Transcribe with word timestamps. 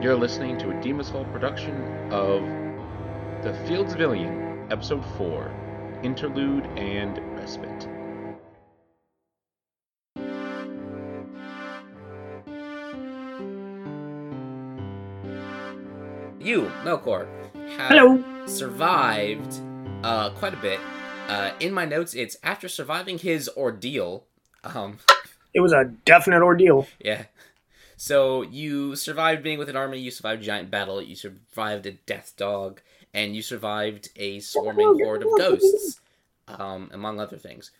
You're 0.00 0.16
listening 0.16 0.56
to 0.58 0.70
a 0.70 0.80
Demon's 0.80 1.10
Vault 1.10 1.30
production 1.32 1.74
of 2.12 2.42
The 3.42 3.52
Fields 3.66 3.94
of 3.94 4.00
Ilion, 4.00 4.66
Episode 4.70 5.04
4 5.16 6.00
Interlude 6.04 6.66
and 6.78 7.18
Respite. 7.36 7.88
You, 16.40 16.70
Melkor, 16.84 17.26
have 17.76 17.88
Hello. 17.90 18.24
survived 18.46 19.60
uh, 20.04 20.30
quite 20.30 20.54
a 20.54 20.58
bit. 20.58 20.78
Uh, 21.28 21.52
in 21.60 21.72
my 21.72 21.84
notes, 21.84 22.14
it's 22.14 22.36
after 22.42 22.68
surviving 22.68 23.18
his 23.18 23.48
ordeal. 23.56 24.24
Um, 24.64 24.98
It 25.54 25.60
was 25.60 25.72
a 25.72 25.84
definite 26.04 26.42
ordeal. 26.42 26.86
yeah. 27.00 27.24
So 27.96 28.42
you 28.42 28.94
survived 28.94 29.42
being 29.42 29.58
with 29.58 29.68
an 29.68 29.76
army. 29.76 29.98
You 29.98 30.10
survived 30.10 30.42
a 30.42 30.44
giant 30.44 30.70
battle. 30.70 31.02
You 31.02 31.16
survived 31.16 31.86
a 31.86 31.92
death 31.92 32.34
dog, 32.36 32.80
and 33.14 33.34
you 33.34 33.42
survived 33.42 34.10
a 34.14 34.38
swarming 34.40 35.00
horde 35.02 35.22
of 35.22 35.28
ghosts, 35.36 36.00
um, 36.46 36.90
among 36.92 37.18
other 37.18 37.38
things. 37.38 37.70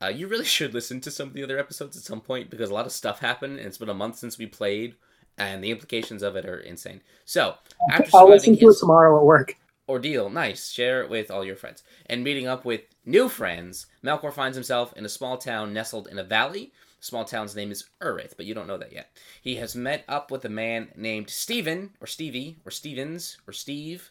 Uh, 0.00 0.06
you 0.06 0.28
really 0.28 0.44
should 0.56 0.72
listen 0.72 1.00
to 1.02 1.10
some 1.10 1.28
of 1.28 1.34
the 1.34 1.42
other 1.42 1.58
episodes 1.58 1.96
at 1.96 2.04
some 2.04 2.20
point 2.20 2.48
because 2.48 2.70
a 2.70 2.74
lot 2.74 2.86
of 2.86 2.92
stuff 2.92 3.18
happened, 3.20 3.58
and 3.58 3.66
it's 3.66 3.76
been 3.78 3.88
a 3.90 3.94
month 3.94 4.16
since 4.16 4.38
we 4.38 4.46
played, 4.46 4.94
and 5.36 5.62
the 5.62 5.70
implications 5.72 6.22
of 6.22 6.36
it 6.36 6.46
are 6.46 6.58
insane. 6.60 7.02
So 7.26 7.56
after 7.90 8.08
I'll 8.16 8.30
listen 8.30 8.56
to 8.56 8.68
it 8.70 8.76
tomorrow 8.78 9.18
at 9.18 9.24
work. 9.24 9.56
ordeal. 9.88 10.30
Nice. 10.30 10.70
Share 10.70 11.02
it 11.02 11.10
with 11.10 11.30
all 11.30 11.44
your 11.44 11.56
friends. 11.56 11.82
And 12.06 12.24
meeting 12.24 12.46
up 12.46 12.64
with 12.64 12.82
new 13.06 13.28
friends, 13.28 13.86
Melkor 14.04 14.32
finds 14.32 14.56
himself 14.56 14.92
in 14.96 15.04
a 15.04 15.08
small 15.08 15.38
town 15.38 15.72
nestled 15.72 16.08
in 16.08 16.18
a 16.18 16.24
valley. 16.24 16.72
The 17.00 17.06
small 17.06 17.24
town's 17.24 17.56
name 17.56 17.70
is 17.70 17.84
Urith, 18.00 18.36
but 18.36 18.46
you 18.46 18.54
don't 18.54 18.66
know 18.66 18.76
that 18.76 18.92
yet. 18.92 19.16
He 19.40 19.56
has 19.56 19.76
met 19.76 20.04
up 20.08 20.30
with 20.30 20.44
a 20.44 20.50
man 20.50 20.88
named 20.96 21.30
Stephen, 21.30 21.90
or 22.00 22.06
Stevie, 22.06 22.56
or 22.64 22.70
Stevens, 22.70 23.38
or 23.46 23.52
Steve, 23.52 24.10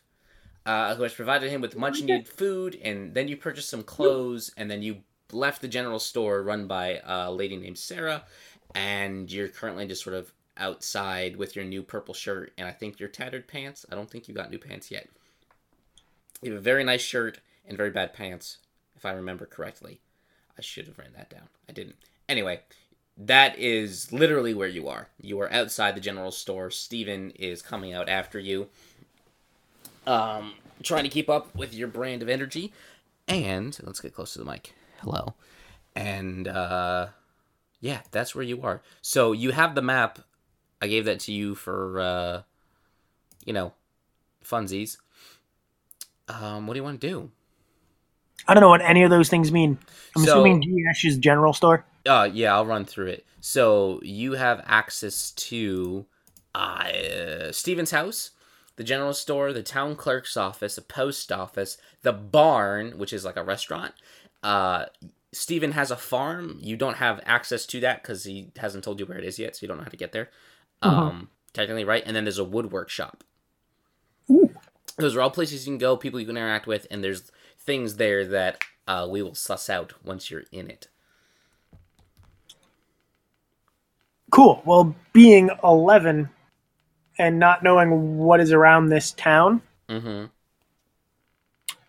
uh, 0.66 0.96
who 0.96 1.04
has 1.04 1.14
provided 1.14 1.52
him 1.52 1.62
with 1.62 1.76
much 1.76 2.02
needed 2.02 2.28
food, 2.28 2.80
and 2.84 3.14
then 3.14 3.28
you 3.28 3.38
purchased 3.38 3.70
some 3.70 3.84
clothes, 3.84 4.52
and 4.58 4.72
then 4.72 4.82
you 4.82 4.98
left 5.32 5.62
the 5.62 5.68
general 5.68 6.00
store 6.00 6.42
run 6.42 6.68
by 6.68 7.02
a 7.06 7.32
lady 7.32 7.58
named 7.58 7.78
Sarah, 7.78 8.24
and 8.74 9.32
you're 9.32 9.48
currently 9.48 9.86
just 9.88 10.04
sort 10.04 10.16
of 10.16 10.32
outside 10.58 11.36
with 11.36 11.56
your 11.56 11.66
new 11.66 11.84
purple 11.84 12.14
shirt, 12.14 12.54
and 12.58 12.68
I 12.68 12.72
think 12.72 13.00
your 13.00 13.10
tattered 13.10 13.48
pants. 13.48 13.86
I 13.92 13.96
don't 13.96 14.10
think 14.10 14.28
you 14.28 14.34
got 14.34 14.52
new 14.52 14.60
pants 14.60 14.90
yet. 14.90 15.10
You 16.42 16.52
have 16.52 16.60
a 16.60 16.64
very 16.64 16.84
nice 16.84 17.02
shirt 17.02 17.40
and 17.68 17.78
very 17.78 17.90
bad 17.90 18.14
pants, 18.14 18.60
if 18.96 19.06
I 19.06 19.12
remember 19.12 19.46
correctly. 19.46 20.00
I 20.58 20.62
should 20.62 20.88
have 20.88 20.98
written 20.98 21.14
that 21.18 21.30
down. 21.30 21.50
I 21.68 21.74
didn't. 21.74 21.96
Anyway, 22.30 22.62
that 23.18 23.58
is 23.58 24.12
literally 24.12 24.54
where 24.54 24.68
you 24.68 24.88
are. 24.88 25.10
You 25.20 25.40
are 25.42 25.52
outside 25.52 25.96
the 25.96 26.02
general 26.02 26.32
store. 26.32 26.70
Steven 26.72 27.32
is 27.32 27.62
coming 27.62 27.94
out 27.94 28.10
after 28.10 28.40
you. 28.40 28.68
Um, 30.08 30.54
trying 30.84 31.04
to 31.04 31.10
keep 31.10 31.30
up 31.30 31.54
with 31.56 31.74
your 31.74 31.88
brand 31.88 32.22
of 32.22 32.30
energy. 32.30 32.74
And 33.28 33.78
let's 33.84 34.00
get 34.00 34.14
close 34.14 34.34
to 34.34 34.40
the 34.40 34.46
mic. 34.46 34.74
Hello. 35.02 35.34
And 35.96 36.48
uh 36.48 37.08
yeah, 37.80 38.02
that's 38.12 38.36
where 38.36 38.44
you 38.44 38.62
are. 38.62 38.82
So 39.02 39.32
you 39.32 39.52
have 39.52 39.76
the 39.76 39.82
map. 39.82 40.20
I 40.82 40.88
gave 40.88 41.06
that 41.06 41.20
to 41.22 41.32
you 41.32 41.56
for 41.56 42.00
uh 42.00 42.42
you 43.46 43.54
know, 43.54 43.74
funsies. 44.44 44.98
Um, 46.28 46.66
what 46.66 46.74
do 46.74 46.80
you 46.80 46.84
want 46.84 47.00
to 47.00 47.08
do? 47.08 47.32
I 48.48 48.54
don't 48.54 48.62
know 48.62 48.70
what 48.70 48.82
any 48.82 49.04
of 49.04 49.10
those 49.10 49.30
things 49.30 49.52
mean. 49.52 49.78
I'm 50.16 50.24
So- 50.26 50.32
assuming 50.32 50.62
GS's 50.62 51.18
general 51.18 51.54
store. 51.54 51.86
Uh, 52.06 52.30
yeah, 52.32 52.54
I'll 52.54 52.66
run 52.66 52.86
through 52.86 53.08
it. 53.08 53.26
So 53.42 54.00
you 54.04 54.34
have 54.34 54.64
access 54.68 55.32
to 55.32 56.06
uh, 56.54 57.52
Steven's 57.52 57.92
house, 57.92 58.32
the 58.76 58.84
general 58.84 59.14
store, 59.14 59.54
the 59.54 59.64
town 59.64 59.96
clerk's 59.96 60.38
office, 60.38 60.78
a 60.78 60.82
post 60.82 61.32
office, 61.32 61.78
the 62.04 62.14
barn, 62.14 62.98
which 62.98 63.12
is 63.14 63.26
like 63.26 63.38
a 63.38 63.44
restaurant. 63.44 63.94
Uh, 64.44 64.86
Steven 65.34 65.74
has 65.74 65.92
a 65.92 65.96
farm. 65.98 66.58
You 66.62 66.78
don't 66.78 66.98
have 66.98 67.20
access 67.26 67.66
to 67.68 67.80
that 67.82 68.02
because 68.04 68.24
he 68.24 68.52
hasn't 68.58 68.84
told 68.84 69.00
you 69.00 69.06
where 69.06 69.18
it 69.18 69.26
is 69.26 69.38
yet, 69.40 69.56
so 69.56 69.60
you 69.64 69.68
don't 69.68 69.78
know 69.78 69.84
how 69.84 69.90
to 69.90 69.98
get 69.98 70.12
there. 70.12 70.30
Um, 70.82 71.30
technically, 71.54 71.84
right? 71.84 72.04
And 72.06 72.16
then 72.16 72.24
there's 72.26 72.38
a 72.38 72.44
woodwork 72.44 72.90
shop. 72.90 73.24
Ooh. 74.30 74.54
Those 74.98 75.16
are 75.16 75.22
all 75.22 75.30
places 75.32 75.66
you 75.68 75.74
can 75.74 75.78
go, 75.78 75.98
people 75.98 76.20
you 76.20 76.26
can 76.26 76.38
interact 76.38 76.68
with, 76.68 76.88
and 76.90 77.04
there's 77.04 77.32
things 77.66 77.96
there 77.96 78.26
that 78.26 78.64
uh, 78.88 79.08
we 79.10 79.22
will 79.22 79.36
suss 79.36 79.70
out 79.70 79.94
once 80.04 80.30
you're 80.30 80.44
in 80.52 80.70
it. 80.70 80.88
Cool. 84.32 84.62
Well, 84.66 84.96
being 85.14 85.50
11 85.64 86.30
and 87.18 87.40
not 87.40 87.64
knowing 87.64 88.18
what 88.18 88.40
is 88.40 88.52
around 88.52 88.90
this 88.90 89.12
town, 89.12 89.62
Mm-hmm. 89.90 90.26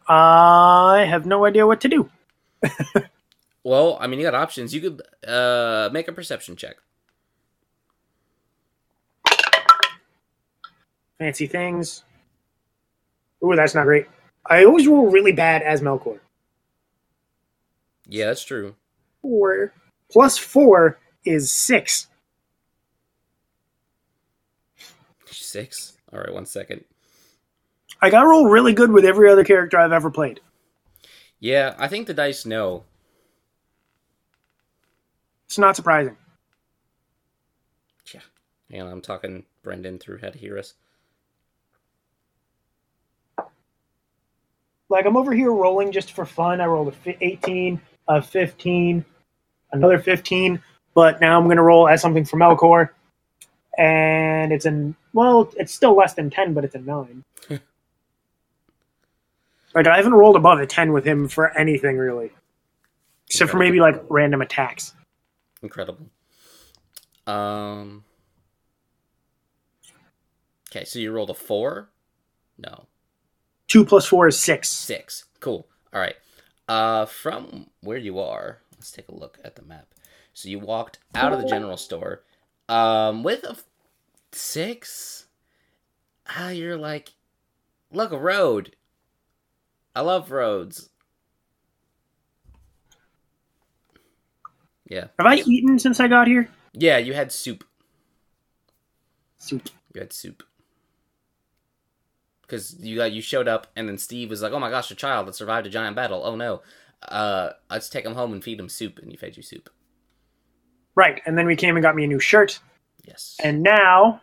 I 0.09 1.07
have 1.09 1.27
no 1.27 1.45
idea 1.45 1.67
what 1.67 1.81
to 1.81 1.89
do. 1.89 2.11
Well, 3.65 3.99
I 4.01 4.07
mean, 4.07 4.21
you 4.21 4.25
got 4.25 4.37
options. 4.37 4.73
You 4.73 4.81
could 4.81 5.03
uh, 5.29 5.91
make 5.93 6.07
a 6.07 6.13
perception 6.13 6.55
check. 6.55 6.77
Fancy 11.19 11.49
things. 11.49 12.05
Ooh, 13.45 13.57
that's 13.57 13.75
not 13.75 13.87
great. 13.87 14.07
I 14.49 14.65
always 14.65 14.87
roll 14.87 15.11
really 15.11 15.33
bad 15.33 15.63
as 15.63 15.81
Melkor. 15.81 16.21
Yeah, 18.09 18.27
that's 18.27 18.45
true. 18.45 18.77
Four 19.23 19.73
plus 20.11 20.39
four 20.39 20.99
is 21.25 21.53
six. 21.53 22.09
Six. 25.27 25.97
All 26.13 26.21
right, 26.21 26.33
one 26.33 26.47
second. 26.47 26.85
I 28.01 28.11
got 28.11 28.23
to 28.23 28.29
roll 28.29 28.47
really 28.49 28.73
good 28.73 28.93
with 28.93 29.05
every 29.05 29.31
other 29.31 29.45
character 29.45 29.79
I've 29.79 29.93
ever 29.93 30.11
played. 30.11 30.41
Yeah, 31.41 31.75
I 31.79 31.89
think 31.89 32.07
the 32.07 32.15
dice 32.15 32.47
know. 32.47 32.85
It's 35.47 35.59
not 35.59 35.77
surprising. 35.77 36.17
Yeah. 38.13 38.21
Hang 38.71 38.83
on, 38.83 38.93
I'm 38.93 39.01
talking 39.01 39.45
Brendan 39.63 39.99
through 39.99 40.19
how 40.19 40.31
to 40.31 40.39
hear 40.39 40.59
us. 40.59 40.75
Like 44.89 45.05
I'm 45.07 45.17
over 45.17 45.33
here 45.33 45.53
rolling 45.53 45.93
just 45.93 46.13
for 46.13 46.25
fun. 46.25 46.61
I 46.61 46.67
rolled 46.67 46.95
a 47.07 47.25
18, 47.25 47.81
a 48.09 48.23
15, 48.23 49.05
another 49.73 49.99
15, 49.99 50.63
but 50.95 51.21
now 51.21 51.39
I'm 51.39 51.45
going 51.45 51.57
to 51.57 51.63
roll 51.63 51.89
as 51.89 52.01
something 52.01 52.25
from 52.25 52.41
Melkor, 52.41 52.91
and 53.77 54.53
it's 54.53 54.65
an 54.65 54.95
well, 55.13 55.53
it's 55.57 55.75
still 55.75 55.97
less 55.97 56.15
than 56.15 56.31
10, 56.31 56.55
but 56.55 56.65
it's 56.65 56.75
a 56.75 56.79
nine. 56.79 57.25
like 59.75 59.87
I 59.87 59.97
haven't 59.97 60.15
rolled 60.15 60.37
above 60.37 60.61
a 60.61 60.67
10 60.67 60.93
with 60.93 61.05
him 61.05 61.29
for 61.29 61.57
anything 61.59 61.99
really, 61.99 62.31
except 63.29 63.51
for 63.51 63.59
maybe 63.59 63.81
like 63.81 64.03
random 64.09 64.41
attacks. 64.41 64.95
Incredible. 65.63 66.07
Um. 67.27 68.05
Okay, 70.71 70.85
so 70.85 70.99
you 70.99 71.11
rolled 71.13 71.31
a 71.31 71.35
four? 71.35 71.89
No. 72.59 72.87
Two 73.77 73.85
plus 73.85 74.07
four 74.07 74.27
is 74.27 74.41
six. 74.41 74.71
Six. 74.71 75.27
Cool. 75.39 75.69
All 75.93 76.01
right. 76.01 76.17
Uh, 76.67 77.05
from 77.05 77.67
where 77.83 77.99
you 77.99 78.19
are, 78.19 78.63
let's 78.73 78.91
take 78.91 79.09
a 79.09 79.15
look 79.15 79.39
at 79.45 79.55
the 79.55 79.61
map. 79.61 79.89
So 80.33 80.49
you 80.49 80.59
walked 80.59 80.99
out 81.15 81.35
of 81.35 81.43
the 81.43 81.47
general 81.47 81.77
store, 81.77 82.23
um, 82.71 83.23
with 83.23 83.45
a 83.45 83.51
f- 83.51 83.65
six. 84.33 85.27
Ah, 86.27 86.49
you're 86.49 86.79
like, 86.79 87.13
look, 87.93 88.13
a 88.13 88.19
road. 88.19 88.75
I 89.95 90.01
love 90.01 90.31
roads. 90.31 90.89
Yeah. 94.89 95.09
Have 95.19 95.27
I 95.27 95.35
eaten 95.35 95.79
since 95.79 96.01
I 96.01 96.09
got 96.09 96.29
here? 96.29 96.49
Yeah, 96.73 96.97
you 96.97 97.13
had 97.13 97.31
soup. 97.31 97.63
Soup. 99.37 99.69
You 99.93 100.01
had 100.01 100.15
soup. 100.15 100.43
Because 102.47 102.77
you 102.81 102.97
got 102.97 103.13
you 103.13 103.21
showed 103.21 103.49
up, 103.49 103.67
and 103.75 103.89
then 103.89 103.99
Steve 103.99 104.31
was 104.31 104.41
like, 104.43 104.53
"Oh 104.53 104.61
my 104.61 104.71
gosh, 104.71 104.91
a 104.91 104.95
child 104.95 105.27
that 105.27 105.35
survived 105.35 105.67
a 105.67 105.71
giant 105.71 105.97
battle. 105.97 106.23
Oh 106.25 106.37
no, 106.37 106.63
uh, 107.09 107.51
let's 107.71 107.89
take 107.89 108.05
him 108.05 108.15
home 108.15 108.33
and 108.33 108.43
feed 108.45 108.61
him 108.61 108.69
soup." 108.69 108.99
And 109.01 109.11
you 109.11 109.19
fed 109.19 109.37
you 109.37 109.43
soup. 109.43 109.69
Right, 110.95 111.21
and 111.27 111.37
then 111.37 111.47
we 111.47 111.57
came 111.57 111.77
and 111.77 111.83
got 111.83 111.95
me 111.97 112.05
a 112.05 112.07
new 112.07 112.21
shirt, 112.21 112.59
Yes. 113.05 113.37
and 113.43 113.63
now 113.63 114.21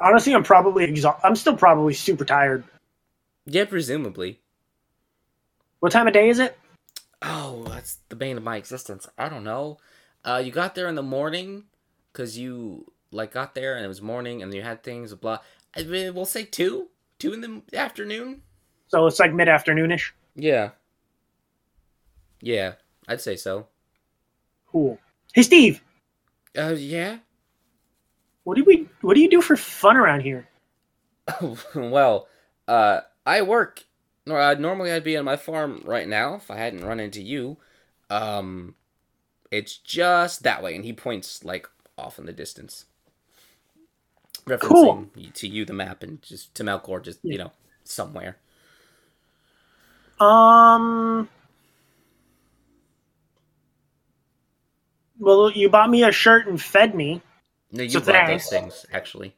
honestly 0.00 0.32
i'm 0.34 0.44
probably 0.44 0.84
exhausted 0.84 1.26
i'm 1.26 1.34
still 1.36 1.56
probably 1.56 1.92
super 1.94 2.24
tired 2.24 2.62
yeah, 3.46 3.64
presumably. 3.64 4.40
what 5.80 5.90
time 5.90 6.06
of 6.06 6.12
day 6.12 6.28
is 6.28 6.38
it 6.38 6.56
Oh, 7.20 7.64
that's 7.66 7.98
the 8.10 8.14
bane 8.14 8.36
of 8.36 8.44
my 8.44 8.56
existence. 8.56 9.08
I 9.18 9.28
don't 9.28 9.42
know. 9.42 9.78
Uh, 10.24 10.40
you 10.44 10.52
got 10.52 10.76
there 10.76 10.86
in 10.86 10.94
the 10.94 11.02
morning 11.02 11.64
because 12.12 12.38
you 12.38 12.92
like 13.10 13.32
got 13.32 13.54
there 13.54 13.76
and 13.76 13.84
it 13.84 13.88
was 13.88 14.02
morning 14.02 14.42
and 14.42 14.52
you 14.52 14.62
had 14.62 14.82
things 14.82 15.14
blah. 15.14 15.38
I 15.76 15.82
mean, 15.84 16.14
we'll 16.14 16.24
say 16.24 16.44
two, 16.44 16.88
two 17.18 17.32
in 17.32 17.40
the 17.40 17.62
afternoon. 17.78 18.42
so 18.88 19.06
it's 19.06 19.20
like 19.20 19.32
mid-afternoonish 19.32 20.10
Yeah. 20.34 20.70
Yeah, 22.40 22.74
I'd 23.06 23.20
say 23.20 23.36
so. 23.36 23.66
Cool. 24.70 24.98
Hey, 25.34 25.42
Steve. 25.42 25.82
Uh, 26.56 26.74
yeah. 26.78 27.18
What 28.44 28.56
do 28.56 28.64
we? 28.64 28.88
What 29.02 29.14
do 29.14 29.20
you 29.20 29.28
do 29.28 29.40
for 29.40 29.56
fun 29.56 29.96
around 29.96 30.20
here? 30.20 30.48
well, 31.74 32.28
uh, 32.66 33.00
I 33.26 33.42
work. 33.42 33.84
Uh, 34.28 34.54
normally, 34.58 34.92
I'd 34.92 35.04
be 35.04 35.16
on 35.16 35.24
my 35.24 35.36
farm 35.36 35.82
right 35.84 36.08
now 36.08 36.36
if 36.36 36.50
I 36.50 36.56
hadn't 36.56 36.84
run 36.84 37.00
into 37.00 37.20
you. 37.20 37.58
Um, 38.08 38.74
it's 39.50 39.76
just 39.76 40.42
that 40.44 40.62
way, 40.62 40.74
and 40.74 40.84
he 40.84 40.92
points 40.92 41.44
like 41.44 41.68
off 41.96 42.18
in 42.18 42.26
the 42.26 42.32
distance, 42.32 42.86
referencing 44.48 44.68
Cool. 44.68 45.10
to 45.34 45.48
you 45.48 45.64
the 45.64 45.72
map 45.74 46.02
and 46.02 46.22
just 46.22 46.54
to 46.56 46.64
Melkor, 46.64 47.02
just 47.02 47.20
you 47.24 47.38
know 47.38 47.52
somewhere. 47.84 48.38
Um. 50.20 51.28
Well, 55.18 55.50
you 55.50 55.68
bought 55.68 55.90
me 55.90 56.04
a 56.04 56.12
shirt 56.12 56.46
and 56.46 56.60
fed 56.60 56.94
me. 56.94 57.22
No, 57.72 57.82
you 57.82 57.90
So 57.92 58.00
bought 58.00 58.26
thanks. 58.26 58.26
those 58.26 58.48
things 58.48 58.86
actually. 58.92 59.34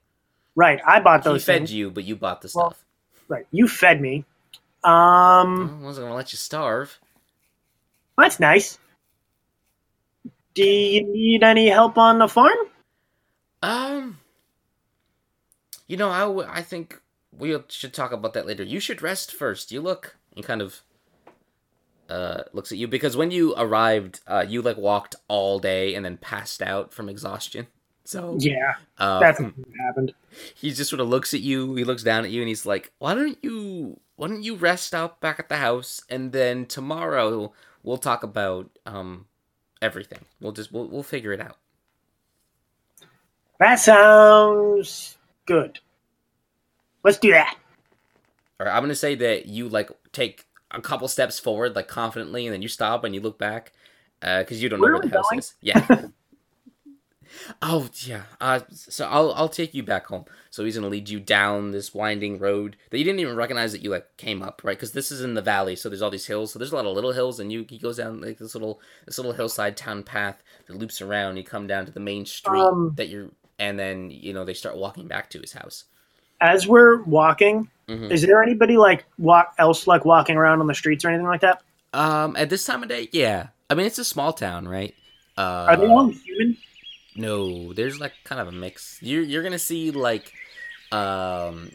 Right, 0.55 0.81
I 0.87 1.01
bought 1.01 1.25
He 1.25 1.25
those 1.25 1.45
fed 1.45 1.69
things. 1.69 1.71
you, 1.71 1.91
but 1.91 2.05
you 2.05 2.17
bought 2.17 2.43
the 2.43 2.49
Well, 2.55 2.71
stuff. 2.71 2.85
Right, 3.29 3.47
you 3.53 3.69
fed 3.69 4.01
me. 4.01 4.25
Um, 4.85 5.79
I 5.81 5.85
wasn't 5.85 6.07
gonna 6.07 6.15
let 6.17 6.33
you 6.33 6.39
starve. 6.39 7.01
that's 8.19 8.41
nice. 8.41 8.79
Do 10.55 10.65
you 10.65 11.05
need 11.07 11.43
any 11.43 11.69
help 11.69 11.99
on 11.99 12.19
the 12.19 12.29
farm? 12.29 12.57
Um, 13.63 14.20
you 15.91 15.97
know, 15.97 16.09
I, 16.09 16.21
w- 16.21 16.49
I 16.49 16.63
think 16.63 17.01
we 17.37 17.59
should 17.69 17.93
talk 17.93 18.13
about 18.13 18.33
that 18.35 18.47
later. 18.47 18.63
You 18.63 18.79
should 18.79 19.03
rest 19.03 19.33
first. 19.33 19.73
You 19.73 19.81
look. 19.81 20.17
He 20.37 20.43
kind 20.43 20.63
of 20.63 20.83
uh 22.09 22.43
looks 22.53 22.71
at 22.71 22.79
you 22.79 22.87
because 22.87 23.17
when 23.17 23.33
you 23.33 23.55
arrived, 23.57 24.21
uh, 24.29 24.45
you 24.49 24.63
like 24.63 24.77
walked 24.77 25.17
all 25.27 25.59
day 25.59 25.97
and 25.97 26.05
then 26.05 26.17
passed 26.17 26.63
out 26.63 26.93
from 26.93 27.09
exhaustion. 27.09 27.67
So 28.05 28.37
Yeah, 28.39 28.75
uh, 28.99 29.19
that's 29.21 29.41
what 29.41 29.53
happened. 29.81 30.15
he 30.55 30.71
just 30.73 30.91
sort 30.91 31.01
of 31.01 31.09
looks 31.09 31.35
at 31.35 31.41
you. 31.41 31.75
He 31.75 31.83
looks 31.85 32.05
down 32.05 32.25
at 32.25 32.31
you 32.31 32.41
and 32.41 32.49
he's 32.49 32.65
like, 32.67 32.93
"Why 33.01 33.15
don't 33.15 33.39
you? 33.43 33.99
Why 34.15 34.29
don't 34.29 34.45
you 34.45 34.55
rest 34.55 34.95
up 34.95 35.21
back 35.21 35.41
at 35.41 35.49
the 35.49 35.57
house 35.57 36.03
and 36.09 36.31
then 36.33 36.67
tomorrow 36.67 37.53
we'll 37.83 37.99
talk 37.99 38.23
about 38.23 38.71
um 38.87 39.27
everything. 39.83 40.25
We'll 40.41 40.53
just 40.53 40.71
we'll 40.73 40.87
we'll 40.89 41.03
figure 41.03 41.33
it 41.33 41.41
out." 41.41 41.57
That 43.59 43.77
sounds 43.81 45.19
good. 45.47 45.79
Let's 47.05 47.19
do 47.19 47.33
that. 47.33 47.57
Or 48.59 48.69
I'm 48.69 48.83
gonna 48.83 48.95
say 48.95 49.15
that 49.17 49.47
you 49.47 49.69
like 49.69 49.91
take 50.13 50.47
a 50.71 50.81
couple 50.81 51.09
steps 51.09 51.39
forward, 51.39 51.75
like 51.75 51.89
confidently, 51.89 52.47
and 52.47 52.55
then 52.55 52.63
you 52.63 52.69
stop 52.69 53.05
and 53.05 53.15
you 53.15 53.21
look 53.21 53.39
back, 53.39 53.73
because 54.21 54.63
you 54.63 54.69
don't 54.69 54.81
Where 54.81 54.91
know 54.93 54.99
where 54.99 55.01
the 55.01 55.09
house 55.09 55.33
going? 55.33 55.39
is. 55.39 55.55
Yeah. 55.61 55.87
oh 57.63 57.89
yeah. 58.05 58.23
Uh, 58.41 58.61
so 58.71 59.07
I'll 59.09 59.33
I'll 59.33 59.49
take 59.49 59.75
you 59.75 59.83
back 59.83 60.07
home. 60.07 60.25
So 60.51 60.65
he's 60.65 60.75
gonna 60.77 60.89
lead 60.89 61.09
you 61.09 61.21
down 61.21 61.71
this 61.71 61.95
winding 61.95 62.39
road 62.39 62.77
that 62.91 62.99
you 62.99 63.05
didn't 63.05 63.21
even 63.21 63.37
recognize 63.37 63.73
that 63.73 63.83
you 63.83 63.91
like 63.91 64.17
came 64.17 64.43
up, 64.43 64.63
right? 64.65 64.77
Because 64.77 64.93
this 64.93 65.11
is 65.13 65.23
in 65.23 65.35
the 65.35 65.43
valley, 65.43 65.77
so 65.77 65.89
there's 65.89 66.03
all 66.03 66.11
these 66.11 66.27
hills. 66.27 66.53
So 66.53 66.59
there's 66.59 66.73
a 66.73 66.77
lot 66.77 66.87
of 66.87 66.95
little 66.95 67.13
hills, 67.13 67.41
and 67.41 67.51
you 67.53 67.65
he 67.69 67.79
goes 67.79 67.97
down 67.99 68.21
like 68.21 68.39
this 68.39 68.55
little 68.55 68.81
this 69.07 69.19
little 69.19 69.33
hillside 69.33 69.77
town 69.77 70.03
path 70.03 70.43
that 70.67 70.77
loops 70.77 71.01
around. 71.01 71.37
You 71.37 71.45
come 71.45 71.67
down 71.67 71.87
to 71.87 71.93
the 71.93 72.01
main 72.01 72.27
street 72.27 72.71
Um, 72.73 72.97
that 72.97 73.09
you're, 73.09 73.31
and 73.61 73.79
then 73.79 74.11
you 74.11 74.33
know 74.33 74.45
they 74.45 74.55
start 74.55 74.77
walking 74.77 75.07
back 75.07 75.31
to 75.31 75.39
his 75.41 75.53
house. 75.53 75.85
As 76.41 76.67
we're 76.67 77.03
walking, 77.03 77.69
Mhm. 77.89 78.11
is 78.11 78.23
there 78.23 78.43
anybody 78.43 78.77
like 78.77 79.05
walk 79.19 79.55
else 79.59 79.87
like 79.87 80.05
walking 80.05 80.37
around 80.37 80.61
on 80.61 80.67
the 80.67 80.75
streets 80.75 81.05
or 81.05 81.09
anything 81.11 81.27
like 81.27 81.43
that? 81.43 81.63
Um, 81.93 82.35
at 82.37 82.49
this 82.51 82.65
time 82.65 82.83
of 82.83 82.89
day, 82.89 83.09
yeah. 83.13 83.49
I 83.69 83.75
mean, 83.75 83.87
it's 83.87 83.99
a 83.99 84.05
small 84.05 84.33
town, 84.33 84.67
right? 84.67 84.95
Uh, 85.37 85.67
Are 85.71 85.77
they 85.77 85.87
all 85.87 86.09
human? 86.09 86.57
No, 87.15 87.73
there's 87.75 88.01
like 88.01 88.13
kind 88.25 88.41
of 88.41 88.49
a 88.49 88.53
mix. 88.53 88.99
You're 89.03 89.23
you're 89.23 89.43
gonna 89.43 89.59
see 89.59 89.91
like, 89.91 90.33
um, 90.93 91.71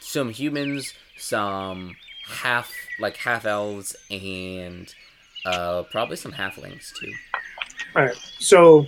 some 0.00 0.30
humans, 0.30 0.94
some 1.16 1.96
half 2.26 2.72
like 2.98 3.16
half 3.16 3.44
elves, 3.46 3.96
and 4.10 4.94
uh, 5.44 5.82
probably 5.90 6.16
some 6.16 6.32
halflings 6.32 6.92
too. 7.00 7.12
All 7.96 8.02
right. 8.04 8.16
So, 8.38 8.86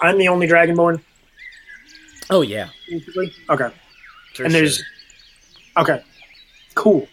I'm 0.00 0.18
the 0.18 0.28
only 0.28 0.46
dragonborn, 0.48 1.00
Oh 2.30 2.42
yeah, 2.42 2.68
basically. 2.88 3.32
Okay. 3.48 3.70
for 4.34 4.44
and 4.44 4.54
there's 4.54 4.76
sure. 4.76 4.84
okay 5.82 6.02
cool 6.74 7.06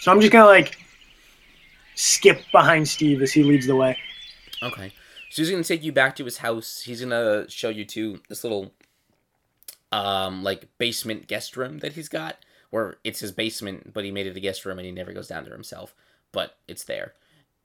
so 0.00 0.10
i'm 0.10 0.20
just 0.20 0.32
gonna 0.32 0.44
like 0.46 0.76
skip 1.94 2.42
behind 2.52 2.86
steve 2.88 3.22
as 3.22 3.32
he 3.32 3.42
leads 3.44 3.66
the 3.66 3.76
way 3.76 3.96
Okay. 4.62 4.92
So 5.30 5.42
he's 5.42 5.50
gonna 5.50 5.64
take 5.64 5.82
you 5.82 5.90
back 5.90 6.14
to 6.16 6.24
his 6.24 6.38
house. 6.38 6.82
He's 6.82 7.00
gonna 7.00 7.50
show 7.50 7.68
you 7.68 7.84
to 7.86 8.20
this 8.28 8.44
little 8.44 8.72
um 9.90 10.44
like 10.44 10.68
basement 10.78 11.26
guest 11.26 11.56
room 11.56 11.78
that 11.78 11.94
he's 11.94 12.08
got. 12.08 12.36
Where 12.70 12.94
it's 13.02 13.18
his 13.18 13.32
basement, 13.32 13.92
but 13.92 14.04
he 14.04 14.12
made 14.12 14.28
it 14.28 14.36
a 14.36 14.40
guest 14.40 14.64
room 14.64 14.78
and 14.78 14.86
he 14.86 14.92
never 14.92 15.12
goes 15.12 15.26
down 15.26 15.42
there 15.42 15.52
himself. 15.52 15.96
But 16.30 16.56
it's 16.68 16.84
there. 16.84 17.14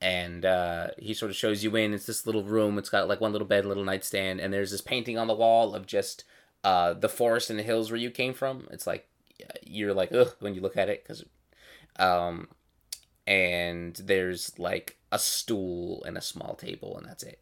And 0.02 0.46
uh 0.46 0.90
he 0.98 1.14
sort 1.14 1.32
of 1.32 1.36
shows 1.38 1.64
you 1.64 1.76
in. 1.76 1.94
It's 1.94 2.06
this 2.06 2.26
little 2.26 2.44
room. 2.44 2.78
It's 2.78 2.90
got 2.90 3.08
like 3.08 3.22
one 3.22 3.32
little 3.32 3.48
bed, 3.48 3.66
little 3.66 3.84
nightstand, 3.84 4.40
and 4.40 4.54
there's 4.54 4.72
this 4.72 4.82
painting 4.82 5.18
on 5.18 5.28
the 5.28 5.34
wall 5.36 5.74
of 5.76 5.88
just 5.88 6.24
uh 6.64 6.94
the 6.94 7.10
forest 7.10 7.50
and 7.50 7.58
the 7.60 7.64
hills 7.64 7.90
where 7.92 8.00
you 8.00 8.12
came 8.12 8.34
from. 8.34 8.68
It's 8.72 8.86
like 8.88 9.08
you're 9.64 9.94
like 9.94 10.12
ugh 10.14 10.36
when 10.40 10.56
you 10.56 10.62
look 10.62 10.78
at 10.78 10.90
it 10.90 11.04
because 11.04 11.24
um 12.00 12.48
and 13.28 13.96
there's 13.98 14.58
like 14.60 14.98
a 15.12 15.20
stool 15.20 16.04
and 16.06 16.18
a 16.18 16.22
small 16.22 16.56
table 16.56 16.98
and 16.98 17.08
that's 17.08 17.24
it. 17.24 17.40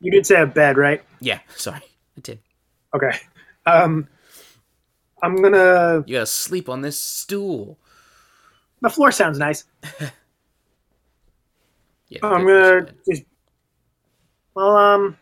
you 0.00 0.10
did 0.10 0.26
say 0.26 0.40
a 0.40 0.46
bed 0.46 0.76
right 0.76 1.02
Yeah, 1.20 1.40
sorry. 1.56 1.80
I 2.16 2.20
did. 2.20 2.38
okay 2.94 3.12
um 3.66 4.06
i'm 5.22 5.36
gonna 5.42 6.04
You 6.06 6.14
gotta 6.16 6.26
sleep 6.26 6.68
on 6.68 6.80
this 6.82 6.98
stool. 6.98 7.78
The 8.86 8.90
floor 8.90 9.10
sounds 9.10 9.38
nice. 9.38 9.64
Yeah, 12.08 12.20
i'm 12.22 12.46
gonna 12.46 12.86
just 13.10 13.24
well 14.54 14.76
um 14.76 15.16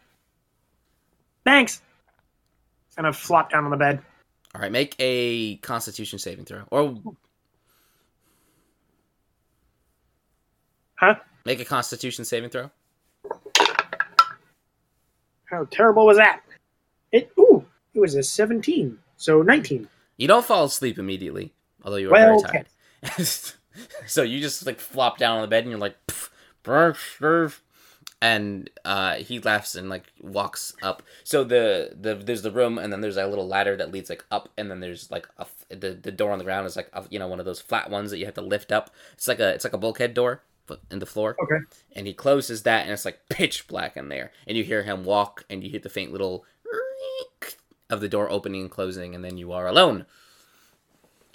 thanks. 1.43 1.81
And 2.99 3.07
i 3.07 3.11
flop 3.13 3.51
down 3.51 3.65
on 3.65 3.71
the 3.71 3.79
bed. 3.79 4.03
All 4.55 4.61
right, 4.61 4.71
make 4.71 4.95
a 4.99 5.57
Constitution 5.57 6.19
saving 6.19 6.45
throw, 6.45 6.65
or 6.71 6.95
huh? 10.97 11.15
make 11.47 11.59
a 11.61 11.65
Constitution 11.65 12.27
saving 12.27 12.51
throw. 12.51 12.71
how 15.47 15.65
terrible 15.71 16.05
was 16.05 16.19
that? 16.19 16.43
It 17.13 17.33
ooh 17.39 17.65
it 17.95 17.99
was 17.99 18.15
a 18.15 18.23
17 18.23 18.99
so 19.17 19.41
19 19.41 19.89
You 20.19 20.29
don't 20.29 20.45
fall 20.45 20.65
asleep 20.65 20.99
immediately, 20.99 21.55
although 21.83 21.97
you 21.97 22.09
are 22.11 22.13
Well, 22.13 22.41
very 22.41 22.53
tired. 22.53 22.67
so 24.07 24.23
you 24.23 24.41
just 24.41 24.67
like 24.67 24.81
flop 24.81 25.19
down 25.19 25.37
on 25.37 25.43
the 25.43 25.49
bed 25.49 25.65
and 25.65 25.71
you're 25.71 25.81
like, 25.81 25.97
"Pff, 26.07 26.31
brr, 26.63 26.97
brr." 27.19 27.53
and 28.25 28.71
uh, 28.87 29.17
he 29.17 29.39
laughs 29.41 29.75
and 29.75 29.91
like 29.91 30.05
walks 30.23 30.75
up. 30.83 31.03
So 31.25 31.45
the 31.45 31.95
the 32.01 32.15
there's 32.15 32.41
the 32.41 32.51
room 32.51 32.79
and 32.79 32.91
then 32.91 33.03
there's 33.03 33.19
a 33.19 33.27
little 33.27 33.47
ladder 33.47 33.77
that 33.77 33.93
leads 33.93 34.09
like 34.09 34.25
up 34.31 34.49
and 34.57 34.71
then 34.71 34.81
there's 34.81 35.11
like 35.11 35.29
a 35.39 35.43
f 35.43 35.67
the 35.69 35.91
the 35.91 36.11
door 36.11 36.33
on 36.33 36.39
the 36.39 36.45
ground 36.45 36.67
is 36.67 36.75
like 36.75 36.89
a, 36.95 37.05
you 37.11 37.19
know 37.19 37.29
one 37.29 37.39
of 37.39 37.45
those 37.45 37.61
flat 37.61 37.91
ones 37.91 38.11
that 38.11 38.19
you 38.19 38.25
have 38.25 38.35
to 38.35 38.41
lift 38.41 38.73
up. 38.73 38.91
It's 39.13 39.29
like 39.29 39.41
a 39.41 39.51
it's 39.51 39.65
like 39.65 39.75
a 39.75 39.79
bulkhead 39.79 40.15
door 40.15 40.43
in 40.91 41.01
the 41.01 41.07
floor. 41.07 41.37
okay 41.43 41.65
And 41.95 42.07
he 42.07 42.15
closes 42.15 42.63
that 42.63 42.85
and 42.85 42.93
it's 42.93 43.05
like 43.05 43.29
pitch 43.29 43.69
black 43.69 43.95
in 43.95 44.09
there. 44.09 44.33
And 44.47 44.57
you 44.57 44.65
hear 44.65 44.85
him 44.85 45.05
walk 45.05 45.45
and 45.51 45.63
you 45.63 45.69
hear 45.69 45.81
the 45.81 45.91
faint 45.91 46.11
little 46.11 46.47
of 47.91 48.01
the 48.01 48.09
door 48.09 48.31
opening 48.31 48.63
and 48.63 48.71
closing 48.71 49.15
and 49.15 49.25
then 49.25 49.37
you 49.37 49.53
are 49.53 49.67
alone. 49.67 50.07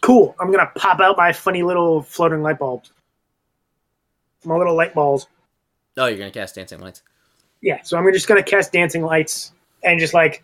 Cool. 0.01 0.35
I'm 0.39 0.51
gonna 0.51 0.71
pop 0.75 0.99
out 0.99 1.17
my 1.17 1.33
funny 1.33 1.63
little 1.63 2.01
floating 2.01 2.41
light 2.41 2.59
bulbs. 2.59 2.91
My 4.45 4.55
little 4.55 4.75
light 4.75 4.93
balls. 4.93 5.27
Oh, 5.97 6.05
you're 6.05 6.17
gonna 6.17 6.31
cast 6.31 6.55
dancing 6.55 6.79
lights. 6.79 7.03
Yeah, 7.61 7.81
so 7.83 7.97
I'm 7.97 8.11
just 8.13 8.27
gonna 8.27 8.43
cast 8.43 8.71
dancing 8.71 9.03
lights 9.03 9.51
and 9.83 9.99
just 9.99 10.13
like 10.13 10.43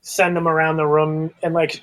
send 0.00 0.36
them 0.36 0.48
around 0.48 0.76
the 0.76 0.86
room 0.86 1.32
and 1.42 1.54
like 1.54 1.82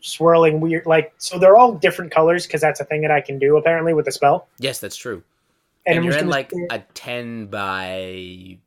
swirling 0.00 0.60
weird 0.60 0.84
like 0.84 1.12
so 1.18 1.38
they're 1.38 1.56
all 1.56 1.74
different 1.74 2.10
colors 2.10 2.44
because 2.46 2.60
that's 2.60 2.80
a 2.80 2.84
thing 2.84 3.02
that 3.02 3.10
I 3.10 3.20
can 3.20 3.38
do 3.38 3.56
apparently 3.56 3.94
with 3.94 4.04
the 4.04 4.12
spell. 4.12 4.48
Yes, 4.58 4.78
that's 4.78 4.96
true. 4.96 5.22
And, 5.86 5.96
And, 5.96 6.04
you're 6.04 6.16
in 6.16 6.28
like 6.28 6.52
a 6.70 6.78
ten 6.94 7.46
by 7.46 8.58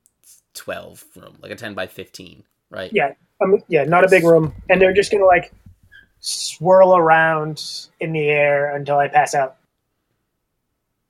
twelve 0.53 1.03
room, 1.15 1.37
like 1.41 1.51
a 1.51 1.55
ten 1.55 1.73
by 1.73 1.87
fifteen, 1.87 2.43
right? 2.69 2.91
Yeah. 2.91 3.13
um, 3.41 3.63
yeah, 3.69 3.85
not 3.85 4.03
a 4.03 4.09
big 4.09 4.25
room, 4.25 4.53
and 4.69 4.81
they're 4.81 4.93
just 4.93 5.11
gonna 5.11 5.25
like 5.25 5.53
swirl 6.27 6.97
around 6.97 7.63
in 7.99 8.11
the 8.11 8.27
air 8.29 8.75
until 8.75 8.97
I 8.97 9.07
pass 9.07 9.35
out. 9.35 9.57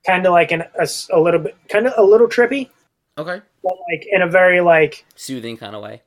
Kind 0.05 0.25
of 0.25 0.33
like 0.33 0.51
an, 0.51 0.63
a 1.11 1.19
little 1.19 1.39
bit, 1.39 1.55
kind 1.69 1.87
of 1.87 1.93
a 1.97 2.03
little 2.03 2.27
trippy, 2.27 2.69
Okay. 3.17 3.41
but 3.63 3.73
like 3.89 4.05
in 4.11 4.21
a 4.21 4.27
very 4.27 4.59
like 4.61 5.05
Soothing 5.15 5.55
kind 5.57 5.73
of 5.75 5.81
way. 5.81 6.01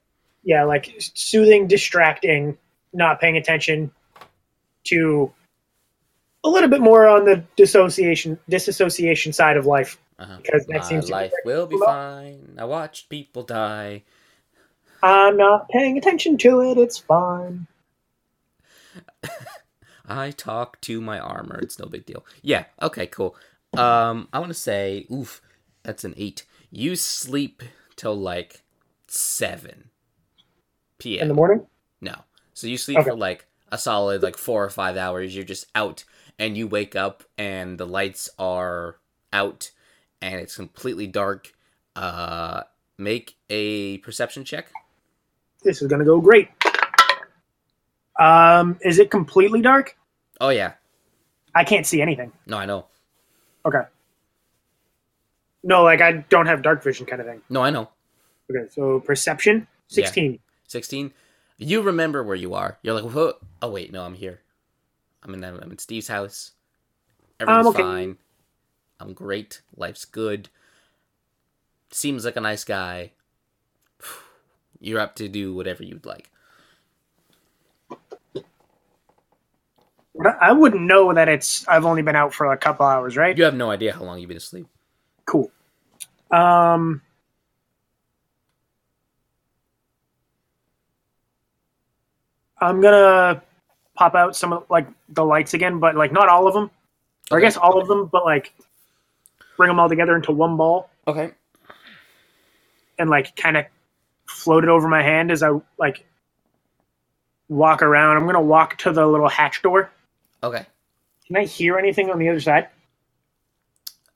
yeah, 0.44 0.62
like 0.64 0.94
soothing, 0.98 1.66
distracting, 1.66 2.56
not 2.92 3.18
paying 3.20 3.36
attention, 3.38 3.90
to 4.84 5.32
a 6.44 6.48
little 6.48 6.68
bit 6.68 6.80
more 6.80 7.08
on 7.08 7.24
the 7.24 7.42
dissociation 7.56 8.38
disassociation 8.48 9.32
side 9.32 9.56
of 9.56 9.66
life 9.66 9.98
Uh-huh. 10.18 10.36
because 10.42 10.64
that 10.66 10.78
My 10.80 10.84
seems 10.84 11.06
to 11.06 11.10
be 11.10 11.14
life 11.14 11.32
will 11.44 11.66
be 11.66 11.78
fine. 11.78 12.56
I 12.58 12.64
watched 12.66 13.08
people 13.08 13.42
die. 13.42 14.02
I'm 15.02 15.36
not 15.36 15.68
paying 15.70 15.96
attention 15.98 16.36
to 16.38 16.60
it. 16.70 16.78
It's 16.78 16.98
fine. 16.98 17.66
I 20.06 20.30
talk 20.30 20.80
to 20.82 21.00
my 21.00 21.18
armor. 21.18 21.58
It's 21.60 21.78
no 21.78 21.86
big 21.86 22.06
deal. 22.06 22.24
Yeah. 22.42 22.64
Okay. 22.80 23.06
Cool. 23.06 23.36
Um, 23.76 24.28
I 24.32 24.38
want 24.38 24.50
to 24.50 24.54
say, 24.58 25.06
oof, 25.12 25.42
that's 25.82 26.04
an 26.04 26.14
eight. 26.16 26.44
You 26.70 26.96
sleep 26.96 27.62
till 27.96 28.14
like 28.14 28.62
seven 29.06 29.90
p.m. 30.98 31.22
In 31.22 31.28
the 31.28 31.34
morning? 31.34 31.66
No. 32.00 32.14
So 32.54 32.66
you 32.66 32.78
sleep 32.78 32.98
Okay. 32.98 33.10
for 33.10 33.16
like 33.16 33.46
a 33.70 33.78
solid 33.78 34.22
like 34.22 34.36
four 34.38 34.64
or 34.64 34.70
five 34.70 34.96
hours. 34.96 35.34
You're 35.34 35.44
just 35.44 35.66
out, 35.74 36.04
and 36.38 36.56
you 36.56 36.66
wake 36.66 36.96
up, 36.96 37.22
and 37.36 37.78
the 37.78 37.86
lights 37.86 38.30
are 38.38 38.96
out, 39.32 39.70
and 40.22 40.40
it's 40.40 40.56
completely 40.56 41.06
dark. 41.06 41.52
Uh, 41.94 42.62
make 42.96 43.36
a 43.50 43.98
perception 43.98 44.44
check. 44.44 44.70
This 45.62 45.82
is 45.82 45.88
gonna 45.88 46.04
go 46.04 46.20
great. 46.20 46.48
Um, 48.18 48.78
is 48.82 48.98
it 48.98 49.10
completely 49.10 49.62
dark? 49.62 49.96
Oh 50.40 50.48
yeah. 50.48 50.72
I 51.54 51.64
can't 51.64 51.86
see 51.86 52.02
anything. 52.02 52.32
No, 52.46 52.58
I 52.58 52.66
know. 52.66 52.86
Okay. 53.64 53.82
No, 55.62 55.82
like 55.82 56.00
I 56.00 56.12
don't 56.28 56.46
have 56.46 56.62
dark 56.62 56.82
vision 56.82 57.06
kind 57.06 57.20
of 57.20 57.26
thing. 57.26 57.42
No, 57.48 57.62
I 57.62 57.70
know. 57.70 57.88
Okay, 58.50 58.68
so 58.70 59.00
perception, 59.00 59.66
Yeah. 59.88 60.04
16. 60.06 60.38
16 60.68 61.12
you 61.58 61.82
remember 61.82 62.22
where 62.22 62.36
you 62.36 62.54
are 62.54 62.78
you're 62.82 62.94
like 62.94 63.12
Whoa. 63.12 63.34
oh 63.60 63.70
wait 63.70 63.92
no 63.92 64.04
i'm 64.04 64.14
here 64.14 64.40
i'm 65.22 65.34
in 65.34 65.44
i'm 65.44 65.70
in 65.70 65.78
steve's 65.78 66.08
house 66.08 66.52
everything's 67.40 67.66
okay. 67.68 67.82
fine 67.82 68.16
i'm 69.00 69.12
great 69.12 69.60
life's 69.76 70.04
good 70.04 70.48
seems 71.90 72.24
like 72.24 72.36
a 72.36 72.40
nice 72.40 72.64
guy 72.64 73.10
you're 74.80 75.00
up 75.00 75.16
to 75.16 75.28
do 75.28 75.52
whatever 75.52 75.82
you'd 75.82 76.06
like 76.06 76.30
But 80.18 80.36
I 80.40 80.52
wouldn't 80.52 80.82
know 80.82 81.12
that 81.14 81.28
it's. 81.28 81.66
I've 81.68 81.84
only 81.84 82.02
been 82.02 82.16
out 82.16 82.34
for 82.34 82.52
a 82.52 82.56
couple 82.56 82.86
hours, 82.86 83.16
right? 83.16 83.36
you 83.36 83.44
have 83.44 83.54
no 83.54 83.70
idea 83.70 83.92
how 83.92 84.02
long 84.04 84.18
you've 84.18 84.28
been 84.28 84.36
asleep 84.36 84.66
Cool. 85.24 85.50
Um. 86.30 87.02
I'm 92.60 92.80
gonna 92.80 93.40
pop 93.94 94.16
out 94.16 94.34
some 94.34 94.52
of 94.52 94.64
like 94.68 94.88
the 95.10 95.24
lights 95.24 95.54
again, 95.54 95.78
but 95.78 95.94
like 95.94 96.10
not 96.12 96.28
all 96.28 96.48
of 96.48 96.54
them. 96.54 96.70
Or 97.30 97.38
I 97.38 97.40
guess 97.40 97.56
all 97.56 97.80
of 97.80 97.86
them, 97.86 98.06
but 98.10 98.24
like 98.24 98.52
bring 99.56 99.68
them 99.68 99.78
all 99.78 99.88
together 99.88 100.16
into 100.16 100.32
one 100.32 100.56
ball 100.56 100.88
okay 101.06 101.32
and 102.98 103.10
like 103.10 103.34
kind 103.36 103.56
of 103.56 103.66
float 104.26 104.64
it 104.64 104.70
over 104.70 104.88
my 104.88 105.02
hand 105.02 105.30
as 105.30 105.42
I 105.42 105.50
like 105.78 106.04
walk 107.48 107.82
around. 107.82 108.16
I'm 108.16 108.26
gonna 108.26 108.40
walk 108.40 108.78
to 108.78 108.92
the 108.92 109.06
little 109.06 109.28
hatch 109.28 109.62
door. 109.62 109.90
Okay 110.42 110.66
Can 111.26 111.36
I 111.36 111.44
hear 111.44 111.78
anything 111.78 112.10
on 112.10 112.18
the 112.18 112.28
other 112.28 112.40
side? 112.40 112.68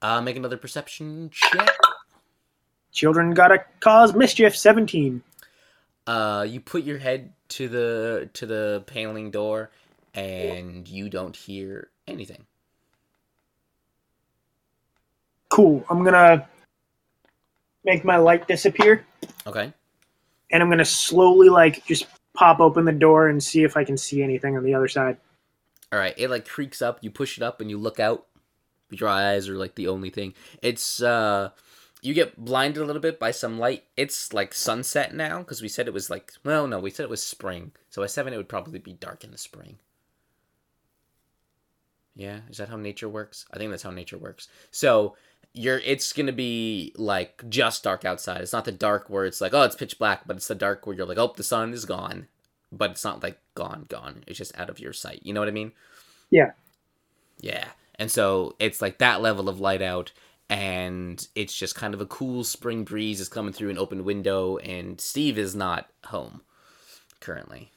uh 0.01 0.21
make 0.21 0.37
another 0.37 0.57
perception 0.57 1.31
check 1.33 1.71
Children 2.93 3.33
gotta 3.33 3.65
cause 3.81 4.15
mischief. 4.15 4.55
Seventeen. 4.57 5.23
uh 6.07 6.45
you 6.49 6.61
put 6.61 6.85
your 6.85 6.99
head 6.99 7.33
to 7.49 7.69
the 7.69 8.29
to 8.35 8.47
the 8.47 8.83
paneling 8.87 9.31
door 9.31 9.71
and 10.15 10.87
you 10.89 11.09
don't 11.09 11.35
hear 11.37 11.89
anything 12.07 12.45
Cool. 15.49 15.85
I'm 15.91 16.03
gonna 16.03 16.49
make 17.85 18.05
my 18.07 18.17
light 18.17 18.49
disappear, 18.49 19.05
okay 19.47 19.73
and 20.51 20.63
I'm 20.63 20.71
gonna 20.71 20.85
slowly 20.85 21.49
like 21.51 21.85
just 21.85 22.07
pop 22.35 22.59
open 22.61 22.85
the 22.87 22.93
door 22.93 23.29
and 23.29 23.43
see 23.43 23.63
if 23.63 23.77
I 23.77 23.85
can 23.85 23.97
see 23.99 24.23
anything 24.23 24.57
on 24.57 24.65
the 24.65 24.73
other 24.75 24.89
side. 24.89 25.17
All 25.93 25.99
right, 25.99 26.15
it 26.17 26.31
like 26.31 26.49
creaks 26.49 26.81
up. 26.81 26.99
You 27.03 27.11
push 27.11 27.37
it 27.37 27.43
up 27.43 27.61
and 27.61 27.69
you 27.69 27.77
look 27.77 28.01
out. 28.01 28.27
Your 28.91 29.09
eyes 29.09 29.49
are 29.49 29.57
like 29.57 29.75
the 29.75 29.89
only 29.89 30.11
thing. 30.11 30.35
It's 30.63 31.03
uh, 31.03 31.51
you 32.01 32.15
get 32.15 32.43
blinded 32.43 32.83
a 32.83 32.87
little 32.87 33.03
bit 33.03 33.21
by 33.21 33.31
some 33.31 33.59
light. 33.59 33.85
It's 33.97 34.33
like 34.33 34.55
sunset 34.55 35.15
now 35.15 35.39
because 35.39 35.61
we 35.63 35.69
said 35.69 35.87
it 35.87 35.95
was 35.95 36.09
like 36.11 36.33
well, 36.45 36.67
no, 36.67 36.79
we 36.79 36.91
said 36.91 37.05
it 37.05 37.11
was 37.11 37.23
spring. 37.23 37.73
So 37.91 38.03
at 38.03 38.11
seven, 38.11 38.33
it 38.33 38.39
would 38.39 38.49
probably 38.49 38.79
be 38.79 38.95
dark 38.95 39.23
in 39.23 39.31
the 39.31 39.39
spring. 39.39 39.79
Yeah, 42.15 42.41
is 42.51 42.59
that 42.59 42.69
how 42.69 42.77
nature 42.77 43.09
works? 43.09 43.47
I 43.53 43.59
think 43.59 43.71
that's 43.71 43.83
how 43.83 43.91
nature 43.91 44.19
works. 44.19 44.49
So 44.71 45.17
you're 45.55 45.79
it's 45.79 46.13
gonna 46.13 46.33
be 46.33 46.95
like 46.97 47.49
just 47.49 47.85
dark 47.85 48.05
outside. 48.05 48.41
It's 48.41 48.53
not 48.53 48.65
the 48.65 48.73
dark 48.73 49.11
where 49.11 49.25
it's 49.27 49.41
like 49.41 49.53
oh 49.55 49.63
it's 49.63 49.77
pitch 49.77 49.99
black, 49.99 50.27
but 50.27 50.37
it's 50.37 50.49
the 50.49 50.55
dark 50.55 50.87
where 50.87 50.97
you're 50.97 51.07
like 51.07 51.19
oh 51.19 51.33
the 51.37 51.43
sun 51.43 51.73
is 51.73 51.85
gone, 51.85 52.29
but 52.73 52.91
it's 52.91 53.05
not 53.05 53.23
like 53.23 53.39
gone 53.55 53.85
gone. 53.89 54.25
It's 54.27 54.39
just 54.39 54.59
out 54.59 54.71
of 54.71 54.81
your 54.81 54.93
sight. 54.93 55.21
You 55.23 55.33
know 55.33 55.41
what 55.41 55.49
I 55.49 55.53
mean? 55.53 55.73
Yeah. 56.31 56.53
Yeah. 57.41 57.69
And 57.97 58.11
so 58.11 58.57
it's 58.59 58.81
like 58.81 58.99
that 58.99 59.21
level 59.21 59.49
of 59.49 59.61
light 59.61 59.83
out 59.83 60.13
and 60.49 61.27
it's 61.35 61.57
just 61.57 61.75
kind 61.75 61.95
of 61.95 62.01
a 62.01 62.07
cool 62.07 62.43
spring 62.45 62.85
breeze 62.85 63.21
is 63.21 63.29
coming 63.29 63.53
through 63.53 63.71
an 63.71 63.79
open 63.79 64.05
window 64.05 64.57
and 64.59 65.01
Steve 65.01 65.39
is 65.39 65.55
not 65.55 65.89
home 66.07 66.41
currently. 67.21 67.71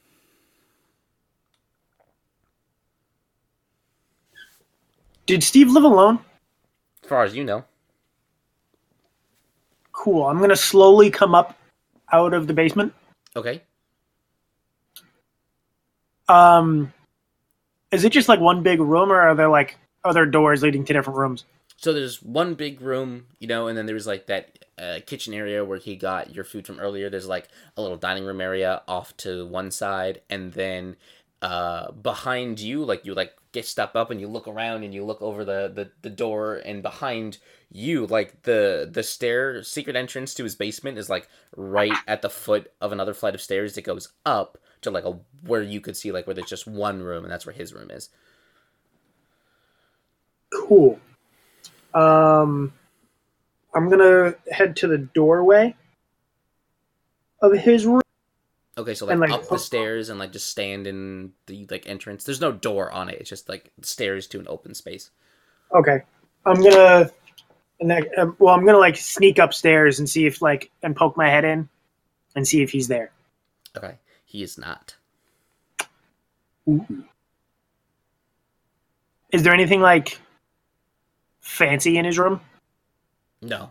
Did 5.26 5.42
Steve 5.42 5.70
live 5.70 5.84
alone? 5.84 6.20
As 7.02 7.08
far 7.08 7.24
as 7.24 7.34
you 7.34 7.44
know. 7.44 7.64
Cool. 9.92 10.26
I'm 10.26 10.38
gonna 10.38 10.56
slowly 10.56 11.10
come 11.10 11.34
up 11.34 11.58
out 12.12 12.32
of 12.32 12.46
the 12.46 12.54
basement. 12.54 12.94
Okay. 13.34 13.62
Um, 16.28 16.92
is 17.92 18.04
it 18.04 18.12
just 18.12 18.28
like 18.28 18.40
one 18.40 18.62
big 18.62 18.80
room, 18.80 19.12
or 19.12 19.20
are 19.20 19.34
there 19.34 19.48
like 19.48 19.78
other 20.04 20.26
doors 20.26 20.62
leading 20.62 20.84
to 20.84 20.92
different 20.92 21.18
rooms? 21.18 21.44
So 21.76 21.92
there's 21.92 22.22
one 22.22 22.54
big 22.54 22.80
room, 22.80 23.26
you 23.38 23.46
know, 23.46 23.68
and 23.68 23.76
then 23.76 23.86
there's 23.86 24.06
like 24.06 24.26
that 24.26 24.64
uh, 24.78 25.00
kitchen 25.06 25.34
area 25.34 25.64
where 25.64 25.78
he 25.78 25.96
got 25.96 26.34
your 26.34 26.44
food 26.44 26.66
from 26.66 26.80
earlier. 26.80 27.10
There's 27.10 27.28
like 27.28 27.48
a 27.76 27.82
little 27.82 27.98
dining 27.98 28.24
room 28.24 28.40
area 28.40 28.82
off 28.88 29.16
to 29.18 29.46
one 29.46 29.70
side, 29.70 30.22
and 30.30 30.52
then 30.52 30.96
uh, 31.42 31.92
behind 31.92 32.60
you, 32.60 32.84
like 32.84 33.04
you 33.04 33.14
like 33.14 33.34
get 33.52 33.66
step 33.66 33.94
up 33.94 34.10
and 34.10 34.20
you 34.20 34.28
look 34.28 34.48
around 34.48 34.84
and 34.84 34.92
you 34.94 35.04
look 35.04 35.22
over 35.22 35.44
the, 35.44 35.70
the 35.74 35.90
the 36.02 36.10
door, 36.10 36.56
and 36.64 36.82
behind 36.82 37.38
you, 37.70 38.06
like 38.06 38.42
the 38.42 38.88
the 38.90 39.02
stair 39.02 39.62
secret 39.62 39.96
entrance 39.96 40.34
to 40.34 40.44
his 40.44 40.54
basement 40.54 40.98
is 40.98 41.10
like 41.10 41.28
right 41.56 41.92
at 42.08 42.22
the 42.22 42.30
foot 42.30 42.72
of 42.80 42.92
another 42.92 43.14
flight 43.14 43.34
of 43.34 43.40
stairs 43.40 43.74
that 43.74 43.82
goes 43.82 44.12
up 44.24 44.58
to 44.82 44.90
like 44.90 45.04
a 45.04 45.18
where 45.42 45.62
you 45.62 45.80
could 45.80 45.96
see 45.96 46.12
like 46.12 46.26
where 46.26 46.34
there's 46.34 46.48
just 46.48 46.66
one 46.66 47.02
room, 47.02 47.24
and 47.24 47.32
that's 47.32 47.46
where 47.46 47.54
his 47.54 47.72
room 47.72 47.90
is. 47.90 48.08
Cool. 50.52 50.98
Um, 51.94 52.72
I'm 53.74 53.88
gonna 53.88 54.34
head 54.50 54.76
to 54.76 54.88
the 54.88 54.98
doorway 54.98 55.74
of 57.40 57.52
his 57.52 57.86
room. 57.86 58.02
Okay, 58.78 58.94
so 58.94 59.06
like, 59.06 59.18
like, 59.18 59.30
up 59.30 59.48
the 59.48 59.58
stairs 59.58 60.10
and 60.10 60.18
like 60.18 60.32
just 60.32 60.48
stand 60.48 60.86
in 60.86 61.32
the 61.46 61.66
like 61.70 61.88
entrance. 61.88 62.24
There's 62.24 62.40
no 62.40 62.52
door 62.52 62.92
on 62.92 63.08
it. 63.08 63.18
It's 63.20 63.30
just 63.30 63.48
like 63.48 63.72
stairs 63.80 64.26
to 64.28 64.38
an 64.38 64.46
open 64.48 64.74
space. 64.74 65.10
Okay. 65.74 66.02
I'm 66.44 66.62
gonna, 66.62 67.10
and 67.80 67.90
then, 67.90 68.04
um, 68.18 68.36
well, 68.38 68.54
I'm 68.54 68.64
gonna 68.64 68.78
like 68.78 68.96
sneak 68.96 69.38
upstairs 69.38 69.98
and 69.98 70.08
see 70.08 70.26
if 70.26 70.42
like 70.42 70.70
and 70.82 70.94
poke 70.94 71.16
my 71.16 71.28
head 71.28 71.44
in 71.44 71.68
and 72.34 72.46
see 72.46 72.62
if 72.62 72.70
he's 72.70 72.86
there. 72.86 73.10
Okay, 73.76 73.94
he 74.36 74.42
is 74.42 74.58
not. 74.58 74.96
Is 79.32 79.42
there 79.42 79.54
anything 79.54 79.80
like 79.80 80.20
fancy 81.40 81.96
in 81.96 82.04
his 82.04 82.18
room? 82.18 82.42
No. 83.40 83.70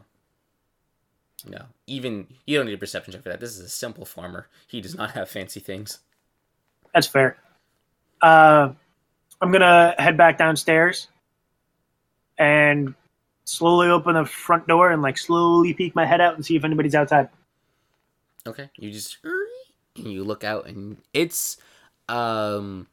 No. 1.48 1.66
Even 1.86 2.26
you 2.48 2.58
don't 2.58 2.66
need 2.66 2.74
a 2.74 2.80
perception 2.80 3.14
check 3.14 3.22
for 3.22 3.30
that. 3.30 3.40
This 3.40 3.52
is 3.52 3.60
a 3.60 3.70
simple 3.70 4.06
farmer. 4.06 4.48
He 4.66 4.82
does 4.82 4.96
not 4.96 5.12
have 5.12 5.30
fancy 5.30 5.60
things. 5.60 6.00
That's 6.96 7.06
fair. 7.06 7.38
Uh, 8.24 8.70
I'm 9.42 9.52
gonna 9.52 9.94
head 10.00 10.18
back 10.18 10.40
downstairs 10.40 11.10
and 12.40 12.96
slowly 13.44 13.90
open 13.90 14.16
the 14.16 14.26
front 14.26 14.68
door 14.68 14.90
and 14.90 15.04
like 15.04 15.20
slowly 15.20 15.76
peek 15.76 15.94
my 15.94 16.08
head 16.08 16.22
out 16.22 16.34
and 16.34 16.44
see 16.44 16.56
if 16.56 16.64
anybody's 16.64 16.96
outside. 16.96 17.30
Okay, 18.48 18.72
you 18.78 18.90
just 18.90 19.18
and 19.96 20.12
you 20.12 20.24
look 20.24 20.44
out 20.44 20.68
and 20.68 20.98
it's 21.14 21.58
um 22.10 22.88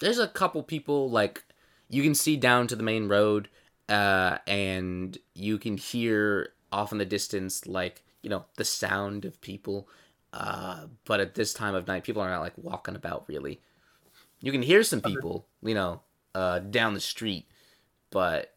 there's 0.00 0.18
a 0.18 0.28
couple 0.28 0.62
people 0.62 1.10
like 1.10 1.44
you 1.88 2.02
can 2.02 2.14
see 2.14 2.36
down 2.36 2.66
to 2.66 2.76
the 2.76 2.82
main 2.82 3.08
road 3.08 3.48
uh 3.88 4.38
and 4.46 5.18
you 5.34 5.58
can 5.58 5.76
hear 5.76 6.52
off 6.72 6.92
in 6.92 6.98
the 6.98 7.04
distance 7.04 7.66
like 7.66 8.02
you 8.22 8.30
know 8.30 8.44
the 8.56 8.64
sound 8.64 9.24
of 9.24 9.40
people 9.40 9.88
uh 10.32 10.86
but 11.04 11.20
at 11.20 11.34
this 11.34 11.52
time 11.54 11.74
of 11.74 11.86
night 11.86 12.04
people 12.04 12.22
are 12.22 12.30
not 12.30 12.40
like 12.40 12.52
walking 12.56 12.96
about 12.96 13.24
really 13.28 13.60
You 14.40 14.52
can 14.52 14.62
hear 14.62 14.82
some 14.84 15.00
people, 15.00 15.46
you 15.62 15.74
know, 15.74 16.02
uh, 16.34 16.60
down 16.60 16.94
the 16.94 17.00
street, 17.00 17.46
but 18.10 18.54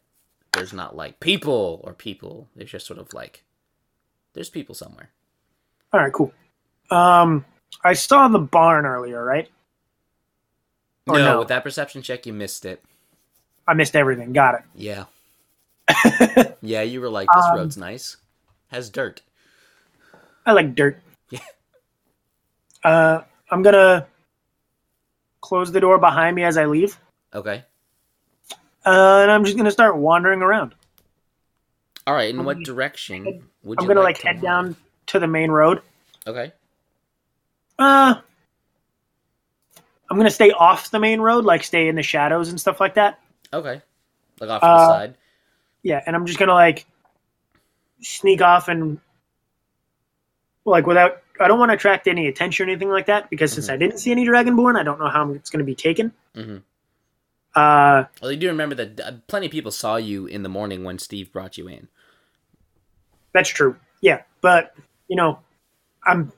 there's 0.52 0.72
not 0.72 0.96
like 0.96 1.20
people 1.20 1.80
or 1.84 1.94
people. 1.94 2.48
There's 2.54 2.70
just 2.70 2.86
sort 2.86 3.00
of 3.00 3.12
like 3.14 3.44
there's 4.34 4.50
people 4.50 4.74
somewhere. 4.74 5.10
All 5.92 6.00
right, 6.00 6.12
cool. 6.12 6.32
Um, 6.90 7.44
I 7.84 7.94
saw 7.94 8.28
the 8.28 8.38
barn 8.38 8.86
earlier, 8.86 9.24
right? 9.24 9.48
No, 11.06 11.14
no? 11.14 11.38
with 11.40 11.48
that 11.48 11.64
perception 11.64 12.02
check, 12.02 12.26
you 12.26 12.32
missed 12.32 12.64
it. 12.64 12.82
I 13.66 13.74
missed 13.74 13.96
everything. 13.96 14.32
Got 14.32 14.54
it. 14.56 14.62
yeah, 14.74 15.04
yeah, 16.62 16.82
you 16.82 17.00
were 17.00 17.08
like, 17.10 17.28
this 17.34 17.44
Um, 17.44 17.56
road's 17.58 17.76
nice, 17.76 18.16
has 18.68 18.88
dirt. 18.90 19.20
I 20.46 20.52
like 20.52 20.74
dirt. 20.74 20.98
Yeah. 21.30 21.40
Uh, 22.84 23.22
I'm 23.48 23.62
gonna 23.62 24.08
close 25.40 25.70
the 25.70 25.78
door 25.80 25.98
behind 25.98 26.34
me 26.34 26.42
as 26.42 26.56
I 26.56 26.64
leave, 26.64 26.98
Okay. 27.32 27.62
uh, 28.84 29.18
and 29.22 29.30
I'm 29.30 29.44
just 29.44 29.56
gonna 29.56 29.70
start 29.70 29.96
wandering 29.96 30.42
around. 30.42 30.74
All 32.08 32.14
right. 32.14 32.30
In 32.30 32.40
I'm 32.40 32.44
what 32.44 32.54
gonna 32.54 32.64
direction 32.64 33.44
would 33.62 33.78
I'm 33.78 33.84
you 33.84 33.88
gonna 33.88 34.00
like, 34.00 34.16
like 34.16 34.20
to 34.22 34.26
head 34.26 34.42
wander? 34.42 34.70
down 34.72 34.76
to 35.06 35.20
the 35.20 35.28
main 35.28 35.52
road. 35.52 35.80
Okay. 36.26 36.52
Uh, 37.82 38.20
I'm 40.08 40.16
gonna 40.16 40.30
stay 40.30 40.52
off 40.52 40.90
the 40.90 40.98
main 41.00 41.20
road, 41.20 41.44
like 41.44 41.64
stay 41.64 41.88
in 41.88 41.96
the 41.96 42.02
shadows 42.02 42.48
and 42.48 42.60
stuff 42.60 42.78
like 42.80 42.94
that. 42.94 43.18
Okay. 43.52 43.82
Like 44.40 44.50
off 44.50 44.60
to 44.60 44.66
the 44.66 44.72
Uh, 44.72 44.88
side. 44.88 45.14
Yeah, 45.82 46.00
and 46.06 46.14
I'm 46.14 46.26
just 46.26 46.38
gonna 46.38 46.54
like 46.54 46.86
sneak 48.00 48.40
off 48.40 48.68
and 48.68 49.00
like 50.64 50.86
without. 50.86 51.18
I 51.40 51.48
don't 51.48 51.58
want 51.58 51.70
to 51.70 51.74
attract 51.74 52.06
any 52.06 52.28
attention 52.28 52.68
or 52.68 52.70
anything 52.70 52.90
like 52.90 53.06
that 53.06 53.28
because 53.30 53.52
since 53.52 53.66
Mhm. 53.68 53.72
I 53.72 53.76
didn't 53.78 53.98
see 53.98 54.12
any 54.12 54.24
dragonborn, 54.26 54.78
I 54.78 54.84
don't 54.84 55.00
know 55.00 55.08
how 55.08 55.32
it's 55.32 55.50
gonna 55.50 55.64
be 55.64 55.74
taken. 55.74 56.12
Mm-hmm. 56.36 56.58
Uh, 57.54 58.04
Well, 58.20 58.30
you 58.30 58.36
do 58.36 58.46
remember 58.48 58.74
that 58.76 59.00
uh, 59.00 59.12
plenty 59.26 59.46
of 59.46 59.52
people 59.52 59.72
saw 59.72 59.96
you 59.96 60.26
in 60.26 60.42
the 60.44 60.48
morning 60.48 60.84
when 60.84 60.98
Steve 61.00 61.32
brought 61.32 61.58
you 61.58 61.66
in. 61.68 61.88
that's 63.32 63.48
true. 63.48 63.76
Yeah, 64.02 64.22
but 64.42 64.74
you 65.08 65.16
know, 65.16 65.40
I'm 66.04 66.30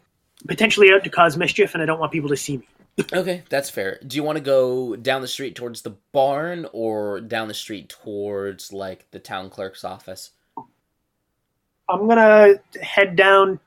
potentially 0.46 0.92
out 0.92 1.04
to 1.04 1.10
cause 1.10 1.36
mischief, 1.36 1.74
and 1.74 1.82
I 1.82 1.86
don't 1.86 1.98
want 2.00 2.12
people 2.12 2.28
to 2.28 2.36
see 2.36 2.58
me. 2.58 2.68
Okay, 3.12 3.42
that's 3.48 3.70
fair. 3.70 3.98
Do 4.06 4.16
you 4.16 4.22
want 4.22 4.38
to 4.38 4.44
go 4.44 4.94
down 4.94 5.20
the 5.20 5.28
street 5.28 5.56
towards 5.56 5.82
the 5.82 5.96
barn 6.12 6.66
or 6.72 7.20
down 7.20 7.48
the 7.48 7.54
street 7.54 7.88
towards 7.88 8.72
like 8.72 9.10
the 9.10 9.18
town 9.18 9.50
clerk's 9.50 9.84
office? 9.84 10.30
I'm 11.88 12.06
gonna 12.08 12.54
head 12.80 13.16
down, 13.16 13.58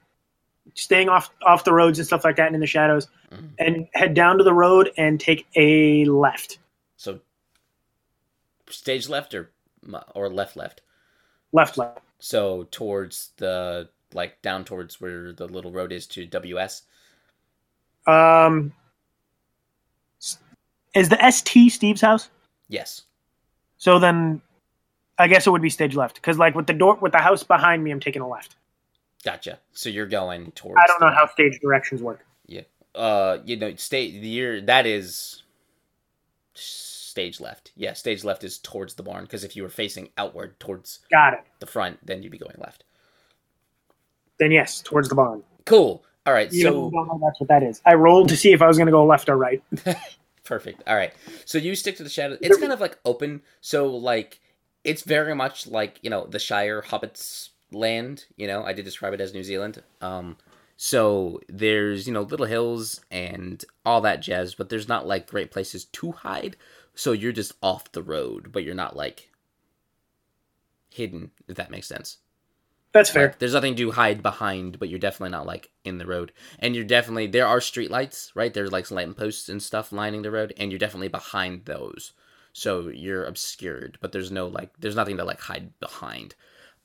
staying 0.75 1.09
off 1.09 1.29
off 1.45 1.65
the 1.65 1.73
roads 1.73 1.99
and 1.99 2.07
stuff 2.07 2.23
like 2.23 2.37
that, 2.37 2.47
and 2.47 2.55
in 2.55 2.61
the 2.61 2.67
shadows, 2.67 3.07
Mhm. 3.31 3.49
and 3.59 3.87
head 3.93 4.13
down 4.13 4.37
to 4.37 4.43
the 4.43 4.53
road 4.53 4.91
and 4.97 5.19
take 5.19 5.45
a 5.55 6.05
left, 6.05 6.59
So 6.95 7.19
stage 8.69 9.09
left 9.09 9.33
or 9.35 9.51
or 10.15 10.29
left 10.29 10.55
left. 10.55 10.81
left, 11.51 11.77
left. 11.77 11.99
So 12.19 12.63
towards 12.71 13.31
the 13.37 13.89
like 14.17 14.41
down 14.41 14.65
towards 14.65 14.99
where 14.99 15.31
the 15.31 15.47
little 15.47 15.71
road 15.71 15.93
is 15.93 16.05
to 16.07 16.25
WS. 16.25 16.81
Um, 18.05 18.73
is 20.93 21.07
the 21.09 21.31
ST 21.31 21.71
Steve's 21.71 22.01
house? 22.01 22.29
Yes. 22.67 23.03
So 23.77 23.99
then, 23.99 24.41
I 25.17 25.27
guess 25.27 25.47
it 25.47 25.51
would 25.51 25.61
be 25.61 25.69
stage 25.69 25.95
left 25.95 26.15
because, 26.15 26.37
like, 26.37 26.55
with 26.55 26.67
the 26.67 26.73
door 26.73 26.95
with 26.95 27.11
the 27.11 27.19
house 27.19 27.43
behind 27.43 27.83
me, 27.83 27.91
I'm 27.91 27.99
taking 27.99 28.21
a 28.21 28.27
left. 28.27 28.55
Gotcha. 29.23 29.59
So 29.73 29.89
you're 29.89 30.07
going 30.07 30.51
towards 30.51 30.79
I 30.81 30.87
don't 30.87 31.01
know 31.01 31.13
how 31.15 31.27
stage 31.27 31.59
directions 31.61 32.01
work. 32.01 32.25
Yeah. 32.45 32.61
Uh 32.95 33.37
you 33.45 33.55
know 33.55 33.71
the 33.71 33.99
year 33.99 34.61
that 34.61 34.85
is 34.85 35.43
stage 36.53 37.39
left 37.39 37.71
yeah 37.75 37.93
stage 37.93 38.23
left 38.23 38.43
is 38.43 38.57
towards 38.59 38.93
the 38.93 39.03
barn 39.03 39.23
because 39.23 39.43
if 39.43 39.55
you 39.55 39.63
were 39.63 39.69
facing 39.69 40.09
outward 40.17 40.59
towards 40.59 40.99
Got 41.11 41.33
it. 41.33 41.39
the 41.59 41.65
front 41.65 41.97
then 42.05 42.21
you'd 42.21 42.31
be 42.31 42.37
going 42.37 42.55
left 42.57 42.83
Then 44.39 44.51
yes, 44.51 44.81
towards 44.81 45.09
the 45.09 45.15
barn. 45.15 45.43
cool. 45.65 46.03
All 46.25 46.33
right 46.33 46.51
Even 46.53 46.73
so 46.73 46.87
I 46.87 46.91
don't 46.91 47.07
know 47.07 47.19
that's 47.23 47.39
what 47.39 47.47
that 47.47 47.63
is. 47.63 47.81
I 47.85 47.93
rolled 47.93 48.27
to 48.29 48.37
see 48.37 48.51
if 48.51 48.61
I 48.61 48.67
was 48.67 48.77
going 48.77 48.87
to 48.87 48.91
go 48.91 49.05
left 49.05 49.29
or 49.29 49.37
right. 49.37 49.63
perfect. 50.43 50.83
All 50.85 50.95
right. 50.95 51.13
So 51.45 51.57
you 51.57 51.73
stick 51.75 51.95
to 51.97 52.03
the 52.03 52.09
shadow. 52.09 52.37
It's 52.41 52.57
kind 52.57 52.73
of 52.73 52.81
like 52.81 52.99
open. 53.05 53.41
So 53.61 53.87
like 53.95 54.41
it's 54.83 55.03
very 55.03 55.33
much 55.35 55.67
like 55.67 55.99
you 56.01 56.09
know 56.09 56.25
the 56.27 56.39
shire 56.39 56.81
hobbits 56.81 57.49
land 57.71 58.25
you 58.35 58.45
know? 58.47 58.63
I 58.63 58.73
did 58.73 58.85
describe 58.85 59.13
it 59.13 59.21
as 59.21 59.33
new 59.33 59.43
zealand. 59.43 59.81
Um 60.01 60.37
so 60.75 61.39
there's 61.47 62.07
you 62.07 62.13
know 62.13 62.23
little 62.23 62.45
hills 62.45 63.01
and 63.09 63.63
all 63.85 64.01
that 64.01 64.21
jazz 64.21 64.53
but 64.53 64.69
there's 64.69 64.87
not 64.89 65.07
like 65.07 65.27
great 65.29 65.49
places 65.51 65.85
to 65.85 66.11
hide. 66.11 66.57
So 66.93 67.13
you're 67.13 67.31
just 67.31 67.53
off 67.63 67.91
the 67.93 68.03
road 68.03 68.51
but 68.51 68.63
you're 68.63 68.75
not 68.75 68.97
like 68.97 69.29
hidden 70.89 71.31
if 71.47 71.55
that 71.55 71.71
makes 71.71 71.87
sense 71.87 72.17
That's 72.97 73.09
fair. 73.11 73.27
like, 73.27 73.39
there's 73.39 73.53
nothing 73.53 73.75
to 73.75 73.91
hide 73.91 74.21
behind, 74.23 74.79
but 74.79 74.89
you're 74.89 74.99
definitely 74.99 75.31
not 75.31 75.45
like 75.45 75.69
in 75.85 75.97
the 75.97 76.05
road. 76.05 76.31
And 76.59 76.75
you're 76.75 76.85
definitely 76.85 77.27
there 77.27 77.47
are 77.47 77.61
street 77.61 77.91
lights, 77.91 78.31
right? 78.35 78.53
There's 78.53 78.71
like 78.71 78.85
some 78.85 78.95
light 78.95 79.15
posts 79.15 79.49
and 79.49 79.61
stuff 79.61 79.91
lining 79.91 80.21
the 80.23 80.31
road, 80.31 80.53
and 80.57 80.71
you're 80.71 80.79
definitely 80.79 81.07
behind 81.09 81.65
those. 81.65 82.13
So 82.53 82.87
you're 82.89 83.25
obscured, 83.25 83.97
but 84.01 84.11
there's 84.11 84.31
no 84.31 84.47
like 84.47 84.71
there's 84.79 84.95
nothing 84.95 85.17
to 85.17 85.23
like 85.23 85.39
hide 85.41 85.79
behind. 85.79 86.35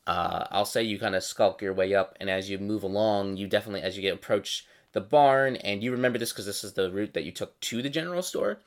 Uh, 0.06 0.46
I'll 0.50 0.64
say 0.64 0.82
you 0.82 0.98
kind 0.98 1.14
of 1.14 1.22
skulk 1.24 1.62
your 1.62 1.74
way 1.74 1.94
up, 1.94 2.16
and 2.20 2.28
as 2.30 2.50
you 2.50 2.58
move 2.58 2.82
along, 2.82 3.36
you 3.36 3.46
definitely 3.46 3.82
as 3.82 3.96
you 3.96 4.02
get 4.02 4.14
approach 4.14 4.66
the 4.92 5.00
barn, 5.00 5.56
and 5.56 5.82
you 5.82 5.92
remember 5.92 6.18
this 6.18 6.32
because 6.32 6.46
this 6.46 6.64
is 6.64 6.74
the 6.74 6.90
route 6.92 7.14
that 7.14 7.24
you 7.24 7.32
took 7.32 7.58
to 7.60 7.82
the 7.82 7.90
general 7.90 8.22
store. 8.22 8.58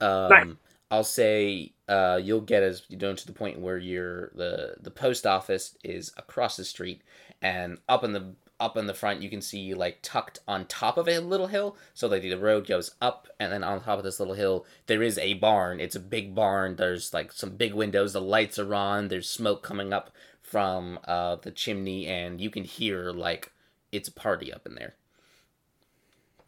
Um, 0.00 0.30
Right. 0.30 0.48
I'll 0.90 1.04
say 1.04 1.72
uh, 1.92 2.16
you'll 2.16 2.40
get 2.40 2.62
as 2.62 2.84
you 2.88 2.96
know 2.96 3.14
to 3.14 3.26
the 3.26 3.32
point 3.32 3.60
where 3.60 3.76
you're 3.76 4.30
the 4.34 4.76
the 4.80 4.90
post 4.90 5.26
office 5.26 5.76
is 5.84 6.10
across 6.16 6.56
the 6.56 6.64
street, 6.64 7.02
and 7.42 7.78
up 7.86 8.02
in 8.02 8.12
the 8.12 8.32
up 8.58 8.78
in 8.78 8.86
the 8.86 8.94
front 8.94 9.20
you 9.20 9.28
can 9.28 9.42
see 9.42 9.74
like 9.74 9.98
tucked 10.00 10.38
on 10.48 10.64
top 10.64 10.96
of 10.96 11.06
a 11.06 11.18
little 11.18 11.48
hill. 11.48 11.76
So 11.92 12.08
like 12.08 12.22
the 12.22 12.34
road 12.38 12.66
goes 12.66 12.92
up, 13.02 13.28
and 13.38 13.52
then 13.52 13.62
on 13.62 13.82
top 13.82 13.98
of 13.98 14.04
this 14.04 14.18
little 14.18 14.34
hill 14.34 14.64
there 14.86 15.02
is 15.02 15.18
a 15.18 15.34
barn. 15.34 15.80
It's 15.80 15.96
a 15.96 16.00
big 16.00 16.34
barn. 16.34 16.76
There's 16.76 17.12
like 17.12 17.30
some 17.30 17.56
big 17.56 17.74
windows. 17.74 18.14
The 18.14 18.22
lights 18.22 18.58
are 18.58 18.74
on. 18.74 19.08
There's 19.08 19.28
smoke 19.28 19.62
coming 19.62 19.92
up 19.92 20.10
from 20.40 20.98
uh, 21.04 21.36
the 21.36 21.50
chimney, 21.50 22.06
and 22.06 22.40
you 22.40 22.48
can 22.48 22.64
hear 22.64 23.10
like 23.10 23.52
it's 23.90 24.08
a 24.08 24.12
party 24.12 24.50
up 24.50 24.64
in 24.64 24.76
there. 24.76 24.94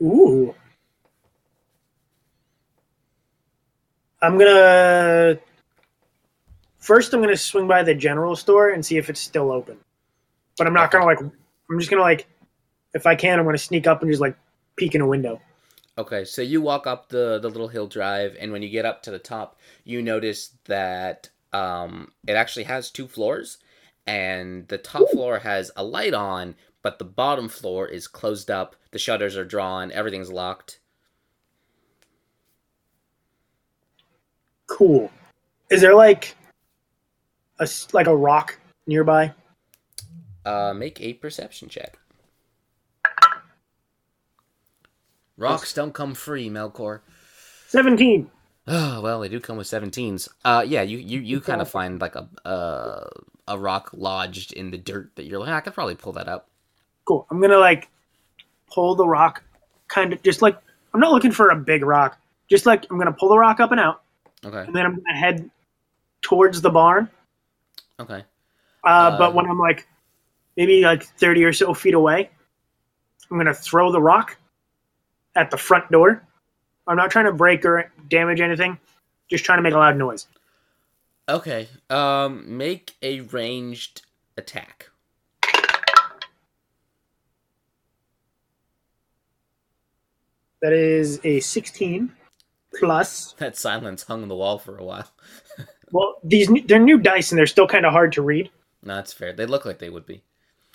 Ooh. 0.00 0.54
I'm 4.24 4.38
gonna 4.38 5.38
first. 6.78 7.12
I'm 7.12 7.20
gonna 7.20 7.37
swing 7.37 7.68
by 7.68 7.82
the 7.82 7.94
general 7.94 8.34
store 8.37 8.70
and 8.70 8.84
see 8.84 8.96
if 8.96 9.10
it's 9.10 9.20
still 9.20 9.52
open. 9.52 9.76
But 10.56 10.66
I'm 10.66 10.72
not 10.72 10.90
gonna 10.90 11.04
like. 11.04 11.20
I'm 11.20 11.78
just 11.78 11.90
gonna 11.90 12.02
like, 12.02 12.26
if 12.94 13.06
I 13.06 13.14
can, 13.14 13.38
I'm 13.38 13.44
gonna 13.44 13.58
sneak 13.58 13.87
up 13.87 14.00
and 14.02 14.10
just 14.10 14.20
like 14.20 14.37
peek 14.76 14.94
in 14.94 15.02
a 15.02 15.06
window. 15.06 15.40
Okay, 15.98 16.24
so 16.24 16.40
you 16.40 16.62
walk 16.62 16.87
up 16.87 17.10
the 17.10 17.38
the 17.38 17.50
little 17.50 17.68
hill 17.68 17.87
drive, 17.87 18.34
and 18.40 18.50
when 18.50 18.62
you 18.62 18.70
get 18.70 18.87
up 18.87 19.02
to 19.02 19.10
the 19.10 19.18
top, 19.18 19.58
you 19.84 20.00
notice 20.00 20.52
that 20.64 21.28
um, 21.52 22.10
it 22.26 22.32
actually 22.32 22.64
has 22.64 22.90
two 22.90 23.06
floors, 23.06 23.58
and 24.06 24.66
the 24.68 24.78
top 24.78 25.08
floor 25.10 25.40
has 25.40 25.70
a 25.76 25.84
light 25.84 26.14
on, 26.14 26.54
but 26.82 26.98
the 26.98 27.04
bottom 27.04 27.48
floor 27.48 27.87
is 27.87 28.08
closed 28.08 28.50
up. 28.50 28.74
The 28.90 28.98
shutters 28.98 29.37
are 29.37 29.44
drawn. 29.44 29.92
Everything's 29.92 30.32
locked. 30.32 30.80
Cool. 34.66 35.11
Is 35.70 35.81
there 35.81 35.94
like 35.94 36.37
a 37.59 37.68
like 37.92 38.07
a 38.07 38.16
rock 38.16 38.59
nearby? 38.87 39.33
Uh, 40.44 40.74
make 40.74 41.00
a 41.00 41.14
perception 41.14 41.68
check. 41.68 41.98
Rocks 45.37 45.72
don't 45.72 45.92
come 45.92 46.14
free, 46.14 46.48
Melkor. 46.48 47.00
Seventeen. 47.66 48.31
Oh 48.66 49.00
well, 49.03 49.20
they 49.20 49.29
do 49.29 49.40
come 49.40 49.57
with 49.57 49.66
seventeens. 49.66 50.29
Uh, 50.44 50.64
yeah, 50.66 50.83
you 50.83 50.98
you, 50.98 51.20
you 51.20 51.40
kind 51.40 51.61
of 51.61 51.68
find 51.68 52.00
like 52.00 52.14
a 52.14 52.29
uh, 52.46 53.09
a 53.48 53.59
rock 53.59 53.90
lodged 53.92 54.53
in 54.53 54.70
the 54.70 54.79
dirt 54.79 55.11
that 55.16 55.24
you're 55.24 55.40
like, 55.40 55.50
"Ah, 55.50 55.57
I 55.57 55.61
could 55.61 55.74
probably 55.74 55.96
pull 55.96 56.12
that 56.12 56.29
up. 56.29 56.48
Cool. 57.05 57.27
I'm 57.31 57.40
gonna 57.40 57.59
like 57.59 57.88
pull 58.72 58.94
the 58.94 59.07
rock, 59.07 59.42
kind 59.88 60.12
of 60.12 60.22
just 60.22 60.40
like 60.40 60.57
I'm 60.92 61.00
not 61.00 61.12
looking 61.12 61.33
for 61.33 61.48
a 61.48 61.57
big 61.57 61.85
rock. 61.85 62.18
Just 62.48 62.64
like 62.64 62.87
I'm 62.90 62.98
gonna 62.98 63.12
pull 63.12 63.29
the 63.29 63.38
rock 63.38 63.61
up 63.61 63.72
and 63.72 63.81
out, 63.81 64.03
Okay, 64.44 64.59
and 64.66 64.74
then 64.74 64.85
I'm 64.87 64.94
gonna 64.96 65.16
head 65.18 65.50
towards 66.22 66.61
the 66.61 66.70
barn. 66.70 67.09
okay. 68.00 68.24
Uh, 68.85 68.88
Uh, 68.88 69.18
but 69.18 69.35
when 69.35 69.46
I'm 69.46 69.59
like 69.59 69.87
maybe 70.57 70.83
like 70.83 71.02
30 71.04 71.44
or 71.44 71.52
so 71.52 71.72
feet 71.74 71.94
away, 71.94 72.30
I'm 73.30 73.38
gonna 73.38 73.54
throw 73.54 73.90
the 73.90 74.00
rock 74.00 74.37
at 75.35 75.50
the 75.50 75.57
front 75.57 75.90
door. 75.90 76.22
I'm 76.87 76.96
not 76.96 77.11
trying 77.11 77.24
to 77.24 77.33
break 77.33 77.64
or 77.64 77.90
damage 78.09 78.40
anything, 78.40 78.78
just 79.30 79.44
trying 79.44 79.59
to 79.59 79.62
make 79.62 79.72
a 79.74 79.78
loud 79.78 79.96
noise. 79.96 80.26
Okay. 81.28 81.68
Um, 81.88 82.59
make 82.59 82.94
a 83.00 83.20
ranged 83.20 84.02
attack. 84.37 84.90
That 90.61 90.72
is 90.72 91.20
a 91.24 91.40
16. 91.40 92.12
Plus. 92.78 93.32
That 93.38 93.56
silence 93.56 94.04
hung 94.04 94.22
on 94.22 94.28
the 94.28 94.37
wall 94.37 94.58
for 94.58 94.76
a 94.76 94.84
while. 94.84 95.10
Well, 95.92 96.16
these 96.24 96.50
new- 96.50 96.66
they're 96.66 96.80
new 96.80 96.98
dice 96.98 97.30
and 97.30 97.38
they're 97.38 97.46
still 97.46 97.68
kind 97.68 97.87
of 97.87 97.92
hard 97.92 98.10
to 98.14 98.22
read. 98.22 98.50
No, 98.82 98.96
that's 98.96 99.12
fair. 99.12 99.32
They 99.32 99.46
look 99.46 99.64
like 99.64 99.78
they 99.78 99.90
would 99.90 100.06
be. 100.06 100.24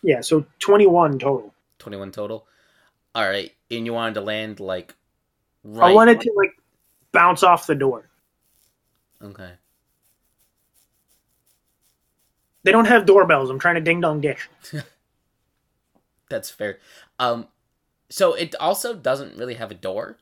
Yeah, 0.01 0.21
so 0.21 0.45
21 0.59 1.19
total. 1.19 1.53
21 1.79 2.11
total. 2.11 2.47
All 3.15 3.27
right. 3.27 3.51
And 3.69 3.85
you 3.85 3.91
wanted 3.93 4.13
to 4.13 4.21
land 4.21 4.61
like 4.61 4.95
right. 5.65 5.91
I 5.91 5.93
wanted 5.93 6.21
to 6.21 6.31
like 6.37 6.51
bounce 7.11 7.43
off 7.43 7.67
the 7.67 7.75
door. 7.75 8.07
Okay. 9.21 9.51
They 12.63 12.71
don't 12.71 12.85
have 12.85 13.05
doorbells. 13.05 13.49
I'm 13.49 13.59
trying 13.59 13.75
to 13.75 13.81
ding 13.81 13.99
dong 13.99 14.21
dish. 14.21 14.49
That's 16.29 16.49
fair. 16.49 16.79
Um 17.17 17.47
so 18.09 18.33
it 18.35 18.55
also 18.59 18.95
doesn't 18.95 19.37
really 19.37 19.55
have 19.55 19.71
a 19.71 19.75
door. 19.75 20.17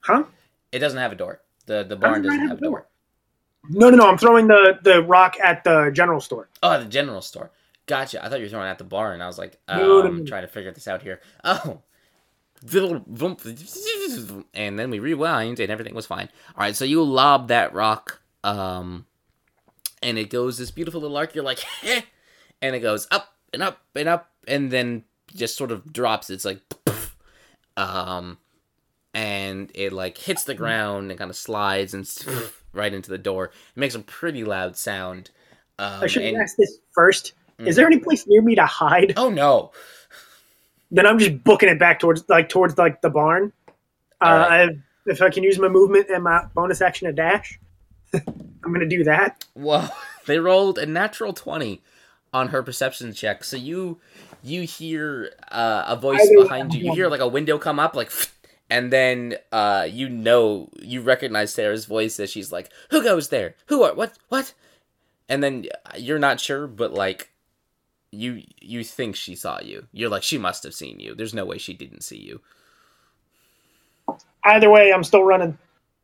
Huh? 0.00 0.24
It 0.72 0.78
doesn't 0.80 0.98
have 0.98 1.12
a 1.12 1.16
door. 1.16 1.40
The 1.66 1.84
the 1.84 1.96
barn 1.96 2.22
does 2.22 2.32
it 2.32 2.36
doesn't 2.36 2.40
have 2.40 2.48
have 2.50 2.58
a 2.58 2.60
a 2.60 2.68
door? 2.70 2.78
door. 2.80 2.86
No, 3.70 3.90
no, 3.90 3.96
no. 3.96 4.08
I'm 4.08 4.18
throwing 4.18 4.46
the 4.46 4.78
the 4.82 5.02
rock 5.02 5.36
at 5.42 5.64
the 5.64 5.90
general 5.92 6.20
store. 6.20 6.48
Oh, 6.62 6.78
the 6.78 6.86
general 6.86 7.20
store. 7.20 7.50
Gotcha. 7.86 8.24
I 8.24 8.28
thought 8.28 8.38
you 8.38 8.44
were 8.44 8.50
throwing 8.50 8.68
at 8.68 8.78
the 8.78 8.84
barn. 8.84 9.14
And 9.14 9.22
I 9.22 9.26
was 9.26 9.38
like, 9.38 9.58
um, 9.66 9.78
No, 9.80 10.02
no, 10.02 10.10
no. 10.10 10.24
trying 10.24 10.42
to 10.42 10.48
figure 10.48 10.72
this 10.72 10.86
out 10.88 11.02
here. 11.02 11.20
Oh. 11.44 11.80
And 14.54 14.78
then 14.78 14.90
we 14.90 14.98
rewind 14.98 15.60
and 15.60 15.70
everything 15.70 15.94
was 15.94 16.06
fine. 16.06 16.28
All 16.56 16.62
right, 16.64 16.74
so 16.76 16.84
you 16.84 17.02
lob 17.04 17.48
that 17.48 17.72
rock, 17.72 18.20
um, 18.42 19.06
and 20.02 20.18
it 20.18 20.28
goes 20.30 20.58
this 20.58 20.70
beautiful 20.72 21.00
little 21.00 21.16
arc. 21.16 21.34
You're 21.34 21.44
like, 21.44 21.60
"Heh," 21.82 22.02
and 22.60 22.74
it 22.74 22.80
goes 22.80 23.06
up 23.10 23.34
and 23.52 23.62
up 23.62 23.78
and 23.94 24.08
up, 24.08 24.30
and 24.48 24.70
then 24.70 25.04
just 25.34 25.56
sort 25.56 25.70
of 25.70 25.92
drops. 25.92 26.30
It's 26.30 26.44
like, 26.44 26.60
um, 27.76 28.38
and 29.18 29.72
it 29.74 29.92
like 29.92 30.16
hits 30.16 30.44
the 30.44 30.54
ground 30.54 31.10
and 31.10 31.18
kind 31.18 31.28
of 31.28 31.36
slides 31.36 31.92
and 31.92 32.08
right 32.72 32.94
into 32.94 33.10
the 33.10 33.18
door. 33.18 33.46
It 33.46 33.80
makes 33.80 33.96
a 33.96 34.00
pretty 34.00 34.44
loud 34.44 34.76
sound. 34.76 35.30
Um, 35.78 36.02
I 36.02 36.06
should 36.06 36.22
and- 36.22 36.36
asked 36.36 36.56
this 36.56 36.78
first. 36.92 37.32
Mm. 37.58 37.66
Is 37.66 37.74
there 37.74 37.86
any 37.86 37.98
place 37.98 38.24
near 38.28 38.40
me 38.40 38.54
to 38.54 38.66
hide? 38.66 39.14
Oh 39.16 39.30
no! 39.30 39.72
Then 40.92 41.04
I'm 41.04 41.18
just 41.18 41.42
booking 41.42 41.68
it 41.68 41.80
back 41.80 41.98
towards 41.98 42.24
like 42.28 42.48
towards 42.48 42.78
like 42.78 43.00
the 43.00 43.10
barn. 43.10 43.52
Uh, 44.20 44.46
right. 44.48 44.70
I, 44.70 44.78
if 45.06 45.20
I 45.20 45.30
can 45.30 45.42
use 45.42 45.58
my 45.58 45.68
movement 45.68 46.06
and 46.08 46.22
my 46.22 46.44
bonus 46.54 46.80
action 46.80 47.08
to 47.08 47.12
dash, 47.12 47.58
I'm 48.14 48.72
gonna 48.72 48.86
do 48.86 49.02
that. 49.04 49.44
Well, 49.56 49.92
they 50.26 50.38
rolled 50.38 50.78
a 50.78 50.86
natural 50.86 51.32
twenty 51.32 51.82
on 52.32 52.48
her 52.48 52.62
perception 52.62 53.12
check. 53.12 53.42
So 53.42 53.56
you 53.56 53.98
you 54.44 54.62
hear 54.62 55.32
uh, 55.50 55.84
a 55.88 55.96
voice 55.96 56.28
behind 56.40 56.72
you. 56.72 56.86
You 56.86 56.92
hear 56.94 57.08
like 57.08 57.20
a 57.20 57.26
window 57.26 57.58
come 57.58 57.80
up, 57.80 57.96
like, 57.96 58.12
and 58.70 58.92
then 58.92 59.36
uh, 59.52 59.86
you 59.90 60.08
know 60.08 60.70
you 60.80 61.00
recognize 61.00 61.52
Sarah's 61.52 61.86
voice 61.86 62.20
as 62.20 62.30
she's 62.30 62.52
like, 62.52 62.70
"Who 62.90 63.02
goes 63.02 63.28
there? 63.28 63.54
Who 63.66 63.82
are 63.82 63.94
what 63.94 64.18
what?" 64.28 64.54
And 65.28 65.42
then 65.42 65.66
uh, 65.86 65.96
you're 65.96 66.18
not 66.18 66.40
sure, 66.40 66.66
but 66.66 66.92
like 66.92 67.30
you 68.10 68.42
you 68.60 68.84
think 68.84 69.16
she 69.16 69.34
saw 69.34 69.60
you. 69.60 69.86
You're 69.92 70.10
like, 70.10 70.22
she 70.22 70.38
must 70.38 70.64
have 70.64 70.74
seen 70.74 71.00
you. 71.00 71.14
There's 71.14 71.34
no 71.34 71.44
way 71.44 71.58
she 71.58 71.74
didn't 71.74 72.02
see 72.02 72.18
you. 72.18 72.40
Either 74.44 74.70
way, 74.70 74.92
I'm 74.92 75.04
still 75.04 75.24
running. 75.24 75.58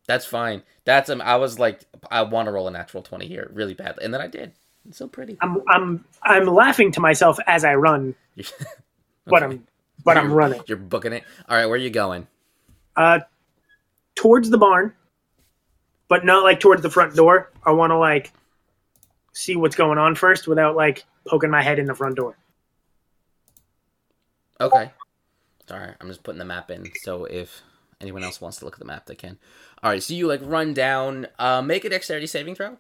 That's 0.07 0.27
fine. 0.27 0.63
That's 0.85 1.09
um, 1.09 1.23
I 1.23 1.37
was 1.37 1.59
like, 1.59 1.81
I 2.11 2.23
want 2.23 2.47
to 2.47 2.53
roll 2.53 2.69
a 2.69 2.71
natural 2.71 3.03
twenty 3.03 3.27
here 3.27 3.51
really 3.53 3.75
badly, 3.75 4.05
and 4.05 4.13
then 4.13 4.21
I 4.21 4.27
did. 4.27 4.53
It's 4.87 4.99
so 4.99 5.09
pretty. 5.09 5.39
I'm 5.41 5.63
I'm 5.69 6.05
I'm 6.23 6.47
laughing 6.47 6.93
to 6.93 7.01
myself 7.01 7.39
as 7.47 7.65
I 7.65 7.75
run, 7.75 8.15
but 9.27 9.43
I'm 9.43 9.67
but 10.05 10.19
I'm 10.19 10.33
running 10.33 10.61
You're 10.67 10.77
booking 10.77 11.15
it. 11.15 11.25
All 11.49 11.57
right, 11.57 11.67
where 11.67 11.75
are 11.75 11.79
you 11.79 11.91
going? 11.91 12.27
Uh 12.97 13.21
towards 14.15 14.51
the 14.51 14.59
barn, 14.59 14.95
but 16.09 16.25
not 16.25 16.45
like 16.45 16.61
towards 16.61 16.83
the 16.83 16.91
front 16.91 17.15
door. 17.15 17.51
I 17.65 17.73
want 17.73 17.91
to 17.91 17.99
like 17.99 18.33
see 19.33 19.57
what's 19.57 19.77
going 19.77 19.99
on 19.99 20.15
first 20.15 20.47
without 20.47 20.77
like 20.77 21.05
poking 21.27 21.51
my 21.51 21.63
head 21.63 21.79
in 21.79 21.87
the 21.87 21.95
front 21.95 22.17
door. 22.17 22.37
Okay. 24.61 24.91
Sorry, 25.69 25.93
I'm 26.01 26.09
just 26.09 26.23
putting 26.23 26.39
the 26.39 26.45
map 26.45 26.71
in. 26.71 26.91
So 27.03 27.25
if 27.25 27.63
anyone 28.01 28.23
else 28.23 28.41
wants 28.41 28.59
to 28.59 28.65
look 28.65 28.75
at 28.75 28.79
the 28.79 28.85
map, 28.85 29.07
they 29.07 29.15
can. 29.15 29.39
All 29.83 29.91
right, 29.91 30.03
so 30.03 30.15
you 30.15 30.27
like 30.27 30.41
run 30.43 30.75
down. 30.75 31.27
Uh, 31.39 31.63
make 31.63 31.85
a 31.85 31.89
dexterity 31.89 32.27
saving 32.27 32.55
throw. 32.55 32.77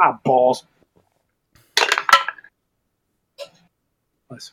Ah, 0.00 0.18
balls. 0.24 0.64
Plus. 4.28 4.52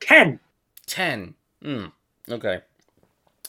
Ten. 0.00 0.40
Ten. 0.86 1.34
Hmm. 1.62 1.86
Okay. 2.30 2.60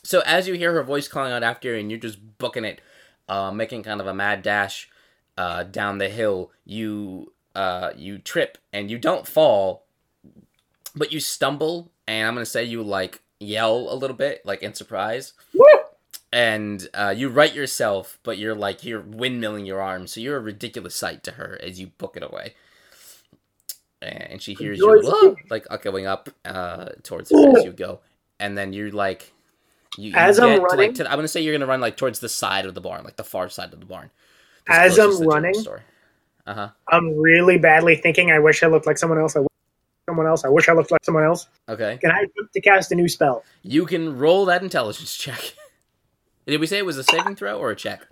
So 0.03 0.21
as 0.25 0.47
you 0.47 0.53
hear 0.55 0.73
her 0.73 0.83
voice 0.83 1.07
calling 1.07 1.31
out 1.31 1.43
after 1.43 1.73
you, 1.73 1.79
and 1.79 1.91
you're 1.91 1.99
just 1.99 2.37
booking 2.37 2.65
it, 2.65 2.81
uh, 3.27 3.51
making 3.51 3.83
kind 3.83 4.01
of 4.01 4.07
a 4.07 4.13
mad 4.13 4.41
dash 4.41 4.89
uh, 5.37 5.63
down 5.63 5.97
the 5.97 6.09
hill, 6.09 6.51
you 6.65 7.33
uh, 7.55 7.91
you 7.95 8.17
trip 8.17 8.57
and 8.71 8.89
you 8.89 8.97
don't 8.97 9.27
fall, 9.27 9.85
but 10.95 11.11
you 11.11 11.19
stumble, 11.19 11.91
and 12.07 12.27
I'm 12.27 12.33
gonna 12.33 12.45
say 12.45 12.63
you 12.63 12.83
like 12.83 13.21
yell 13.39 13.87
a 13.89 13.95
little 13.95 14.15
bit, 14.15 14.45
like 14.45 14.63
in 14.63 14.73
surprise. 14.73 15.33
Woo! 15.53 15.65
and 16.31 16.87
uh, 16.93 17.13
you 17.15 17.29
right 17.29 17.53
yourself, 17.53 18.19
but 18.23 18.37
you're 18.37 18.55
like 18.55 18.83
you're 18.83 19.01
windmilling 19.01 19.65
your 19.65 19.81
arms, 19.81 20.11
so 20.11 20.21
you're 20.21 20.37
a 20.37 20.41
ridiculous 20.41 20.95
sight 20.95 21.23
to 21.23 21.31
her 21.31 21.59
as 21.61 21.79
you 21.79 21.87
book 21.97 22.15
it 22.15 22.23
away. 22.23 22.53
And 24.01 24.41
she 24.41 24.53
hears 24.53 24.77
you 24.77 24.89
Rejoice. 24.89 25.35
Like 25.49 25.67
uh, 25.69 25.77
going 25.77 26.05
up 26.05 26.29
uh, 26.45 26.89
towards 27.03 27.31
her 27.31 27.57
as 27.57 27.65
you 27.65 27.71
go, 27.71 27.99
and 28.39 28.57
then 28.57 28.73
you're 28.73 28.91
like, 28.91 29.33
you, 29.99 30.11
you 30.11 30.15
As 30.15 30.39
I'm 30.39 30.49
get 30.49 30.55
to, 30.55 30.61
running- 30.61 30.87
like, 30.87 30.95
to, 30.95 31.09
I'm 31.11 31.17
gonna 31.17 31.27
say 31.27 31.41
you're 31.41 31.53
gonna 31.53 31.65
run 31.69 31.81
like 31.81 31.97
towards 31.97 32.19
the 32.19 32.29
side 32.29 32.65
of 32.65 32.73
the 32.73 32.81
barn, 32.81 33.03
like 33.03 33.15
the 33.17 33.23
far 33.23 33.49
side 33.49 33.73
of 33.73 33.79
the 33.79 33.85
barn. 33.85 34.09
As 34.67 34.97
I'm 34.99 35.19
running? 35.21 35.53
Uh 36.47 36.53
huh. 36.53 36.69
I'm 36.87 37.15
really 37.17 37.57
badly 37.57 37.95
thinking. 37.95 38.31
I 38.31 38.39
wish 38.39 38.63
I 38.63 38.67
looked 38.67 38.85
like 38.87 38.97
someone 38.97 39.19
else. 39.19 39.35
I 39.35 39.39
wish 39.39 39.47
someone 40.07 40.25
else. 40.27 40.43
I 40.45 40.49
wish 40.49 40.67
I 40.69 40.73
looked 40.73 40.91
like 40.91 41.03
someone 41.03 41.23
else. 41.23 41.47
Okay. 41.67 41.97
Can 42.01 42.11
I 42.11 42.19
attempt 42.21 42.53
to 42.53 42.61
cast 42.61 42.91
a 42.91 42.95
new 42.95 43.07
spell? 43.07 43.43
You 43.61 43.85
can 43.85 44.17
roll 44.17 44.45
that 44.45 44.61
intelligence 44.63 45.15
check. 45.17 45.53
Did 46.47 46.59
we 46.59 46.65
say 46.67 46.77
it 46.79 46.85
was 46.85 46.97
a 46.97 47.03
saving 47.03 47.35
throw 47.35 47.59
or 47.59 47.69
a 47.71 47.75
check? 47.75 48.07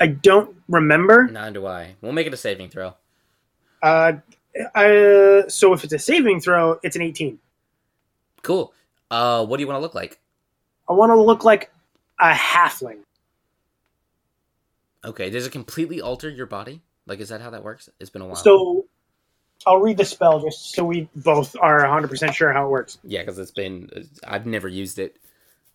I 0.00 0.06
don't 0.08 0.54
remember. 0.68 1.26
Neither 1.26 1.54
do 1.54 1.66
I. 1.66 1.96
We'll 2.00 2.12
make 2.12 2.26
it 2.28 2.32
a 2.34 2.36
saving 2.36 2.68
throw. 2.68 2.94
Uh, 3.82 4.12
I, 4.74 5.44
so 5.48 5.72
if 5.72 5.82
it's 5.82 5.92
a 5.92 5.98
saving 5.98 6.40
throw, 6.40 6.78
it's 6.84 6.94
an 6.94 7.02
18. 7.02 7.38
Cool. 8.42 8.72
Uh, 9.10 9.44
what 9.44 9.56
do 9.56 9.62
you 9.62 9.66
want 9.66 9.76
to 9.78 9.80
look 9.80 9.94
like? 9.96 10.20
I 10.88 10.92
want 10.92 11.10
to 11.10 11.20
look 11.20 11.44
like 11.44 11.70
a 12.20 12.30
halfling. 12.32 12.98
Okay, 15.04 15.30
does 15.30 15.46
it 15.46 15.50
completely 15.50 16.00
alter 16.00 16.28
your 16.28 16.46
body? 16.46 16.82
Like, 17.06 17.20
is 17.20 17.28
that 17.28 17.40
how 17.40 17.50
that 17.50 17.62
works? 17.62 17.88
It's 18.00 18.10
been 18.10 18.22
a 18.22 18.26
while. 18.26 18.36
So 18.36 18.86
I'll 19.66 19.80
read 19.80 19.96
the 19.96 20.04
spell 20.04 20.40
just 20.40 20.72
so 20.74 20.84
we 20.84 21.08
both 21.16 21.56
are 21.60 21.82
100% 21.84 22.32
sure 22.34 22.52
how 22.52 22.66
it 22.66 22.70
works. 22.70 22.98
yeah, 23.04 23.20
because 23.22 23.38
it's 23.38 23.50
been. 23.50 23.90
I've 24.26 24.46
never 24.46 24.68
used 24.68 24.98
it. 24.98 25.16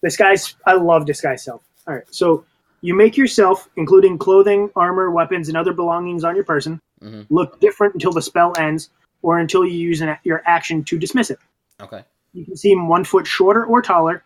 Disguise. 0.03 0.55
I 0.65 0.73
love 0.73 1.05
disguise 1.05 1.43
self. 1.43 1.63
All 1.87 1.95
right. 1.95 2.03
So 2.11 2.45
you 2.81 2.93
make 2.95 3.15
yourself, 3.15 3.69
including 3.77 4.17
clothing, 4.17 4.69
armor, 4.75 5.09
weapons, 5.11 5.47
and 5.47 5.55
other 5.57 5.73
belongings 5.73 6.23
on 6.25 6.35
your 6.35 6.43
person, 6.43 6.79
Mhm. 7.01 7.25
look 7.29 7.59
different 7.61 7.93
until 7.93 8.11
the 8.11 8.21
spell 8.21 8.53
ends 8.57 8.89
or 9.21 9.39
until 9.39 9.65
you 9.65 9.77
use 9.77 10.01
an, 10.01 10.17
your 10.23 10.41
action 10.45 10.83
to 10.85 10.99
dismiss 10.99 11.29
it. 11.29 11.39
Okay. 11.81 12.03
You 12.33 12.45
can 12.45 12.57
seem 12.57 12.87
one 12.89 13.05
foot 13.05 13.25
shorter 13.25 13.65
or 13.65 13.81
taller 13.81 14.23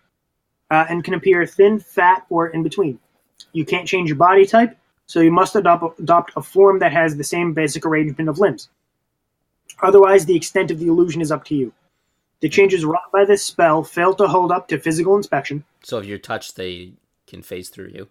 uh, 0.72 0.86
and 0.90 1.04
can 1.04 1.14
appear 1.14 1.46
thin, 1.46 1.80
fat, 1.80 2.26
or 2.30 2.48
in 2.48 2.64
between. 2.64 3.00
You 3.54 3.66
can't 3.66 3.88
change 3.88 4.10
your 4.10 4.18
body 4.18 4.46
type, 4.46 4.78
so 5.06 5.20
you 5.22 5.32
must 5.32 5.56
adopt, 5.56 6.00
adopt 6.00 6.34
a 6.36 6.42
form 6.42 6.80
that 6.80 6.92
has 6.92 7.16
the 7.16 7.24
same 7.24 7.54
basic 7.54 7.86
arrangement 7.86 8.30
of 8.30 8.40
limbs. 8.40 8.70
Otherwise, 9.82 10.26
the 10.26 10.36
extent 10.36 10.72
of 10.72 10.80
the 10.80 10.88
illusion 10.88 11.22
is 11.22 11.32
up 11.32 11.46
to 11.46 11.56
you. 11.56 11.74
The 12.40 12.50
changes 12.50 12.86
wrought 12.86 13.12
by 13.12 13.26
this 13.26 13.44
spell 13.44 13.84
fail 13.84 14.14
to 14.16 14.28
hold 14.28 14.52
up 14.52 14.68
to 14.68 14.80
physical 14.80 15.16
inspection. 15.16 15.64
So 15.84 15.98
if 15.98 16.06
you're 16.06 16.18
touched, 16.18 16.56
they 16.56 16.94
can 17.26 17.42
phase 17.42 17.70
through 17.70 17.90
you. 17.90 18.08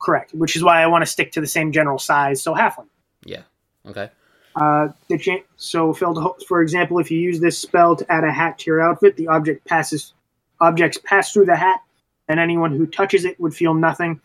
Correct, 0.00 0.34
which 0.34 0.56
is 0.56 0.64
why 0.64 0.82
I 0.82 0.86
want 0.88 1.02
to 1.02 1.10
stick 1.10 1.32
to 1.32 1.40
the 1.40 1.46
same 1.46 1.72
general 1.72 1.98
size, 1.98 2.42
so 2.42 2.54
halfling. 2.54 2.88
Yeah. 3.24 3.42
Okay. 3.86 4.10
Uh, 4.54 4.88
the 5.08 5.16
cha- 5.16 5.42
so 5.56 5.92
fail 5.94 6.14
to 6.14 6.20
ho- 6.20 6.36
for 6.46 6.60
example, 6.60 6.98
if 6.98 7.10
you 7.10 7.18
use 7.18 7.40
this 7.40 7.58
spell 7.58 7.96
to 7.96 8.12
add 8.12 8.24
a 8.24 8.32
hat 8.32 8.58
to 8.58 8.70
your 8.70 8.82
outfit, 8.82 9.16
the 9.16 9.28
object 9.28 9.66
passes 9.66 10.12
objects 10.60 10.98
pass 11.04 11.32
through 11.32 11.46
the 11.46 11.56
hat, 11.56 11.80
and 12.28 12.38
anyone 12.40 12.72
who 12.76 12.86
touches 12.86 13.24
it 13.24 13.38
would 13.40 13.54
feel 13.54 13.74
nothing, 13.74 14.20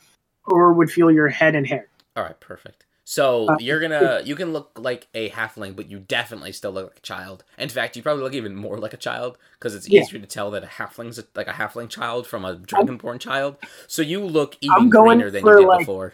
or 0.46 0.74
would 0.74 0.92
feel 0.92 1.12
your 1.12 1.28
head 1.30 1.56
and 1.56 1.68
hair. 1.68 1.88
All 2.16 2.24
right. 2.24 2.40
Perfect. 2.40 2.86
So 3.04 3.48
Uh, 3.50 3.58
you're 3.60 3.80
gonna 3.80 4.22
you 4.26 4.36
can 4.36 4.52
look 4.52 4.78
like 4.78 5.08
a 5.14 5.30
halfling, 5.30 5.76
but 5.78 5.90
you 5.90 6.00
definitely 6.00 6.52
still 6.52 6.72
look 6.72 6.88
like 6.88 6.98
a 6.98 7.02
child. 7.02 7.46
In 7.58 7.70
fact, 7.70 7.96
you 7.96 8.04
probably 8.04 8.24
look 8.24 8.34
even 8.34 8.54
more 8.54 8.78
like 8.80 8.94
a 8.94 8.98
child 8.98 9.38
because 9.54 9.74
it's 9.76 9.88
Yeah. 9.88 10.02
easier 10.02 10.20
to 10.20 10.26
tell 10.28 10.52
that 10.52 10.64
a 10.64 10.68
halfling's 10.68 11.18
a, 11.18 11.24
like 11.34 11.48
a 11.48 11.54
halfling 11.54 11.88
child 11.90 12.28
from 12.28 12.44
a 12.44 12.58
dragonborn 12.58 13.20
child. 13.20 13.56
So 13.88 14.02
you 14.02 14.20
look 14.26 14.58
even 14.62 14.90
greener 14.90 15.32
than 15.32 15.46
you 15.46 15.58
did 15.58 15.68
like- 15.68 15.80
before. 15.80 16.14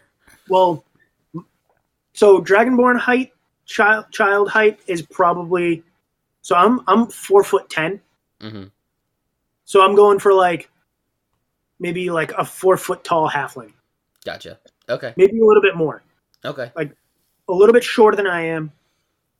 Well, 0.49 0.85
so 2.13 2.39
dragonborn 2.41 2.99
height, 2.99 3.33
child 3.65 4.05
child 4.11 4.49
height 4.49 4.79
is 4.87 5.01
probably 5.01 5.83
so 6.41 6.55
I'm 6.55 6.81
I'm 6.87 7.07
four 7.07 7.43
foot 7.43 7.69
ten, 7.69 7.99
hmm 8.41 8.65
so 9.65 9.81
I'm 9.81 9.95
going 9.95 10.19
for 10.19 10.33
like 10.33 10.69
maybe 11.83 12.09
like 12.09 12.31
a 12.31 12.43
four 12.43 12.77
foot 12.77 13.03
tall 13.03 13.29
halfling, 13.29 13.73
Gotcha. 14.25 14.57
Okay. 14.89 15.13
maybe 15.15 15.39
a 15.39 15.45
little 15.45 15.61
bit 15.61 15.75
more, 15.75 16.01
Okay. 16.43 16.71
Like 16.75 16.95
a 17.47 17.53
little 17.53 17.73
bit 17.73 17.83
shorter 17.83 18.17
than 18.17 18.25
I 18.25 18.41
am. 18.47 18.71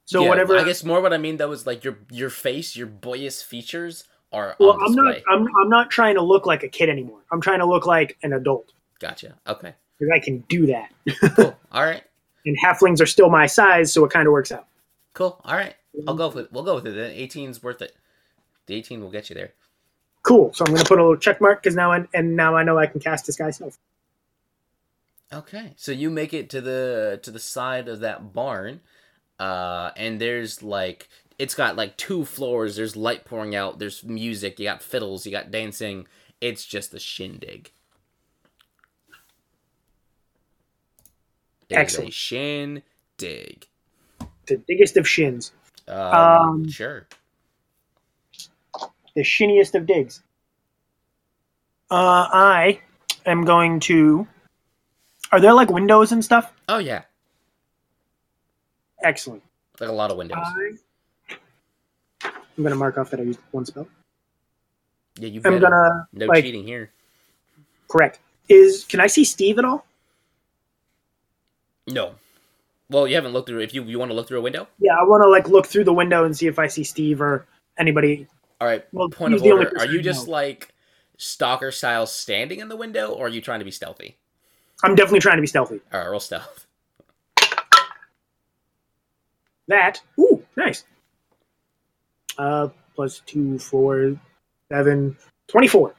So 0.06 0.22
Yeah, 0.22 0.30
whatever. 0.30 0.58
I 0.58 0.64
guess 0.64 0.84
more 0.84 1.02
what 1.02 1.14
I 1.14 1.18
mean 1.18 1.38
though 1.38 1.52
is 1.52 1.66
like 1.66 1.84
your 1.84 1.98
your 2.12 2.30
face, 2.30 2.76
your 2.76 2.88
boyish 2.88 3.42
features 3.42 4.04
are 4.32 4.56
well, 4.60 4.78
I'm 4.86 4.94
not. 4.94 5.16
I'm 5.32 5.48
I'm 5.62 5.70
not 5.70 5.90
trying 5.90 6.16
to 6.16 6.22
look 6.22 6.46
like 6.46 6.64
a 6.64 6.68
kid 6.68 6.90
anymore. 6.90 7.20
I'm 7.32 7.42
trying 7.42 7.60
to 7.60 7.66
look 7.66 7.86
like 7.86 8.18
an 8.24 8.34
adult 8.34 8.72
Gotcha. 9.00 9.36
Okay. 9.48 9.74
because 9.98 10.12
I 10.14 10.20
can 10.20 10.40
do 10.50 10.68
that. 10.68 10.92
Cool. 11.36 11.56
All 11.72 11.84
right. 11.84 12.04
And 12.46 12.58
halflings 12.64 13.02
are 13.02 13.06
still 13.06 13.30
my 13.30 13.46
size, 13.46 13.94
so 13.94 14.04
it 14.04 14.12
kind 14.12 14.28
of 14.28 14.34
works 14.34 14.52
out. 14.52 14.68
Cool. 15.14 15.40
All 15.46 15.56
right. 15.56 15.76
I'll 16.08 16.16
mhm. 16.16 16.18
go 16.18 16.28
with 16.28 16.38
it. 16.38 16.52
We'll 16.52 16.64
go 16.64 16.76
with 16.76 16.88
it. 16.88 16.92
Then 16.92 17.12
18's 17.12 17.64
worth 17.64 17.82
it. 17.82 17.96
The 18.66 18.76
18 18.76 19.02
will 19.02 19.12
get 19.12 19.30
you 19.30 19.36
there. 19.36 19.54
Cool. 20.24 20.54
So 20.54 20.66
I'm 20.66 20.74
gonna 20.74 20.86
put 20.86 21.00
a 21.00 21.04
little 21.04 21.18
check 21.18 21.42
mark 21.42 21.62
because 21.62 21.76
now 21.76 21.92
I, 21.92 22.06
and 22.14 22.36
now 22.36 22.56
I 22.56 22.64
know 22.64 22.78
I 22.78 22.88
can 22.88 23.00
cast 23.02 23.26
disguise 23.26 23.58
self. 23.58 23.78
Okay, 25.34 25.74
so 25.78 25.92
you 25.92 26.10
make 26.12 26.34
it 26.34 26.50
to 26.52 26.62
the 26.62 27.20
to 27.24 27.32
the 27.32 27.40
side 27.40 27.88
of 27.88 28.02
that 28.02 28.34
barn, 28.34 28.82
uh, 29.40 29.92
and 29.98 30.22
there's 30.22 30.62
like 30.64 31.10
it's 31.40 31.56
got 31.56 31.76
like 31.76 31.98
two 31.98 32.24
floors. 32.26 32.76
There's 32.76 32.96
light 32.96 33.26
pouring 33.26 33.56
out. 33.56 33.80
There's 33.80 34.04
music. 34.04 34.60
You 34.60 34.66
got 34.66 34.84
fiddles. 34.84 35.26
You 35.26 35.32
got 35.32 35.52
dancing. 35.52 36.08
It's 36.40 36.66
just 36.66 36.94
a 36.94 37.00
shindig. 37.00 37.72
It 41.70 41.80
is 41.88 41.98
a 41.98 42.10
shindig. 42.12 43.68
The 44.46 44.58
biggest 44.68 44.98
of 44.98 45.08
shins, 45.08 45.52
Um, 45.88 45.96
Um, 46.14 46.70
sure. 46.70 47.08
The 49.16 49.24
shiniest 49.24 49.76
of 49.76 49.86
digs. 49.86 50.22
Uh, 51.92 52.28
I 52.32 52.80
am 53.26 53.46
going 53.46 53.80
to. 53.82 54.28
Are 55.32 55.40
there 55.40 55.54
like 55.54 55.70
windows 55.70 56.12
and 56.12 56.24
stuff? 56.24 56.52
Oh 56.68 56.78
yeah, 56.78 57.04
Excellent. 59.04 59.42
like 59.80 59.90
a 59.90 59.94
lot 59.94 60.12
of 60.12 60.18
windows. 60.18 60.38
I, 60.40 60.74
I'm 62.58 62.64
gonna 62.64 62.76
mark 62.76 62.98
off 62.98 63.10
that 63.12 63.20
I 63.20 63.24
used 63.24 63.40
one 63.52 63.66
spell. 63.66 63.88
yeah, 65.18 65.28
you. 65.28 65.42
I'm 65.44 65.60
gonna 65.60 66.08
No 66.14 66.26
like 66.28 66.44
cheating 66.44 66.66
here. 66.66 66.92
correct. 67.90 68.20
Is 68.50 68.84
can 68.86 69.00
I 69.00 69.08
see 69.08 69.24
Steve 69.24 69.58
at 69.60 69.66
all? 69.66 69.86
No. 71.88 72.14
Well, 72.90 73.08
you 73.08 73.16
haven't 73.16 73.34
looked 73.34 73.50
through. 73.50 73.62
If 73.62 73.74
you 73.74 73.84
you 73.84 73.98
want 73.98 74.12
to 74.12 74.16
look 74.16 74.28
through 74.28 74.40
a 74.40 74.42
window. 74.42 74.68
Yeah, 74.80 74.94
I 74.94 75.04
want 75.04 75.24
to 75.24 75.30
like 75.30 75.48
look 75.50 75.66
through 75.66 75.86
the 75.86 75.94
window 75.94 76.26
and 76.26 76.36
see 76.38 76.48
if 76.48 76.60
I 76.60 76.68
see 76.68 76.84
Steve 76.84 77.22
or 77.22 77.46
anybody. 77.78 78.28
All 78.64 78.70
right. 78.70 78.86
Well, 78.94 79.10
Point 79.10 79.34
of 79.34 79.44
order: 79.44 79.74
Are 79.78 79.86
you 79.86 80.02
just 80.02 80.30
like 80.30 80.70
stalker 81.18 81.70
style 81.70 82.06
standing 82.06 82.62
in 82.62 82.70
the 82.70 82.78
window, 82.78 83.12
or 83.12 83.26
are 83.26 83.30
you 83.30 83.42
trying 83.42 83.60
to 83.60 83.66
be 83.66 83.72
stealthy? 83.72 84.16
I'm 84.86 84.96
definitely 84.96 85.20
trying 85.20 85.36
to 85.36 85.42
be 85.42 85.48
stealthy. 85.48 85.82
All 85.92 86.00
right, 86.00 86.08
roll 86.08 86.22
stealth. 86.22 86.66
That 89.68 90.00
ooh, 90.18 90.46
nice. 90.56 90.86
Uh, 92.38 92.70
plus 92.96 93.22
two, 93.26 93.60
four, 93.60 94.18
seven, 94.72 95.18
24. 95.48 95.94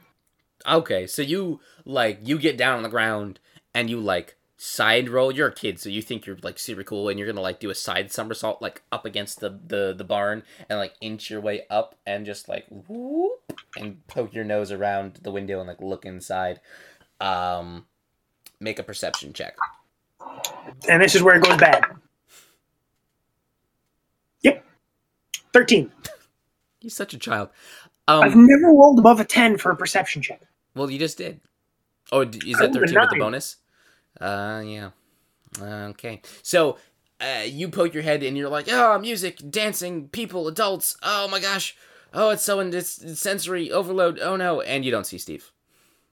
Okay, 0.67 1.05
so 1.05 1.21
you 1.21 1.59
like 1.85 2.17
you 2.23 2.39
get 2.39 2.57
down 2.57 2.77
on 2.77 2.83
the 2.83 2.89
ground 2.89 3.39
and 3.75 3.91
you 3.91 3.99
like 3.99 4.37
side 4.65 5.09
roll. 5.09 5.31
You're 5.31 5.49
a 5.49 5.53
kid, 5.53 5.79
so 5.79 5.89
you 5.89 6.01
think 6.01 6.25
you're 6.25 6.37
like 6.41 6.57
super 6.57 6.83
cool, 6.83 7.07
and 7.09 7.19
you're 7.19 7.27
gonna 7.27 7.41
like 7.41 7.59
do 7.59 7.69
a 7.69 7.75
side 7.75 8.11
somersault 8.11 8.61
like 8.61 8.81
up 8.91 9.05
against 9.05 9.39
the 9.39 9.59
the 9.67 9.93
the 9.95 10.03
barn 10.03 10.43
and 10.69 10.79
like 10.79 10.93
inch 11.01 11.29
your 11.29 11.39
way 11.41 11.63
up 11.69 11.95
and 12.05 12.25
just 12.25 12.49
like 12.49 12.65
whoop 12.69 13.53
and 13.77 14.05
poke 14.07 14.33
your 14.33 14.43
nose 14.43 14.71
around 14.71 15.19
the 15.21 15.31
window 15.31 15.59
and 15.59 15.67
like 15.67 15.81
look 15.81 16.05
inside. 16.05 16.59
Um, 17.21 17.85
make 18.59 18.79
a 18.79 18.83
perception 18.83 19.33
check. 19.33 19.55
And 20.89 21.01
this 21.01 21.15
is 21.15 21.21
where 21.23 21.35
it 21.35 21.43
goes 21.43 21.57
bad. 21.57 21.83
Yep. 24.41 24.65
13. 25.53 25.91
He's 26.79 26.95
such 26.95 27.13
a 27.13 27.17
child. 27.17 27.49
Um, 28.07 28.23
I've 28.23 28.35
never 28.35 28.67
rolled 28.67 28.99
above 28.99 29.19
a 29.19 29.25
10 29.25 29.57
for 29.57 29.71
a 29.71 29.75
perception 29.75 30.21
check. 30.21 30.41
well, 30.75 30.89
you 30.91 30.99
just 30.99 31.17
did. 31.17 31.39
Oh, 32.11 32.21
is 32.21 32.57
that 32.59 32.71
thirteen 32.73 32.99
with 32.99 33.09
the 33.09 33.17
bonus? 33.17 33.57
Uh, 34.19 34.63
yeah. 34.65 34.89
Okay, 35.61 36.21
so 36.41 36.77
uh, 37.21 37.43
you 37.45 37.69
poke 37.69 37.93
your 37.93 38.03
head 38.03 38.23
and 38.23 38.37
you're 38.37 38.49
like, 38.49 38.67
oh, 38.69 38.99
music, 38.99 39.39
dancing, 39.49 40.09
people, 40.09 40.47
adults. 40.47 40.97
Oh 41.01 41.27
my 41.27 41.39
gosh. 41.39 41.77
Oh, 42.13 42.29
it's 42.29 42.43
so 42.43 42.59
in 42.59 42.73
it's 42.73 43.19
sensory 43.19 43.71
overload. 43.71 44.19
Oh 44.19 44.35
no, 44.35 44.61
and 44.61 44.83
you 44.85 44.91
don't 44.91 45.05
see 45.05 45.17
Steve. 45.17 45.51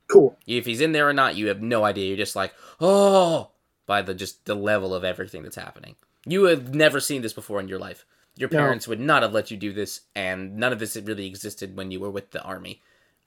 Cool. 0.08 0.38
If 0.46 0.66
he's 0.66 0.82
in 0.82 0.92
there 0.92 1.08
or 1.08 1.14
not, 1.14 1.36
you 1.36 1.48
have 1.48 1.62
no 1.62 1.84
idea. 1.84 2.08
You're 2.08 2.18
just 2.18 2.36
like, 2.36 2.54
oh, 2.80 3.52
by 3.86 4.02
the 4.02 4.14
just 4.14 4.46
the 4.46 4.56
level 4.56 4.94
of 4.94 5.04
everything 5.04 5.44
that's 5.44 5.56
happening. 5.56 5.96
You 6.26 6.46
have 6.46 6.74
never 6.74 7.00
seen 7.00 7.22
this 7.22 7.34
before 7.34 7.60
in 7.60 7.68
your 7.68 7.80
life. 7.80 8.06
Your 8.36 8.50
No. 8.50 8.58
parents 8.60 8.88
would 8.88 9.00
not 9.00 9.24
have 9.24 9.34
let 9.34 9.52
you 9.52 9.58
do 9.58 9.74
this, 9.74 10.02
and 10.16 10.56
none 10.58 10.74
of 10.74 10.80
this 10.80 10.96
really 10.96 11.26
existed 11.28 11.76
when 11.76 11.92
you 11.92 12.00
were 12.00 12.10
with 12.12 12.32
the 12.32 12.42
army. 12.44 12.82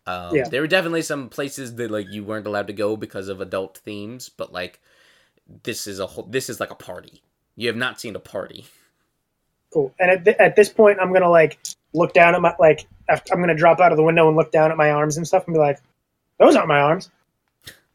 Um, 0.06 0.34
Yeah. 0.34 0.48
There 0.48 0.60
were 0.60 0.66
definitely 0.68 1.02
some 1.02 1.28
places 1.28 1.74
that 1.76 1.90
like 1.90 2.08
you 2.10 2.24
weren't 2.24 2.46
allowed 2.46 2.68
to 2.68 2.72
go 2.72 2.96
because 2.96 3.28
of 3.28 3.40
adult 3.40 3.78
themes, 3.78 4.28
but 4.28 4.52
like 4.52 4.80
this 5.62 5.86
is 5.86 5.98
a 6.00 6.06
whole. 6.06 6.24
This 6.24 6.48
is 6.48 6.60
like 6.60 6.70
a 6.70 6.76
party. 6.76 7.22
You 7.56 7.68
have 7.68 7.76
not 7.76 8.00
seen 8.00 8.14
a 8.16 8.20
party. 8.20 8.66
Cool. 9.72 9.94
And 9.98 10.10
at, 10.10 10.24
th- 10.24 10.36
at 10.38 10.56
this 10.56 10.68
point, 10.68 10.98
I'm 11.00 11.08
going 11.08 11.22
to 11.22 11.30
like 11.30 11.58
look 11.92 12.12
down 12.12 12.34
at 12.34 12.40
my, 12.40 12.54
like, 12.58 12.86
I'm 13.08 13.46
to 13.46 13.54
drop 13.54 13.80
out 13.80 13.92
of 13.92 13.96
the 13.96 14.02
window 14.02 14.28
and 14.28 14.36
look 14.36 14.52
down 14.52 14.70
at 14.70 14.76
my 14.76 14.90
arms 14.90 15.16
and 15.16 15.26
stuff 15.26 15.46
and 15.46 15.54
be 15.54 15.58
like, 15.58 15.80
those 16.38 16.54
aren't 16.54 16.68
my 16.68 16.80
arms. 16.80 17.10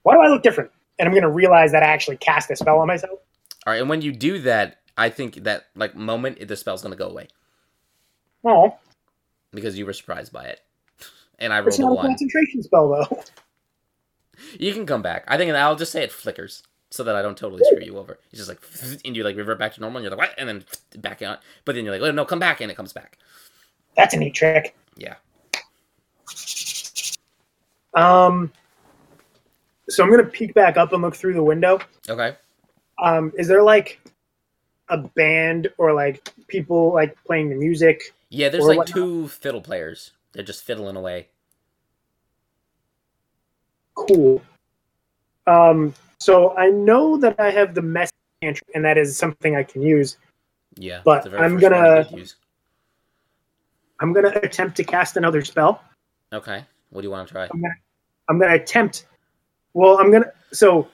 Why 0.04 0.16
do 0.16 0.22
I 0.22 0.28
look 0.28 0.42
different? 0.42 0.72
And 0.98 1.08
I'm 1.08 1.14
going 1.14 1.24
to 1.24 1.30
realize 1.30 1.72
that 1.74 1.84
I 1.84 1.88
actually 1.88 2.18
cast 2.18 2.50
a 2.50 2.56
spell 2.56 2.80
on 2.80 2.88
myself. 2.88 3.20
All 3.66 3.74
right, 3.74 3.80
and 3.80 3.90
when 3.90 4.02
you 4.02 4.12
do 4.12 4.40
that, 4.40 4.78
I 4.98 5.10
think 5.10 5.44
that 5.44 5.68
like 5.76 5.96
moment 5.96 6.46
the 6.48 6.56
spell's 6.56 6.82
gonna 6.82 6.96
go 6.96 7.10
away 7.10 7.28
Oh, 8.44 8.76
because 9.52 9.78
you 9.78 9.86
were 9.86 9.94
surprised 9.94 10.34
by 10.34 10.46
it, 10.46 10.62
and 11.42 11.52
I 11.52 11.62
it's 11.62 11.80
rolled 11.80 11.80
a 11.80 11.82
not 11.82 11.92
a 11.92 11.96
one. 11.96 12.06
concentration 12.08 12.64
spell, 12.64 12.90
though. 12.90 13.24
You 14.58 14.74
can 14.74 14.86
come 14.86 15.02
back. 15.02 15.26
I 15.28 15.38
think 15.38 15.52
I'll 15.52 15.76
just 15.76 15.92
say 15.92 16.04
it 16.04 16.12
flickers 16.12 16.64
so 16.90 17.04
that 17.04 17.16
I 17.16 17.22
don't 17.22 17.38
totally 17.38 17.64
screw 17.66 17.84
you 17.84 17.98
over. 17.98 18.20
It's 18.32 18.46
just 18.46 18.50
like, 18.50 18.62
and 19.06 19.16
you 19.16 19.24
like 19.24 19.36
revert 19.36 19.60
back 19.60 19.74
to 19.76 19.82
normal, 19.82 19.98
and 19.98 20.04
you're 20.04 20.16
like, 20.16 20.30
what? 20.30 20.40
And 20.40 20.48
then 20.48 20.66
back 21.02 21.22
out. 21.22 21.40
But 21.66 21.76
then 21.76 21.84
you're 21.86 21.94
like, 21.94 22.02
oh, 22.02 22.12
no, 22.12 22.26
come 22.26 22.40
back, 22.40 22.62
and 22.62 22.72
it 22.72 22.76
comes 22.76 22.94
back. 22.94 23.18
That's 23.98 24.14
a 24.14 24.18
neat 24.18 24.34
trick. 24.34 24.76
Yeah. 24.96 25.16
Um, 27.94 28.52
so 29.90 30.04
I'm 30.04 30.10
going 30.10 30.24
to 30.24 30.30
peek 30.30 30.54
back 30.54 30.78
up 30.78 30.94
and 30.94 31.02
look 31.02 31.16
through 31.16 31.34
the 31.34 31.44
window. 31.44 31.80
Okay. 32.08 32.36
Um, 33.00 33.34
is 33.38 33.48
there 33.48 33.64
like 33.64 34.00
a 34.90 34.98
band 34.98 35.70
or 35.78 35.94
like 35.94 36.30
people 36.48 36.94
like 36.94 37.22
playing 37.26 37.50
the 37.50 37.56
music? 37.56 38.14
Yeah, 38.30 38.50
there's 38.50 38.66
like 38.66 38.78
whatnot. 38.78 38.96
two 38.96 39.28
fiddle 39.28 39.62
players. 39.62 40.12
They're 40.34 40.44
just 40.44 40.64
fiddling 40.64 40.96
away. 40.96 41.28
Cool. 43.96 44.42
Um, 45.48 45.94
so 46.20 46.56
I 46.56 46.70
know 46.70 47.18
that 47.18 47.40
I 47.40 47.52
have 47.52 47.74
the 47.74 47.82
message 47.82 48.16
cantrip, 48.42 48.70
and 48.74 48.84
that 48.86 48.98
is 48.98 49.18
something 49.18 49.56
I 49.56 49.64
can 49.64 49.82
use. 49.82 50.18
Yeah. 50.76 51.02
But 51.04 51.18
it's 51.18 51.24
the 51.26 51.30
very 51.32 51.44
I'm 51.44 51.58
gonna- 51.60 52.08
use. 52.12 52.36
I'm 54.00 54.14
going 54.14 54.26
to 54.26 54.44
attempt 54.44 54.76
to 54.78 54.84
cast 54.84 55.16
another 55.16 55.44
spell. 55.44 55.84
Okay. 56.34 56.66
What 56.90 57.02
do 57.02 57.08
you 57.08 57.12
want 57.12 57.28
to 57.28 57.32
try? 57.32 57.48
I'm 58.28 58.40
going 58.40 58.50
to 58.50 58.56
attempt. 58.56 59.06
Well, 59.76 60.00
I'm 60.00 60.10
going 60.10 60.24
to. 60.24 60.32
So 60.52 60.88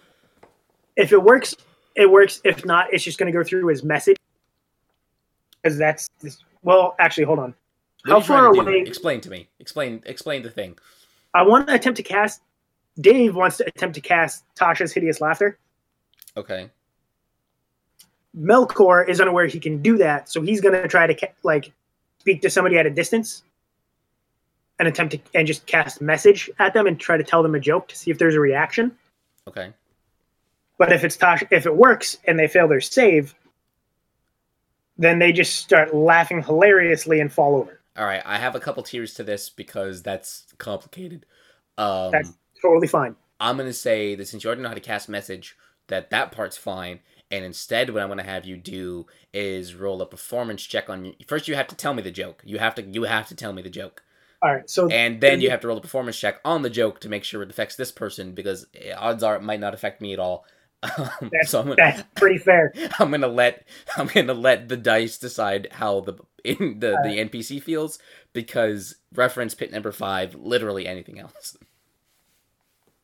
if 0.97 1.13
it 1.13 1.23
works, 1.23 1.55
it 1.95 2.11
works. 2.11 2.41
If 2.43 2.65
not, 2.65 2.93
it's 2.93 3.05
just 3.05 3.17
going 3.17 3.31
to 3.31 3.37
go 3.37 3.45
through 3.45 3.65
his 3.67 3.81
message. 3.81 4.17
Because 5.63 5.77
that's. 5.77 6.09
Well, 6.63 6.97
actually, 6.99 7.23
hold 7.23 7.39
on. 7.39 7.55
What 8.07 8.13
How 8.13 8.21
far 8.21 8.47
to 8.47 8.53
do? 8.53 8.61
away- 8.61 8.81
Explain 8.81 9.21
to 9.21 9.29
me. 9.29 9.47
Explain. 9.59 10.01
Explain 10.05 10.41
the 10.43 10.49
thing. 10.49 10.77
I 11.33 11.43
want 11.43 11.67
to 11.67 11.73
attempt 11.75 11.97
to 11.97 12.03
cast. 12.03 12.41
Dave 12.99 13.35
wants 13.35 13.57
to 13.57 13.67
attempt 13.67 13.95
to 13.95 14.01
cast 14.01 14.43
Tasha's 14.55 14.93
Hideous 14.93 15.19
Laughter. 15.21 15.57
Okay. 16.37 16.69
Melkor 18.35 19.07
is 19.07 19.19
unaware 19.19 19.47
he 19.47 19.59
can 19.59 19.81
do 19.81 19.97
that, 19.97 20.29
so 20.29 20.41
he's 20.41 20.61
gonna 20.61 20.87
try 20.87 21.11
to 21.11 21.29
like 21.43 21.71
speak 22.19 22.41
to 22.43 22.49
somebody 22.49 22.77
at 22.77 22.85
a 22.85 22.89
distance 22.89 23.43
and 24.79 24.87
attempt 24.87 25.13
to 25.13 25.19
and 25.33 25.47
just 25.47 25.65
cast 25.65 26.01
message 26.01 26.49
at 26.59 26.73
them 26.73 26.87
and 26.87 26.99
try 26.99 27.17
to 27.17 27.23
tell 27.23 27.41
them 27.43 27.55
a 27.55 27.59
joke 27.59 27.87
to 27.89 27.95
see 27.97 28.09
if 28.11 28.17
there's 28.17 28.35
a 28.35 28.39
reaction. 28.39 28.95
Okay. 29.47 29.73
But 30.77 30.91
if 30.93 31.03
it's 31.03 31.17
Tasha, 31.17 31.47
if 31.51 31.65
it 31.65 31.75
works 31.75 32.17
and 32.25 32.37
they 32.37 32.47
fail 32.47 32.67
their 32.67 32.81
save, 32.81 33.33
then 34.97 35.17
they 35.19 35.31
just 35.31 35.55
start 35.57 35.93
laughing 35.95 36.41
hilariously 36.43 37.19
and 37.19 37.31
fall 37.33 37.55
over. 37.55 37.76
All 37.97 38.05
right. 38.05 38.21
I 38.25 38.37
have 38.37 38.55
a 38.55 38.59
couple 38.59 38.83
tiers 38.83 39.13
to 39.15 39.23
this 39.23 39.49
because 39.49 40.03
that's 40.03 40.45
complicated. 40.57 41.25
Um, 41.77 42.11
That's 42.11 42.33
totally 42.61 42.87
fine. 42.87 43.15
I'm 43.39 43.57
gonna 43.57 43.73
say 43.73 44.15
that 44.15 44.27
since 44.27 44.43
you 44.43 44.47
already 44.47 44.63
know 44.63 44.69
how 44.69 44.73
to 44.73 44.79
cast 44.79 45.09
message, 45.09 45.55
that 45.87 46.09
that 46.09 46.31
part's 46.31 46.57
fine. 46.57 46.99
And 47.29 47.43
instead, 47.45 47.89
what 47.91 48.01
I'm 48.01 48.09
gonna 48.09 48.23
have 48.23 48.45
you 48.45 48.57
do 48.57 49.05
is 49.33 49.75
roll 49.75 50.01
a 50.01 50.05
performance 50.05 50.63
check 50.63 50.89
on. 50.89 51.13
First, 51.27 51.47
you 51.47 51.55
have 51.55 51.67
to 51.67 51.75
tell 51.75 51.93
me 51.93 52.01
the 52.01 52.11
joke. 52.11 52.41
You 52.45 52.57
have 52.59 52.75
to. 52.75 52.81
You 52.81 53.03
have 53.03 53.27
to 53.27 53.35
tell 53.35 53.53
me 53.53 53.61
the 53.61 53.69
joke. 53.69 54.01
All 54.41 54.53
right. 54.53 54.69
So 54.69 54.87
and 54.89 55.19
then 55.21 55.41
you 55.41 55.49
have 55.49 55.61
to 55.61 55.67
roll 55.67 55.77
a 55.77 55.81
performance 55.81 56.17
check 56.17 56.39
on 56.45 56.61
the 56.61 56.69
joke 56.69 56.99
to 57.01 57.09
make 57.09 57.23
sure 57.23 57.41
it 57.43 57.49
affects 57.49 57.75
this 57.75 57.91
person 57.91 58.33
because 58.33 58.65
odds 58.95 59.23
are 59.23 59.35
it 59.35 59.43
might 59.43 59.59
not 59.59 59.73
affect 59.73 60.01
me 60.01 60.13
at 60.13 60.19
all. 60.19 60.45
Um, 60.83 61.09
That's- 61.21 61.49
so 61.49 61.63
gonna, 61.63 61.75
that's 61.75 62.03
pretty 62.15 62.37
fair. 62.37 62.71
I'm 62.99 63.09
gonna 63.09 63.27
let 63.27 63.67
I'm 63.97 64.05
gonna 64.05 64.35
let 64.35 64.69
the 64.69 64.77
dice 64.77 65.17
decide 65.17 65.69
how 65.71 66.01
the 66.01 66.13
in 66.43 66.79
the 66.79 66.97
the 67.03 67.17
NPC 67.17 67.61
fields 67.61 67.99
because 68.33 68.95
reference 69.13 69.53
pit 69.53 69.71
number 69.71 69.91
five, 69.91 70.35
literally 70.35 70.87
anything 70.87 71.19
else. 71.19 71.57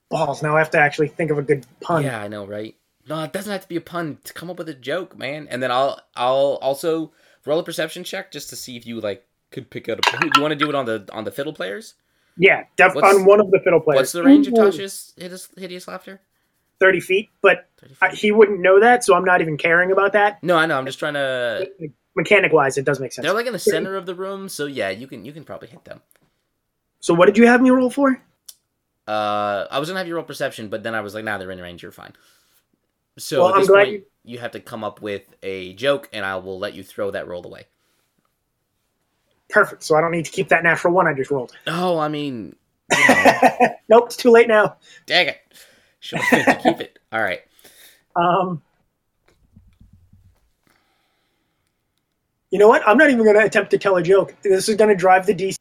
Balls. 0.10 0.44
Now 0.44 0.56
I 0.56 0.60
have 0.60 0.70
to 0.72 0.80
actually 0.80 1.08
think 1.08 1.32
of 1.32 1.38
a 1.38 1.42
good 1.42 1.66
pun. 1.82 2.04
Yeah, 2.04 2.22
I 2.22 2.28
know, 2.28 2.46
right? 2.46 2.76
No, 3.08 3.22
it 3.24 3.34
doesn't 3.34 3.52
have 3.52 3.64
to 3.64 3.68
be 3.68 3.76
a 3.76 3.82
pun 3.82 4.20
to 4.24 4.34
come 4.34 4.50
up 4.50 4.58
with 4.58 4.70
a 4.70 4.74
joke, 4.74 5.18
man. 5.18 5.48
And 5.50 5.62
then 5.62 5.72
I'll 5.72 6.00
I'll 6.16 6.60
also 6.62 7.12
roll 7.46 7.60
a 7.60 7.64
perception 7.64 8.04
check 8.04 8.32
just 8.32 8.50
to 8.50 8.56
see 8.56 8.78
if 8.78 8.86
you 8.86 9.02
like 9.02 9.26
could 9.52 9.70
pick 9.70 9.90
out 9.90 10.00
a. 10.00 10.30
You 10.36 10.42
want 10.42 10.52
to 10.52 10.56
do 10.56 10.70
it 10.70 10.76
on 10.76 10.86
the 10.86 11.08
on 11.12 11.24
the 11.24 11.32
fiddle 11.32 11.54
players? 11.54 11.96
Yeah, 12.38 12.64
def- 12.78 12.96
What's- 12.96 13.16
on 13.16 13.26
one 13.26 13.40
of 13.40 13.52
the 13.52 13.60
fiddle 13.60 13.80
players. 13.80 13.98
What's 14.00 14.12
the 14.12 14.24
range 14.24 14.48
of 14.48 14.54
Tasha's 14.54 15.14
hideous, 15.18 15.50
hideous 15.58 15.88
laughter? 15.88 16.22
Thirty 16.80 17.00
feet, 17.00 17.30
but 17.42 17.68
30 17.80 17.96
I, 18.02 18.10
he 18.10 18.32
wouldn't 18.32 18.60
know 18.60 18.80
that, 18.80 19.04
so 19.04 19.16
I'm 19.16 19.24
not 19.24 19.42
even 19.42 19.58
caring 19.58 19.92
about 19.92 20.14
that. 20.14 20.44
No, 20.44 20.58
I 20.58 20.66
know. 20.66 20.78
I'm 20.78 20.86
just 20.86 21.00
trying 21.00 21.14
to. 21.14 21.68
Mechanic 22.16 22.54
wise, 22.54 22.78
it 22.78 22.86
does 22.86 23.00
make 23.00 23.12
sense. 23.12 23.24
They're 23.26 23.34
like 23.34 23.48
in 23.48 23.54
the 23.54 23.60
center 23.60 23.96
of 23.96 24.06
the 24.06 24.14
room, 24.16 24.48
so 24.50 24.66
yeah, 24.66 24.90
you 24.90 25.08
can 25.08 25.26
you 25.26 25.32
can 25.34 25.44
probably 25.44 25.68
hit 25.68 25.84
them. 25.86 26.02
So 27.00 27.14
what 27.14 27.26
did 27.26 27.38
you 27.38 27.48
have 27.48 27.62
me 27.62 27.70
roll 27.72 27.90
for? 27.90 28.22
Uh, 29.08 29.66
I 29.70 29.80
was 29.80 29.90
gonna 29.90 30.00
have 30.00 30.08
you 30.08 30.16
roll 30.16 30.24
perception, 30.24 30.70
but 30.70 30.84
then 30.84 30.94
I 30.96 31.02
was 31.02 31.14
like, 31.16 31.26
nah, 31.26 31.38
they're 31.38 31.52
in 31.52 31.60
range. 31.60 31.82
You're 31.84 31.92
fine. 31.92 32.14
So 33.18 33.40
Well, 33.42 33.50
at 33.50 33.56
I'm 33.56 33.62
this 33.62 33.70
glad 33.70 33.84
point, 33.86 33.92
you- 33.94 34.06
you 34.26 34.40
have 34.40 34.52
to 34.52 34.60
come 34.62 34.84
up 34.86 35.02
with 35.02 35.24
a 35.44 35.74
joke, 35.74 36.08
and 36.14 36.26
I 36.26 36.38
will 36.38 36.58
let 36.58 36.74
you 36.76 36.84
throw 36.84 37.12
that 37.12 37.28
roll 37.28 37.46
away. 37.46 37.66
Perfect. 39.50 39.84
So 39.84 39.96
I 39.96 40.02
don't 40.02 40.12
need 40.12 40.26
to 40.26 40.32
keep 40.32 40.48
that 40.50 40.64
natural 40.64 40.94
one 40.94 41.08
I 41.08 41.14
just 41.14 41.30
rolled. 41.30 41.52
Oh, 41.68 42.00
I 42.00 42.08
mean, 42.08 42.56
you 42.92 42.98
know, 43.10 43.76
nope, 43.90 44.06
it's 44.06 44.16
too 44.16 44.32
late 44.32 44.48
now. 44.48 44.78
dang 45.06 45.28
it. 45.28 45.38
Should 46.00 46.20
have 46.20 46.58
to 46.58 46.64
keep 46.64 46.80
it. 46.82 47.00
All 47.12 47.22
right. 47.22 47.42
Um, 48.16 48.62
you 52.54 52.60
know 52.60 52.68
what? 52.68 52.88
I'm 52.88 53.00
not 53.00 53.10
even 53.10 53.24
going 53.24 53.36
to 53.36 53.44
attempt 53.44 53.72
to 53.72 53.80
tell 53.80 53.96
a 53.96 54.04
joke. 54.04 54.36
This 54.44 54.70
is 54.70 54.76
going 54.76 54.92
to 54.92 54.96
drive 54.96 55.26
the 55.26 55.34
DC 55.34 55.58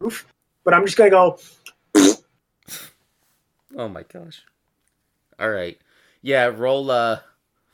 roof, 0.00 0.26
but 0.64 0.74
I'm 0.74 0.84
just 0.84 0.98
going 0.98 1.10
to 1.10 1.16
go. 1.16 1.38
Oh 3.78 3.88
my 3.88 4.04
gosh. 4.04 4.42
All 5.38 5.50
right. 5.50 5.78
Yeah, 6.22 6.46
roll 6.46 6.90
uh 6.90 7.18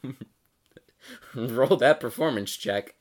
roll 1.34 1.76
that 1.76 2.00
performance 2.00 2.56
check. 2.56 2.96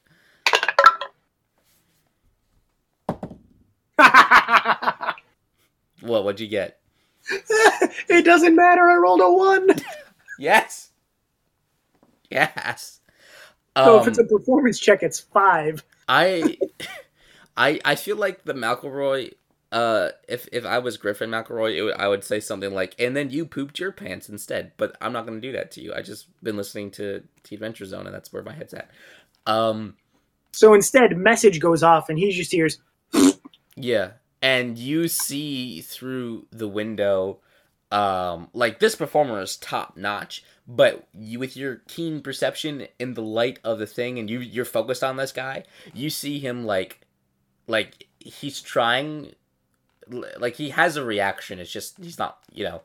What 6.02 6.24
what'd 6.24 6.40
you 6.40 6.48
get? 6.48 6.80
it 8.10 8.24
doesn't 8.26 8.56
matter. 8.56 8.88
I 8.90 8.96
rolled 8.98 9.22
a 9.22 9.32
one. 9.32 9.70
Yes. 10.40 10.92
Yes. 12.30 13.01
So 13.86 13.98
Um, 13.98 14.02
if 14.02 14.08
it's 14.08 14.20
a 14.20 14.24
performance 14.26 14.80
check, 14.80 15.04
it's 15.04 15.20
five. 15.20 15.84
I 16.08 16.58
I 17.58 17.80
I 17.86 17.96
feel 17.96 18.18
like 18.18 18.44
the 18.44 18.54
McElroy 18.54 19.34
uh 19.72 20.10
if 20.28 20.48
if 20.52 20.66
I 20.66 20.80
was 20.80 20.98
Griffin 20.98 21.30
McElroy, 21.30 21.76
it 21.78 21.84
would, 21.84 21.96
I 21.96 22.08
would 22.08 22.24
say 22.24 22.40
something 22.40 22.74
like 22.74 22.96
and 23.00 23.16
then 23.16 23.30
you 23.30 23.46
pooped 23.46 23.80
your 23.80 23.92
pants 23.92 24.30
instead, 24.30 24.74
but 24.78 24.98
I'm 25.02 25.14
not 25.14 25.26
going 25.26 25.42
to 25.42 25.48
do 25.48 25.54
that 25.54 25.72
to 25.72 25.82
you. 25.82 25.94
I 25.94 26.02
just 26.02 26.28
been 26.44 26.58
listening 26.58 26.92
to 26.92 27.24
The 27.50 27.56
Adventure 27.56 27.86
Zone 27.86 28.06
and 28.06 28.14
that's 28.16 28.34
where 28.34 28.44
my 28.44 28.54
head's 28.54 28.74
at. 28.74 28.92
Um 29.46 29.96
So 30.54 30.74
instead, 30.74 31.18
message 31.18 31.60
goes 31.60 31.84
off, 31.84 32.10
and 32.10 32.18
he 32.18 32.32
just 32.32 32.52
hears. 32.52 32.80
Yeah, 33.76 34.12
and 34.42 34.78
you 34.78 35.08
see 35.08 35.82
through 35.82 36.48
the 36.52 36.68
window, 36.68 37.40
um, 37.92 38.50
like 38.54 38.80
this 38.80 38.96
performer 38.96 39.42
is 39.42 39.58
top 39.58 39.98
notch. 39.98 40.44
But 40.74 41.06
you, 41.14 41.38
with 41.38 41.58
your 41.58 41.82
keen 41.90 42.22
perception 42.22 42.88
in 42.98 43.16
the 43.16 43.22
light 43.22 43.60
of 43.62 43.78
the 43.78 43.86
thing, 43.86 44.18
and 44.18 44.30
you 44.30 44.40
you're 44.40 44.64
focused 44.64 45.04
on 45.04 45.18
this 45.18 45.34
guy, 45.34 45.66
you 45.94 46.10
see 46.10 46.40
him 46.40 46.64
like, 46.66 47.02
like 47.68 48.08
he's 48.20 48.62
trying, 48.62 49.34
like 50.08 50.56
he 50.56 50.70
has 50.70 50.96
a 50.96 51.04
reaction. 51.04 51.60
It's 51.60 51.72
just 51.72 51.98
he's 52.02 52.18
not, 52.18 52.40
you 52.54 52.64
know. 52.64 52.82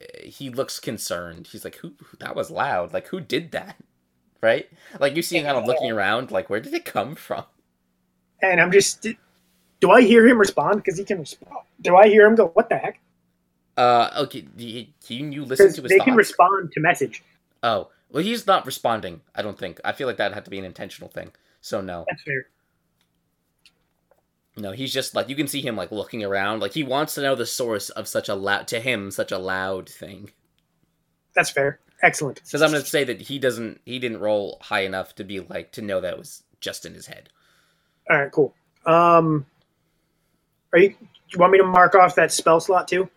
Eh, 0.00 0.26
he 0.26 0.50
looks 0.50 0.80
concerned. 0.80 1.46
He's 1.52 1.64
like, 1.64 1.76
"Who? 1.76 1.92
who- 2.02 2.16
That 2.18 2.34
was 2.34 2.50
loud. 2.50 2.92
Like, 2.92 3.06
who 3.08 3.20
did 3.20 3.52
that?" 3.52 3.76
Right? 4.40 4.68
Like 5.00 5.16
you 5.16 5.22
see 5.22 5.36
him 5.38 5.44
kind 5.46 5.58
of 5.58 5.64
looking 5.64 5.90
around, 5.90 6.30
like, 6.30 6.48
where 6.48 6.60
did 6.60 6.72
it 6.74 6.84
come 6.84 7.14
from? 7.16 7.44
And 8.42 8.60
I'm 8.60 8.70
just. 8.72 9.06
Do 9.80 9.90
I 9.90 10.02
hear 10.02 10.26
him 10.26 10.38
respond? 10.38 10.76
Because 10.76 10.98
he 10.98 11.04
can 11.04 11.18
respond. 11.20 11.52
Do 11.80 11.96
I 11.96 12.08
hear 12.08 12.24
him 12.26 12.34
go, 12.36 12.46
what 12.48 12.68
the 12.68 12.76
heck? 12.78 13.00
Uh, 13.78 14.10
okay. 14.24 14.46
you- 14.56 14.86
Can 15.06 15.32
you 15.32 15.44
listen 15.44 15.72
to 15.72 15.82
his 15.82 15.88
they 15.90 15.98
thoughts? 15.98 16.04
can 16.08 16.16
respond 16.16 16.72
to 16.72 16.80
message. 16.80 17.22
oh, 17.62 17.88
well, 18.10 18.22
he's 18.22 18.46
not 18.46 18.64
responding. 18.66 19.20
I 19.34 19.42
don't 19.42 19.58
think. 19.58 19.80
I 19.84 19.92
feel 19.92 20.06
like 20.06 20.16
that 20.16 20.32
had 20.34 20.44
to 20.46 20.50
be 20.50 20.58
an 20.58 20.64
intentional 20.64 21.08
thing. 21.10 21.30
So 21.60 21.80
no, 21.80 22.04
That's 22.08 22.22
fair. 22.22 22.46
no, 24.56 24.72
he's 24.72 24.92
just 24.92 25.14
like 25.14 25.28
you 25.28 25.36
can 25.36 25.46
see 25.46 25.60
him 25.60 25.76
like 25.76 25.92
looking 25.92 26.24
around, 26.24 26.60
like 26.60 26.72
he 26.72 26.82
wants 26.82 27.14
to 27.14 27.22
know 27.22 27.34
the 27.34 27.46
source 27.46 27.90
of 27.90 28.08
such 28.08 28.28
a 28.28 28.34
loud 28.34 28.66
to 28.68 28.80
him 28.80 29.10
such 29.10 29.30
a 29.30 29.38
loud 29.38 29.88
thing. 29.88 30.30
That's 31.34 31.50
fair. 31.50 31.78
Excellent. 32.02 32.42
Because 32.44 32.62
I'm 32.62 32.70
gonna 32.72 32.84
say 32.84 33.04
that 33.04 33.20
he 33.20 33.38
doesn't, 33.38 33.80
he 33.84 33.98
didn't 33.98 34.20
roll 34.20 34.58
high 34.62 34.82
enough 34.84 35.14
to 35.16 35.24
be 35.24 35.40
like 35.40 35.72
to 35.72 35.82
know 35.82 36.00
that 36.00 36.14
it 36.14 36.18
was 36.18 36.42
just 36.60 36.86
in 36.86 36.94
his 36.94 37.06
head. 37.06 37.28
All 38.10 38.18
right, 38.18 38.32
cool. 38.32 38.54
Um, 38.86 39.44
are 40.72 40.78
you? 40.78 40.94
You 41.30 41.38
want 41.38 41.52
me 41.52 41.58
to 41.58 41.64
mark 41.64 41.94
off 41.94 42.14
that 42.14 42.32
spell 42.32 42.58
slot 42.58 42.88
too? 42.88 43.10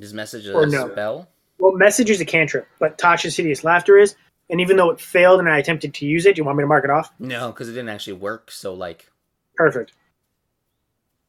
His 0.00 0.14
message 0.14 0.46
is 0.46 0.54
Or 0.54 0.64
a 0.64 0.66
no. 0.66 0.90
spell. 0.90 1.28
Well, 1.58 1.72
message 1.72 2.08
is 2.10 2.20
a 2.20 2.24
cantrip, 2.24 2.66
but 2.78 2.96
Tasha's 2.98 3.36
hideous 3.36 3.62
laughter 3.64 3.98
is. 3.98 4.16
And 4.48 4.60
even 4.60 4.76
though 4.76 4.90
it 4.90 4.98
failed 5.00 5.38
and 5.38 5.48
I 5.48 5.58
attempted 5.58 5.94
to 5.94 6.06
use 6.06 6.26
it, 6.26 6.34
do 6.34 6.40
you 6.40 6.44
want 6.44 6.58
me 6.58 6.62
to 6.64 6.66
mark 6.68 6.84
it 6.84 6.90
off? 6.90 7.12
No, 7.20 7.48
because 7.52 7.68
it 7.68 7.72
didn't 7.72 7.90
actually 7.90 8.14
work. 8.14 8.50
So 8.50 8.74
like 8.74 9.08
Perfect. 9.54 9.92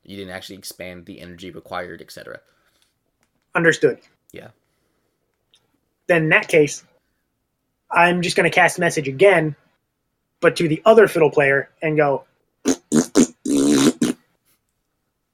you 0.03 0.15
didn't 0.17 0.33
actually 0.33 0.55
expand 0.57 1.05
the 1.05 1.19
energy 1.21 1.51
required, 1.51 2.01
etc. 2.01 2.39
Understood. 3.53 3.99
Yeah. 4.31 4.47
Then 6.07 6.23
in 6.23 6.29
that 6.29 6.47
case, 6.47 6.83
I'm 7.91 8.21
just 8.21 8.35
going 8.37 8.49
to 8.49 8.55
cast 8.55 8.79
message 8.79 9.07
again, 9.07 9.55
but 10.39 10.55
to 10.55 10.67
the 10.67 10.81
other 10.85 11.07
fiddle 11.07 11.29
player 11.29 11.69
and 11.81 11.97
go, 11.97 12.23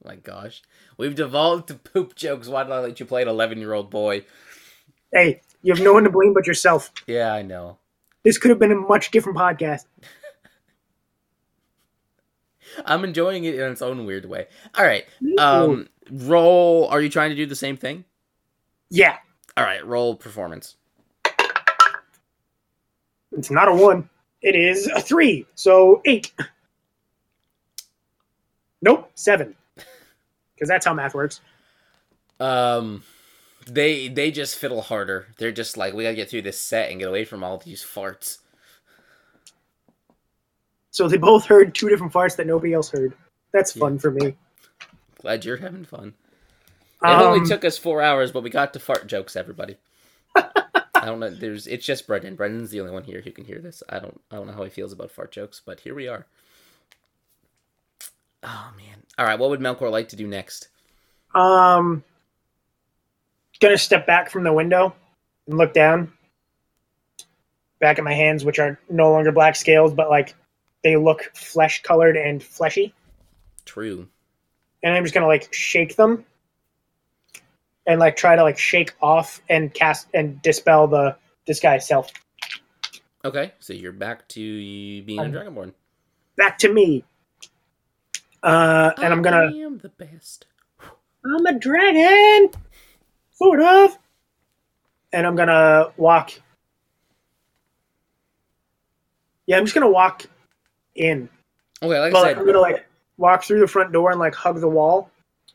My 0.08 0.16
gosh, 0.16 0.62
we've 0.96 1.14
devolved 1.14 1.68
to 1.68 1.74
poop 1.74 2.14
jokes. 2.14 2.48
Why 2.48 2.64
did 2.64 2.72
I 2.72 2.80
let 2.80 2.98
you 2.98 3.04
play 3.04 3.20
an 3.20 3.28
11 3.28 3.58
year 3.58 3.74
old 3.74 3.90
boy? 3.90 4.24
hey, 5.12 5.42
you 5.62 5.74
have 5.74 5.84
no 5.84 5.92
one 5.92 6.04
to 6.04 6.10
blame 6.10 6.32
but 6.32 6.46
yourself. 6.46 6.90
Yeah, 7.06 7.34
I 7.34 7.42
know. 7.42 7.76
This 8.24 8.38
could 8.38 8.48
have 8.48 8.58
been 8.58 8.72
a 8.72 8.76
much 8.76 9.10
different 9.10 9.36
podcast. 9.36 9.84
I'm 12.86 13.04
enjoying 13.04 13.44
it 13.44 13.54
in 13.54 13.70
its 13.70 13.82
own 13.82 14.06
weird 14.06 14.24
way. 14.24 14.46
All 14.78 14.86
right. 14.86 15.04
Um, 15.38 15.88
roll. 16.10 16.88
Are 16.88 17.02
you 17.02 17.10
trying 17.10 17.30
to 17.30 17.36
do 17.36 17.44
the 17.44 17.56
same 17.56 17.76
thing? 17.76 18.06
yeah, 18.88 19.18
All 19.58 19.64
right. 19.64 19.86
Roll 19.86 20.16
performance. 20.16 20.76
it's 23.32 23.50
not 23.50 23.68
a 23.68 23.74
one. 23.74 24.08
It 24.40 24.56
is 24.56 24.86
a 24.86 25.02
three. 25.02 25.44
So 25.54 26.00
eight. 26.06 26.32
Nope, 28.80 29.10
seven. 29.14 29.54
Because 30.58 30.68
that's 30.68 30.86
how 30.86 30.94
math 30.94 31.14
works. 31.14 31.40
Um, 32.40 33.04
they 33.66 34.08
they 34.08 34.30
just 34.30 34.56
fiddle 34.56 34.82
harder. 34.82 35.28
They're 35.38 35.52
just 35.52 35.76
like 35.76 35.94
we 35.94 36.04
gotta 36.04 36.16
get 36.16 36.30
through 36.30 36.42
this 36.42 36.60
set 36.60 36.90
and 36.90 36.98
get 37.00 37.08
away 37.08 37.24
from 37.24 37.44
all 37.44 37.58
these 37.58 37.82
farts. 37.84 38.38
So 40.90 41.08
they 41.08 41.18
both 41.18 41.46
heard 41.46 41.74
two 41.74 41.88
different 41.88 42.12
farts 42.12 42.36
that 42.36 42.46
nobody 42.46 42.72
else 42.72 42.90
heard. 42.90 43.14
That's 43.52 43.72
fun 43.72 43.98
for 43.98 44.10
me. 44.10 44.36
Glad 45.20 45.44
you're 45.44 45.58
having 45.58 45.84
fun. 45.84 46.14
It 47.04 47.06
Um, 47.08 47.22
only 47.22 47.46
took 47.46 47.64
us 47.64 47.78
four 47.78 48.02
hours, 48.02 48.32
but 48.32 48.42
we 48.42 48.50
got 48.50 48.72
to 48.74 48.80
fart 48.80 49.06
jokes. 49.06 49.36
Everybody. 49.36 49.76
I 51.00 51.06
don't 51.06 51.20
know. 51.20 51.30
There's. 51.30 51.66
It's 51.66 51.86
just 51.86 52.06
Brendan. 52.06 52.34
Brendan's 52.36 52.70
the 52.70 52.80
only 52.80 52.92
one 52.92 53.04
here 53.04 53.20
who 53.20 53.30
can 53.30 53.44
hear 53.44 53.60
this. 53.60 53.82
I 53.88 53.98
don't. 54.00 54.20
I 54.30 54.36
don't 54.36 54.46
know 54.46 54.52
how 54.52 54.64
he 54.64 54.70
feels 54.70 54.92
about 54.92 55.12
fart 55.12 55.32
jokes, 55.32 55.62
but 55.64 55.80
here 55.80 55.94
we 55.94 56.08
are. 56.08 56.26
Oh 58.50 58.72
man. 58.78 59.02
All 59.18 59.26
right. 59.26 59.38
What 59.38 59.50
would 59.50 59.60
Melkor 59.60 59.90
like 59.90 60.08
to 60.08 60.16
do 60.16 60.26
next? 60.26 60.68
Um, 61.34 62.02
gonna 63.60 63.76
step 63.76 64.06
back 64.06 64.30
from 64.30 64.42
the 64.44 64.52
window 64.52 64.94
and 65.46 65.58
look 65.58 65.74
down. 65.74 66.12
Back 67.78 67.98
at 67.98 68.04
my 68.04 68.14
hands, 68.14 68.44
which 68.44 68.58
are 68.58 68.80
no 68.88 69.10
longer 69.10 69.30
black 69.32 69.54
scales, 69.54 69.92
but 69.92 70.08
like 70.08 70.34
they 70.82 70.96
look 70.96 71.30
flesh 71.34 71.82
colored 71.82 72.16
and 72.16 72.42
fleshy. 72.42 72.94
True. 73.66 74.08
And 74.82 74.94
I'm 74.94 75.04
just 75.04 75.14
gonna 75.14 75.26
like 75.26 75.52
shake 75.52 75.96
them 75.96 76.24
and 77.86 78.00
like 78.00 78.16
try 78.16 78.34
to 78.34 78.42
like 78.42 78.58
shake 78.58 78.94
off 79.02 79.42
and 79.50 79.72
cast 79.74 80.08
and 80.14 80.40
dispel 80.40 80.86
the 80.86 81.16
disguise 81.44 81.86
self. 81.86 82.10
Okay. 83.24 83.52
So 83.60 83.74
you're 83.74 83.92
back 83.92 84.26
to 84.28 85.02
being 85.02 85.18
a 85.18 85.24
Um, 85.24 85.32
dragonborn. 85.32 85.74
Back 86.36 86.56
to 86.58 86.72
me. 86.72 87.04
Uh, 88.42 88.92
and 88.98 89.12
I'm 89.12 89.22
gonna. 89.22 89.50
I 89.52 89.56
am 89.58 89.78
the 89.78 89.88
best. 89.88 90.46
I'm 91.24 91.44
a 91.46 91.58
dragon, 91.58 92.50
sort 93.32 93.60
of. 93.60 93.98
And 95.12 95.26
I'm 95.26 95.36
gonna 95.36 95.86
walk. 95.96 96.32
Yeah, 99.46 99.56
I'm 99.56 99.64
just 99.64 99.74
gonna 99.74 99.88
walk 99.90 100.24
in. 100.94 101.28
Okay, 101.82 101.98
like 101.98 102.12
Well, 102.12 102.24
I 102.24 102.28
said, 102.28 102.38
I'm 102.38 102.46
gonna 102.46 102.60
like 102.60 102.86
walk 103.16 103.44
through 103.44 103.60
the 103.60 103.66
front 103.66 103.92
door 103.92 104.10
and 104.10 104.20
like 104.20 104.34
hug 104.34 104.60
the 104.60 104.68
wall, 104.68 105.10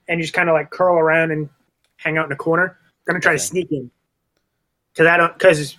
and 0.08 0.20
just 0.22 0.34
kind 0.34 0.50
of 0.50 0.54
like 0.54 0.70
curl 0.72 0.96
around 0.98 1.32
and 1.32 1.50
hang 1.98 2.18
out 2.18 2.26
in 2.26 2.32
a 2.32 2.36
corner. 2.38 2.78
I'm 3.08 3.14
gonna 3.14 3.20
try 3.20 3.32
Okay. 3.34 3.38
to 3.40 3.44
sneak 3.44 3.72
in 3.72 3.92
because 4.94 5.08
I 5.08 5.18
don't 5.18 5.34
because 5.34 5.78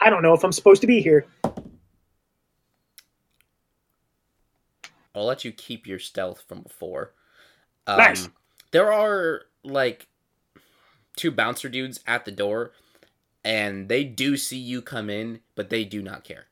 I 0.00 0.10
don't 0.10 0.22
know 0.22 0.32
if 0.34 0.42
I'm 0.44 0.52
supposed 0.52 0.80
to 0.80 0.86
be 0.86 1.00
here. 1.00 1.26
I'll 5.18 5.26
let 5.26 5.44
you 5.44 5.52
keep 5.52 5.86
your 5.86 5.98
stealth 5.98 6.44
from 6.48 6.62
before. 6.62 7.12
Um, 7.86 7.98
Nice. 7.98 8.28
There 8.70 8.92
are 8.92 9.42
like 9.64 10.08
two 11.16 11.30
bouncer 11.30 11.68
dudes 11.68 12.00
at 12.06 12.24
the 12.24 12.30
door, 12.30 12.72
and 13.44 13.88
they 13.88 14.04
do 14.04 14.36
see 14.36 14.58
you 14.58 14.82
come 14.82 15.10
in, 15.10 15.40
but 15.54 15.70
they 15.70 15.84
do 15.84 16.02
not 16.02 16.24
care. 16.24 16.46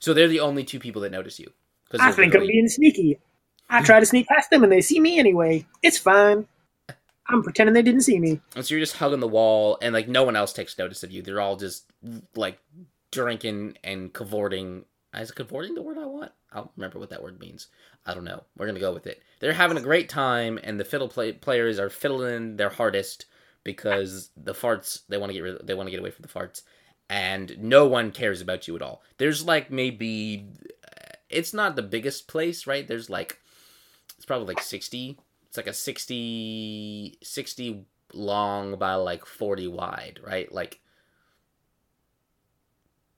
So 0.00 0.14
they're 0.14 0.28
the 0.28 0.40
only 0.40 0.64
two 0.64 0.80
people 0.80 1.02
that 1.02 1.12
notice 1.12 1.38
you. 1.38 1.52
I 1.98 2.12
think 2.12 2.34
I'm 2.34 2.46
being 2.46 2.68
sneaky. 2.68 3.18
I 3.68 3.82
try 3.82 4.00
to 4.00 4.06
sneak 4.06 4.26
past 4.26 4.50
them 4.50 4.64
and 4.64 4.72
they 4.72 4.80
see 4.80 4.98
me 4.98 5.18
anyway. 5.18 5.66
It's 5.82 5.98
fine. 5.98 6.46
I'm 7.28 7.42
pretending 7.42 7.74
they 7.74 7.82
didn't 7.82 8.00
see 8.02 8.18
me. 8.18 8.40
And 8.56 8.64
so 8.64 8.74
you're 8.74 8.82
just 8.82 8.96
hugging 8.96 9.20
the 9.20 9.28
wall, 9.28 9.78
and 9.80 9.92
like 9.94 10.08
no 10.08 10.24
one 10.24 10.34
else 10.34 10.52
takes 10.52 10.76
notice 10.76 11.04
of 11.04 11.12
you. 11.12 11.22
They're 11.22 11.40
all 11.40 11.56
just 11.56 11.84
like 12.34 12.58
drinking 13.12 13.78
and 13.84 14.12
cavorting. 14.12 14.84
Is 15.14 15.32
cavorting 15.32 15.74
the 15.74 15.82
word 15.82 15.98
I 15.98 16.06
want? 16.06 16.32
I 16.52 16.58
don't 16.58 16.70
remember 16.76 16.98
what 16.98 17.10
that 17.10 17.22
word 17.22 17.40
means. 17.40 17.66
I 18.06 18.14
don't 18.14 18.24
know. 18.24 18.44
We're 18.56 18.66
gonna 18.66 18.80
go 18.80 18.92
with 18.92 19.06
it. 19.06 19.22
They're 19.40 19.52
having 19.52 19.76
a 19.76 19.82
great 19.82 20.08
time, 20.08 20.58
and 20.62 20.78
the 20.78 20.84
fiddle 20.84 21.08
play- 21.08 21.32
players 21.32 21.78
are 21.78 21.90
fiddling 21.90 22.56
their 22.56 22.70
hardest 22.70 23.26
because 23.64 24.30
the 24.36 24.54
farts 24.54 25.00
they 25.08 25.18
want 25.18 25.30
to 25.30 25.34
get 25.34 25.42
rid- 25.42 25.66
they 25.66 25.74
want 25.74 25.88
to 25.88 25.90
get 25.90 26.00
away 26.00 26.10
from 26.10 26.22
the 26.22 26.28
farts, 26.28 26.62
and 27.08 27.58
no 27.58 27.86
one 27.86 28.12
cares 28.12 28.40
about 28.40 28.68
you 28.68 28.76
at 28.76 28.82
all. 28.82 29.02
There's 29.18 29.44
like 29.44 29.70
maybe 29.70 30.46
uh, 30.84 31.16
it's 31.28 31.52
not 31.52 31.74
the 31.76 31.82
biggest 31.82 32.28
place, 32.28 32.66
right? 32.66 32.86
There's 32.86 33.10
like 33.10 33.40
it's 34.16 34.26
probably 34.26 34.46
like 34.46 34.62
sixty 34.62 35.18
it's 35.50 35.56
like 35.56 35.66
a 35.66 35.72
60 35.72 37.18
60 37.22 37.84
long 38.12 38.76
by 38.76 38.94
like 38.94 39.26
40 39.26 39.66
wide 39.66 40.20
right 40.24 40.50
like 40.52 40.80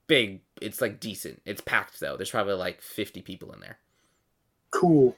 big 0.07 0.41
it's 0.63 0.81
like 0.81 0.99
decent 0.99 1.41
it's 1.45 1.61
packed 1.61 1.99
though 1.99 2.15
there's 2.17 2.31
probably 2.31 2.53
like 2.53 2.81
50 2.81 3.21
people 3.21 3.51
in 3.53 3.59
there 3.59 3.77
Cool. 4.71 5.15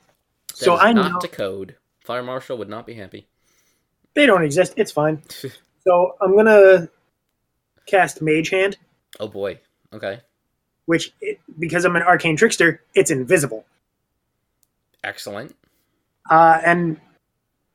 That 0.50 0.58
So 0.58 0.78
I 0.78 0.92
not 0.92 1.14
know 1.14 1.20
to 1.20 1.28
code 1.28 1.76
fire 2.04 2.24
marshal 2.24 2.58
would 2.58 2.70
not 2.70 2.86
be 2.86 2.94
happy 2.96 3.28
they 4.14 4.26
don't 4.26 4.44
exist. 4.44 4.74
It's 4.78 4.92
fine. 4.92 5.22
So 5.88 6.16
I'm 6.20 6.36
gonna 6.36 6.90
cast 7.86 8.20
Mage 8.20 8.50
Hand, 8.50 8.76
oh 9.20 9.28
boy 9.28 9.60
okay 9.94 10.22
which 10.88 11.14
it, 11.22 11.40
because 11.60 11.86
I'm 11.86 11.96
an 11.96 12.02
arcane 12.02 12.36
trickster, 12.36 12.82
it's 12.96 13.12
invisible. 13.12 13.66
excellent 15.04 15.56
Uh, 16.30 16.60
and 16.66 17.00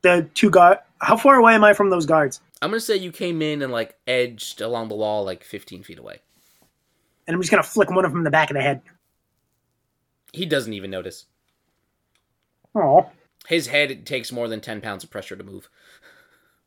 the 0.01 0.29
two 0.33 0.49
guard. 0.49 0.79
How 0.99 1.15
far 1.15 1.35
away 1.37 1.55
am 1.55 1.63
I 1.63 1.71
from 1.73 1.89
those 1.89 2.05
guards? 2.05 2.41
i'm 2.61 2.69
gonna 2.69 2.79
say 2.79 2.95
you 2.95 3.11
came 3.11 3.41
in 3.41 3.61
and 3.61 3.71
like 3.71 3.95
edged 4.07 4.61
along 4.61 4.87
the 4.87 4.95
wall 4.95 5.23
like 5.23 5.43
15 5.43 5.83
feet 5.83 5.97
away 5.99 6.19
And 7.27 7.35
I'm 7.35 7.41
just 7.41 7.51
gonna 7.51 7.63
flick 7.63 7.89
one 7.89 8.05
of 8.05 8.11
them 8.11 8.19
in 8.19 8.23
the 8.23 8.31
back 8.31 8.49
of 8.49 8.55
the 8.55 8.61
head. 8.61 8.81
he 10.33 10.45
doesn't 10.45 10.73
even 10.73 10.91
notice 10.91 11.25
Oh 12.75 13.09
his 13.47 13.67
head 13.67 14.05
takes 14.05 14.31
more 14.31 14.47
than 14.47 14.61
10 14.61 14.81
pounds 14.81 15.03
of 15.03 15.09
pressure 15.09 15.35
to 15.35 15.43
move 15.43 15.69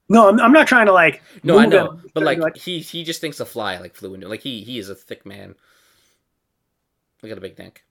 no, 0.09 0.29
I'm, 0.29 0.39
I'm 0.39 0.53
not 0.53 0.67
trying 0.67 0.87
to 0.87 0.93
like. 0.93 1.23
No, 1.43 1.59
I 1.59 1.67
know, 1.67 1.93
him. 1.93 2.11
but 2.13 2.29
I'm 2.29 2.39
like, 2.39 2.57
he 2.57 2.81
he 2.81 3.05
just 3.05 3.21
thinks 3.21 3.41
a 3.41 3.47
fly 3.47 3.79
like 3.79 3.95
flew 3.95 4.15
into 4.15 4.29
like 4.29 4.43
he 4.43 4.63
he 4.63 4.79
is 4.79 4.91
a 4.91 4.95
thick 4.95 5.25
man. 5.25 5.55
Look 7.23 7.33
at 7.33 7.39
a 7.39 7.41
big 7.41 7.59
neck. 7.59 7.85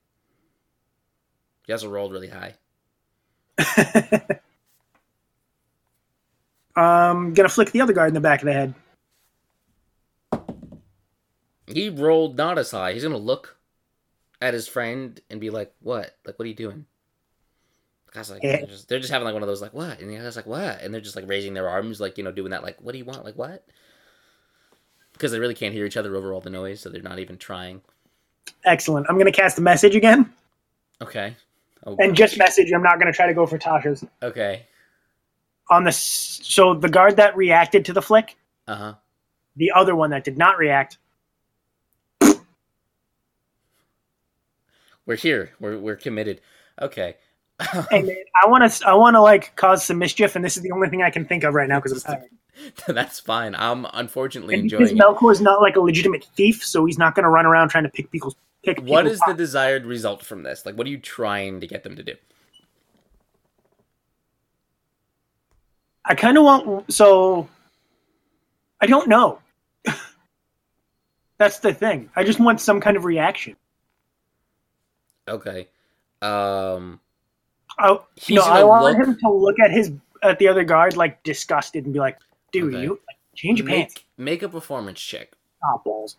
He 1.66 1.72
has 1.72 1.84
a 1.84 1.89
rolled 1.89 2.11
really 2.11 2.30
high. 2.30 2.53
I'm 6.76 6.76
um, 6.76 7.34
gonna 7.34 7.49
flick 7.49 7.72
the 7.72 7.82
other 7.82 7.93
guard 7.93 8.09
in 8.09 8.14
the 8.14 8.22
back 8.22 8.41
of 8.41 8.45
the 8.45 8.53
head. 8.53 8.76
He 11.74 11.89
rolled 11.89 12.38
not 12.38 12.57
as 12.57 12.71
high. 12.71 12.93
He's 12.93 13.03
gonna 13.03 13.17
look 13.17 13.57
at 14.41 14.53
his 14.53 14.67
friend 14.67 15.19
and 15.30 15.39
be 15.41 15.49
like, 15.49 15.74
"What? 15.80 16.15
Like, 16.26 16.38
what 16.38 16.45
are 16.45 16.49
you 16.49 16.53
doing?" 16.55 16.86
The 18.07 18.11
guy's 18.19 18.30
like, 18.30 18.41
they're 18.41 18.65
just, 18.67 18.88
they're 18.89 18.99
just 18.99 19.11
having 19.11 19.26
like 19.26 19.34
one 19.34 19.41
of 19.43 19.47
those 19.47 19.61
like, 19.61 19.74
"What?" 19.74 19.99
And 19.99 20.09
the 20.09 20.17
guy's 20.17 20.36
like, 20.36 20.45
"What?" 20.45 20.82
And 20.82 20.93
they're 20.93 21.01
just 21.01 21.15
like 21.15 21.28
raising 21.28 21.53
their 21.53 21.67
arms, 21.69 21.99
like 21.99 22.17
you 22.17 22.24
know, 22.24 22.32
doing 22.32 22.51
that, 22.51 22.61
like, 22.63 22.80
"What 22.82 22.91
do 22.91 22.97
you 22.99 23.05
want?" 23.05 23.26
Like, 23.26 23.36
what? 23.38 23.65
Because 25.13 25.32
they 25.32 25.39
really 25.39 25.53
can't 25.55 25.74
hear 25.74 25.86
each 25.86 25.97
other 25.97 26.15
over 26.15 26.34
all 26.34 26.41
the 26.41 26.49
noise, 26.49 26.80
so 26.82 26.89
they're 26.89 27.01
not 27.01 27.19
even 27.19 27.38
trying. 27.38 27.82
Excellent. 28.65 29.07
I'm 29.09 29.17
gonna 29.17 29.32
cast 29.32 29.57
a 29.57 29.61
message 29.61 29.95
again, 29.95 30.32
Okay. 31.01 31.36
Oh, 31.86 31.97
and 31.99 32.15
just 32.15 32.38
message. 32.38 32.71
I'm 32.71 32.84
not 32.84 32.97
gonna 32.99 33.11
try 33.13 33.28
to 33.28 33.34
go 33.34 33.45
for 33.45 33.57
Tasha's. 33.57 34.05
okay. 34.21 34.65
On 35.69 35.84
the 35.84 35.91
so 35.91 36.74
the 36.74 36.89
guard 36.89 37.15
that 37.17 37.36
reacted 37.38 37.86
to 37.86 37.93
the 37.93 38.01
flick, 38.01 38.36
Uh 38.67 38.76
huh. 38.76 38.93
the 39.55 39.71
other 39.71 39.95
one 39.95 40.09
that 40.11 40.24
did 40.24 40.38
not 40.38 40.57
react. 40.57 40.97
We're 45.05 45.15
here. 45.17 45.51
We're 45.59 45.77
we're 45.77 45.95
committed. 45.95 46.41
Okay. 46.81 47.15
And 47.91 48.11
I 48.43 48.47
want 48.47 48.69
to, 48.69 48.87
I 48.87 48.93
want 48.93 49.15
to 49.15 49.21
like 49.21 49.55
cause 49.55 49.83
some 49.85 49.99
mischief, 49.99 50.35
and 50.35 50.43
this 50.43 50.57
is 50.57 50.63
the 50.63 50.71
only 50.71 50.89
thing 50.89 51.01
I 51.01 51.09
can 51.09 51.25
think 51.25 51.43
of 51.43 51.53
right 51.53 51.69
now 51.69 51.79
because 51.79 52.03
I'm 52.05 52.15
tired. 52.15 52.29
That's 52.87 53.19
fine. 53.19 53.55
I'm 53.55 53.85
unfortunately 53.93 54.55
And 54.55 54.63
enjoying 54.63 54.83
because 54.83 54.91
it. 54.91 55.01
Melkor's 55.01 55.41
not 55.41 55.61
like 55.61 55.75
a 55.75 55.79
legitimate 55.79 56.25
thief, 56.35 56.63
so 56.63 56.85
he's 56.85 56.97
not 56.97 57.15
going 57.15 57.23
to 57.23 57.29
run 57.29 57.45
around 57.45 57.69
trying 57.69 57.83
to 57.83 57.89
pick 57.89 58.11
people's 58.11 58.35
pick. 58.63 58.79
What 58.81 59.07
is 59.07 59.19
the 59.27 59.33
desired 59.33 59.85
result 59.85 60.23
from 60.23 60.43
this? 60.43 60.65
Like, 60.65 60.75
what 60.75 60.87
are 60.87 60.89
you 60.89 60.97
trying 60.97 61.61
to 61.61 61.67
get 61.67 61.83
them 61.83 61.95
to 61.95 62.03
do? 62.03 62.15
I 66.05 66.15
kind 66.15 66.37
of 66.37 66.43
want 66.43 66.91
so. 66.93 67.47
I 68.81 68.87
don't 68.87 69.07
know. 69.07 69.39
That's 71.37 71.59
the 71.59 71.73
thing. 71.73 72.09
I 72.15 72.23
just 72.23 72.39
want 72.39 72.59
some 72.59 72.81
kind 72.81 72.97
of 72.97 73.05
reaction. 73.05 73.55
Okay. 75.28 75.67
Um. 76.21 76.99
Oh, 77.80 78.05
He's 78.15 78.36
no, 78.38 78.43
I 78.43 78.63
want 78.63 78.97
look- 78.97 79.07
him 79.07 79.17
to 79.19 79.30
look 79.32 79.55
at 79.59 79.71
his 79.71 79.91
at 80.21 80.39
the 80.39 80.47
other 80.47 80.63
guard 80.63 80.95
like 80.95 81.21
disgusted 81.24 81.86
and 81.86 81.93
be 81.93 81.99
like, 81.99 82.17
"Dude, 82.51 82.74
Okay. 82.74 82.84
you 82.84 82.89
like, 83.07 83.17
change 83.36 83.59
your 83.59 83.67
pants." 83.67 83.95
Make, 84.17 84.26
make 84.26 84.43
a 84.43 84.49
performance 84.49 85.01
check. 85.01 85.32
Ah, 85.63 85.78
balls. 85.84 86.17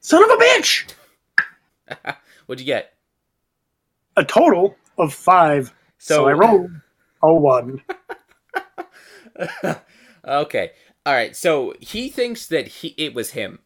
Son 0.00 0.22
of 0.24 0.30
a 0.30 0.36
bitch! 0.42 0.92
What'd 2.46 2.60
you 2.60 2.66
get? 2.66 2.94
A 4.16 4.24
total 4.24 4.74
of 4.96 5.12
five. 5.14 5.72
So, 5.98 6.26
I 6.28 6.32
rolled 6.32 6.70
a 7.22 7.34
one. 7.34 7.82
okay. 10.26 10.70
All 11.06 11.12
right. 11.14 11.34
So 11.36 11.74
he 11.80 12.08
thinks 12.08 12.46
that 12.46 12.68
he 12.68 12.88
it 12.96 13.14
was 13.14 13.30
him, 13.30 13.58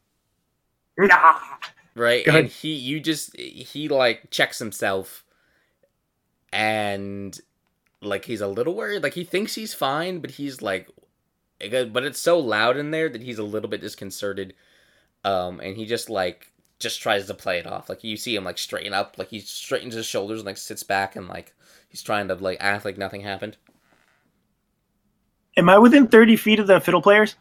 Nah. 0.99 1.35
Right? 1.95 2.27
And 2.27 2.49
he 2.49 2.73
you 2.73 3.01
just 3.01 3.37
he 3.37 3.89
like 3.89 4.31
checks 4.31 4.59
himself, 4.59 5.25
and 6.53 7.39
like 8.01 8.25
he's 8.25 8.41
a 8.41 8.49
little 8.49 8.75
worried. 8.75 9.03
Like 9.03 9.15
he 9.15 9.25
thinks 9.25 9.55
he's 9.55 9.75
fine, 9.75 10.21
but 10.21 10.33
he's 10.33 10.63
like, 10.63 10.89
but 11.61 12.05
it's 12.05 12.19
so 12.19 12.39
loud 12.39 12.77
in 12.77 12.91
there 12.91 13.09
that 13.09 13.23
he's 13.23 13.39
a 13.39 13.45
little 13.45 13.69
bit 13.71 13.81
disconcerted. 13.81 14.55
Um, 15.25 15.61
and 15.61 15.77
he 15.77 15.87
just 15.87 16.11
like 16.11 16.51
just 16.81 17.01
tries 17.01 17.27
to 17.27 17.35
play 17.35 17.59
it 17.59 17.67
off. 17.67 17.89
Like 17.89 18.03
you 18.03 18.17
see 18.17 18.35
him 18.35 18.45
like 18.45 18.59
straighten 18.59 18.93
up, 18.93 19.17
like 19.19 19.29
he 19.29 19.41
straightens 19.41 19.95
his 19.95 20.07
shoulders 20.07 20.41
and 20.41 20.47
like 20.47 20.57
sits 20.57 20.83
back 20.83 21.15
and 21.15 21.29
like 21.29 21.55
he's 21.89 22.03
trying 22.03 22.29
to 22.29 22.35
like 22.35 22.59
act 22.61 22.85
like 22.85 22.99
nothing 22.99 23.21
happened. 23.21 23.57
Am 25.57 25.69
I 25.69 25.79
within 25.79 26.09
thirty 26.09 26.37
feet 26.37 26.59
of 26.59 26.67
the 26.67 26.81
fiddle 26.81 27.03
players? 27.03 27.37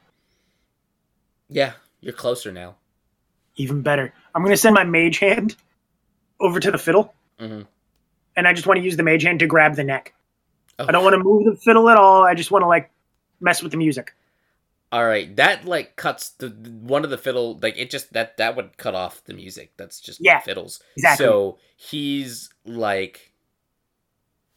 Yeah, 1.50 1.74
you're 2.02 2.14
closer 2.14 2.52
now. 2.52 2.76
Even 3.62 3.82
better. 3.84 4.12
I'm 4.34 4.44
gonna 4.44 4.58
send 4.58 4.74
my 4.74 4.84
mage 4.84 5.20
hand 5.20 5.56
over 6.40 6.60
to 6.60 6.72
the 6.72 6.78
fiddle, 6.80 7.14
Mhm. 7.40 7.68
and 8.36 8.48
I 8.48 8.54
just 8.54 8.66
want 8.66 8.80
to 8.80 8.84
use 8.84 8.98
the 8.98 9.04
mage 9.04 9.22
hand 9.24 9.40
to 9.40 9.46
grab 9.48 9.76
the 9.76 9.84
neck. 9.84 10.14
Oh. 10.80 10.86
I 10.88 10.92
don't 10.92 11.04
want 11.04 11.14
to 11.14 11.20
move 11.24 11.46
the 11.46 11.56
fiddle 11.56 11.90
at 11.90 11.98
all. 11.98 12.24
I 12.24 12.34
just 12.34 12.50
want 12.50 12.64
to 12.64 12.68
like 12.68 12.90
mess 13.40 13.62
with 13.62 13.72
the 13.72 13.78
music. 13.78 14.14
All 14.92 15.06
right, 15.06 15.34
that 15.36 15.66
like 15.66 15.96
cuts 15.96 16.30
the 16.32 16.50
one 16.82 17.04
of 17.04 17.12
the 17.12 17.18
fiddle 17.20 17.60
like 17.62 17.78
it 17.78 17.92
just 17.92 18.14
that 18.14 18.38
that 18.38 18.56
would 18.56 18.78
cut 18.78 18.96
off 18.96 19.24
the 19.26 19.34
music. 19.36 19.74
That's 19.78 20.00
just 20.02 20.20
Yeah, 20.20 20.40
fiddles. 20.40 20.82
exactly. 20.98 21.24
So 21.26 21.60
he's 21.78 22.50
like 22.66 23.32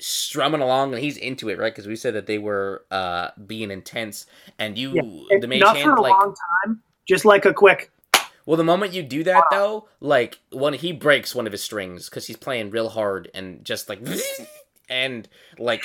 strumming 0.00 0.60
along 0.60 0.92
and 0.94 1.02
he's 1.02 1.16
into 1.16 1.48
it, 1.50 1.58
right? 1.58 1.72
Because 1.72 1.86
we 1.86 1.94
said 1.96 2.14
that 2.14 2.26
they 2.26 2.38
were 2.38 2.84
uh 2.90 3.28
being 3.46 3.70
intense, 3.70 4.24
and 4.58 4.78
you 4.78 4.92
Yeah, 5.30 5.38
the 5.40 5.46
mage 5.46 5.62
hand 5.62 5.82
for 5.82 5.94
a 5.96 6.00
like 6.00 6.12
long 6.18 6.34
time. 6.64 6.82
Just 7.06 7.24
like 7.26 7.44
a 7.44 7.52
quick. 7.52 7.90
Well, 8.46 8.56
the 8.56 8.64
moment 8.64 8.92
you 8.92 9.02
do 9.02 9.24
that 9.24 9.44
though, 9.50 9.88
like 10.00 10.38
one 10.50 10.74
he 10.74 10.92
breaks 10.92 11.34
one 11.34 11.46
of 11.46 11.52
his 11.52 11.62
strings 11.62 12.08
because 12.08 12.26
he's 12.26 12.36
playing 12.36 12.70
real 12.70 12.88
hard 12.90 13.30
and 13.34 13.64
just 13.64 13.88
like, 13.88 14.00
and 14.88 15.28
like 15.58 15.82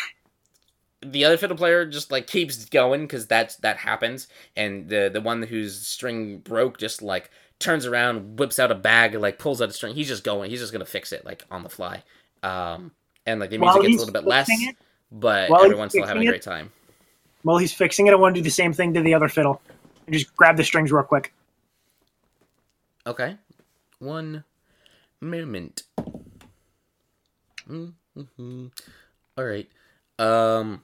the 1.01 1.23
other 1.23 1.37
fiddle 1.37 1.55
player 1.55 1.85
just 1.85 2.11
like 2.11 2.27
keeps 2.27 2.65
going 2.65 3.01
because 3.01 3.27
that's 3.27 3.55
that 3.57 3.77
happens, 3.77 4.27
and 4.57 4.89
the 4.89 5.09
the 5.11 5.21
one 5.21 5.41
whose 5.43 5.87
string 5.87 6.39
broke 6.39 6.77
just 6.77 7.01
like 7.01 7.29
turns 7.59 7.85
around, 7.85 8.37
whips 8.39 8.59
out 8.59 8.71
a 8.71 8.75
bag, 8.75 9.15
like 9.15 9.39
pulls 9.39 9.61
out 9.61 9.69
a 9.69 9.73
string. 9.73 9.95
He's 9.95 10.07
just 10.09 10.23
going. 10.23 10.49
He's 10.49 10.59
just 10.59 10.73
gonna 10.73 10.85
fix 10.85 11.11
it 11.13 11.23
like 11.25 11.43
on 11.49 11.63
the 11.63 11.69
fly. 11.69 12.03
Um, 12.43 12.91
and 13.25 13.39
like 13.39 13.49
the 13.51 13.57
music 13.57 13.75
While 13.75 13.83
gets 13.83 13.95
a 13.95 13.99
little 14.05 14.13
bit 14.13 14.25
less, 14.25 14.47
it- 14.49 14.75
but 15.11 15.49
everyone's 15.65 15.93
still 15.93 16.01
having 16.09 16.23
a 16.23 16.31
great 16.31 16.41
time. 16.41 16.71
While 17.43 17.57
he's 17.57 17.73
fixing 17.73 18.07
it, 18.07 18.11
I 18.11 18.15
want 18.17 18.35
to 18.35 18.41
do 18.41 18.43
the 18.43 18.49
same 18.51 18.73
thing 18.73 18.93
to 18.95 19.01
the 19.01 19.13
other 19.13 19.29
fiddle. 19.29 19.61
And 20.05 20.13
just 20.13 20.35
grab 20.35 20.57
the 20.57 20.63
strings 20.65 20.91
real 20.91 21.03
quick. 21.03 21.33
Okay. 23.09 23.37
One 23.97 24.43
moment. 25.19 25.81
Mm-hmm. 27.67 28.67
All 29.35 29.43
right. 29.43 29.67
Um. 30.19 30.83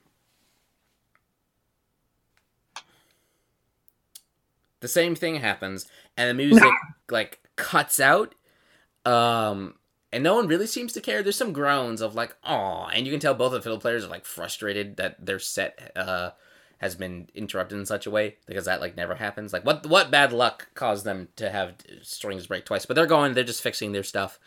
The 4.80 4.88
same 4.88 5.14
thing 5.14 5.36
happens, 5.36 5.88
and 6.18 6.28
the 6.28 6.34
music 6.34 6.72
like 7.12 7.42
cuts 7.58 8.00
out. 8.00 8.34
Um, 9.06 9.76
and 10.12 10.24
no 10.24 10.34
one 10.34 10.48
really 10.48 10.66
seems 10.66 10.94
to 10.94 11.02
care. 11.02 11.22
There's 11.22 11.38
some 11.38 11.54
groans 11.54 12.02
of 12.02 12.16
like, 12.16 12.36
"aw," 12.44 12.88
and 12.88 13.06
you 13.06 13.12
can 13.14 13.20
tell 13.20 13.36
both 13.36 13.48
of 13.48 13.54
the 13.54 13.62
fiddle 13.62 13.80
players 13.80 14.04
are 14.04 14.10
like 14.10 14.26
frustrated 14.26 14.98
that 14.98 15.24
their 15.24 15.38
set 15.38 15.92
uh 15.96 16.32
has 16.80 16.96
been 16.96 17.28
interrupted 17.34 17.78
in 17.78 17.86
such 17.86 18.06
a 18.06 18.12
way 18.12 18.36
because 18.46 18.66
that 18.66 18.82
like 18.82 18.96
never 18.98 19.16
happens. 19.16 19.54
Like 19.54 19.66
what 19.66 19.86
what 19.88 20.12
bad 20.12 20.34
luck 20.34 20.68
caused 20.76 21.06
them 21.06 21.30
to 21.38 21.50
have 21.50 21.76
strings 22.02 22.48
break 22.48 22.66
twice? 22.66 22.86
But 22.86 22.96
they're 22.96 23.06
going, 23.06 23.34
they're 23.34 23.44
just 23.44 23.62
fixing 23.64 23.92
their 23.92 24.04
stuff. 24.04 24.40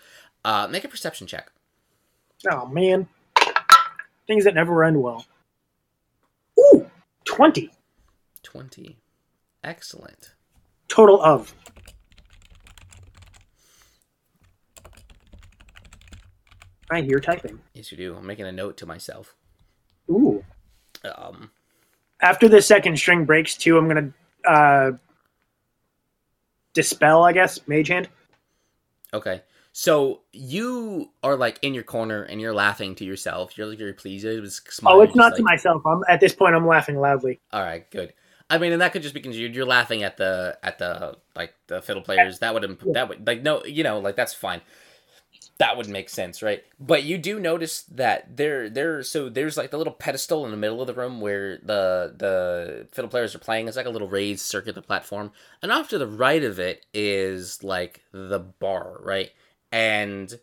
Uh, 0.45 0.69
make 0.71 0.85
a 0.85 0.89
perception 0.89 1.27
check. 1.27 1.51
Oh 2.51 2.67
man, 2.67 3.09
things 4.27 4.45
that 4.45 4.55
never 4.55 4.85
end 4.85 5.01
well. 5.03 5.25
Ooh, 6.59 6.91
twenty. 7.25 7.71
Twenty, 8.43 8.97
Excellent. 9.63 10.33
total 10.89 11.21
of. 11.23 11.55
I 16.91 17.03
hear 17.03 17.21
typing. 17.21 17.61
Yes, 17.75 17.91
you 17.93 17.99
do. 17.99 18.17
I'm 18.17 18.27
making 18.27 18.47
a 18.47 18.53
note 18.53 18.77
to 18.79 18.87
myself. 18.87 19.35
Ooh. 20.11 20.43
Um, 21.05 21.51
After 22.21 22.49
the 22.49 22.61
second 22.61 22.99
string 22.99 23.25
breaks 23.25 23.57
too, 23.57 23.79
I'm 23.79 23.89
gonna 23.89 24.13
uh, 24.47 24.93
dispel. 26.75 27.25
I 27.25 27.33
guess 27.33 27.61
mage 27.67 27.89
hand. 27.89 28.09
okay. 29.13 29.43
So 29.73 30.23
you 30.33 31.13
are 31.23 31.37
like 31.37 31.61
in 31.63 31.73
your 31.73 31.85
corner 31.85 32.25
and 32.25 32.41
you're 32.41 32.55
laughing 32.55 32.97
to 32.97 33.05
yourself. 33.05 33.57
You're 33.57 33.69
like 33.69 33.79
you're 33.79 33.93
pleased. 33.93 34.25
It 34.25 34.41
was 34.41 34.61
smiling, 34.69 34.99
Oh, 34.99 35.03
it's 35.03 35.15
not 35.15 35.31
just 35.31 35.37
to 35.37 35.43
myself. 35.45 35.87
I'm 35.87 36.03
at 36.09 36.19
this 36.19 36.35
point. 36.35 36.57
I'm 36.57 36.67
laughing 36.67 36.99
loudly. 36.99 37.39
All 37.53 37.63
right, 37.63 37.89
good. 37.93 38.13
I 38.51 38.59
mean, 38.59 38.73
and 38.73 38.81
that 38.81 38.93
could 38.93 39.03
just 39.03 39.15
be 39.15 39.21
because 39.21 39.39
you're, 39.39 39.67
laughing 39.67 40.03
at 40.03 40.17
the 40.17 40.59
at 40.65 40.79
the 40.79 41.17
like 41.37 41.55
the 41.69 41.81
fiddle 41.83 42.03
players. 42.03 42.41
That 42.41 42.55
would 42.55 42.65
imp- 42.65 42.93
that 42.93 43.09
would 43.09 43.25
like 43.25 43.43
no, 43.43 43.65
you 43.65 43.85
know, 43.85 44.01
like 44.01 44.17
that's 44.17 44.35
fine. 44.35 44.63
That 45.59 45.77
would 45.77 45.89
make 45.89 46.11
sense, 46.11 46.43
right? 46.43 46.65
But 46.81 47.05
you 47.05 47.19
do 47.19 47.41
notice 47.41 47.83
that 47.85 48.37
there 48.37 48.71
there 48.71 49.03
so 49.05 49.29
there's 49.31 49.57
like 49.57 49.71
the 49.73 49.79
little 49.79 49.95
pedestal 49.95 50.45
in 50.45 50.53
the 50.53 50.59
middle 50.59 50.81
of 50.83 50.87
the 50.89 50.95
room 50.95 51.21
where 51.21 51.59
the 51.59 52.15
the 52.17 52.89
fiddle 52.93 53.11
players 53.11 53.35
are 53.35 53.41
playing. 53.41 53.69
It's 53.69 53.77
like 53.79 53.87
a 53.87 53.91
little 53.91 54.09
raised 54.09 54.43
circular 54.43 54.83
platform, 54.83 55.33
and 55.63 55.73
off 55.73 55.89
to 55.91 55.99
the 55.99 56.07
right 56.09 56.45
of 56.45 56.61
it 56.61 56.87
is 56.95 57.65
like 57.65 58.03
the 58.13 58.41
bar, 58.41 58.99
right? 59.03 59.33
And 59.73 60.39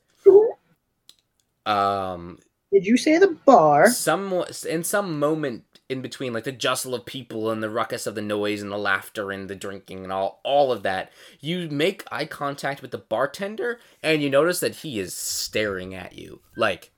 um 1.66 2.39
Did 2.72 2.86
you 2.86 2.97
say 2.97 3.18
the 3.18 3.30
bar? 3.45 3.97
some 3.97 4.43
in 4.70 4.84
some 4.84 5.20
moment 5.20 5.74
in 5.88 6.01
between 6.01 6.33
like 6.33 6.43
the 6.45 6.51
jostle 6.51 6.95
of 6.95 7.05
people 7.05 7.51
and 7.51 7.61
the 7.61 7.69
ruckus 7.69 8.07
of 8.07 8.15
the 8.15 8.21
noise 8.21 8.61
and 8.61 8.71
the 8.71 8.77
laughter 8.77 9.31
and 9.31 9.49
the 9.49 9.55
drinking 9.55 10.03
and 10.03 10.11
all 10.11 10.41
all 10.43 10.71
of 10.71 10.83
that. 10.83 11.11
You 11.39 11.69
make 11.69 12.03
eye 12.11 12.25
contact 12.25 12.81
with 12.81 12.91
the 12.91 12.97
bartender 12.97 13.79
and 14.01 14.21
you 14.21 14.29
notice 14.29 14.59
that 14.61 14.77
he 14.77 14.99
is 14.99 15.13
staring 15.13 15.93
at 15.93 16.17
you. 16.17 16.41
Like 16.55 16.91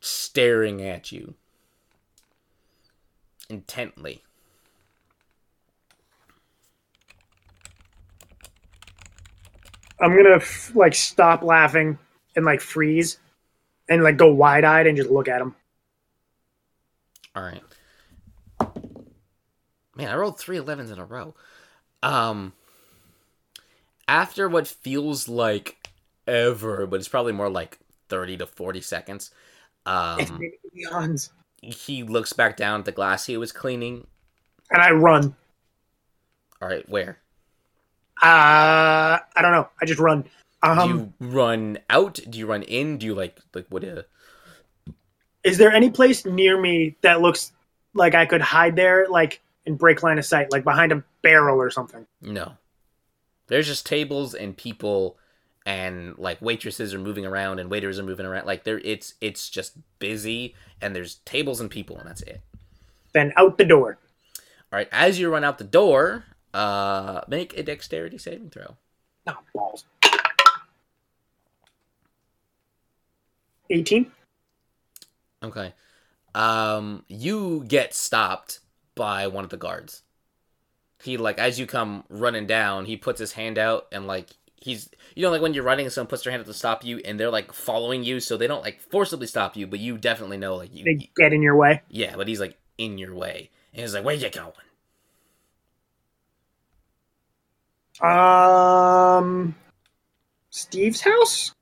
staring 0.00 0.82
at 0.82 1.12
you. 1.12 1.34
Intently. 3.48 4.22
I'm 10.00 10.16
gonna 10.16 10.36
f- 10.36 10.72
like 10.74 10.94
stop 10.94 11.42
laughing 11.42 11.98
and 12.34 12.44
like 12.44 12.60
freeze, 12.60 13.18
and 13.88 14.02
like 14.02 14.16
go 14.16 14.32
wide 14.32 14.64
eyed 14.64 14.86
and 14.86 14.96
just 14.96 15.10
look 15.10 15.28
at 15.28 15.42
him. 15.42 15.54
All 17.34 17.42
right. 17.42 17.62
Man 19.96 20.08
i 20.08 20.14
rolled 20.14 20.38
three 20.38 20.58
11s 20.58 20.92
in 20.92 20.98
a 20.98 21.04
row. 21.04 21.34
Um 22.02 22.52
after 24.08 24.48
what 24.48 24.66
feels 24.66 25.28
like 25.28 25.88
ever 26.26 26.86
but 26.86 26.96
it's 26.96 27.08
probably 27.08 27.32
more 27.32 27.48
like 27.48 27.78
30 28.08 28.38
to 28.38 28.46
40 28.46 28.80
seconds 28.80 29.30
um 29.86 30.40
he 31.62 32.02
looks 32.02 32.32
back 32.32 32.56
down 32.56 32.80
at 32.80 32.86
the 32.86 32.92
glass 32.92 33.26
he 33.26 33.36
was 33.36 33.52
cleaning. 33.52 34.06
And 34.70 34.82
I 34.82 34.90
run. 34.92 35.34
all 36.60 36.68
right 36.68 36.88
where? 36.88 37.18
Uh, 38.22 39.16
I 39.34 39.40
don't 39.40 39.52
know. 39.52 39.68
I 39.80 39.86
just 39.86 39.98
run. 39.98 40.26
Um, 40.62 40.78
do 40.78 40.88
you 40.88 41.12
run 41.32 41.78
out? 41.88 42.20
Do 42.28 42.38
you 42.38 42.46
run 42.46 42.62
in? 42.62 42.98
Do 42.98 43.06
you 43.06 43.14
like 43.14 43.40
like 43.54 43.66
what 43.70 43.82
uh 43.82 44.02
is 45.44 45.58
there 45.58 45.72
any 45.72 45.90
place 45.90 46.24
near 46.24 46.60
me 46.60 46.96
that 47.02 47.20
looks 47.20 47.52
like 47.94 48.14
I 48.14 48.26
could 48.26 48.40
hide 48.40 48.76
there, 48.76 49.06
like 49.08 49.40
and 49.66 49.76
break 49.78 50.02
line 50.02 50.18
of 50.18 50.24
sight, 50.24 50.50
like 50.52 50.64
behind 50.64 50.92
a 50.92 51.02
barrel 51.22 51.60
or 51.60 51.70
something? 51.70 52.06
no 52.22 52.52
there's 53.48 53.66
just 53.66 53.84
tables 53.84 54.32
and 54.34 54.56
people 54.56 55.16
and 55.66 56.16
like 56.18 56.40
waitresses 56.40 56.94
are 56.94 56.98
moving 57.00 57.26
around 57.26 57.58
and 57.58 57.68
waiters 57.68 57.98
are 57.98 58.04
moving 58.04 58.24
around 58.24 58.46
like 58.46 58.62
there 58.64 58.78
it's 58.84 59.14
it's 59.20 59.50
just 59.50 59.72
busy 59.98 60.54
and 60.80 60.94
there's 60.94 61.16
tables 61.24 61.60
and 61.60 61.68
people 61.70 61.98
and 61.98 62.08
that's 62.08 62.22
it 62.22 62.40
Then 63.12 63.32
out 63.36 63.58
the 63.58 63.64
door. 63.64 63.98
all 64.72 64.76
right 64.78 64.88
as 64.92 65.18
you 65.18 65.28
run 65.30 65.42
out 65.44 65.58
the 65.58 65.64
door 65.64 66.24
uh 66.54 67.22
make 67.26 67.58
a 67.58 67.62
dexterity 67.64 68.18
saving 68.18 68.50
throw 68.50 68.76
No 69.26 69.34
balls. 69.52 69.84
Eighteen. 73.68 74.10
Okay 75.42 75.72
um 76.34 77.04
you 77.08 77.64
get 77.68 77.94
stopped 77.94 78.60
by 78.94 79.26
one 79.26 79.44
of 79.44 79.50
the 79.50 79.56
guards 79.56 80.02
he 81.02 81.16
like 81.16 81.38
as 81.38 81.58
you 81.58 81.66
come 81.66 82.04
running 82.08 82.46
down 82.46 82.84
he 82.86 82.96
puts 82.96 83.18
his 83.18 83.32
hand 83.32 83.58
out 83.58 83.86
and 83.92 84.06
like 84.06 84.30
he's 84.56 84.90
you 85.14 85.22
know 85.22 85.30
like 85.30 85.42
when 85.42 85.54
you're 85.54 85.64
running 85.64 85.86
and 85.86 85.92
someone 85.92 86.08
puts 86.08 86.22
their 86.24 86.30
hand 86.30 86.40
out 86.42 86.46
to 86.46 86.54
stop 86.54 86.84
you 86.84 86.98
and 87.04 87.18
they're 87.18 87.30
like 87.30 87.52
following 87.52 88.04
you 88.04 88.20
so 88.20 88.36
they 88.36 88.46
don't 88.46 88.62
like 88.62 88.80
forcibly 88.80 89.26
stop 89.26 89.56
you 89.56 89.66
but 89.66 89.78
you 89.80 89.96
definitely 89.98 90.36
know 90.36 90.56
like 90.56 90.74
you 90.74 90.84
They 90.84 91.08
get 91.16 91.32
in 91.32 91.42
your 91.42 91.56
way. 91.56 91.82
yeah 91.88 92.16
but 92.16 92.28
he's 92.28 92.40
like 92.40 92.58
in 92.78 92.98
your 92.98 93.14
way 93.14 93.50
and 93.72 93.82
he's 93.82 93.94
like 93.94 94.04
where 94.04 94.14
you 94.14 94.30
going 94.30 94.52
Um, 98.02 99.54
Steve's 100.50 101.02
house. 101.02 101.52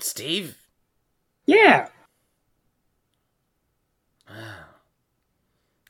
steve 0.00 0.56
Yeah. 1.46 1.88
Wow 4.30 4.64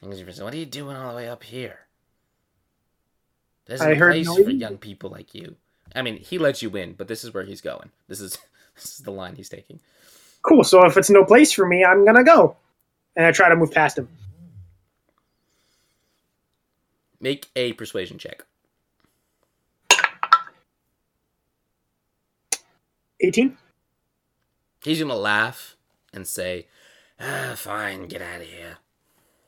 And 0.02 0.12
he's 0.12 0.22
just, 0.22 0.42
what 0.42 0.54
are 0.54 0.58
you 0.58 0.66
doing 0.66 0.96
all 0.96 1.10
the 1.10 1.16
way 1.16 1.28
up 1.28 1.42
here 1.42 1.80
there's 3.66 3.80
I 3.80 3.90
a 3.90 3.96
place 3.96 4.26
for 4.26 4.50
young 4.50 4.78
people 4.78 5.10
like 5.10 5.34
you 5.34 5.56
i 5.94 6.02
mean 6.02 6.16
he 6.16 6.38
lets 6.38 6.62
you 6.62 6.74
in 6.76 6.92
but 6.92 7.08
this 7.08 7.24
is 7.24 7.34
where 7.34 7.44
he's 7.44 7.60
going 7.60 7.90
this 8.08 8.20
is 8.20 8.38
this 8.74 8.94
is 8.94 8.98
the 8.98 9.10
line 9.10 9.36
he's 9.36 9.48
taking 9.48 9.80
Cool. 10.42 10.64
So 10.64 10.84
if 10.86 10.96
it's 10.96 11.10
no 11.10 11.24
place 11.24 11.52
for 11.52 11.66
me, 11.66 11.84
I'm 11.84 12.04
gonna 12.04 12.24
go. 12.24 12.56
And 13.16 13.26
I 13.26 13.32
try 13.32 13.48
to 13.48 13.56
move 13.56 13.72
past 13.72 13.98
him. 13.98 14.08
make 17.20 17.48
a 17.56 17.72
persuasion 17.72 18.16
check 18.16 18.44
18? 23.20 23.58
He's 24.84 25.00
gonna 25.00 25.16
laugh 25.16 25.76
and 26.12 26.26
say, 26.26 26.68
ah, 27.20 27.54
"Fine, 27.56 28.06
get 28.06 28.22
out 28.22 28.40
of 28.40 28.46
here." 28.46 28.78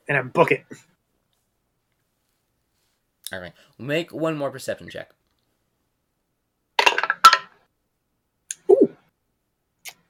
And 0.07 0.17
I 0.17 0.21
book 0.21 0.51
it. 0.51 0.65
All 3.33 3.39
right, 3.39 3.53
make 3.79 4.11
one 4.11 4.37
more 4.37 4.51
perception 4.51 4.89
check. 4.89 5.11
Ooh. 8.69 8.95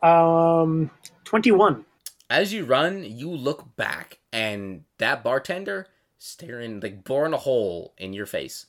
Um, 0.07 0.89
21. 1.25 1.85
As 2.29 2.53
you 2.53 2.65
run, 2.65 3.03
you 3.03 3.29
look 3.29 3.75
back, 3.75 4.19
and 4.31 4.83
that 4.97 5.23
bartender 5.23 5.87
staring, 6.17 6.79
like 6.79 7.03
boring 7.03 7.33
a 7.33 7.37
hole 7.37 7.93
in 7.97 8.13
your 8.13 8.25
face. 8.25 8.67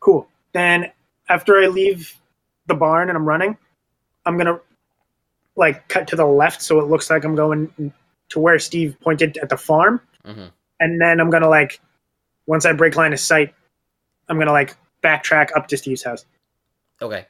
Cool. 0.00 0.28
Then 0.52 0.92
after 1.28 1.56
I 1.56 1.66
leave 1.66 2.14
the 2.66 2.74
barn 2.74 3.08
and 3.08 3.16
I'm 3.16 3.26
running, 3.26 3.56
I'm 4.26 4.38
gonna 4.38 4.60
like 5.56 5.88
cut 5.88 6.06
to 6.08 6.16
the 6.16 6.26
left 6.26 6.62
so 6.62 6.80
it 6.80 6.88
looks 6.88 7.10
like 7.10 7.24
I'm 7.24 7.34
going 7.34 7.92
to 8.34 8.40
where 8.40 8.58
Steve 8.58 8.96
pointed 9.00 9.38
at 9.38 9.48
the 9.48 9.56
farm, 9.56 10.00
Mhm. 10.26 10.50
and 10.80 11.00
then 11.00 11.20
I'm 11.20 11.30
gonna 11.30 11.48
like 11.48 11.80
once 12.46 12.66
I 12.66 12.72
break 12.72 12.94
line 12.96 13.12
of 13.14 13.20
sight, 13.20 13.54
I'm 14.28 14.38
gonna 14.38 14.52
like 14.52 14.76
backtrack 15.02 15.56
up 15.56 15.66
to 15.68 15.76
Steve's 15.76 16.02
house. 16.04 16.26
Okay. 17.00 17.26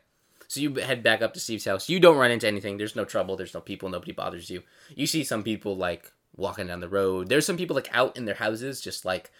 So 0.48 0.60
you 0.60 0.74
head 0.74 1.02
back 1.02 1.22
up 1.22 1.34
to 1.34 1.40
Steve's 1.40 1.64
house. 1.64 1.88
You 1.88 1.98
don't 2.00 2.16
run 2.18 2.30
into 2.30 2.46
anything. 2.46 2.76
There's 2.78 2.94
no 2.96 3.04
trouble. 3.04 3.36
There's 3.36 3.54
no 3.54 3.60
people. 3.60 3.88
Nobody 3.88 4.12
bothers 4.12 4.50
you. 4.50 4.62
You 4.94 5.06
see 5.06 5.24
some 5.24 5.42
people 5.42 5.76
like 5.76 6.12
walking 6.36 6.66
down 6.68 6.80
the 6.80 6.88
road. 6.88 7.28
There's 7.28 7.46
some 7.46 7.56
people 7.56 7.74
like 7.76 7.88
out 7.92 8.16
in 8.16 8.24
their 8.24 8.34
houses, 8.34 8.80
just 8.80 9.04
like 9.04 9.30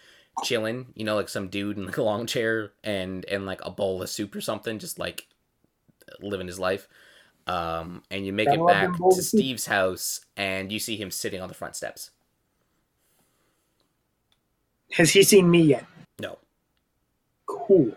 chilling. 0.43 0.87
You 0.95 1.03
know, 1.05 1.15
like 1.15 1.29
some 1.29 1.47
dude 1.47 1.77
in 1.77 1.85
like 1.85 1.97
a 1.97 2.03
long 2.03 2.25
chair 2.27 2.71
and 2.83 3.23
and 3.25 3.45
like 3.45 3.61
a 3.63 3.69
bowl 3.71 4.01
of 4.01 4.09
soup 4.09 4.35
or 4.35 4.41
something, 4.41 4.79
just 4.79 4.99
like 4.99 5.27
living 6.19 6.47
his 6.47 6.59
life. 6.59 6.87
Um, 7.47 8.01
and 8.09 8.25
you 8.25 8.33
make 8.33 8.47
it 8.49 8.65
back 8.67 8.97
to. 8.97 9.11
Steve's 9.21 9.67
house, 9.67 10.21
and 10.35 10.71
you 10.71 10.79
see 10.79 10.97
him 10.97 11.11
sitting 11.11 11.41
on 11.41 11.47
the 11.47 11.53
front 11.53 11.75
steps. 11.75 12.11
Has 14.93 15.11
he 15.11 15.23
seen 15.23 15.49
me 15.49 15.61
yet? 15.61 15.85
No. 16.19 16.37
Cool. 17.45 17.91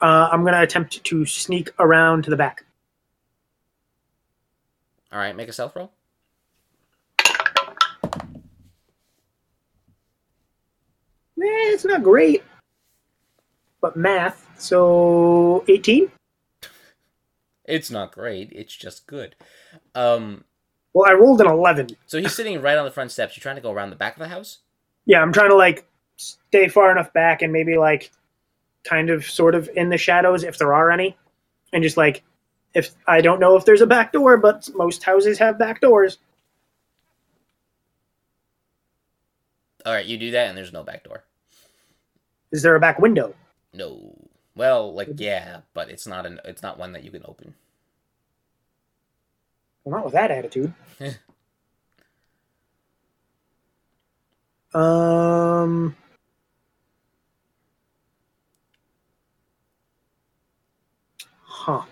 Uh, 0.00 0.28
I'm 0.30 0.44
gonna 0.44 0.62
attempt 0.62 1.02
to 1.04 1.26
sneak 1.26 1.70
around 1.78 2.24
to 2.24 2.30
the 2.30 2.36
back. 2.36 2.64
All 5.12 5.18
right, 5.18 5.34
make 5.36 5.48
a 5.48 5.52
stealth 5.52 5.76
roll. 5.76 5.92
Eh, 11.38 11.72
it's 11.72 11.84
not 11.84 12.02
great, 12.02 12.42
but 13.80 13.96
math. 13.96 14.46
So 14.58 15.64
18. 15.68 16.10
It's 17.66 17.90
not 17.90 18.12
great. 18.12 18.50
It's 18.52 18.74
just 18.74 19.06
good. 19.06 19.34
Um, 19.94 20.44
Well, 20.92 21.08
I 21.10 21.14
rolled 21.14 21.40
an 21.40 21.46
11. 21.48 21.88
so 22.06 22.18
he's 22.18 22.34
sitting 22.34 22.60
right 22.62 22.78
on 22.78 22.84
the 22.84 22.90
front 22.90 23.10
steps. 23.10 23.36
You're 23.36 23.42
trying 23.42 23.56
to 23.56 23.62
go 23.62 23.72
around 23.72 23.90
the 23.90 23.96
back 23.96 24.14
of 24.14 24.20
the 24.20 24.28
house. 24.28 24.58
Yeah, 25.04 25.20
I'm 25.20 25.32
trying 25.32 25.50
to 25.50 25.56
like 25.56 25.86
stay 26.16 26.68
far 26.68 26.90
enough 26.90 27.12
back 27.12 27.42
and 27.42 27.52
maybe 27.52 27.76
like 27.76 28.10
kind 28.84 29.10
of 29.10 29.24
sort 29.24 29.54
of 29.54 29.68
in 29.76 29.88
the 29.90 29.98
shadows 29.98 30.44
if 30.44 30.58
there 30.58 30.72
are 30.74 30.90
any, 30.90 31.16
and 31.72 31.82
just 31.82 31.96
like 31.96 32.22
if 32.74 32.90
I 33.06 33.20
don't 33.20 33.40
know 33.40 33.56
if 33.56 33.64
there's 33.64 33.80
a 33.80 33.86
back 33.86 34.12
door, 34.12 34.36
but 34.36 34.68
most 34.74 35.02
houses 35.04 35.38
have 35.38 35.58
back 35.58 35.80
doors. 35.80 36.18
All 39.84 39.92
right, 39.92 40.06
you 40.06 40.18
do 40.18 40.32
that, 40.32 40.48
and 40.48 40.58
there's 40.58 40.72
no 40.72 40.82
back 40.82 41.04
door. 41.04 41.24
Is 42.50 42.62
there 42.62 42.74
a 42.74 42.80
back 42.80 42.98
window? 42.98 43.34
No. 43.72 44.16
Well, 44.56 44.92
like 44.92 45.10
yeah, 45.16 45.60
but 45.74 45.90
it's 45.90 46.06
not 46.06 46.26
an 46.26 46.40
it's 46.44 46.62
not 46.62 46.78
one 46.78 46.92
that 46.92 47.04
you 47.04 47.10
can 47.10 47.22
open. 47.26 47.54
Well, 49.84 49.96
not 49.96 50.04
with 50.06 50.14
that 50.14 50.30
attitude. 50.30 50.72
um. 54.74 55.94
Huh. 61.44 61.82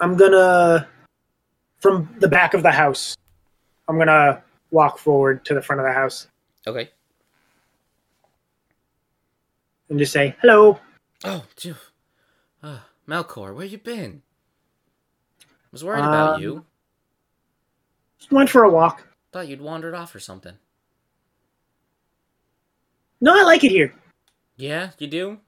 I'm 0.00 0.16
gonna, 0.16 0.88
from 1.80 2.08
the 2.18 2.28
back 2.28 2.54
of 2.54 2.62
the 2.64 2.72
house, 2.72 3.16
I'm 3.92 3.98
gonna 3.98 4.42
walk 4.70 4.98
forward 4.98 5.44
to 5.44 5.52
the 5.54 5.60
front 5.60 5.78
of 5.80 5.86
the 5.86 5.92
house 5.92 6.26
Okay. 6.66 6.90
and 9.90 9.98
just 9.98 10.12
say, 10.14 10.34
hello. 10.40 10.80
Oh, 11.24 11.44
phew. 11.56 11.74
Uh, 12.62 12.78
Melkor, 13.06 13.54
where 13.54 13.66
you 13.66 13.76
been? 13.76 14.22
I 15.42 15.46
was 15.72 15.84
worried 15.84 15.98
about 16.00 16.36
Um, 16.36 16.42
you. 16.42 16.64
Just 18.18 18.32
went 18.32 18.48
for 18.48 18.62
a 18.64 18.70
walk. 18.70 19.06
Thought 19.30 19.48
you'd 19.48 19.60
wandered 19.60 19.94
off 19.94 20.14
or 20.14 20.20
something. 20.20 20.56
No, 23.20 23.38
I 23.38 23.42
like 23.42 23.62
it 23.64 23.70
here. 23.70 23.94
Yeah, 24.56 24.92
you 24.98 25.06
do. 25.06 25.38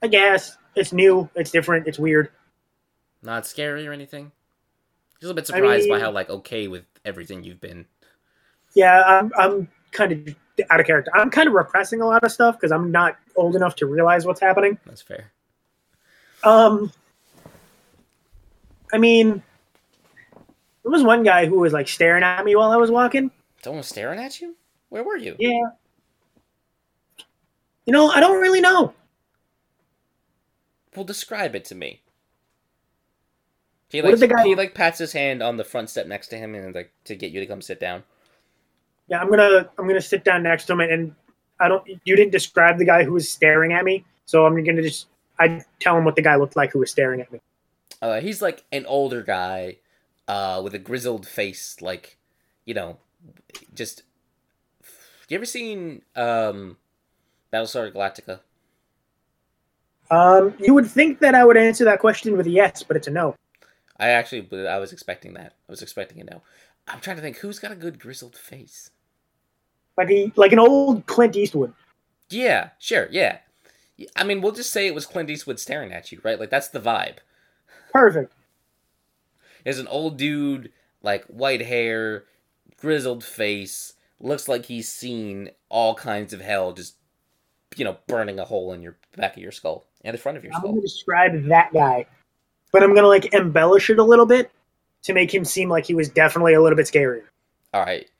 I 0.00 0.06
guess 0.06 0.56
it's 0.76 0.92
new, 0.92 1.28
it's 1.34 1.50
different, 1.50 1.88
it's 1.88 1.98
weird. 1.98 2.30
Not 3.22 3.46
scary 3.46 3.86
or 3.88 3.92
anything. 3.92 4.30
Just 5.20 5.32
a 5.32 5.34
bit 5.34 5.44
I 5.50 5.56
surprised 5.56 5.88
by 5.88 5.96
mean- 5.96 6.04
how 6.04 6.12
like 6.12 6.30
okay 6.30 6.68
with 6.68 6.84
everything 7.04 7.44
you've 7.44 7.60
been. 7.60 7.86
Yeah, 8.74 9.02
I'm 9.02 9.32
I'm 9.38 9.68
kind 9.92 10.12
of 10.12 10.34
out 10.70 10.80
of 10.80 10.86
character. 10.86 11.10
I'm 11.14 11.30
kind 11.30 11.48
of 11.48 11.54
repressing 11.54 12.00
a 12.00 12.06
lot 12.06 12.24
of 12.24 12.32
stuff 12.32 12.56
because 12.56 12.72
I'm 12.72 12.90
not 12.90 13.16
old 13.36 13.56
enough 13.56 13.76
to 13.76 13.86
realize 13.86 14.26
what's 14.26 14.40
happening. 14.40 14.78
That's 14.86 15.02
fair. 15.02 15.32
Um, 16.42 16.92
I 18.92 18.98
mean, 18.98 19.42
there 20.82 20.92
was 20.92 21.02
one 21.02 21.22
guy 21.22 21.46
who 21.46 21.58
was 21.58 21.72
like 21.72 21.88
staring 21.88 22.22
at 22.22 22.44
me 22.44 22.54
while 22.54 22.70
I 22.70 22.76
was 22.76 22.90
walking. 22.90 23.30
Someone 23.62 23.78
was 23.78 23.88
staring 23.88 24.20
at 24.20 24.40
you. 24.40 24.54
Where 24.90 25.02
were 25.02 25.16
you? 25.16 25.34
Yeah. 25.38 25.70
You 27.86 27.92
know, 27.92 28.08
I 28.08 28.20
don't 28.20 28.40
really 28.40 28.60
know. 28.60 28.94
Well, 30.94 31.04
describe 31.04 31.54
it 31.54 31.64
to 31.66 31.74
me. 31.74 32.02
He 33.88 34.02
What 34.02 34.10
like 34.12 34.20
the 34.20 34.26
guy- 34.26 34.44
he 34.44 34.54
like 34.54 34.74
pats 34.74 34.98
his 34.98 35.12
hand 35.12 35.42
on 35.42 35.56
the 35.56 35.64
front 35.64 35.90
step 35.90 36.06
next 36.06 36.28
to 36.28 36.36
him 36.36 36.54
and 36.54 36.74
like 36.74 36.92
to 37.04 37.14
get 37.14 37.32
you 37.32 37.40
to 37.40 37.46
come 37.46 37.62
sit 37.62 37.78
down. 37.80 38.02
Yeah, 39.08 39.20
I'm 39.20 39.28
gonna 39.30 39.68
I'm 39.78 39.86
gonna 39.86 40.00
sit 40.00 40.24
down 40.24 40.42
next 40.42 40.64
to 40.66 40.72
him 40.72 40.80
and, 40.80 40.92
and 40.92 41.14
I 41.60 41.68
don't. 41.68 41.86
You 42.04 42.16
didn't 42.16 42.32
describe 42.32 42.78
the 42.78 42.84
guy 42.84 43.04
who 43.04 43.12
was 43.12 43.30
staring 43.30 43.72
at 43.72 43.84
me, 43.84 44.04
so 44.26 44.46
I'm 44.46 44.62
gonna 44.64 44.82
just 44.82 45.06
I 45.38 45.62
tell 45.80 45.96
him 45.96 46.04
what 46.04 46.16
the 46.16 46.22
guy 46.22 46.36
looked 46.36 46.56
like 46.56 46.72
who 46.72 46.80
was 46.80 46.90
staring 46.90 47.20
at 47.20 47.30
me. 47.32 47.40
Uh, 48.00 48.20
he's 48.20 48.42
like 48.42 48.64
an 48.72 48.84
older 48.86 49.22
guy, 49.22 49.76
uh, 50.28 50.60
with 50.62 50.74
a 50.74 50.78
grizzled 50.78 51.26
face, 51.26 51.80
like, 51.80 52.18
you 52.64 52.74
know, 52.74 52.98
just. 53.74 54.02
You 55.28 55.36
ever 55.36 55.46
seen 55.46 56.02
um, 56.16 56.76
Battlestar 57.52 57.90
Galactica? 57.92 58.40
Um, 60.10 60.54
you 60.60 60.74
would 60.74 60.86
think 60.86 61.20
that 61.20 61.34
I 61.34 61.44
would 61.44 61.56
answer 61.56 61.84
that 61.86 61.98
question 61.98 62.36
with 62.36 62.46
a 62.46 62.50
yes, 62.50 62.82
but 62.82 62.96
it's 62.96 63.06
a 63.06 63.10
no. 63.10 63.34
I 63.98 64.08
actually, 64.08 64.48
I 64.66 64.78
was 64.78 64.92
expecting 64.92 65.34
that. 65.34 65.54
I 65.68 65.72
was 65.72 65.82
expecting 65.82 66.20
a 66.20 66.24
no. 66.24 66.42
I'm 66.88 67.00
trying 67.00 67.16
to 67.16 67.22
think 67.22 67.38
who's 67.38 67.58
got 67.58 67.72
a 67.72 67.76
good 67.76 67.98
grizzled 67.98 68.36
face. 68.36 68.90
Like 69.96 70.10
a, 70.10 70.32
like 70.36 70.52
an 70.52 70.58
old 70.58 71.06
Clint 71.06 71.36
Eastwood. 71.36 71.72
Yeah, 72.28 72.70
sure, 72.78 73.08
yeah. 73.10 73.38
I 74.16 74.24
mean, 74.24 74.40
we'll 74.40 74.52
just 74.52 74.72
say 74.72 74.86
it 74.86 74.94
was 74.94 75.06
Clint 75.06 75.30
Eastwood 75.30 75.60
staring 75.60 75.92
at 75.92 76.10
you, 76.10 76.20
right? 76.24 76.38
Like 76.38 76.50
that's 76.50 76.68
the 76.68 76.80
vibe. 76.80 77.18
Perfect. 77.92 78.32
There's 79.62 79.78
an 79.78 79.86
old 79.86 80.16
dude, 80.16 80.72
like 81.02 81.24
white 81.26 81.62
hair, 81.62 82.24
grizzled 82.76 83.22
face, 83.22 83.94
looks 84.20 84.48
like 84.48 84.66
he's 84.66 84.90
seen 84.90 85.50
all 85.68 85.94
kinds 85.94 86.32
of 86.32 86.40
hell, 86.40 86.72
just 86.72 86.96
you 87.76 87.84
know, 87.84 87.98
burning 88.06 88.38
a 88.38 88.44
hole 88.44 88.72
in 88.72 88.82
your 88.82 88.96
back 89.16 89.36
of 89.36 89.42
your 89.42 89.52
skull 89.52 89.84
and 90.04 90.14
the 90.14 90.18
front 90.18 90.36
of 90.38 90.44
your 90.44 90.52
I'm 90.52 90.60
skull. 90.60 90.70
gonna 90.72 90.82
describe 90.82 91.44
that 91.44 91.72
guy, 91.72 92.06
but 92.74 92.82
I'm 92.82 92.92
gonna 92.92 93.06
like 93.06 93.32
embellish 93.32 93.88
it 93.88 94.00
a 94.00 94.02
little 94.02 94.26
bit 94.26 94.50
to 95.04 95.12
make 95.12 95.32
him 95.32 95.44
seem 95.44 95.68
like 95.68 95.86
he 95.86 95.94
was 95.94 96.08
definitely 96.08 96.54
a 96.54 96.60
little 96.60 96.74
bit 96.74 96.86
scarier. 96.86 97.22
All 97.72 97.84
right. 97.84 98.10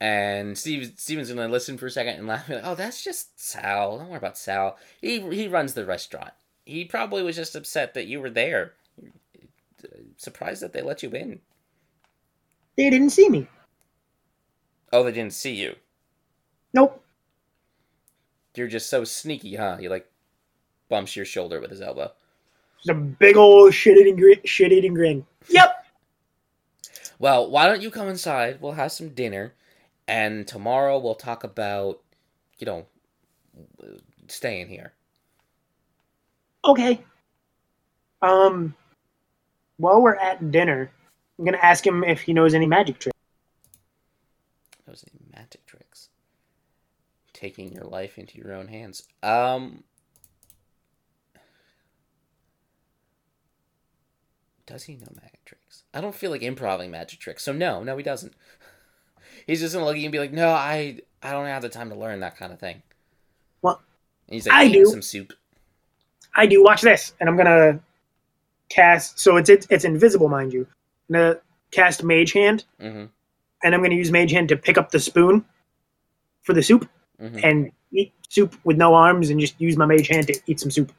And 0.00 0.58
Steve 0.58 0.94
Steven's 0.96 1.30
gonna 1.30 1.46
listen 1.46 1.78
for 1.78 1.86
a 1.86 1.90
second 1.90 2.14
and 2.14 2.26
laugh. 2.26 2.48
Like, 2.48 2.62
oh, 2.64 2.74
that's 2.74 3.04
just 3.04 3.38
Sal. 3.38 3.98
Don't 3.98 4.08
worry 4.08 4.18
about 4.18 4.36
Sal. 4.36 4.76
He 5.00 5.20
he 5.20 5.46
runs 5.46 5.74
the 5.74 5.86
restaurant. 5.86 6.32
He 6.66 6.84
probably 6.84 7.22
was 7.22 7.36
just 7.36 7.54
upset 7.54 7.94
that 7.94 8.08
you 8.08 8.20
were 8.20 8.28
there. 8.28 8.72
Surprised 10.16 10.62
that 10.62 10.72
they 10.72 10.82
let 10.82 11.04
you 11.04 11.10
in. 11.10 11.38
They 12.76 12.90
didn't 12.90 13.10
see 13.10 13.28
me. 13.28 13.46
Oh, 14.92 15.04
they 15.04 15.12
didn't 15.12 15.32
see 15.32 15.54
you. 15.54 15.76
Nope. 16.74 17.04
You're 18.56 18.66
just 18.66 18.90
so 18.90 19.04
sneaky, 19.04 19.54
huh? 19.54 19.76
He 19.76 19.88
like 19.88 20.10
bumps 20.88 21.14
your 21.14 21.24
shoulder 21.24 21.60
with 21.60 21.70
his 21.70 21.80
elbow. 21.80 22.10
Just 22.80 22.88
a 22.90 22.94
big 22.94 23.36
old 23.36 23.74
shit 23.74 23.98
eating 23.98 24.16
grin. 24.16 24.40
Shit 24.44 24.72
eating 24.72 24.94
grin. 24.94 25.26
Yep. 25.48 25.76
Well, 27.18 27.50
why 27.50 27.66
don't 27.66 27.82
you 27.82 27.90
come 27.90 28.08
inside? 28.08 28.62
We'll 28.62 28.72
have 28.72 28.92
some 28.92 29.10
dinner, 29.10 29.52
and 30.08 30.48
tomorrow 30.48 30.98
we'll 30.98 31.14
talk 31.14 31.44
about, 31.44 32.00
you 32.58 32.64
know, 32.64 32.86
staying 34.26 34.68
here. 34.68 34.94
Okay. 36.64 37.02
Um. 38.22 38.74
While 39.76 40.00
we're 40.00 40.16
at 40.16 40.50
dinner, 40.50 40.90
I'm 41.38 41.44
gonna 41.44 41.58
ask 41.58 41.86
him 41.86 42.04
if 42.04 42.22
he 42.22 42.32
knows 42.32 42.54
any 42.54 42.66
magic 42.66 42.98
tricks. 42.98 43.18
Those 44.86 45.04
are 45.04 45.36
magic 45.36 45.66
tricks. 45.66 46.08
Taking 47.34 47.70
your 47.70 47.84
life 47.84 48.16
into 48.16 48.38
your 48.38 48.54
own 48.54 48.68
hands. 48.68 49.06
Um. 49.22 49.84
Does 54.70 54.84
he 54.84 54.94
know 54.94 55.08
magic 55.20 55.44
tricks? 55.44 55.82
I 55.92 56.00
don't 56.00 56.14
feel 56.14 56.30
like 56.30 56.42
improving 56.42 56.90
magic 56.90 57.18
tricks, 57.20 57.42
so 57.42 57.52
no, 57.52 57.82
no, 57.82 57.96
he 57.96 58.02
doesn't. 58.02 58.32
He's 59.46 59.60
just 59.60 59.74
gonna 59.74 59.84
look 59.84 59.94
at 59.96 60.00
you 60.00 60.06
and 60.06 60.12
be 60.12 60.18
like, 60.18 60.32
"No, 60.32 60.50
I, 60.50 61.00
I 61.22 61.32
don't 61.32 61.46
have 61.46 61.62
the 61.62 61.68
time 61.68 61.88
to 61.90 61.96
learn 61.96 62.20
that 62.20 62.36
kind 62.36 62.52
of 62.52 62.58
thing." 62.60 62.82
Well, 63.62 63.80
and 64.28 64.34
he's 64.34 64.46
like, 64.46 64.54
I 64.56 64.68
do. 64.68 64.84
some 64.86 65.02
soup. 65.02 65.32
I 66.34 66.46
do. 66.46 66.62
Watch 66.62 66.82
this, 66.82 67.12
and 67.20 67.28
I'm 67.28 67.36
gonna 67.36 67.80
cast. 68.68 69.18
So 69.18 69.36
it's 69.36 69.50
it's, 69.50 69.66
it's 69.70 69.84
invisible, 69.84 70.28
mind 70.28 70.52
you. 70.52 70.66
I'm 71.08 71.14
gonna 71.14 71.40
cast 71.72 72.04
Mage 72.04 72.32
Hand, 72.32 72.64
Mm-hmm. 72.80 73.06
and 73.64 73.74
I'm 73.74 73.82
gonna 73.82 73.94
use 73.96 74.10
Mage 74.12 74.30
Hand 74.30 74.48
to 74.50 74.56
pick 74.56 74.78
up 74.78 74.90
the 74.92 75.00
spoon 75.00 75.44
for 76.42 76.52
the 76.52 76.62
soup 76.62 76.88
Mm-hmm. 77.20 77.38
and 77.42 77.72
eat 77.92 78.12
soup 78.28 78.56
with 78.64 78.76
no 78.76 78.94
arms, 78.94 79.30
and 79.30 79.40
just 79.40 79.60
use 79.60 79.76
my 79.76 79.86
Mage 79.86 80.06
Hand 80.08 80.28
to 80.28 80.38
eat 80.46 80.60
some 80.60 80.70
soup. 80.70 80.92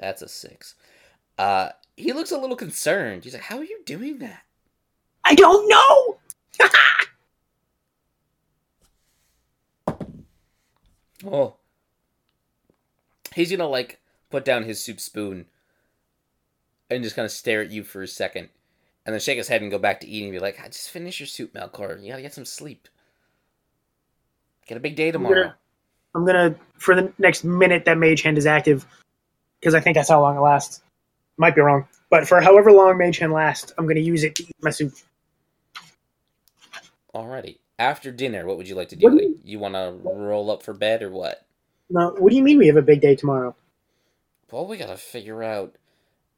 That's 0.00 0.22
a 0.22 0.28
six. 0.28 0.74
Uh, 1.38 1.70
he 1.96 2.12
looks 2.12 2.32
a 2.32 2.38
little 2.38 2.56
concerned. 2.56 3.24
He's 3.24 3.34
like, 3.34 3.42
"How 3.42 3.58
are 3.58 3.64
you 3.64 3.80
doing 3.84 4.18
that?" 4.18 4.42
I 5.24 5.34
don't 5.34 5.68
know. 5.68 6.18
Oh. 11.26 11.56
He's 13.34 13.50
gonna 13.50 13.68
like 13.68 14.00
put 14.30 14.42
down 14.42 14.62
his 14.62 14.82
soup 14.82 15.00
spoon 15.00 15.44
and 16.88 17.04
just 17.04 17.14
kind 17.14 17.26
of 17.26 17.30
stare 17.30 17.60
at 17.60 17.70
you 17.70 17.84
for 17.84 18.00
a 18.02 18.08
second, 18.08 18.48
and 19.04 19.12
then 19.12 19.20
shake 19.20 19.36
his 19.36 19.48
head 19.48 19.60
and 19.60 19.70
go 19.70 19.78
back 19.78 20.00
to 20.00 20.06
eating. 20.06 20.30
And 20.30 20.32
be 20.32 20.40
like, 20.40 20.56
"Ah, 20.58 20.68
"Just 20.68 20.88
finish 20.88 21.20
your 21.20 21.26
soup, 21.26 21.52
Melkor. 21.52 22.02
You 22.02 22.08
gotta 22.08 22.22
get 22.22 22.32
some 22.32 22.46
sleep. 22.46 22.88
Get 24.66 24.78
a 24.78 24.80
big 24.80 24.96
day 24.96 25.10
tomorrow." 25.10 25.52
I'm 26.14 26.24
gonna 26.24 26.56
for 26.78 26.94
the 26.94 27.12
next 27.18 27.44
minute 27.44 27.84
that 27.84 27.98
Mage 27.98 28.22
Hand 28.22 28.38
is 28.38 28.46
active, 28.46 28.86
because 29.60 29.74
I 29.74 29.80
think 29.80 29.94
that's 29.94 30.08
how 30.08 30.20
long 30.20 30.36
it 30.36 30.40
lasts. 30.40 30.82
Might 31.36 31.54
be 31.54 31.60
wrong, 31.60 31.86
but 32.10 32.26
for 32.26 32.40
however 32.40 32.72
long 32.72 32.98
Mage 32.98 33.18
Hand 33.18 33.32
lasts, 33.32 33.72
I'm 33.78 33.86
gonna 33.86 34.00
use 34.00 34.24
it 34.24 34.34
to 34.36 34.42
eat 34.42 34.56
my 34.62 34.70
soup. 34.70 34.92
Alrighty. 37.14 37.58
After 37.78 38.12
dinner, 38.12 38.46
what 38.46 38.58
would 38.58 38.68
you 38.68 38.74
like 38.74 38.90
to 38.90 38.96
do? 38.96 39.08
Like, 39.08 39.24
you 39.42 39.58
want 39.58 39.74
to 39.74 39.96
roll 40.04 40.50
up 40.50 40.62
for 40.62 40.74
bed 40.74 41.02
or 41.02 41.10
what? 41.10 41.46
No, 41.88 42.10
what 42.18 42.30
do 42.30 42.36
you 42.36 42.42
mean 42.42 42.58
we 42.58 42.66
have 42.66 42.76
a 42.76 42.82
big 42.82 43.00
day 43.00 43.16
tomorrow? 43.16 43.56
Well, 44.50 44.66
we 44.66 44.76
gotta 44.76 44.96
figure 44.96 45.42
out, 45.42 45.76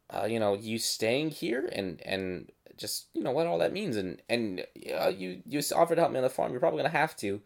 uh, 0.09 0.27
you 0.27 0.39
know, 0.39 0.55
you 0.55 0.79
staying 0.79 1.31
here 1.31 1.69
and 1.73 2.01
and 2.03 2.51
just 2.77 3.07
you 3.13 3.23
know 3.23 3.33
what 3.33 3.47
all 3.47 3.59
that 3.59 3.73
means, 3.73 3.97
and 3.97 4.23
and 4.29 4.65
uh, 4.99 5.09
you 5.09 5.43
you 5.47 5.61
offered 5.75 5.97
to 5.97 6.01
help 6.01 6.13
me 6.13 6.19
on 6.19 6.23
the 6.23 6.31
farm. 6.31 6.53
You're 6.53 6.61
probably 6.61 6.79
gonna 6.79 6.91
have 6.91 7.17
to. 7.17 7.41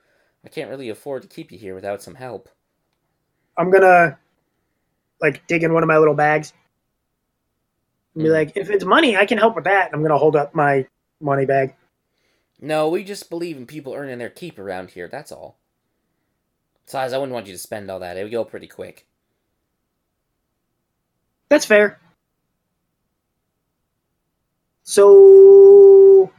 I 0.45 0.49
can't 0.49 0.71
really 0.71 0.89
afford 0.89 1.23
to 1.23 1.29
keep 1.29 1.51
you 1.51 1.59
here 1.59 1.75
without 1.75 2.03
some 2.03 2.15
help. 2.15 2.49
I'm 3.57 3.71
gonna 3.71 4.19
like 5.21 5.47
dig 5.47 5.63
in 5.63 5.73
one 5.73 5.83
of 5.83 5.87
my 5.87 5.99
little 5.99 6.15
bags 6.15 6.53
and 8.15 8.25
be 8.25 8.29
Mhm. 8.29 8.33
like, 8.33 8.57
if 8.57 8.71
it's 8.71 8.85
money, 8.85 9.17
I 9.17 9.27
can 9.27 9.39
help 9.39 9.57
with 9.57 9.65
that. 9.65 9.91
I'm 9.93 10.03
gonna 10.03 10.19
hold 10.19 10.37
up 10.37 10.55
my 10.55 10.87
money 11.21 11.47
bag. 11.47 11.75
No, 12.61 12.89
we 12.89 13.05
just 13.05 13.29
believe 13.29 13.57
in 13.57 13.67
people 13.67 13.95
earning 13.95 14.19
their 14.19 14.31
keep 14.31 14.59
around 14.59 14.91
here. 14.91 15.09
That's 15.09 15.31
all. 15.33 15.59
Besides, 16.87 17.13
I 17.13 17.19
wouldn't 17.19 17.35
want 17.35 17.47
you 17.47 17.53
to 17.53 17.59
spend 17.59 17.91
all 17.91 17.99
that. 18.01 18.17
It 18.17 18.23
would 18.23 18.33
go 18.33 18.45
pretty 18.45 18.69
quick. 18.69 19.07
That's 21.49 21.67
fair. 21.67 21.99
So, 24.83 26.31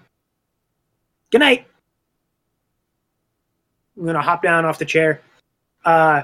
good 1.31 1.39
night. 1.39 1.67
I'm 3.97 4.05
gonna 4.05 4.21
hop 4.21 4.41
down 4.41 4.65
off 4.65 4.79
the 4.79 4.85
chair, 4.85 5.21
uh, 5.85 6.23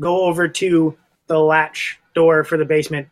go 0.00 0.22
over 0.22 0.48
to 0.48 0.96
the 1.26 1.38
latch 1.38 1.98
door 2.14 2.44
for 2.44 2.56
the 2.56 2.64
basement, 2.64 3.08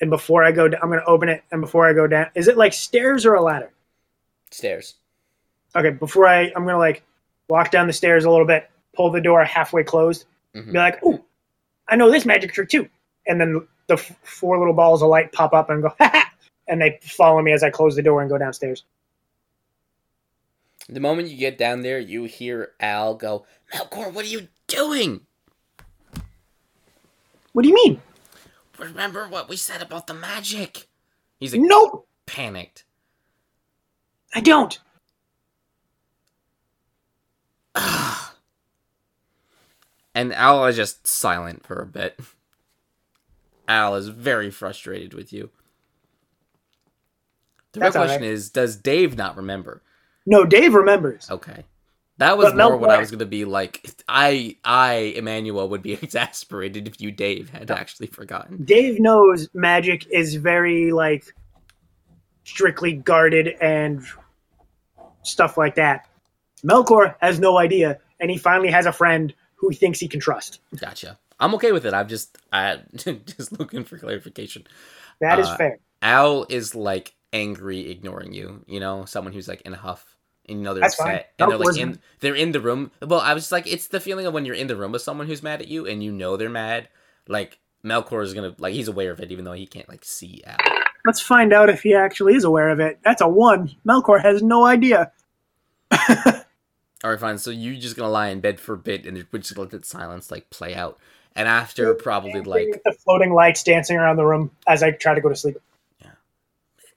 and 0.00 0.10
before 0.10 0.44
I 0.44 0.52
go, 0.52 0.68
down, 0.68 0.80
I'm 0.82 0.88
gonna 0.90 1.02
open 1.06 1.28
it. 1.28 1.42
And 1.50 1.60
before 1.60 1.88
I 1.88 1.92
go 1.92 2.06
down, 2.06 2.26
is 2.34 2.48
it 2.48 2.56
like 2.56 2.72
stairs 2.72 3.26
or 3.26 3.34
a 3.34 3.42
ladder? 3.42 3.72
Stairs. 4.50 4.94
Okay, 5.76 5.90
before 5.90 6.26
I, 6.26 6.52
I'm 6.56 6.64
gonna 6.64 6.78
like 6.78 7.02
walk 7.48 7.70
down 7.70 7.86
the 7.86 7.92
stairs 7.92 8.24
a 8.24 8.30
little 8.30 8.46
bit, 8.46 8.70
pull 8.94 9.10
the 9.10 9.20
door 9.20 9.44
halfway 9.44 9.82
closed, 9.84 10.24
Mhm. 10.54 10.72
be 10.72 10.78
like, 10.78 11.02
"Ooh, 11.04 11.22
I 11.88 11.96
know 11.96 12.10
this 12.10 12.24
magic 12.24 12.52
trick 12.52 12.68
too," 12.68 12.88
and 13.26 13.40
then 13.40 13.66
the 13.86 13.94
f- 13.94 14.16
four 14.22 14.58
little 14.58 14.74
balls 14.74 15.02
of 15.02 15.08
light 15.08 15.32
pop 15.32 15.52
up 15.52 15.68
and 15.70 15.82
go, 15.82 15.88
"Ha 15.98 16.10
ha!" 16.12 16.32
and 16.68 16.80
they 16.80 16.98
follow 17.02 17.40
me 17.42 17.52
as 17.52 17.62
I 17.62 17.70
close 17.70 17.96
the 17.96 18.02
door 18.02 18.20
and 18.20 18.30
go 18.30 18.38
downstairs. 18.38 18.84
The 20.88 21.00
moment 21.00 21.28
you 21.28 21.36
get 21.36 21.58
down 21.58 21.82
there, 21.82 21.98
you 21.98 22.24
hear 22.24 22.72
Al 22.80 23.14
go, 23.14 23.44
Melkor, 23.74 24.12
what 24.12 24.24
are 24.24 24.28
you 24.28 24.48
doing? 24.68 25.26
What 27.58 27.64
do 27.64 27.70
you 27.70 27.74
mean? 27.74 28.00
Remember 28.78 29.26
what 29.26 29.48
we 29.48 29.56
said 29.56 29.82
about 29.82 30.06
the 30.06 30.14
magic? 30.14 30.86
He's 31.40 31.52
like 31.52 31.60
Nope, 31.64 32.06
panicked. 32.24 32.84
I 34.32 34.38
don't. 34.40 34.78
and 40.14 40.32
Al 40.32 40.66
is 40.66 40.76
just 40.76 41.04
silent 41.08 41.66
for 41.66 41.80
a 41.80 41.86
bit. 41.86 42.20
Al 43.66 43.96
is 43.96 44.06
very 44.06 44.52
frustrated 44.52 45.12
with 45.12 45.32
you. 45.32 45.50
The 47.72 47.80
That's 47.80 47.96
all 47.96 48.04
question 48.04 48.22
right. 48.22 48.30
is, 48.30 48.50
does 48.50 48.76
Dave 48.76 49.16
not 49.16 49.36
remember? 49.36 49.82
No, 50.24 50.44
Dave 50.44 50.74
remembers. 50.74 51.28
Okay. 51.28 51.64
That 52.18 52.36
was 52.36 52.52
But 52.52 52.56
more 52.56 52.76
what 52.76 52.90
I 52.90 52.98
was 52.98 53.10
gonna 53.10 53.24
be 53.26 53.44
like. 53.44 53.88
I, 54.08 54.56
I, 54.64 55.14
Emmanuel, 55.16 55.68
would 55.68 55.82
be 55.82 55.92
exasperated 56.02 56.86
if 56.88 57.00
you, 57.00 57.10
Dave, 57.12 57.50
had 57.50 57.70
actually 57.70 58.08
forgotten. 58.08 58.64
Dave 58.64 59.00
knows 59.00 59.48
magic 59.54 60.06
is 60.10 60.34
very 60.34 60.92
like 60.92 61.32
strictly 62.44 62.92
guarded 62.94 63.48
and 63.60 64.02
stuff 65.22 65.56
like 65.56 65.76
that. 65.76 66.08
Melkor 66.64 67.14
has 67.20 67.38
no 67.38 67.58
idea, 67.58 67.98
and 68.18 68.30
he 68.30 68.36
finally 68.36 68.70
has 68.70 68.86
a 68.86 68.92
friend 68.92 69.32
who 69.54 69.68
he 69.68 69.76
thinks 69.76 70.00
he 70.00 70.08
can 70.08 70.20
trust. 70.20 70.60
Gotcha. 70.76 71.18
I'm 71.38 71.54
okay 71.54 71.70
with 71.70 71.86
it. 71.86 71.94
I'm 71.94 72.08
just, 72.08 72.36
I 72.52 72.80
just 72.96 73.58
looking 73.60 73.84
for 73.84 73.96
clarification. 73.96 74.64
That 75.20 75.38
is 75.38 75.46
Uh, 75.46 75.56
fair. 75.56 75.78
Al 76.02 76.46
is 76.48 76.74
like 76.74 77.14
angry, 77.32 77.90
ignoring 77.90 78.32
you. 78.32 78.64
You 78.66 78.80
know, 78.80 79.04
someone 79.04 79.32
who's 79.32 79.46
like 79.46 79.60
in 79.62 79.72
a 79.72 79.76
huff, 79.76 80.16
and 80.48 80.58
you 80.58 80.64
know 80.64 80.74
they're 80.74 80.82
That's 80.82 80.94
fine. 80.94 81.16
upset, 81.16 81.32
and 81.38 81.50
they're 81.50 81.58
like 81.58 81.76
in 81.76 81.98
they're 82.20 82.34
in 82.34 82.52
the 82.52 82.60
room. 82.60 82.90
Well, 83.00 83.20
I 83.20 83.34
was 83.34 83.44
just 83.44 83.52
like, 83.52 83.66
it's 83.66 83.88
the 83.88 84.00
feeling 84.00 84.26
of 84.26 84.32
when 84.34 84.44
you're 84.44 84.54
in 84.54 84.66
the 84.66 84.76
room 84.76 84.92
with 84.92 85.02
someone 85.02 85.26
who's 85.26 85.42
mad 85.42 85.60
at 85.60 85.68
you, 85.68 85.86
and 85.86 86.02
you 86.02 86.12
know 86.12 86.36
they're 86.36 86.48
mad. 86.48 86.88
Like 87.26 87.58
Melkor 87.84 88.22
is 88.24 88.34
gonna 88.34 88.54
like 88.58 88.74
he's 88.74 88.88
aware 88.88 89.10
of 89.10 89.20
it, 89.20 89.30
even 89.30 89.44
though 89.44 89.52
he 89.52 89.66
can't 89.66 89.88
like 89.88 90.04
see 90.04 90.42
Al. 90.46 90.56
Let's 91.04 91.20
find 91.20 91.52
out 91.52 91.70
if 91.70 91.82
he 91.82 91.94
actually 91.94 92.34
is 92.34 92.44
aware 92.44 92.70
of 92.70 92.80
it. 92.80 92.98
That's 93.04 93.20
a 93.20 93.28
one. 93.28 93.74
Melkor 93.86 94.20
has 94.20 94.42
no 94.42 94.64
idea. 94.64 95.12
All 97.04 97.10
right, 97.10 97.20
fine. 97.20 97.38
So 97.38 97.50
you're 97.50 97.80
just 97.80 97.96
gonna 97.96 98.10
lie 98.10 98.28
in 98.28 98.40
bed 98.40 98.58
for 98.58 98.74
a 98.74 98.78
bit, 98.78 99.06
and 99.06 99.16
we're 99.30 99.38
just 99.38 99.54
gonna 99.54 99.64
let 99.64 99.70
that 99.72 99.84
silence 99.84 100.30
like 100.30 100.50
play 100.50 100.74
out. 100.74 100.98
And 101.36 101.46
after 101.46 101.94
probably 101.94 102.40
like 102.40 102.82
the 102.84 102.92
floating 102.92 103.32
lights 103.32 103.62
dancing 103.62 103.96
around 103.96 104.16
the 104.16 104.24
room 104.24 104.50
as 104.66 104.82
I 104.82 104.90
try 104.90 105.14
to 105.14 105.20
go 105.20 105.28
to 105.28 105.36
sleep. 105.36 105.56
Yeah, 106.02 106.10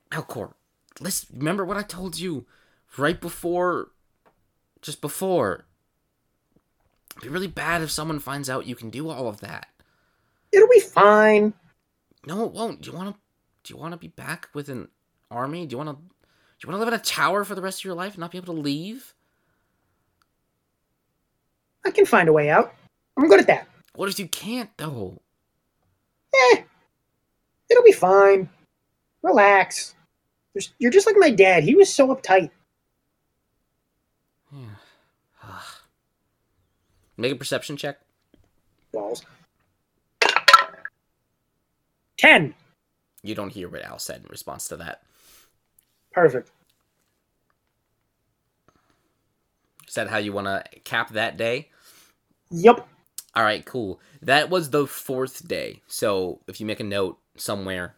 Melkor, 0.10 0.54
listen. 1.00 1.38
Remember 1.38 1.64
what 1.64 1.78
I 1.78 1.84
told 1.84 2.18
you 2.18 2.46
right 2.98 3.20
before, 3.20 3.92
just 4.82 5.02
before. 5.02 5.66
It'd 7.12 7.24
be 7.24 7.30
really 7.30 7.48
bad 7.48 7.82
if 7.82 7.92
someone 7.92 8.20
finds 8.20 8.50
out 8.50 8.66
you 8.66 8.76
can 8.76 8.90
do 8.90 9.10
all 9.10 9.28
of 9.28 9.42
that. 9.42 9.68
It'll 10.52 10.68
be 10.70 10.80
fine. 10.80 11.54
No, 12.26 12.46
it 12.46 12.52
won't. 12.52 12.82
Do 12.82 12.92
you 12.92 12.98
want 12.98 13.14
to? 13.16 13.22
Do 13.64 13.74
you 13.74 13.80
want 13.80 13.92
to 13.94 13.98
be 13.98 14.08
back 14.08 14.50
with 14.54 14.70
an 14.70 14.88
army? 15.30 15.66
Do 15.66 15.74
you 15.74 15.78
want 15.78 15.90
to? 15.90 15.96
Do 15.96 16.68
you 16.68 16.70
want 16.70 16.76
to 16.76 16.86
live 16.86 16.88
in 16.94 17.00
a 17.00 17.04
tower 17.04 17.44
for 17.44 17.56
the 17.56 17.62
rest 17.62 17.80
of 17.82 17.86
your 17.86 17.96
life 17.96 18.14
and 18.14 18.20
not 18.20 18.32
be 18.32 18.38
able 18.38 18.54
to 18.54 18.60
leave? 18.62 19.14
I 21.86 21.92
can 21.92 22.06
find 22.06 22.30
a 22.30 22.34
way 22.34 22.50
out. 22.50 22.74
I'm 23.18 23.28
good 23.28 23.40
at 23.40 23.48
that. 23.48 23.68
What 23.96 24.10
if 24.10 24.20
you 24.20 24.28
can't 24.28 24.70
though? 24.78 25.20
Eh, 26.34 26.62
it'll 27.70 27.84
be 27.84 27.92
fine. 27.92 28.50
Relax. 29.22 29.96
You're- 30.54 30.68
You're 30.80 30.92
just 30.92 31.08
like 31.08 31.16
my 31.18 31.30
dad. 31.32 31.64
He 31.64 31.76
was 31.76 31.94
so 31.94 32.14
uptight. 32.16 32.52
Make 37.22 37.34
a 37.34 37.36
perception 37.36 37.78
check. 37.78 38.00
Balls. 38.92 39.24
Ten. 42.18 42.56
You 43.22 43.36
don't 43.36 43.52
hear 43.52 43.70
what 43.70 43.84
Al 43.84 44.00
said 44.00 44.22
in 44.24 44.28
response 44.30 44.68
to 44.70 44.78
that. 44.78 45.04
Perfect. 46.12 46.50
Is 49.88 49.94
that 49.94 50.10
how 50.10 50.18
you 50.18 50.34
want 50.34 50.48
to 50.48 50.80
cap 50.80 51.10
that 51.12 51.38
day? 51.38 51.70
Yep. 52.50 52.88
All 53.36 53.44
right, 53.44 53.64
cool. 53.66 54.00
That 54.24 54.50
was 54.50 54.72
the 54.72 54.88
fourth 54.88 55.48
day. 55.48 55.82
So 55.88 56.40
if 56.48 56.60
you 56.60 56.66
make 56.66 56.80
a 56.80 56.84
note 56.84 57.20
somewhere 57.38 57.96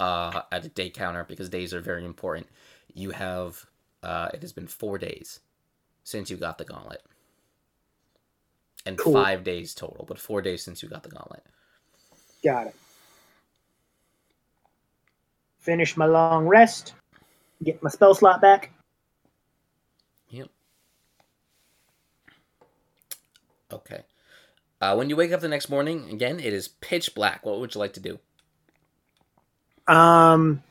uh, 0.00 0.42
at 0.50 0.64
a 0.64 0.68
day 0.68 0.90
counter, 0.90 1.24
because 1.24 1.48
days 1.48 1.72
are 1.72 1.80
very 1.80 2.04
important, 2.04 2.48
you 2.92 3.10
have 3.10 3.64
uh, 4.02 4.28
it 4.34 4.42
has 4.42 4.52
been 4.52 4.66
four 4.66 4.98
days 4.98 5.38
since 6.02 6.30
you 6.30 6.36
got 6.36 6.58
the 6.58 6.64
gauntlet, 6.64 7.02
and 8.88 8.98
Cool. 8.98 9.12
five 9.12 9.44
days 9.44 9.74
total, 9.74 10.04
but 10.08 10.18
four 10.18 10.40
days 10.40 10.62
since 10.62 10.82
you 10.82 10.88
got 10.88 11.02
the 11.02 11.10
gauntlet. 11.10 11.44
Got 12.42 12.68
it. 12.68 12.74
Finish 15.60 15.96
my 15.96 16.06
long 16.06 16.46
rest. 16.46 16.94
Get 17.62 17.82
my 17.82 17.90
spell 17.90 18.14
slot 18.14 18.40
back. 18.40 18.70
Yep. 20.30 20.48
Okay. 23.72 24.02
Uh, 24.80 24.94
when 24.94 25.10
you 25.10 25.16
wake 25.16 25.32
up 25.32 25.40
the 25.40 25.48
next 25.48 25.68
morning, 25.68 26.08
again, 26.10 26.40
it 26.40 26.52
is 26.52 26.68
pitch 26.68 27.14
black. 27.14 27.44
What 27.44 27.60
would 27.60 27.74
you 27.74 27.80
like 27.80 27.92
to 27.94 28.00
do? 28.00 28.18
Um, 29.86 30.62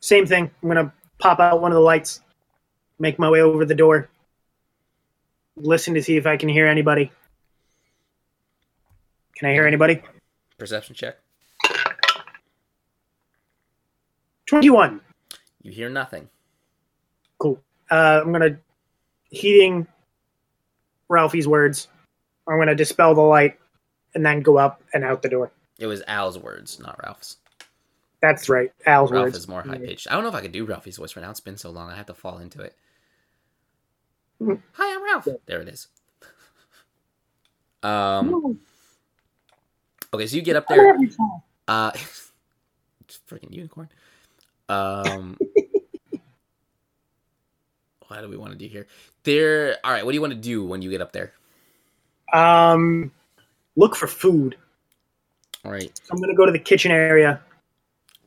same 0.00 0.26
thing. 0.26 0.50
I'm 0.62 0.68
gonna 0.68 0.92
pop 1.18 1.40
out 1.40 1.62
one 1.62 1.70
of 1.70 1.76
the 1.76 1.80
lights, 1.80 2.20
make 2.98 3.18
my 3.18 3.30
way 3.30 3.40
over 3.40 3.64
the 3.64 3.74
door, 3.74 4.08
listen 5.56 5.94
to 5.94 6.02
see 6.02 6.16
if 6.16 6.26
I 6.26 6.36
can 6.36 6.48
hear 6.48 6.66
anybody. 6.66 7.10
Can 9.36 9.48
I 9.48 9.52
hear 9.52 9.66
anybody? 9.66 10.02
Perception 10.58 10.94
check. 10.94 11.18
Twenty-one. 14.46 15.00
You 15.62 15.72
hear 15.72 15.88
nothing. 15.88 16.28
Cool. 17.38 17.60
Uh, 17.90 18.20
I'm 18.22 18.32
gonna 18.32 18.58
heeding 19.30 19.86
Ralphie's 21.08 21.48
words. 21.48 21.88
I'm 22.46 22.58
gonna 22.58 22.74
dispel 22.74 23.14
the 23.14 23.22
light 23.22 23.58
and 24.14 24.24
then 24.24 24.40
go 24.40 24.58
up 24.58 24.82
and 24.92 25.04
out 25.04 25.22
the 25.22 25.28
door. 25.28 25.52
It 25.78 25.86
was 25.86 26.02
Al's 26.06 26.38
words, 26.38 26.78
not 26.78 27.00
Ralph's. 27.02 27.38
That's 28.20 28.48
right. 28.48 28.70
Al's 28.86 29.10
Ralph 29.10 29.24
words. 29.24 29.36
is 29.38 29.48
more 29.48 29.62
high 29.62 29.78
pitched. 29.78 30.06
I 30.10 30.14
don't 30.14 30.22
know 30.22 30.28
if 30.28 30.34
I 30.34 30.42
could 30.42 30.52
do 30.52 30.64
Ralphie's 30.64 30.98
voice 30.98 31.16
right 31.16 31.22
now. 31.22 31.30
It's 31.30 31.40
been 31.40 31.56
so 31.56 31.70
long. 31.70 31.90
I 31.90 31.96
have 31.96 32.06
to 32.06 32.14
fall 32.14 32.38
into 32.38 32.60
it. 32.60 32.76
Hi, 34.72 34.94
I'm 34.94 35.04
Ralph. 35.04 35.28
There 35.46 35.60
it 35.60 35.68
is. 35.68 35.88
Um. 37.82 38.58
Okay, 40.14 40.26
so 40.26 40.36
you 40.36 40.42
get 40.42 40.56
up 40.56 40.66
there. 40.68 40.96
Uh, 41.68 41.90
it's 41.94 43.20
freaking 43.28 43.52
unicorn. 43.52 43.88
Um, 44.68 45.38
what 48.08 48.20
do 48.20 48.28
we 48.28 48.36
want 48.36 48.52
to 48.52 48.58
do 48.58 48.66
here? 48.66 48.86
There. 49.24 49.76
All 49.84 49.92
right. 49.92 50.04
What 50.04 50.12
do 50.12 50.14
you 50.14 50.20
want 50.20 50.32
to 50.32 50.38
do 50.38 50.64
when 50.64 50.82
you 50.82 50.90
get 50.90 51.00
up 51.00 51.12
there? 51.12 51.32
Um, 52.32 53.12
look 53.76 53.94
for 53.96 54.06
food. 54.06 54.56
All 55.64 55.70
right. 55.70 55.90
So 56.02 56.14
I'm 56.14 56.20
gonna 56.20 56.34
go 56.34 56.46
to 56.46 56.52
the 56.52 56.58
kitchen 56.58 56.90
area. 56.90 57.40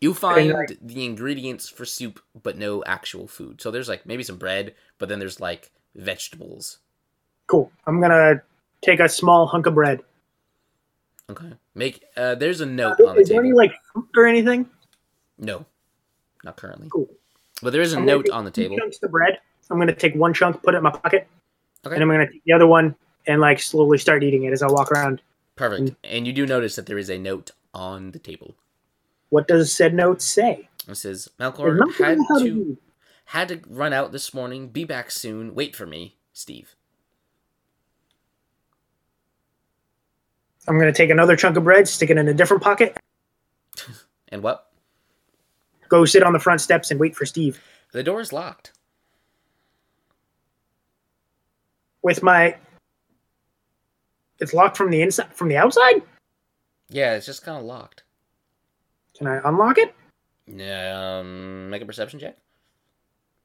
You 0.01 0.13
find 0.13 0.77
the 0.81 1.05
ingredients 1.05 1.67
for 1.69 1.85
soup, 1.85 2.21
but 2.43 2.57
no 2.57 2.83
actual 2.85 3.27
food. 3.27 3.61
So 3.61 3.71
there's 3.71 3.89
like 3.89 4.05
maybe 4.05 4.23
some 4.23 4.37
bread, 4.37 4.75
but 4.99 5.09
then 5.09 5.19
there's 5.19 5.39
like 5.39 5.71
vegetables. 5.95 6.79
Cool. 7.47 7.71
I'm 7.87 8.01
gonna 8.01 8.41
take 8.81 8.99
a 8.99 9.09
small 9.09 9.47
hunk 9.47 9.65
of 9.65 9.75
bread. 9.75 10.01
Okay. 11.29 11.53
Make. 11.73 12.03
Uh, 12.15 12.35
there's 12.35 12.61
a 12.61 12.65
note 12.65 12.91
on 12.91 12.97
the 12.97 13.03
table. 13.05 13.19
Is 13.19 13.27
there 13.29 13.41
table. 13.41 13.45
any 13.47 13.53
like 13.53 13.73
fruit 13.91 14.09
or 14.15 14.25
anything? 14.27 14.69
No, 15.37 15.65
not 16.43 16.55
currently. 16.57 16.87
Cool. 16.89 17.09
But 17.61 17.73
there 17.73 17.81
is 17.81 17.93
a 17.93 17.97
I'm 17.97 18.05
note 18.05 18.29
on 18.29 18.45
the 18.45 18.51
table. 18.51 18.77
Chunks 18.77 19.01
of 19.03 19.11
bread. 19.11 19.39
I'm 19.69 19.79
gonna 19.79 19.95
take 19.95 20.15
one 20.15 20.33
chunk, 20.33 20.61
put 20.61 20.75
it 20.75 20.77
in 20.77 20.83
my 20.83 20.91
pocket, 20.91 21.27
Okay. 21.85 21.95
and 21.95 22.03
I'm 22.03 22.09
gonna 22.09 22.29
take 22.29 22.43
the 22.43 22.53
other 22.53 22.67
one 22.67 22.95
and 23.27 23.41
like 23.41 23.59
slowly 23.59 23.97
start 23.97 24.23
eating 24.23 24.43
it 24.43 24.53
as 24.53 24.61
I 24.61 24.67
walk 24.67 24.91
around. 24.91 25.21
Perfect. 25.55 25.95
And 26.03 26.27
you 26.27 26.33
do 26.33 26.45
notice 26.45 26.75
that 26.75 26.85
there 26.85 26.97
is 26.97 27.09
a 27.09 27.17
note 27.17 27.51
on 27.73 28.11
the 28.11 28.19
table. 28.19 28.55
What 29.29 29.47
does 29.47 29.73
said 29.73 29.93
note 29.93 30.21
say? 30.21 30.69
It 30.87 30.95
says 30.95 31.29
Melkor 31.39 31.79
had 31.97 32.19
to. 32.39 32.77
Had 33.25 33.47
to 33.49 33.61
run 33.67 33.93
out 33.93 34.11
this 34.11 34.33
morning. 34.33 34.69
Be 34.69 34.83
back 34.83 35.11
soon. 35.11 35.55
Wait 35.55 35.75
for 35.75 35.85
me, 35.85 36.15
Steve. 36.33 36.75
I'm 40.67 40.79
gonna 40.79 40.93
take 40.93 41.09
another 41.09 41.35
chunk 41.35 41.57
of 41.57 41.63
bread, 41.63 41.87
stick 41.87 42.09
it 42.09 42.17
in 42.17 42.27
a 42.27 42.33
different 42.33 42.63
pocket, 42.63 42.97
And 44.29 44.41
what? 44.41 44.69
go 45.87 46.03
sit 46.05 46.23
on 46.23 46.33
the 46.33 46.39
front 46.39 46.59
steps 46.61 46.89
and 46.89 46.99
wait 46.99 47.15
for 47.15 47.25
Steve. 47.27 47.61
The 47.91 48.01
door 48.01 48.19
is 48.19 48.33
locked. 48.33 48.71
With 52.01 52.23
my, 52.23 52.57
it's 54.39 54.53
locked 54.53 54.75
from 54.77 54.89
the 54.89 55.01
inside, 55.03 55.31
from 55.33 55.47
the 55.47 55.57
outside. 55.57 56.01
Yeah, 56.89 57.13
it's 57.13 57.27
just 57.27 57.43
kind 57.43 57.59
of 57.59 57.65
locked. 57.65 58.03
Can 59.17 59.27
I 59.27 59.39
unlock 59.47 59.77
it? 59.77 59.93
Um, 60.91 61.69
make 61.69 61.83
a 61.83 61.85
perception 61.85 62.19
check. 62.19 62.35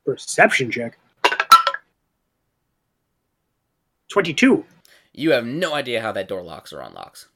Perception 0.04 0.70
check. 0.70 0.98
Twenty-two. 4.08 4.64
You 5.12 5.32
have 5.32 5.46
no 5.46 5.74
idea 5.74 6.00
how 6.00 6.12
that 6.12 6.28
door 6.28 6.42
locks 6.42 6.72
or 6.72 6.80
unlocks. 6.80 7.28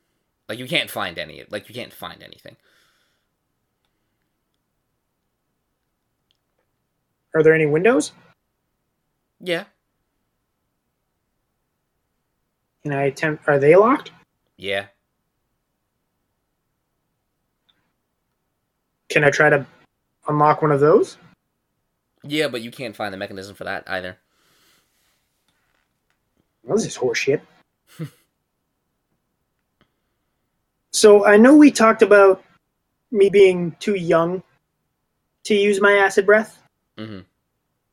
Like 0.48 0.58
you 0.58 0.66
can't 0.66 0.90
find 0.90 1.18
any. 1.18 1.44
Like 1.50 1.68
you 1.68 1.74
can't 1.74 1.92
find 1.92 2.22
anything. 2.22 2.56
Are 7.34 7.42
there 7.42 7.54
any 7.54 7.66
windows? 7.66 8.12
Yeah. 9.40 9.64
Can 12.82 12.92
I 12.92 13.04
attempt? 13.04 13.48
Are 13.48 13.58
they 13.58 13.74
locked? 13.76 14.12
Yeah. 14.56 14.86
Can 19.08 19.24
I 19.24 19.30
try 19.30 19.48
to 19.48 19.66
unlock 20.28 20.62
one 20.62 20.72
of 20.72 20.80
those? 20.80 21.18
Yeah, 22.26 22.48
but 22.48 22.62
you 22.62 22.70
can't 22.70 22.96
find 22.96 23.12
the 23.12 23.18
mechanism 23.18 23.54
for 23.54 23.64
that 23.64 23.84
either. 23.86 24.18
Well, 26.62 26.76
this 26.76 26.86
is 26.86 26.96
horseshit. 26.96 27.42
so 30.92 31.26
I 31.26 31.36
know 31.36 31.56
we 31.56 31.70
talked 31.70 32.02
about 32.02 32.42
me 33.10 33.28
being 33.28 33.76
too 33.78 33.94
young 33.94 34.42
to 35.44 35.54
use 35.54 35.80
my 35.80 35.92
acid 35.92 36.26
breath, 36.26 36.58
hmm 36.98 37.20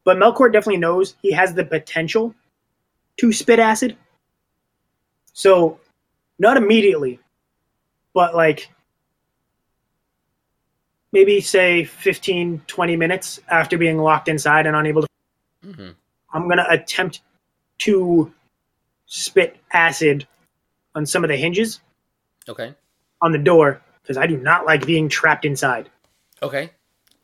but 0.03 0.17
Melkor 0.17 0.51
definitely 0.51 0.77
knows 0.77 1.15
he 1.21 1.31
has 1.31 1.53
the 1.53 1.63
potential 1.63 2.33
to 3.17 3.31
spit 3.31 3.59
acid. 3.59 3.95
So, 5.33 5.79
not 6.39 6.57
immediately, 6.57 7.19
but 8.13 8.35
like 8.35 8.69
maybe 11.11 11.41
say 11.41 11.83
15, 11.85 12.61
20 12.67 12.95
minutes 12.95 13.39
after 13.49 13.77
being 13.77 13.97
locked 13.97 14.27
inside 14.27 14.65
and 14.65 14.75
unable 14.75 15.01
to 15.01 15.07
Mm-hmm. 15.65 15.89
I'm 16.33 16.49
gonna 16.49 16.65
attempt 16.69 17.21
to 17.79 18.33
spit 19.05 19.57
acid 19.73 20.25
on 20.95 21.05
some 21.05 21.23
of 21.23 21.27
the 21.29 21.35
hinges 21.37 21.81
Okay. 22.49 22.73
on 23.21 23.31
the 23.31 23.37
door 23.37 23.79
because 24.01 24.17
I 24.17 24.25
do 24.25 24.37
not 24.37 24.65
like 24.65 24.85
being 24.85 25.07
trapped 25.07 25.45
inside. 25.45 25.89
Okay. 26.41 26.71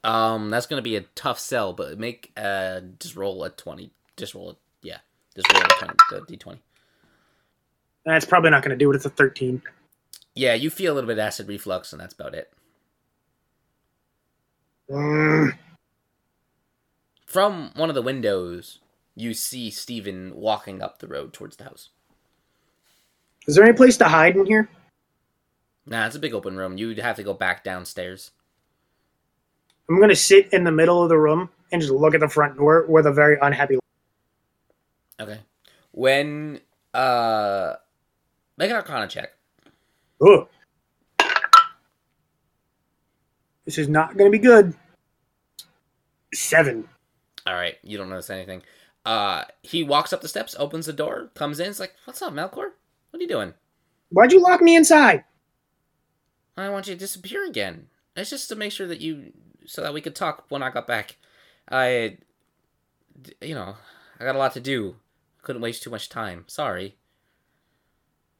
Um, 0.04 0.52
that's 0.52 0.68
gonna 0.68 0.84
be 0.84 0.98
a 0.98 1.02
tough 1.16 1.40
sell, 1.40 1.74
but 1.74 1.98
make 1.98 2.32
uh 2.38 2.82
just 3.00 3.16
roll 3.16 3.44
a 3.44 3.50
twenty. 3.50 3.90
Just 4.18 4.36
roll 4.36 4.52
it. 4.52 4.58
Yeah. 4.84 4.98
Just 5.36 5.52
roll 5.52 5.64
a 5.64 5.68
twenty. 5.68 6.26
D 6.28 6.38
twenty. 6.38 6.62
That's 8.06 8.26
probably 8.26 8.52
not 8.52 8.62
gonna 8.62 8.76
do 8.78 8.92
it. 8.92 8.96
It's 8.96 9.06
a 9.06 9.10
13. 9.10 9.64
Yeah, 10.36 10.54
you 10.54 10.70
feel 10.70 10.94
a 10.94 10.96
little 10.96 11.08
bit 11.08 11.14
of 11.18 11.26
acid 11.26 11.48
reflux, 11.48 11.92
and 11.92 12.00
that's 12.00 12.14
about 12.14 12.36
it. 12.36 12.54
From 14.90 15.52
one 17.76 17.90
of 17.90 17.96
the 17.96 18.02
windows, 18.02 18.80
you 19.16 19.34
see 19.34 19.70
Steven 19.70 20.36
walking 20.36 20.82
up 20.82 21.00
the 21.00 21.08
road 21.08 21.34
towards 21.34 21.58
the 21.58 21.66
house. 21.66 21.90
is 23.48 23.56
there 23.56 23.66
any 23.66 23.74
place 23.74 23.98
to 23.98 24.06
hide 24.06 24.36
in 24.36 24.46
here? 24.46 24.70
Nah, 25.86 26.06
it's 26.06 26.16
a 26.16 26.20
big 26.20 26.34
open 26.34 26.58
room. 26.58 26.78
You'd 26.78 27.00
have 27.00 27.16
to 27.16 27.24
go 27.24 27.34
back 27.34 27.64
downstairs. 27.64 28.32
I'm 29.90 30.00
gonna 30.00 30.16
sit 30.16 30.52
in 30.54 30.64
the 30.64 30.72
middle 30.72 31.02
of 31.02 31.10
the 31.10 31.18
room 31.18 31.50
and 31.72 31.82
just 31.82 31.94
look 31.94 32.14
at 32.14 32.20
the 32.20 32.28
front 32.28 32.58
door 32.58 32.86
with 32.88 33.06
a 33.06 33.12
very 33.12 33.38
unhappy. 33.42 33.78
Okay. 35.20 35.40
When 35.92 36.60
uh, 36.94 37.76
make 38.58 38.70
an 38.70 38.76
Arcana 38.76 39.08
check. 39.08 39.34
Ugh. 40.22 40.48
This 43.68 43.78
is 43.78 43.90
not 43.90 44.16
gonna 44.16 44.30
be 44.30 44.40
good. 44.40 44.74
Seven. 46.34 46.88
All 47.46 47.54
right, 47.54 47.76
you 47.84 47.98
don't 47.98 48.10
notice 48.10 48.30
anything. 48.30 48.62
Uh, 49.06 49.44
he 49.62 49.84
walks 49.84 50.14
up 50.14 50.22
the 50.22 50.30
steps, 50.30 50.56
opens 50.58 50.86
the 50.86 50.94
door, 50.94 51.32
comes 51.36 51.60
in. 51.60 51.70
It's 51.70 51.80
like, 51.80 51.94
"What's 52.06 52.22
up, 52.22 52.32
Melkor? 52.32 52.72
What 53.10 53.20
are 53.20 53.20
you 53.20 53.28
doing?" 53.28 53.54
Why'd 54.10 54.32
you 54.32 54.42
lock 54.42 54.62
me 54.62 54.78
inside? 54.78 55.26
I 56.56 56.70
want 56.70 56.88
you 56.88 56.94
to 56.94 57.00
disappear 57.00 57.46
again. 57.46 57.90
It's 58.16 58.30
just 58.30 58.48
to 58.50 58.56
make 58.56 58.72
sure 58.72 58.88
that 58.88 59.02
you, 59.02 59.34
so 59.66 59.82
that 59.82 59.94
we 59.94 60.00
could 60.00 60.16
talk 60.16 60.46
when 60.48 60.64
I 60.64 60.70
got 60.70 60.88
back. 60.88 61.18
I, 61.70 62.20
you 63.42 63.54
know, 63.54 63.76
I 64.18 64.24
got 64.24 64.36
a 64.36 64.40
lot 64.40 64.54
to 64.54 64.62
do. 64.62 64.96
Couldn't 65.42 65.62
waste 65.62 65.84
too 65.84 65.90
much 65.90 66.08
time. 66.08 66.46
Sorry. 66.48 66.96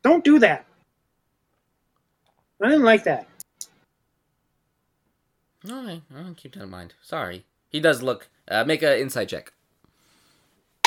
Don't 0.04 0.24
do 0.24 0.40
that. 0.40 0.66
I 2.64 2.70
didn't 2.70 2.86
like 2.86 3.04
that. 3.04 3.28
Right, 5.68 6.02
I'll 6.16 6.34
keep 6.34 6.54
that 6.54 6.64
in 6.64 6.70
mind. 6.70 6.94
Sorry. 7.02 7.46
He 7.70 7.80
does 7.80 8.02
look. 8.02 8.30
Uh, 8.48 8.64
make 8.64 8.82
an 8.82 8.98
insight 8.98 9.30
check. 9.30 9.52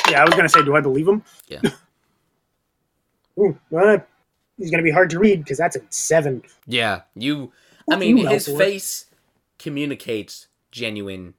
Yeah, 0.09 0.23
I 0.23 0.25
was 0.25 0.35
gonna 0.35 0.49
say, 0.49 0.65
do 0.65 0.75
I 0.75 0.81
believe 0.81 1.07
him? 1.07 1.23
Yeah. 1.49 1.61
Ooh, 3.39 3.59
well, 3.71 4.03
he's 4.59 4.71
gonna 4.71 4.83
be 4.83 4.91
hard 4.91 5.11
to 5.11 5.19
read 5.19 5.45
because 5.45 5.59
that's 5.59 5.77
a 5.77 5.81
seven. 5.91 6.43
Yeah, 6.67 7.03
you. 7.15 7.53
I 7.91 7.97
mean, 7.97 8.17
you, 8.17 8.27
his 8.29 8.47
face 8.47 9.07
communicates 9.59 10.49
genuine 10.71 11.35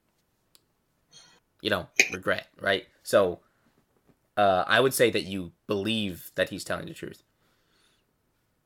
you 1.61 1.69
know, 1.69 1.87
regret, 2.11 2.47
right? 2.59 2.87
So, 3.03 3.39
uh, 4.35 4.65
I 4.67 4.79
would 4.79 4.93
say 4.93 5.11
that 5.11 5.23
you 5.23 5.51
believe 5.67 6.31
that 6.35 6.49
he's 6.49 6.63
telling 6.63 6.87
the 6.87 6.93
truth. 6.93 7.23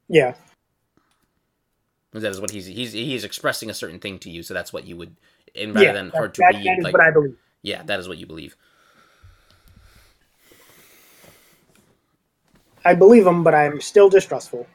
Yeah. 0.08 0.36
That 2.22 2.32
is 2.32 2.40
what 2.42 2.52
he's 2.52 2.66
he's 2.66 2.94
he's 2.94 3.24
expressing 3.24 3.70
a 3.70 3.74
certain 3.74 4.00
thing 4.00 4.20
to 4.20 4.30
you, 4.30 4.42
so 4.44 4.54
that's 4.54 4.72
what 4.72 4.86
you 4.86 4.96
would, 4.98 5.16
and 5.56 5.74
rather 5.76 5.86
yeah, 5.86 5.94
than 5.94 6.10
hard 6.12 6.34
to 6.36 6.42
that, 6.42 6.56
read, 6.56 6.66
that 6.66 6.78
is 6.80 6.84
like, 6.84 6.94
what 6.94 7.04
I 7.04 7.12
believe. 7.12 7.38
yeah, 7.62 7.84
that 7.84 8.00
is 8.00 8.08
what 8.08 8.18
you 8.18 8.26
believe. 8.26 8.56
I 12.86 12.94
believe 12.94 13.26
him, 13.26 13.44
but 13.44 13.56
I'm 13.56 13.82
still 13.82 14.10
distrustful. 14.10 14.68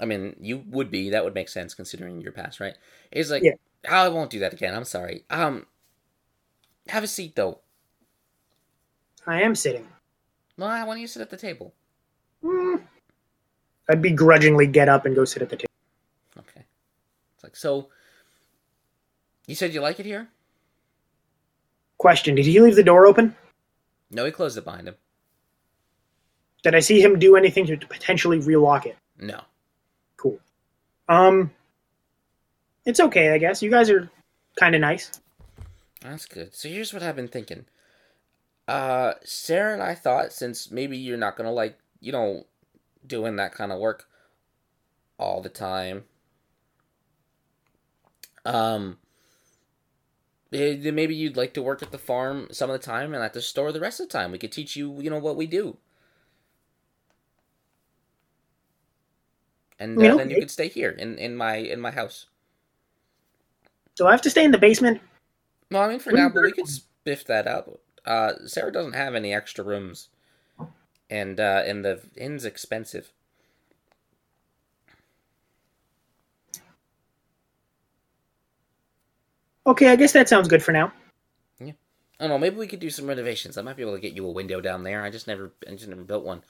I 0.00 0.04
mean, 0.04 0.34
you 0.40 0.64
would 0.68 0.90
be. 0.90 1.10
That 1.10 1.24
would 1.24 1.34
make 1.34 1.48
sense 1.48 1.74
considering 1.74 2.20
your 2.20 2.32
past, 2.32 2.58
right? 2.60 2.74
It's 3.10 3.30
like, 3.30 3.42
Yeah. 3.42 3.52
I 3.88 4.08
won't 4.08 4.30
do 4.30 4.40
that 4.40 4.52
again. 4.52 4.74
I'm 4.74 4.84
sorry. 4.84 5.24
Um, 5.30 5.66
have 6.88 7.04
a 7.04 7.06
seat 7.06 7.36
though. 7.36 7.60
I 9.26 9.42
am 9.42 9.54
sitting. 9.54 9.86
Well, 10.56 10.68
why 10.68 10.84
don't 10.84 11.00
you 11.00 11.06
sit 11.06 11.22
at 11.22 11.30
the 11.30 11.36
table? 11.36 11.72
Hmm. 12.44 12.76
I'd 13.88 14.02
begrudgingly 14.02 14.66
get 14.66 14.88
up 14.88 15.06
and 15.06 15.14
go 15.14 15.24
sit 15.24 15.42
at 15.42 15.48
the 15.48 15.56
table. 15.56 15.71
It's 17.42 17.44
like 17.44 17.56
so. 17.56 17.88
You 19.46 19.54
said 19.54 19.74
you 19.74 19.80
like 19.80 19.98
it 19.98 20.06
here? 20.06 20.28
Question: 21.98 22.34
Did 22.34 22.46
he 22.46 22.60
leave 22.60 22.76
the 22.76 22.82
door 22.82 23.06
open? 23.06 23.34
No, 24.10 24.24
he 24.24 24.30
closed 24.30 24.58
it 24.58 24.64
behind 24.64 24.86
him. 24.86 24.94
Did 26.62 26.74
I 26.74 26.80
see 26.80 27.02
him 27.02 27.18
do 27.18 27.34
anything 27.34 27.66
to 27.66 27.76
potentially 27.76 28.38
relock 28.38 28.86
it? 28.86 28.96
No. 29.18 29.40
Cool. 30.16 30.38
Um, 31.08 31.50
it's 32.84 33.00
okay, 33.00 33.30
I 33.32 33.38
guess. 33.38 33.62
You 33.62 33.70
guys 33.70 33.90
are 33.90 34.08
kind 34.60 34.74
of 34.74 34.80
nice. 34.80 35.20
That's 36.02 36.26
good. 36.26 36.54
So 36.54 36.68
here's 36.68 36.92
what 36.92 37.02
I've 37.02 37.16
been 37.16 37.28
thinking. 37.28 37.64
Uh, 38.68 39.14
Sarah 39.24 39.72
and 39.72 39.82
I 39.82 39.94
thought 39.94 40.32
since 40.32 40.70
maybe 40.70 40.96
you're 40.96 41.16
not 41.16 41.36
gonna 41.36 41.52
like, 41.52 41.78
you 42.00 42.12
know, 42.12 42.46
doing 43.04 43.36
that 43.36 43.54
kind 43.54 43.72
of 43.72 43.80
work 43.80 44.06
all 45.18 45.40
the 45.40 45.48
time. 45.48 46.04
Um, 48.44 48.98
maybe 50.50 51.14
you'd 51.14 51.36
like 51.36 51.54
to 51.54 51.62
work 51.62 51.82
at 51.82 51.92
the 51.92 51.98
farm 51.98 52.48
some 52.50 52.70
of 52.70 52.78
the 52.78 52.84
time 52.84 53.14
and 53.14 53.22
at 53.22 53.32
the 53.32 53.42
store 53.42 53.72
the 53.72 53.80
rest 53.80 54.00
of 54.00 54.08
the 54.08 54.12
time. 54.12 54.32
We 54.32 54.38
could 54.38 54.52
teach 54.52 54.76
you, 54.76 55.00
you 55.00 55.10
know, 55.10 55.18
what 55.18 55.36
we 55.36 55.46
do. 55.46 55.78
And 59.78 60.00
uh, 60.00 60.16
then 60.16 60.30
you 60.30 60.38
could 60.38 60.50
stay 60.50 60.68
here 60.68 60.90
in, 60.90 61.18
in 61.18 61.34
my 61.34 61.56
in 61.56 61.80
my 61.80 61.90
house. 61.90 62.26
Do 63.96 64.06
I 64.06 64.12
have 64.12 64.22
to 64.22 64.30
stay 64.30 64.44
in 64.44 64.52
the 64.52 64.58
basement? 64.58 65.00
Well, 65.70 65.82
I 65.82 65.88
mean, 65.88 65.98
for 65.98 66.12
now, 66.12 66.28
but 66.28 66.42
we 66.42 66.52
could 66.52 66.66
spiff 66.66 67.24
that 67.24 67.46
up. 67.46 67.80
Uh, 68.06 68.34
Sarah 68.46 68.72
doesn't 68.72 68.94
have 68.94 69.14
any 69.14 69.34
extra 69.34 69.64
rooms, 69.64 70.08
and 71.10 71.40
uh, 71.40 71.62
and 71.66 71.84
the 71.84 72.00
inn's 72.16 72.44
expensive. 72.44 73.12
Okay, 79.66 79.88
I 79.88 79.96
guess 79.96 80.12
that 80.12 80.28
sounds 80.28 80.48
good 80.48 80.62
for 80.62 80.72
now. 80.72 80.92
Yeah. 81.60 81.72
I 82.18 82.24
don't 82.24 82.30
know. 82.30 82.38
Maybe 82.38 82.56
we 82.56 82.66
could 82.66 82.80
do 82.80 82.90
some 82.90 83.06
renovations. 83.06 83.56
I 83.56 83.62
might 83.62 83.76
be 83.76 83.82
able 83.82 83.94
to 83.94 84.00
get 84.00 84.14
you 84.14 84.26
a 84.26 84.30
window 84.32 84.60
down 84.60 84.82
there. 84.82 85.02
I 85.02 85.10
just 85.10 85.26
never, 85.26 85.52
I 85.68 85.72
just 85.72 85.88
never 85.88 86.02
built 86.02 86.24
one. 86.24 86.42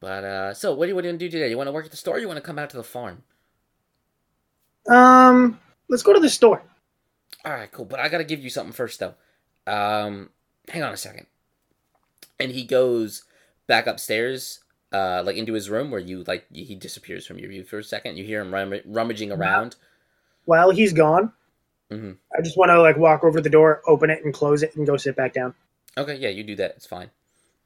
But 0.00 0.24
uh, 0.24 0.54
so 0.54 0.74
what 0.74 0.86
do 0.86 0.88
you 0.88 0.94
want 0.96 1.04
to 1.04 1.16
do 1.16 1.28
today? 1.28 1.48
You 1.48 1.56
want 1.56 1.68
to 1.68 1.72
work 1.72 1.84
at 1.84 1.90
the 1.92 1.96
store? 1.96 2.16
or 2.16 2.18
You 2.18 2.26
want 2.26 2.38
to 2.38 2.42
come 2.42 2.58
out 2.58 2.70
to 2.70 2.76
the 2.76 2.82
farm? 2.82 3.22
Um, 4.90 5.60
let's 5.88 6.02
go 6.02 6.12
to 6.12 6.18
the 6.20 6.28
store. 6.28 6.62
All 7.44 7.52
right, 7.52 7.70
cool. 7.70 7.84
But 7.84 8.00
I 8.00 8.08
gotta 8.08 8.24
give 8.24 8.40
you 8.42 8.50
something 8.50 8.72
first, 8.72 9.00
though. 9.00 9.14
Um, 9.66 10.30
hang 10.68 10.82
on 10.82 10.92
a 10.92 10.96
second. 10.96 11.26
And 12.38 12.50
he 12.50 12.64
goes 12.64 13.22
back 13.68 13.86
upstairs, 13.86 14.60
uh, 14.92 15.22
like 15.24 15.36
into 15.36 15.52
his 15.52 15.70
room 15.70 15.90
where 15.90 16.00
you 16.00 16.22
like 16.26 16.46
he 16.52 16.74
disappears 16.74 17.26
from 17.26 17.38
your 17.38 17.48
view 17.48 17.64
for 17.64 17.78
a 17.78 17.84
second. 17.84 18.16
You 18.16 18.24
hear 18.24 18.40
him 18.40 18.52
rum- 18.52 18.80
rummaging 18.86 19.32
around. 19.32 19.76
While 20.44 20.70
he's 20.70 20.92
gone, 20.92 21.32
Mhm. 21.90 22.16
I 22.36 22.42
just 22.42 22.56
want 22.56 22.70
to 22.70 22.80
like 22.80 22.96
walk 22.96 23.24
over 23.24 23.38
to 23.38 23.42
the 23.42 23.50
door, 23.50 23.82
open 23.86 24.10
it, 24.10 24.24
and 24.24 24.32
close 24.34 24.62
it, 24.62 24.74
and 24.76 24.86
go 24.86 24.96
sit 24.96 25.14
back 25.16 25.32
down. 25.34 25.54
Okay, 25.96 26.16
yeah, 26.16 26.28
you 26.30 26.42
do 26.42 26.56
that. 26.56 26.72
It's 26.76 26.86
fine. 26.86 27.10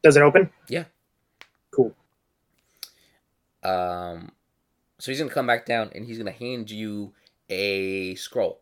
Does 0.02 0.16
it 0.16 0.22
open? 0.22 0.50
Yeah. 0.68 0.84
Cool. 1.70 1.94
Um, 3.62 4.32
so 4.98 5.10
he's 5.10 5.18
gonna 5.18 5.30
come 5.30 5.46
back 5.46 5.66
down 5.66 5.90
and 5.94 6.04
he's 6.06 6.18
gonna 6.18 6.30
hand 6.32 6.70
you 6.70 7.12
a 7.48 8.14
scroll, 8.16 8.60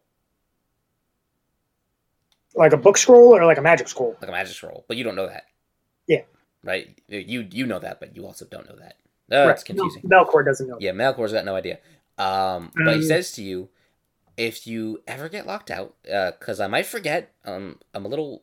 Like 2.54 2.72
a 2.72 2.76
book 2.76 2.96
scroll 2.96 3.34
or 3.34 3.44
like 3.44 3.58
a 3.58 3.62
magic 3.62 3.88
scroll? 3.88 4.16
like 4.20 4.28
a 4.28 4.32
magic 4.32 4.54
scroll, 4.54 4.84
but 4.88 4.96
you 4.96 5.04
don't 5.04 5.16
know 5.16 5.26
that. 5.26 5.44
Yeah. 6.06 6.22
Right. 6.64 6.98
You 7.08 7.46
you 7.50 7.66
know 7.66 7.78
that, 7.78 8.00
but 8.00 8.16
you 8.16 8.26
also 8.26 8.46
don't 8.46 8.68
know 8.68 8.76
that. 8.76 8.96
Oh, 9.30 9.48
it's 9.48 9.62
Right. 9.62 9.64
confusing. 9.64 10.02
No, 10.06 10.24
Melkor 10.24 10.44
doesn't 10.44 10.68
know. 10.68 10.78
Yeah, 10.80 10.92
Melkor's 10.92 11.32
got 11.32 11.44
no 11.44 11.54
idea. 11.56 11.78
Um, 12.18 12.70
but 12.74 12.94
he 12.94 13.00
Um, 13.00 13.02
says 13.02 13.32
to 13.32 13.42
you, 13.42 13.68
if 14.36 14.66
you 14.66 15.02
ever 15.06 15.28
get 15.28 15.46
locked 15.46 15.70
out, 15.70 15.94
because 16.02 16.60
I 16.60 16.66
might 16.66 16.86
forget, 16.86 17.32
um, 17.44 17.80
I'm 17.94 18.04
a 18.04 18.08
little 18.08 18.42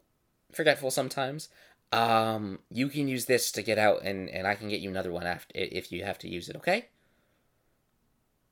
forgetful 0.52 0.92
sometimes. 0.92 1.50
Um, 1.92 2.60
you 2.70 2.88
can 2.90 3.08
use 3.08 3.26
this 3.26 3.52
to 3.54 3.62
get 3.64 3.78
out, 3.78 4.04
and 4.04 4.30
and 4.30 4.48
I 4.48 4.56
can 4.56 4.70
get 4.70 4.82
you 4.82 4.90
another 4.90 5.12
one 5.12 5.26
after 5.26 5.52
if 5.56 5.92
you 5.92 6.04
have 6.04 6.18
to 6.20 6.30
use 6.30 6.48
it. 6.50 6.56
Okay. 6.58 6.88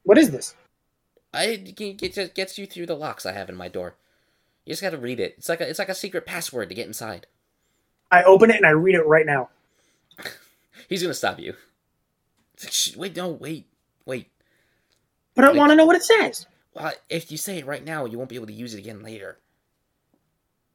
What 0.03 0.17
is 0.17 0.31
this? 0.31 0.55
I 1.33 1.43
it 1.77 2.33
gets 2.35 2.57
you 2.57 2.65
through 2.65 2.87
the 2.87 2.95
locks 2.95 3.25
I 3.25 3.33
have 3.33 3.49
in 3.49 3.55
my 3.55 3.67
door. 3.67 3.95
You 4.65 4.71
just 4.71 4.81
got 4.81 4.91
to 4.91 4.97
read 4.97 5.19
it. 5.19 5.35
It's 5.37 5.49
like 5.49 5.61
a 5.61 5.69
it's 5.69 5.79
like 5.79 5.89
a 5.89 5.95
secret 5.95 6.25
password 6.25 6.69
to 6.69 6.75
get 6.75 6.87
inside. 6.87 7.27
I 8.11 8.23
open 8.23 8.49
it 8.49 8.57
and 8.57 8.65
I 8.65 8.71
read 8.71 8.95
it 8.95 9.05
right 9.05 9.25
now. 9.25 9.49
He's 10.87 11.01
gonna 11.01 11.13
stop 11.13 11.39
you. 11.39 11.55
It's 12.53 12.63
like, 12.65 12.73
"Shh, 12.73 12.95
wait, 12.95 13.15
no, 13.15 13.29
wait, 13.29 13.67
wait. 14.05 14.29
But 15.35 15.45
I 15.45 15.51
want 15.51 15.71
to 15.71 15.75
know 15.75 15.85
what 15.85 15.95
it 15.95 16.03
says. 16.03 16.47
Well, 16.73 16.91
if 17.09 17.31
you 17.31 17.37
say 17.37 17.57
it 17.57 17.65
right 17.65 17.83
now, 17.83 18.05
you 18.05 18.17
won't 18.17 18.29
be 18.29 18.35
able 18.35 18.47
to 18.47 18.53
use 18.53 18.73
it 18.73 18.79
again 18.79 19.01
later. 19.01 19.39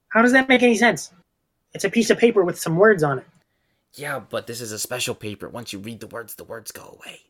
How 0.09 0.23
does 0.23 0.33
that 0.33 0.49
make 0.49 0.63
any 0.63 0.77
sense? 0.77 1.13
It's 1.73 1.85
a 1.85 1.91
piece 1.91 2.11
of 2.11 2.19
paper 2.19 2.45
with 2.45 2.59
some 2.59 2.77
words 2.77 3.03
on 3.03 3.19
it. 3.19 3.27
Yeah, 3.95 4.19
but 4.19 4.47
this 4.47 4.61
is 4.61 4.73
a 4.73 4.79
special 4.79 5.15
paper. 5.15 5.49
Once 5.49 5.73
you 5.73 5.79
read 5.79 6.01
the 6.01 6.07
words, 6.07 6.35
the 6.35 6.45
words 6.45 6.73
go 6.73 6.99
away. 7.01 7.21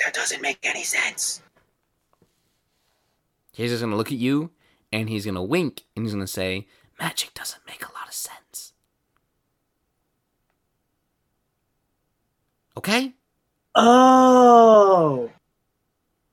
That 0.00 0.14
doesn't 0.14 0.42
make 0.42 0.58
any 0.62 0.82
sense. 0.82 1.42
He's 3.52 3.70
just 3.70 3.82
gonna 3.82 3.96
look 3.96 4.10
at 4.10 4.18
you, 4.18 4.50
and 4.92 5.08
he's 5.08 5.24
gonna 5.24 5.44
wink, 5.44 5.84
and 5.94 6.04
he's 6.04 6.12
gonna 6.12 6.26
say, 6.26 6.66
"Magic 6.98 7.32
doesn't 7.34 7.66
make 7.66 7.82
a 7.82 7.92
lot 7.92 8.08
of 8.08 8.14
sense." 8.14 8.73
Okay. 12.76 13.12
Oh, 13.74 15.30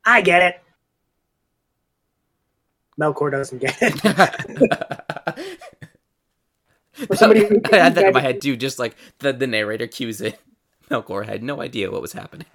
I 0.06 0.22
get 0.22 0.42
it. 0.44 0.62
Melkor 3.00 3.32
doesn't 3.32 3.60
get 3.60 3.78
it. 3.82 4.02
For 7.08 7.16
somebody 7.16 7.46
who- 7.46 7.62
I 7.72 7.78
had 7.78 7.96
that 7.96 8.06
in 8.08 8.14
my 8.14 8.20
head 8.22 8.42
too, 8.42 8.56
just 8.56 8.80
like 8.80 8.96
the, 9.20 9.34
the 9.34 9.48
narrator 9.48 9.88
cues 9.88 10.22
it. 10.22 10.40
Melkor 10.90 11.26
had 11.26 11.42
no 11.42 11.62
idea 11.62 11.90
what 11.92 12.02
was 12.02 12.14
happening. 12.14 12.48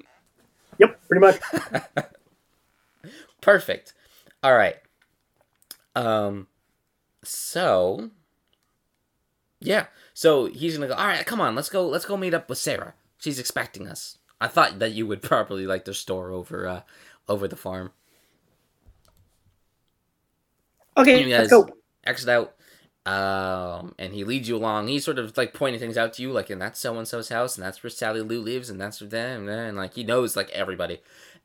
Yep, 0.79 1.01
pretty 1.09 1.21
much. 1.21 1.41
Perfect. 3.41 3.95
All 4.43 4.55
right. 4.55 4.77
Um. 5.95 6.47
So. 7.25 8.11
Yeah. 9.61 9.87
So 10.13 10.47
he's 10.47 10.75
gonna 10.77 10.89
go. 10.89 10.95
All 10.95 11.07
right, 11.07 11.25
come 11.25 11.41
on. 11.41 11.55
Let's 11.55 11.71
go. 11.71 11.89
Let's 11.89 12.05
go 12.05 12.17
meet 12.17 12.35
up 12.35 12.49
with 12.51 12.59
Sarah. 12.59 12.95
She's 13.19 13.39
expecting 13.39 13.89
us. 13.89 14.19
I 14.41 14.49
thought 14.49 14.79
that 14.81 14.93
you 14.93 15.07
would 15.07 15.23
probably 15.33 15.67
like 15.67 15.85
the 15.85 15.95
store 15.95 16.31
over 16.31 16.67
uh 16.69 16.81
over 17.29 17.49
the 17.49 17.57
farm. 17.57 17.91
Okay, 20.97 21.23
You 21.25 21.31
let's 21.37 21.51
guys- 21.51 21.65
go. 21.65 21.69
Exit 22.05 22.29
out. 22.29 22.53
Um, 23.05 23.95
and 24.01 24.13
he 24.13 24.25
leads 24.25 24.49
you 24.49 24.57
along. 24.57 24.89
He's 24.89 25.05
sort 25.05 25.19
of 25.21 25.37
like 25.37 25.55
pointing 25.55 25.79
things 25.81 25.97
out 25.97 26.13
to 26.15 26.23
you, 26.23 26.33
like, 26.33 26.51
and 26.51 26.61
that's 26.61 26.81
so 26.81 26.97
and 26.99 27.07
so's 27.07 27.29
house, 27.29 27.57
and 27.57 27.65
that's 27.65 27.81
where 27.83 27.91
Sally 27.91 28.21
Lou 28.21 28.41
lives, 28.41 28.69
and 28.69 28.81
that's 28.81 29.01
where 29.01 29.09
them, 29.09 29.49
and 29.49 29.77
like 29.77 29.95
he 29.95 30.03
knows 30.03 30.35
like 30.37 30.51
everybody. 30.51 31.01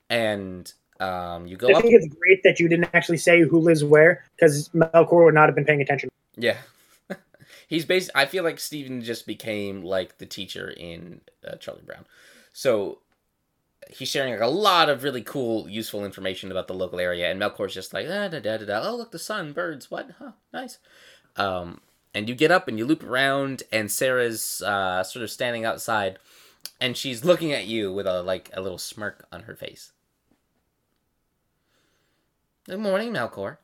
And 0.10 0.72
um, 1.00 1.46
you 1.46 1.58
go 1.58 1.68
I 1.70 1.74
up. 1.74 1.82
think 1.84 1.94
it's 1.94 2.08
great 2.16 2.42
that 2.44 2.60
you 2.60 2.68
didn't 2.68 2.90
actually 2.96 3.18
say 3.18 3.42
who 3.42 3.60
lives 3.60 3.84
where, 3.84 4.24
because 4.36 4.70
Melkor 4.70 5.26
would 5.26 5.36
not 5.36 5.48
have 5.50 5.56
been 5.56 5.66
paying 5.66 5.82
attention. 5.82 6.10
Yeah. 6.36 6.58
He's 7.72 7.86
based. 7.86 8.10
I 8.14 8.26
feel 8.26 8.44
like 8.44 8.60
Steven 8.60 9.02
just 9.02 9.26
became 9.26 9.82
like 9.82 10.18
the 10.18 10.26
teacher 10.26 10.72
in 10.72 11.22
uh, 11.48 11.56
Charlie 11.56 11.84
Brown. 11.86 12.04
So 12.52 12.98
he's 13.90 14.10
sharing 14.10 14.34
like 14.34 14.42
a 14.42 14.48
lot 14.48 14.90
of 14.90 15.06
really 15.06 15.22
cool, 15.22 15.70
useful 15.70 16.04
information 16.04 16.52
about 16.52 16.68
the 16.68 16.74
local 16.74 17.00
area, 17.00 17.32
and 17.32 17.42
Melkor's 17.42 17.74
just 17.74 17.94
like, 17.94 18.08
ah, 18.10 18.28
da, 18.28 18.42
da, 18.42 18.58
da, 18.58 18.66
da. 18.66 18.82
oh, 18.84 18.98
look, 18.98 19.12
the 19.12 19.20
sun, 19.20 19.54
birds, 19.54 19.90
what? 19.90 20.10
Huh, 20.20 20.32
nice. 20.52 20.80
Um, 21.38 21.80
and 22.14 22.28
you 22.28 22.36
get 22.36 22.52
up 22.52 22.68
and 22.68 22.78
you 22.78 22.86
loop 22.86 23.06
around, 23.06 23.64
and 23.72 23.90
Sarah's 23.90 24.62
uh, 24.64 25.02
sort 25.04 25.24
of 25.24 25.32
standing 25.32 25.64
outside, 25.64 26.20
and 26.82 26.98
she's 26.98 27.24
looking 27.24 27.54
at 27.54 27.68
you 27.68 27.94
with 27.94 28.06
a 28.06 28.22
like 28.22 28.50
a 28.54 28.62
little 28.62 28.80
smirk 28.80 29.26
on 29.32 29.44
her 29.44 29.56
face. 29.56 29.94
Good 32.66 32.82
morning, 32.82 33.14
Melkor. 33.14 33.60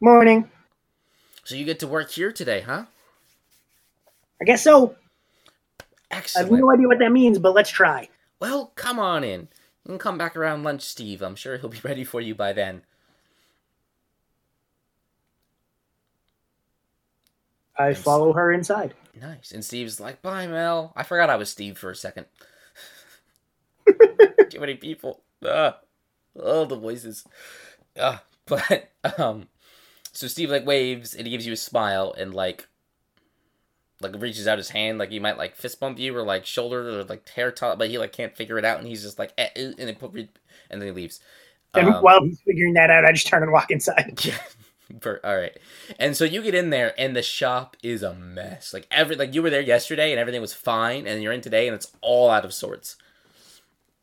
Morning. 0.00 0.50
So 1.44 1.54
you 1.54 1.64
get 1.64 1.80
to 1.80 1.86
work 1.86 2.10
here 2.10 2.32
today, 2.32 2.60
huh? 2.60 2.84
I 4.40 4.44
guess 4.44 4.62
so. 4.62 4.96
Excellent. 6.10 6.48
I 6.48 6.50
have 6.50 6.60
no 6.60 6.70
idea 6.72 6.86
what 6.88 6.98
that 6.98 7.10
means, 7.12 7.38
but 7.38 7.54
let's 7.54 7.70
try. 7.70 8.08
Well, 8.40 8.72
come 8.74 8.98
on 8.98 9.24
in. 9.24 9.48
You 9.84 9.88
can 9.88 9.98
come 9.98 10.18
back 10.18 10.36
around 10.36 10.62
lunch, 10.62 10.82
Steve. 10.82 11.22
I'm 11.22 11.36
sure 11.36 11.56
he'll 11.56 11.70
be 11.70 11.80
ready 11.84 12.04
for 12.04 12.20
you 12.20 12.34
by 12.34 12.52
then. 12.52 12.82
I 17.76 17.94
follow 17.94 18.32
her 18.34 18.52
inside. 18.52 18.94
Nice. 19.20 19.50
And 19.50 19.64
Steve's 19.64 19.98
like, 19.98 20.22
bye, 20.22 20.46
Mel. 20.46 20.92
I 20.94 21.02
forgot 21.02 21.30
I 21.30 21.36
was 21.36 21.50
Steve 21.50 21.78
for 21.78 21.90
a 21.90 21.96
second. 21.96 22.26
Too 24.50 24.60
many 24.60 24.74
people. 24.74 25.22
Ah. 25.44 25.78
Oh, 26.38 26.64
the 26.64 26.76
voices. 26.76 27.24
Ah. 27.98 28.22
But, 28.44 28.90
um, 29.18 29.46
so 30.12 30.26
Steve, 30.28 30.50
like, 30.50 30.66
waves 30.66 31.14
and 31.14 31.26
he 31.26 31.32
gives 31.32 31.46
you 31.46 31.52
a 31.52 31.56
smile 31.56 32.14
and, 32.16 32.34
like, 32.34 32.68
like, 34.00 34.20
reaches 34.20 34.48
out 34.48 34.58
his 34.58 34.70
hand, 34.70 34.98
like, 34.98 35.10
he 35.10 35.20
might, 35.20 35.38
like, 35.38 35.54
fist 35.56 35.78
bump 35.78 35.98
you 35.98 36.16
or, 36.16 36.24
like, 36.24 36.44
shoulder 36.44 37.00
or, 37.00 37.04
like, 37.04 37.28
hair 37.28 37.52
top, 37.52 37.78
but 37.78 37.88
he, 37.88 37.98
like, 37.98 38.12
can't 38.12 38.36
figure 38.36 38.58
it 38.58 38.64
out 38.64 38.78
and 38.78 38.86
he's 38.88 39.02
just 39.02 39.18
like, 39.18 39.32
eh, 39.38 39.48
eh, 39.54 39.72
and 39.78 39.88
then 39.88 39.94
put, 39.94 40.12
and 40.14 40.28
then 40.80 40.82
he 40.82 40.90
leaves. 40.90 41.20
And 41.74 41.94
Um, 41.94 42.02
while 42.02 42.22
he's 42.22 42.40
figuring 42.42 42.74
that 42.74 42.90
out, 42.90 43.04
I 43.04 43.12
just 43.12 43.26
turn 43.26 43.42
and 43.42 43.52
walk 43.52 43.70
inside. 43.70 44.20
Yeah. 44.24 44.38
All 45.24 45.36
right. 45.36 45.56
And 45.98 46.16
so 46.16 46.24
you 46.24 46.42
get 46.42 46.54
in 46.54 46.70
there 46.70 46.94
and 47.00 47.16
the 47.16 47.22
shop 47.22 47.76
is 47.82 48.02
a 48.02 48.14
mess. 48.14 48.74
Like 48.74 48.86
every 48.90 49.16
like 49.16 49.34
you 49.34 49.42
were 49.42 49.50
there 49.50 49.60
yesterday 49.62 50.10
and 50.12 50.20
everything 50.20 50.40
was 50.42 50.52
fine 50.52 51.06
and 51.06 51.22
you're 51.22 51.32
in 51.32 51.40
today 51.40 51.66
and 51.66 51.74
it's 51.74 51.90
all 52.02 52.30
out 52.30 52.44
of 52.44 52.52
sorts. 52.52 52.96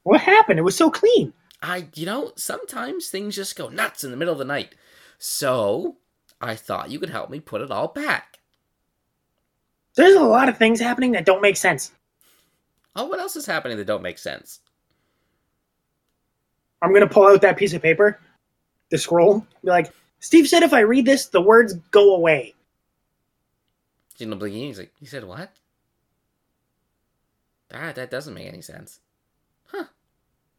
What 0.04 0.20
happened? 0.22 0.60
It 0.60 0.64
was 0.64 0.76
so 0.76 0.92
clean. 0.92 1.34
I 1.62 1.88
you 1.96 2.06
know, 2.06 2.34
sometimes 2.36 3.10
things 3.10 3.36
just 3.36 3.56
go 3.56 3.70
nuts 3.70 4.04
in 4.04 4.12
the 4.12 4.18
middle 4.18 4.34
of 4.34 4.40
the 4.40 4.46
night. 4.46 4.76
So, 5.20 5.98
I 6.42 6.56
thought 6.56 6.90
you 6.90 7.00
could 7.00 7.10
help 7.10 7.30
me 7.30 7.40
put 7.40 7.62
it 7.62 7.72
all 7.72 7.90
back. 7.90 8.40
There's 9.96 10.16
a 10.16 10.24
lot 10.24 10.50
of 10.50 10.58
things 10.58 10.80
happening 10.80 11.12
that 11.12 11.26
don't 11.26 11.42
make 11.42 11.58
sense. 11.58 11.92
Oh, 12.96 13.06
what 13.06 13.20
else 13.20 13.36
is 13.36 13.46
happening 13.46 13.78
that 13.78 13.86
don't 13.86 14.02
make 14.02 14.18
sense? 14.18 14.62
I'm 16.82 16.94
gonna 16.94 17.08
pull 17.08 17.28
out 17.28 17.42
that 17.42 17.58
piece 17.58 17.74
of 17.74 17.82
paper, 17.82 18.20
the 18.90 18.98
scroll, 18.98 19.46
be 19.64 19.70
like, 19.70 19.94
Steve 20.22 20.48
said 20.48 20.64
if 20.64 20.74
I 20.74 20.80
read 20.82 21.06
this, 21.06 21.28
the 21.28 21.42
words 21.42 21.74
go 21.92 22.16
away. 22.16 22.56
You 24.18 24.26
know, 24.26 24.36
blinking. 24.36 24.64
He's 24.64 24.80
like, 24.80 24.94
you 25.00 25.08
said 25.08 25.24
what? 25.24 25.52
Ah, 27.74 27.92
that 27.94 28.10
doesn't 28.12 28.34
make 28.34 28.48
any 28.48 28.62
sense. 28.62 29.00
Huh. 29.68 29.86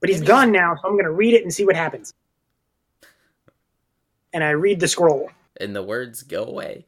But 0.00 0.08
he's 0.08 0.20
Maybe 0.20 0.28
gone 0.28 0.52
now, 0.52 0.76
so 0.76 0.88
I'm 0.88 0.96
gonna 0.96 1.10
read 1.10 1.34
it 1.34 1.42
and 1.42 1.52
see 1.52 1.64
what 1.64 1.76
happens. 1.76 2.14
And 4.32 4.44
I 4.44 4.50
read 4.50 4.80
the 4.80 4.88
scroll. 4.88 5.30
And 5.60 5.74
the 5.74 5.82
words 5.82 6.22
go 6.22 6.44
away. 6.44 6.86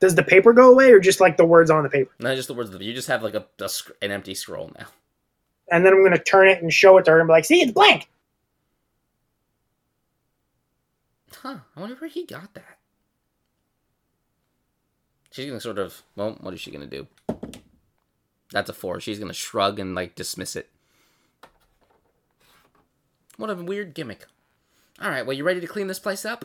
Does 0.00 0.14
the 0.14 0.22
paper 0.22 0.52
go 0.52 0.70
away, 0.70 0.90
or 0.90 0.98
just 0.98 1.20
like 1.20 1.36
the 1.36 1.44
words 1.44 1.70
on 1.70 1.84
the 1.84 1.88
paper? 1.88 2.10
Not 2.18 2.34
just 2.34 2.48
the 2.48 2.54
words. 2.54 2.74
You 2.80 2.92
just 2.92 3.08
have 3.08 3.22
like 3.22 3.34
a, 3.34 3.46
a 3.60 3.70
an 4.00 4.10
empty 4.10 4.34
scroll 4.34 4.72
now. 4.78 4.86
And 5.70 5.86
then 5.86 5.92
I'm 5.92 6.02
gonna 6.02 6.18
turn 6.18 6.48
it 6.48 6.60
and 6.60 6.72
show 6.72 6.98
it 6.98 7.04
to 7.04 7.12
her 7.12 7.20
and 7.20 7.28
be 7.28 7.32
like, 7.32 7.44
"See, 7.44 7.60
it's 7.62 7.70
blank." 7.70 8.08
Huh, 11.42 11.58
I 11.76 11.80
wonder 11.80 11.96
where 11.96 12.10
he 12.10 12.24
got 12.24 12.54
that. 12.54 12.78
She's 15.32 15.46
gonna 15.46 15.60
sort 15.60 15.78
of, 15.78 16.02
well, 16.14 16.36
what 16.40 16.52
is 16.54 16.60
she 16.60 16.70
gonna 16.70 16.86
do? 16.86 17.06
That's 18.52 18.70
a 18.70 18.72
four. 18.72 19.00
She's 19.00 19.18
gonna 19.18 19.32
shrug 19.32 19.78
and, 19.78 19.94
like, 19.94 20.14
dismiss 20.14 20.56
it. 20.56 20.68
What 23.38 23.50
a 23.50 23.54
weird 23.54 23.94
gimmick. 23.94 24.26
Alright, 25.02 25.26
well, 25.26 25.36
you 25.36 25.42
ready 25.44 25.60
to 25.60 25.66
clean 25.66 25.88
this 25.88 25.98
place 25.98 26.24
up? 26.24 26.44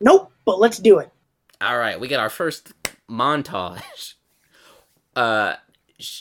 Nope, 0.00 0.32
but 0.44 0.58
let's 0.60 0.78
do 0.78 0.98
it. 0.98 1.10
Alright, 1.62 1.98
we 1.98 2.08
get 2.08 2.20
our 2.20 2.30
first 2.30 2.72
montage. 3.10 4.14
Uh, 5.14 5.56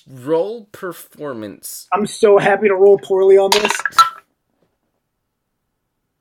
roll 0.08 0.66
performance. 0.72 1.88
I'm 1.94 2.06
so 2.06 2.38
happy 2.38 2.68
to 2.68 2.76
roll 2.76 2.98
poorly 2.98 3.38
on 3.38 3.50
this. 3.52 3.72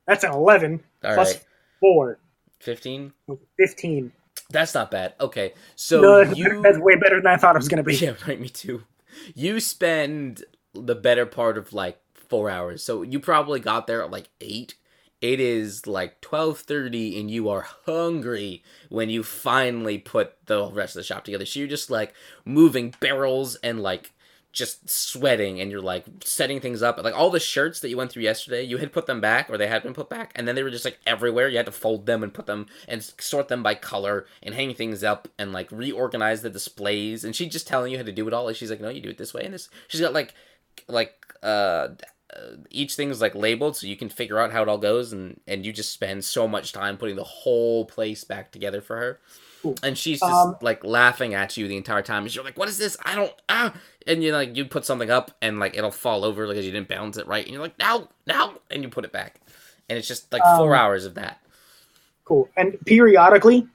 That's 0.07 0.25
an 0.25 0.33
11 0.33 0.81
plus 1.03 1.19
Alright, 1.19 1.45
4, 1.81 2.19
15? 2.61 3.13
15. 3.59 4.13
That's 4.51 4.75
not 4.75 4.91
bad. 4.91 5.15
Okay, 5.21 5.55
so 5.77 6.01
no, 6.01 6.21
you. 6.21 6.61
that's 6.63 6.79
way 6.79 6.97
better 6.97 7.17
than 7.21 7.29
I 7.29 7.37
thought 7.37 7.55
it 7.55 7.59
was 7.59 7.69
gonna 7.69 7.83
be. 7.85 7.97
Yeah, 8.01 8.15
right, 8.27 8.41
me 8.41 8.49
too. 8.49 8.83
You 9.35 9.61
spend 9.61 10.45
the 10.75 10.95
better 10.95 11.27
part 11.27 11.59
of 11.59 11.73
like 11.73 12.01
four 12.15 12.49
hours. 12.49 12.83
So 12.83 13.03
you 13.03 13.21
probably 13.21 13.61
got 13.61 13.87
there 13.87 14.03
at 14.03 14.11
like 14.11 14.29
eight. 14.41 14.75
It 15.21 15.39
is 15.39 15.87
like 15.87 16.21
twelve 16.21 16.61
thirty 16.61 17.21
and 17.21 17.31
you 17.31 17.49
are 17.49 17.67
hungry 17.85 18.63
when 18.89 19.11
you 19.11 19.23
finally 19.23 19.99
put 19.99 20.47
the 20.47 20.71
rest 20.73 20.97
of 20.97 21.01
the 21.01 21.05
shop 21.05 21.25
together. 21.25 21.45
So 21.45 21.59
you're 21.59 21.69
just 21.69 21.91
like 21.91 22.15
moving 22.45 22.95
barrels 23.01 23.57
and 23.57 23.83
like 23.83 24.13
just 24.53 24.91
sweating 24.91 25.61
and 25.61 25.71
you're 25.71 25.81
like 25.81 26.05
setting 26.25 26.61
things 26.61 26.83
up. 26.83 26.99
Like 27.03 27.15
all 27.15 27.31
the 27.31 27.39
shirts 27.39 27.81
that 27.81 27.89
you 27.89 27.97
went 27.97 28.11
through 28.11 28.25
yesterday, 28.25 28.63
you 28.63 28.79
had 28.79 28.93
put 28.93 29.07
them 29.07 29.21
back 29.21 29.49
or 29.49 29.57
they 29.57 29.69
had 29.69 29.83
been 29.83 29.95
put 29.95 30.09
back 30.09 30.33
and 30.35 30.49
then 30.49 30.55
they 30.55 30.63
were 30.63 30.71
just 30.71 30.85
like 30.85 30.99
everywhere. 31.07 31.49
You 31.49 31.59
had 31.59 31.67
to 31.67 31.73
fold 31.73 32.07
them 32.07 32.23
and 32.23 32.35
put 32.35 32.47
them 32.47 32.67
and 32.89 33.03
sort 33.19 33.49
them 33.49 33.63
by 33.63 33.75
color 33.75 34.27
and 34.43 34.55
hang 34.55 34.75
things 34.75 35.05
up 35.05 35.29
and 35.39 35.53
like 35.53 35.71
reorganize 35.71 36.43
the 36.43 36.51
displays. 36.51 37.25
And 37.25 37.37
she's 37.37 37.53
just 37.53 37.69
telling 37.69 37.93
you 37.93 37.99
how 37.99 38.05
to 38.05 38.13
do 38.13 38.27
it 38.27 38.35
all. 38.35 38.47
Like 38.47 38.57
she's 38.57 38.71
like, 38.71 38.81
no, 38.81 38.89
you 38.89 39.01
do 39.01 39.11
it 39.11 39.19
this 39.19 39.35
way 39.35 39.45
and 39.45 39.55
this. 39.55 39.69
She's 39.87 40.01
got 40.01 40.13
like 40.13 40.35
like 40.89 41.15
uh 41.43 41.89
uh, 42.37 42.57
each 42.71 42.99
is 42.99 43.21
like 43.21 43.35
labeled 43.35 43.77
so 43.77 43.87
you 43.87 43.97
can 43.97 44.09
figure 44.09 44.39
out 44.39 44.53
how 44.53 44.63
it 44.63 44.69
all 44.69 44.79
goes 44.79 45.13
and 45.13 45.41
and 45.47 45.65
you 45.67 45.73
just 45.73 45.93
spend 45.93 46.25
so 46.25 46.47
much 46.47 46.73
time 46.73 46.97
putting 46.97 47.17
the 47.17 47.25
whole 47.25 47.85
place 47.85 48.25
back 48.25 48.53
together 48.53 48.81
for 48.81 48.97
her 48.97 49.21
Cool. 49.63 49.75
and 49.83 49.97
she's 49.99 50.21
just 50.21 50.33
Um, 50.33 50.57
like 50.63 50.85
laughing 50.85 51.35
at 51.35 51.57
you 51.57 51.69
the 51.69 51.77
entire 51.77 52.03
time 52.03 52.23
and 52.25 52.35
you're 52.35 52.45
like 52.45 52.57
what 52.59 52.69
is 52.69 52.79
this 52.79 52.97
i 53.05 53.15
don't 53.15 53.33
ah 53.49 53.75
and 54.07 54.23
you 54.23 54.33
like 54.33 54.57
you 54.57 54.65
put 54.65 54.85
something 54.87 55.11
up 55.11 55.33
and 55.43 55.59
like 55.59 55.77
it'll 55.77 55.91
fall 55.91 56.25
over 56.25 56.47
because 56.47 56.65
you 56.65 56.73
didn't 56.73 56.89
balance 56.89 57.17
it 57.19 57.27
right 57.27 57.45
and 57.45 57.53
you're 57.53 57.63
like 57.63 57.79
now 57.79 58.09
no 58.27 58.59
and 58.71 58.83
you 58.83 58.89
put 58.89 59.05
it 59.05 59.13
back 59.13 59.41
and 59.89 59.99
it's 59.99 60.09
just 60.09 60.33
like 60.33 60.43
four 60.57 60.75
Um, 60.75 60.81
hours 60.81 61.05
of 61.05 61.15
that 61.15 61.41
Cool. 62.25 62.49
And 62.57 62.79
periodically, 62.87 63.67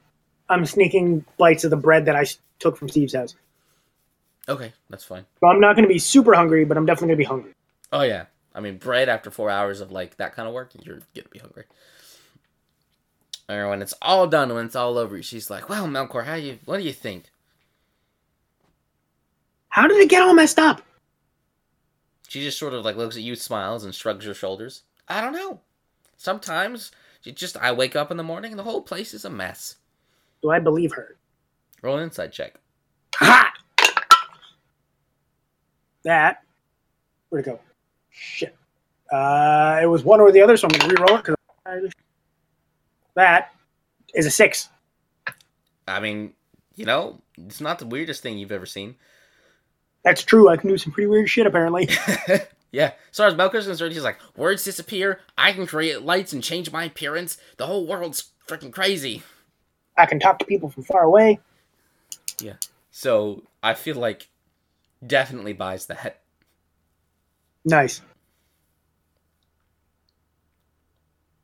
I'm 0.48 0.66
sneaking 0.66 1.26
bites 1.38 1.66
of 1.66 1.72
the 1.72 1.76
bread 1.78 2.06
that 2.06 2.16
i 2.16 2.26
took 2.60 2.78
from 2.78 2.88
Steve's 2.88 3.14
house. 3.14 3.36
okay 4.48 4.72
that's 4.90 5.04
fine 5.04 5.26
So 5.42 5.48
I'm 5.48 5.60
not 5.60 5.76
gonna 5.76 5.88
be 5.90 6.00
super 6.00 6.34
hungry, 6.34 6.64
but 6.66 6.78
I'm 6.78 6.86
definitely 6.86 7.10
gonna 7.10 7.18
be 7.18 7.24
hungry. 7.26 7.52
oh 7.92 8.04
yeah 8.04 8.26
i 8.56 8.60
mean 8.60 8.78
bread 8.78 9.10
after 9.10 9.30
four 9.30 9.52
hours 9.52 9.82
of 9.82 9.92
like 9.92 10.18
that 10.18 10.36
kind 10.36 10.48
of 10.48 10.54
work 10.54 10.72
you're 10.82 11.02
gonna 11.14 11.28
be 11.32 11.40
hungry 11.40 11.66
or 13.48 13.70
when 13.70 13.84
it's 13.84 13.94
all 14.02 14.26
done 14.26 14.52
when 14.54 14.66
it's 14.66 14.76
all 14.76 14.98
over 14.98 15.22
she's 15.22 15.52
like 15.52 15.70
well 15.70 15.88
melkor 15.88 16.26
how 16.26 16.34
you 16.34 16.58
what 16.66 16.78
do 16.78 16.84
you 16.84 16.94
think 16.94 17.26
How 19.76 19.88
did 19.90 19.98
it 19.98 20.10
get 20.10 20.22
all 20.22 20.34
messed 20.34 20.58
up? 20.58 20.82
She 22.30 22.42
just 22.42 22.58
sort 22.58 22.74
of 22.74 22.86
like 22.86 22.96
looks 22.96 23.18
at 23.18 23.24
you, 23.24 23.36
smiles, 23.36 23.84
and 23.84 23.94
shrugs 23.94 24.24
her 24.26 24.34
shoulders. 24.34 24.84
I 25.10 25.20
don't 25.20 25.34
know. 25.34 25.60
Sometimes 26.16 26.92
it 27.26 27.36
just 27.36 27.58
I 27.58 27.74
wake 27.74 27.94
up 27.94 28.10
in 28.10 28.16
the 28.16 28.24
morning 28.24 28.52
and 28.54 28.60
the 28.60 28.64
whole 28.64 28.82
place 28.82 29.14
is 29.14 29.26
a 29.26 29.30
mess. 29.30 29.76
Do 30.42 30.50
I 30.50 30.60
believe 30.60 30.94
her? 30.94 31.18
Roll 31.82 31.98
an 31.98 32.04
insight 32.04 32.32
check. 32.32 32.56
Ha! 33.16 33.52
That. 36.04 36.42
Where'd 37.28 37.46
it 37.46 37.50
go? 37.50 37.60
Shit. 38.18 38.56
Uh, 39.12 39.80
it 39.82 39.86
was 39.88 40.04
one 40.04 40.22
or 40.22 40.32
the 40.32 40.42
other, 40.42 40.56
so 40.58 40.68
I'm 40.68 40.80
gonna 40.80 40.94
re-roll 40.94 41.18
it 41.18 41.26
because 41.26 41.94
that 43.16 43.54
is 44.14 44.26
a 44.26 44.32
six. 44.32 44.70
I 45.88 46.00
mean, 46.00 46.34
you 46.76 46.86
know, 46.86 47.22
it's 47.38 47.62
not 47.62 47.80
the 47.80 47.86
weirdest 47.86 48.24
thing 48.24 48.38
you've 48.38 48.52
ever 48.52 48.66
seen. 48.66 48.96
That's 50.04 50.24
true. 50.24 50.50
I 50.50 50.58
can 50.58 50.70
do 50.70 50.78
some 50.78 50.94
pretty 50.94 51.08
weird 51.08 51.30
shit 51.30 51.46
apparently. 51.46 51.90
yeah. 52.72 52.92
So 53.12 53.26
as 53.26 53.34
Melkor's 53.34 53.68
concerned, 53.68 53.94
he's 53.94 54.04
like, 54.04 54.20
words 54.36 54.64
disappear. 54.64 55.20
I 55.38 55.52
can 55.52 55.68
create 55.68 56.02
lights 56.04 56.32
and 56.34 56.44
change 56.44 56.72
my 56.72 56.86
appearance. 56.86 57.38
The 57.58 57.68
whole 57.68 57.86
world's 57.86 58.32
freaking 58.48 58.72
crazy. 58.72 59.24
I 59.98 60.06
can 60.06 60.20
talk 60.20 60.40
to 60.40 60.46
people 60.46 60.70
from 60.70 60.84
far 60.84 61.04
away. 61.04 61.40
Yeah. 62.40 62.56
So 62.92 63.44
I 63.62 63.74
feel 63.74 63.96
like 63.96 64.30
definitely 65.06 65.54
buys 65.54 65.88
that. 65.88 66.22
Nice. 67.66 68.02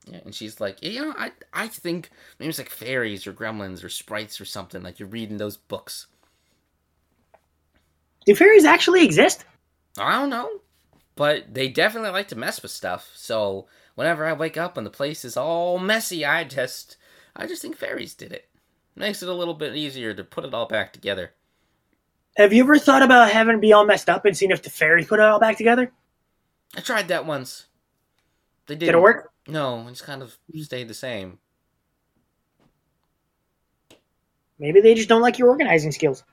Yeah, 0.08 0.20
and 0.26 0.34
she's 0.36 0.60
like, 0.60 0.80
yeah, 0.82 0.90
you 0.90 1.02
know, 1.02 1.14
I 1.18 1.32
I 1.54 1.68
think 1.68 2.10
maybe 2.40 2.50
it's 2.50 2.58
like 2.58 2.70
fairies 2.70 3.28
or 3.28 3.34
gremlins 3.34 3.84
or 3.84 3.90
sprites 3.90 4.42
or 4.42 4.46
something. 4.46 4.82
Like 4.84 5.00
you're 5.00 5.08
reading 5.08 5.38
those 5.38 5.58
books. 5.58 6.08
Do 8.26 8.34
fairies 8.36 8.66
actually 8.66 9.04
exist? 9.06 9.46
I 9.98 10.14
don't 10.20 10.30
know, 10.30 10.62
but 11.16 11.54
they 11.54 11.70
definitely 11.70 12.12
like 12.12 12.28
to 12.30 12.36
mess 12.38 12.62
with 12.62 12.72
stuff. 12.72 13.12
So 13.16 13.68
whenever 13.96 14.26
I 14.26 14.34
wake 14.34 14.58
up 14.58 14.78
and 14.78 14.86
the 14.86 14.92
place 14.92 15.26
is 15.26 15.38
all 15.38 15.80
messy, 15.80 16.26
I 16.26 16.44
just 16.46 16.98
I 17.36 17.48
just 17.48 17.62
think 17.62 17.78
fairies 17.78 18.14
did 18.16 18.32
it. 18.34 18.50
Makes 18.96 19.24
it 19.24 19.30
a 19.30 19.34
little 19.34 19.54
bit 19.56 19.76
easier 19.76 20.14
to 20.14 20.24
put 20.24 20.46
it 20.46 20.54
all 20.54 20.68
back 20.68 20.94
together. 20.94 21.34
Have 22.36 22.52
you 22.52 22.64
ever 22.64 22.78
thought 22.78 23.04
about 23.04 23.32
having 23.32 23.56
it 23.56 23.62
be 23.62 23.72
all 23.72 23.86
messed 23.86 24.10
up 24.10 24.26
and 24.26 24.36
seeing 24.36 24.52
if 24.52 24.64
the 24.64 24.70
fairies 24.70 25.08
put 25.08 25.20
it 25.20 25.26
all 25.26 25.40
back 25.40 25.58
together? 25.58 25.94
I 26.76 26.82
tried 26.82 27.10
that 27.10 27.26
once. 27.26 27.66
They 28.68 28.76
Did 28.76 28.88
didn't. 28.88 28.96
it 28.96 29.02
work? 29.02 29.32
No, 29.48 29.88
it's 29.88 30.02
kind 30.02 30.22
of 30.22 30.38
stayed 30.62 30.88
the 30.88 30.94
same. 30.94 31.40
Maybe 34.60 34.80
they 34.80 34.94
just 34.94 35.10
don't 35.10 35.22
like 35.22 35.40
your 35.40 35.50
organizing 35.50 35.92
skills. 35.92 36.24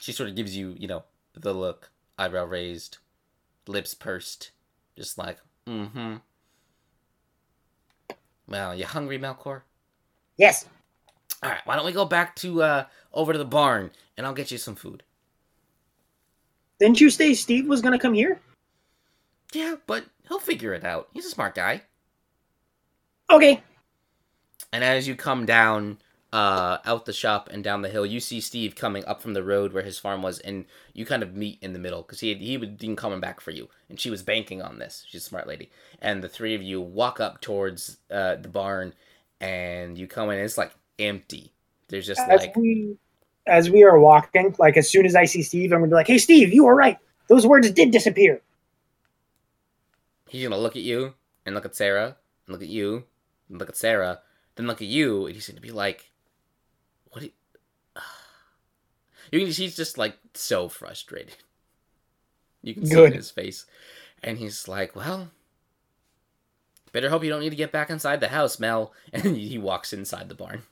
She 0.00 0.12
sort 0.12 0.28
of 0.28 0.34
gives 0.34 0.56
you, 0.56 0.74
you 0.76 0.88
know, 0.88 1.04
the 1.34 1.54
look, 1.54 1.90
eyebrow 2.18 2.44
raised, 2.44 2.98
lips 3.68 3.94
pursed, 3.94 4.50
just 4.96 5.16
like, 5.16 5.38
mm-hmm. 5.66 6.16
Well, 8.48 8.74
you 8.74 8.84
hungry, 8.84 9.18
Melkor? 9.18 9.62
Yes. 10.36 10.66
All 11.42 11.50
right, 11.50 11.60
why 11.64 11.76
don't 11.76 11.86
we 11.86 11.92
go 11.92 12.04
back 12.04 12.34
to 12.36 12.62
uh 12.62 12.84
over 13.12 13.32
to 13.32 13.38
the 13.38 13.44
barn 13.44 13.90
and 14.16 14.26
I'll 14.26 14.34
get 14.34 14.50
you 14.50 14.58
some 14.58 14.74
food. 14.74 15.02
Didn't 16.80 17.00
you 17.00 17.10
say 17.10 17.34
Steve 17.34 17.68
was 17.68 17.80
gonna 17.80 17.98
come 17.98 18.14
here? 18.14 18.40
Yeah, 19.54 19.76
but 19.86 20.04
he'll 20.28 20.40
figure 20.40 20.74
it 20.74 20.84
out. 20.84 21.08
He's 21.12 21.26
a 21.26 21.30
smart 21.30 21.54
guy. 21.54 21.82
Okay. 23.30 23.62
And 24.72 24.84
as 24.84 25.06
you 25.06 25.14
come 25.14 25.46
down 25.46 25.98
uh 26.32 26.78
out 26.84 27.04
the 27.04 27.12
shop 27.12 27.48
and 27.52 27.62
down 27.62 27.82
the 27.82 27.88
hill, 27.88 28.04
you 28.04 28.18
see 28.18 28.40
Steve 28.40 28.74
coming 28.74 29.04
up 29.04 29.22
from 29.22 29.34
the 29.34 29.44
road 29.44 29.72
where 29.72 29.84
his 29.84 29.98
farm 29.98 30.22
was, 30.22 30.40
and 30.40 30.64
you 30.92 31.06
kind 31.06 31.22
of 31.22 31.34
meet 31.36 31.58
in 31.62 31.72
the 31.72 31.78
middle 31.78 32.02
because 32.02 32.20
he 32.20 32.30
had, 32.30 32.38
he 32.38 32.56
would 32.56 32.76
been 32.76 32.96
coming 32.96 33.20
back 33.20 33.40
for 33.40 33.52
you, 33.52 33.68
and 33.88 34.00
she 34.00 34.10
was 34.10 34.22
banking 34.22 34.60
on 34.60 34.78
this. 34.78 35.04
She's 35.08 35.22
a 35.22 35.28
smart 35.28 35.46
lady, 35.46 35.70
and 36.00 36.22
the 36.22 36.28
three 36.28 36.54
of 36.54 36.62
you 36.62 36.80
walk 36.80 37.20
up 37.20 37.40
towards 37.40 37.98
uh, 38.10 38.36
the 38.36 38.48
barn, 38.48 38.94
and 39.40 39.96
you 39.96 40.08
come 40.08 40.28
in. 40.30 40.36
And 40.36 40.44
it's 40.44 40.58
like 40.58 40.72
empty. 40.98 41.52
There's 41.88 42.06
just 42.06 42.20
As 42.20 42.40
like 42.40 42.56
we 42.56 42.96
as 43.46 43.70
we 43.70 43.84
are 43.84 43.98
walking, 43.98 44.56
like 44.58 44.76
as 44.76 44.90
soon 44.90 45.06
as 45.06 45.14
I 45.14 45.26
see 45.26 45.42
Steve, 45.42 45.72
I'm 45.72 45.80
gonna 45.80 45.90
be 45.90 45.94
like, 45.94 46.08
"Hey, 46.08 46.18
Steve, 46.18 46.52
you 46.52 46.64
were 46.64 46.74
right. 46.74 46.98
Those 47.28 47.46
words 47.46 47.70
did 47.70 47.92
disappear." 47.92 48.40
He's 50.34 50.42
gonna 50.42 50.60
look 50.60 50.76
at 50.76 50.82
you 50.82 51.14
and 51.46 51.54
look 51.54 51.64
at 51.64 51.76
Sarah 51.76 52.16
and 52.46 52.52
look 52.52 52.62
at 52.62 52.68
you 52.68 53.04
and 53.48 53.58
look 53.58 53.68
at 53.68 53.76
Sarah, 53.76 54.20
then 54.56 54.66
look 54.66 54.82
at 54.82 54.88
you, 54.88 55.26
and 55.26 55.34
he's 55.34 55.48
gonna 55.48 55.60
be 55.60 55.70
like, 55.70 56.10
"What?" 57.10 57.22
You... 57.22 57.30
you 59.30 59.40
can. 59.40 59.50
He's 59.50 59.76
just 59.76 59.96
like 59.96 60.18
so 60.34 60.68
frustrated. 60.68 61.36
You 62.62 62.74
can 62.74 62.86
see 62.86 62.98
it 62.98 63.06
in 63.06 63.12
his 63.12 63.30
face, 63.30 63.66
and 64.22 64.38
he's 64.38 64.66
like, 64.66 64.96
"Well, 64.96 65.30
better 66.92 67.10
hope 67.10 67.22
you 67.22 67.30
don't 67.30 67.40
need 67.40 67.50
to 67.50 67.56
get 67.56 67.72
back 67.72 67.90
inside 67.90 68.20
the 68.20 68.28
house, 68.28 68.58
Mel." 68.58 68.92
And 69.12 69.36
he 69.36 69.58
walks 69.58 69.92
inside 69.92 70.28
the 70.28 70.34
barn. 70.34 70.62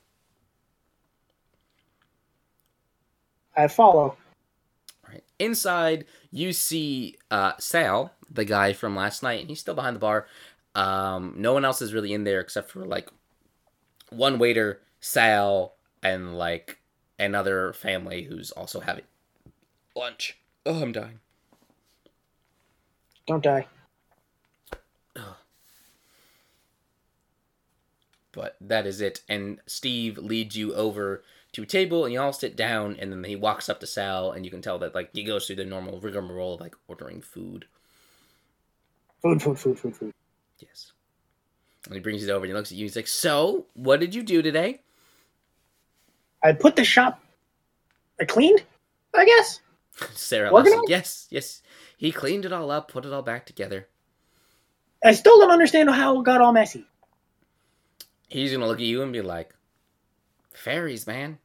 I 3.55 3.67
follow. 3.67 4.17
Inside, 5.43 6.05
you 6.31 6.53
see 6.53 7.17
uh, 7.29 7.53
Sal, 7.59 8.13
the 8.29 8.45
guy 8.45 8.73
from 8.73 8.95
last 8.95 9.23
night, 9.23 9.41
and 9.41 9.49
he's 9.49 9.59
still 9.59 9.75
behind 9.75 9.95
the 9.95 9.99
bar. 9.99 10.27
Um, 10.75 11.33
no 11.37 11.53
one 11.53 11.65
else 11.65 11.81
is 11.81 11.93
really 11.93 12.13
in 12.13 12.23
there 12.23 12.39
except 12.39 12.71
for 12.71 12.85
like 12.85 13.09
one 14.09 14.39
waiter, 14.39 14.81
Sal, 14.99 15.75
and 16.01 16.37
like 16.37 16.79
another 17.19 17.73
family 17.73 18.23
who's 18.23 18.51
also 18.51 18.79
having 18.79 19.05
lunch. 19.95 20.37
Oh, 20.65 20.81
I'm 20.81 20.91
dying. 20.91 21.19
Don't 23.27 23.43
die. 23.43 23.67
But 28.33 28.57
that 28.59 28.87
is 28.87 28.99
it. 28.99 29.21
And 29.29 29.59
Steve 29.67 30.17
leads 30.17 30.55
you 30.55 30.73
over 30.73 31.23
to 31.53 31.63
a 31.63 31.67
table, 31.67 32.03
and 32.03 32.13
you 32.13 32.19
all 32.19 32.33
sit 32.33 32.55
down, 32.55 32.97
and 32.99 33.11
then 33.11 33.23
he 33.23 33.35
walks 33.35 33.69
up 33.69 33.79
to 33.79 33.87
Sal, 33.87 34.31
and 34.31 34.43
you 34.43 34.51
can 34.51 34.61
tell 34.61 34.79
that 34.79 34.95
like 34.95 35.09
he 35.13 35.23
goes 35.23 35.47
through 35.47 35.57
the 35.57 35.65
normal 35.65 35.99
rigmarole 35.99 36.55
of 36.55 36.61
like 36.61 36.75
ordering 36.87 37.21
food. 37.21 37.65
Food, 39.21 39.41
food, 39.41 39.57
food, 39.57 39.79
food, 39.79 39.95
food. 39.95 40.13
Yes. 40.59 40.91
And 41.85 41.93
he 41.93 41.99
brings 41.99 42.23
it 42.23 42.29
over 42.29 42.45
and 42.45 42.51
he 42.51 42.53
looks 42.53 42.71
at 42.71 42.77
you. 42.77 42.83
And 42.83 42.89
he's 42.89 42.95
like, 42.95 43.07
"So, 43.07 43.67
what 43.73 43.99
did 43.99 44.15
you 44.15 44.23
do 44.23 44.41
today?" 44.41 44.81
I 46.43 46.53
put 46.53 46.75
the 46.75 46.83
shop. 46.83 47.21
I 48.19 48.25
cleaned. 48.25 48.63
I 49.13 49.25
guess. 49.25 49.61
Sarah? 50.13 50.51
Yes, 50.87 51.27
yes. 51.29 51.61
He 51.97 52.11
cleaned 52.11 52.45
it 52.45 52.51
all 52.51 52.71
up, 52.71 52.91
put 52.91 53.05
it 53.05 53.13
all 53.13 53.21
back 53.21 53.45
together. 53.45 53.87
I 55.05 55.13
still 55.13 55.37
don't 55.39 55.51
understand 55.51 55.89
how 55.89 56.19
it 56.19 56.25
got 56.25 56.41
all 56.41 56.51
messy. 56.51 56.85
He's 58.27 58.51
gonna 58.51 58.67
look 58.67 58.79
at 58.79 58.85
you 58.85 59.03
and 59.03 59.13
be 59.13 59.21
like, 59.21 59.53
"Fairies, 60.51 61.05
man." 61.05 61.37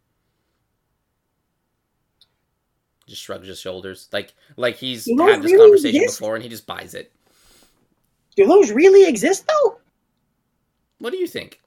Just 3.08 3.22
shrugs 3.22 3.48
his 3.48 3.58
shoulders, 3.58 4.08
like 4.12 4.34
like 4.56 4.76
he's 4.76 5.06
Do 5.06 5.16
had 5.18 5.42
this 5.42 5.50
really 5.50 5.70
conversation 5.70 6.02
exist? 6.02 6.20
before, 6.20 6.34
and 6.34 6.42
he 6.42 6.48
just 6.50 6.66
buys 6.66 6.92
it. 6.94 7.10
Do 8.36 8.46
those 8.46 8.70
really 8.70 9.08
exist 9.08 9.46
though? 9.48 9.78
What 10.98 11.10
do 11.10 11.16
you 11.16 11.26
think? 11.26 11.60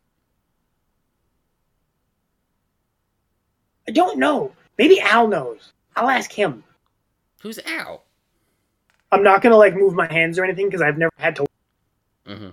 I 3.88 3.92
don't 3.92 4.20
know. 4.20 4.52
Maybe 4.78 5.02
Al 5.02 5.28
knows. 5.28 5.74
I'll 5.96 6.10
ask 6.10 6.32
him. 6.32 6.64
Who's 7.42 7.60
Al? 7.66 8.04
I'm 9.12 9.24
not 9.24 9.42
gonna 9.42 9.58
like 9.58 9.76
move 9.76 9.94
my 9.94 10.12
hands 10.12 10.38
or 10.38 10.44
anything 10.44 10.68
because 10.68 10.82
I've 10.82 10.98
never 10.98 11.12
had 11.18 11.36
to. 11.38 11.46
Mm-hmm. 12.28 12.50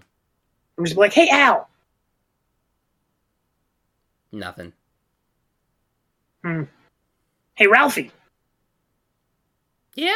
I'm 0.79 0.85
just 0.85 0.97
like, 0.97 1.13
hey 1.13 1.29
Al. 1.29 1.69
Nothing. 4.33 4.73
Hmm. 6.43 6.63
Hey 7.55 7.67
Ralphie. 7.67 8.11
Yeah. 9.99 10.15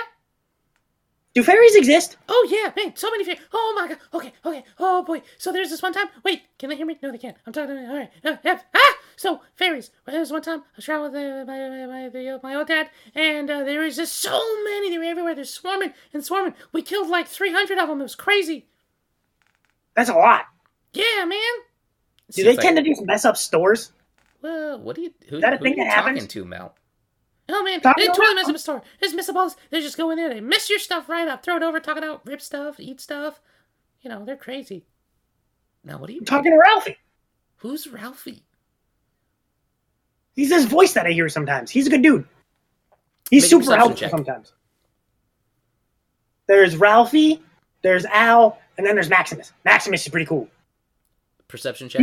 Do 1.35 1.43
fairies 1.43 1.75
exist? 1.75 2.17
Oh 2.29 2.49
yeah, 2.49 2.71
man, 2.77 2.95
so 2.95 3.11
many 3.11 3.25
fairies. 3.25 3.41
Oh 3.53 3.73
my 3.75 3.89
god. 3.89 3.99
Okay, 4.15 4.33
okay. 4.45 4.65
Oh 4.79 5.03
boy. 5.03 5.23
So 5.39 5.51
there's 5.51 5.71
this 5.71 5.83
one 5.83 5.93
time. 5.93 6.07
Wait, 6.23 6.43
can 6.57 6.69
they 6.69 6.77
hear 6.77 6.87
me? 6.87 6.99
No, 7.03 7.11
they 7.11 7.19
can't. 7.19 7.37
I'm 7.45 7.53
talking 7.53 7.75
to 7.75 7.83
me. 7.83 7.89
All 7.89 7.97
right. 7.97 8.11
Uh, 8.25 8.37
yeah. 8.45 8.61
Ah. 8.77 8.95
So 9.17 9.41
fairies. 9.57 9.91
Well, 10.07 10.13
there 10.13 10.21
was 10.21 10.31
one 10.31 10.43
time 10.43 10.61
I 10.61 10.77
was 10.77 10.85
traveling 10.85 11.13
with 11.13 11.21
uh, 11.21 11.45
my 11.51 11.69
my 11.69 11.87
my, 11.87 12.09
the, 12.11 12.39
my 12.45 12.55
old 12.55 12.69
dad, 12.69 12.91
and 13.17 13.51
uh, 13.51 13.65
there 13.65 13.81
was 13.81 13.97
just 13.97 14.15
so 14.15 14.41
many. 14.63 14.89
They 14.91 14.99
were 14.99 15.05
everywhere. 15.05 15.35
They're 15.35 15.45
swarming 15.45 15.95
and 16.13 16.25
swarming. 16.25 16.55
We 16.73 16.83
killed 16.83 17.09
like 17.09 17.27
300 17.27 17.77
of 17.77 17.89
them. 17.89 17.99
It 18.01 18.05
was 18.05 18.15
crazy. 18.15 18.67
That's 19.97 20.11
a 20.11 20.15
lot. 20.15 20.45
Yeah, 20.93 21.25
man. 21.25 21.41
Do 22.31 22.45
they 22.45 22.55
tend 22.55 22.77
to 22.77 22.85
just 22.85 23.03
mess 23.05 23.25
up 23.25 23.37
stores? 23.37 23.91
Well, 24.43 24.79
what 24.79 24.95
do 24.95 25.03
you? 25.03 25.13
Who, 25.29 25.41
that 25.41 25.55
a 25.55 25.57
who 25.57 25.65
thing 25.65 25.73
are 25.73 25.77
you 25.77 25.85
that 25.85 25.95
talking 25.97 26.15
happens? 26.15 26.33
to, 26.33 26.45
Mel? 26.45 26.75
Oh 27.49 27.63
man, 27.65 27.81
Talking 27.81 28.03
they 28.05 28.09
totally 28.09 28.35
mess 28.35 28.49
up 28.49 28.55
a 28.55 28.59
store. 28.59 28.83
Just 29.01 29.15
miss 29.15 29.27
the 29.27 29.33
balls. 29.33 29.57
They 29.71 29.81
just 29.81 29.97
go 29.97 30.11
in 30.11 30.17
there. 30.17 30.33
They 30.33 30.41
mess 30.41 30.71
your 30.71 30.79
stuff 30.79 31.09
right 31.09 31.27
up. 31.29 31.45
Throw 31.45 31.57
it 31.57 31.63
over. 31.63 31.81
Talk 31.81 31.97
it 31.97 32.05
out. 32.05 32.23
Rip 32.25 32.41
stuff. 32.41 32.79
Eat 32.79 33.01
stuff. 33.01 33.41
You 34.01 34.11
know 34.11 34.25
they're 34.25 34.37
crazy. 34.37 34.85
Now 35.85 35.99
what 35.99 36.09
are 36.09 36.13
you 36.13 36.21
I'm 36.21 36.25
talking 36.25 36.53
to 36.53 36.59
Ralphie. 36.59 36.97
Who's 37.57 37.87
Ralphie? 37.89 38.43
He's 40.35 40.49
this 40.49 40.65
voice 40.65 40.93
that 40.95 41.07
I 41.07 41.11
hear 41.11 41.29
sometimes. 41.29 41.71
He's 41.71 41.87
a 41.87 41.91
good 41.91 42.03
dude. 42.03 42.25
He's 43.31 43.43
Make 43.45 43.51
super 43.51 43.77
helpful 43.77 43.97
check. 43.97 44.11
sometimes. 44.11 44.53
There's 46.47 46.77
Ralphie, 46.77 47.43
there's 47.83 48.05
Al, 48.07 48.59
and 48.77 48.87
then 48.87 48.95
there's 48.95 49.09
Maximus. 49.09 49.53
Maximus 49.65 50.03
is 50.03 50.09
pretty 50.09 50.27
cool. 50.27 50.49
Perception 51.49 51.89
check. 51.89 52.03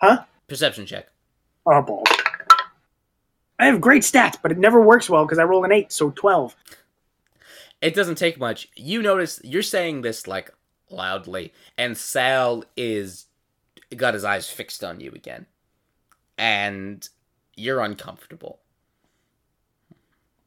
Huh? 0.00 0.24
Perception 0.48 0.86
check. 0.86 1.08
Oh. 1.66 2.02
I 3.58 3.66
have 3.66 3.80
great 3.80 4.02
stats, 4.02 4.36
but 4.40 4.52
it 4.52 4.58
never 4.58 4.80
works 4.80 5.10
well 5.10 5.24
because 5.24 5.38
I 5.38 5.44
roll 5.44 5.64
an 5.64 5.72
8, 5.72 5.90
so 5.92 6.10
12. 6.10 6.54
It 7.80 7.94
doesn't 7.94 8.16
take 8.16 8.38
much. 8.38 8.68
You 8.74 9.02
notice 9.02 9.40
you're 9.42 9.62
saying 9.62 10.02
this 10.02 10.26
like 10.26 10.50
loudly, 10.90 11.52
and 11.76 11.96
Sal 11.96 12.64
is 12.76 13.26
got 13.96 14.14
his 14.14 14.24
eyes 14.24 14.50
fixed 14.50 14.82
on 14.84 15.00
you 15.00 15.12
again, 15.12 15.46
and 16.36 17.08
you're 17.54 17.80
uncomfortable. 17.80 18.60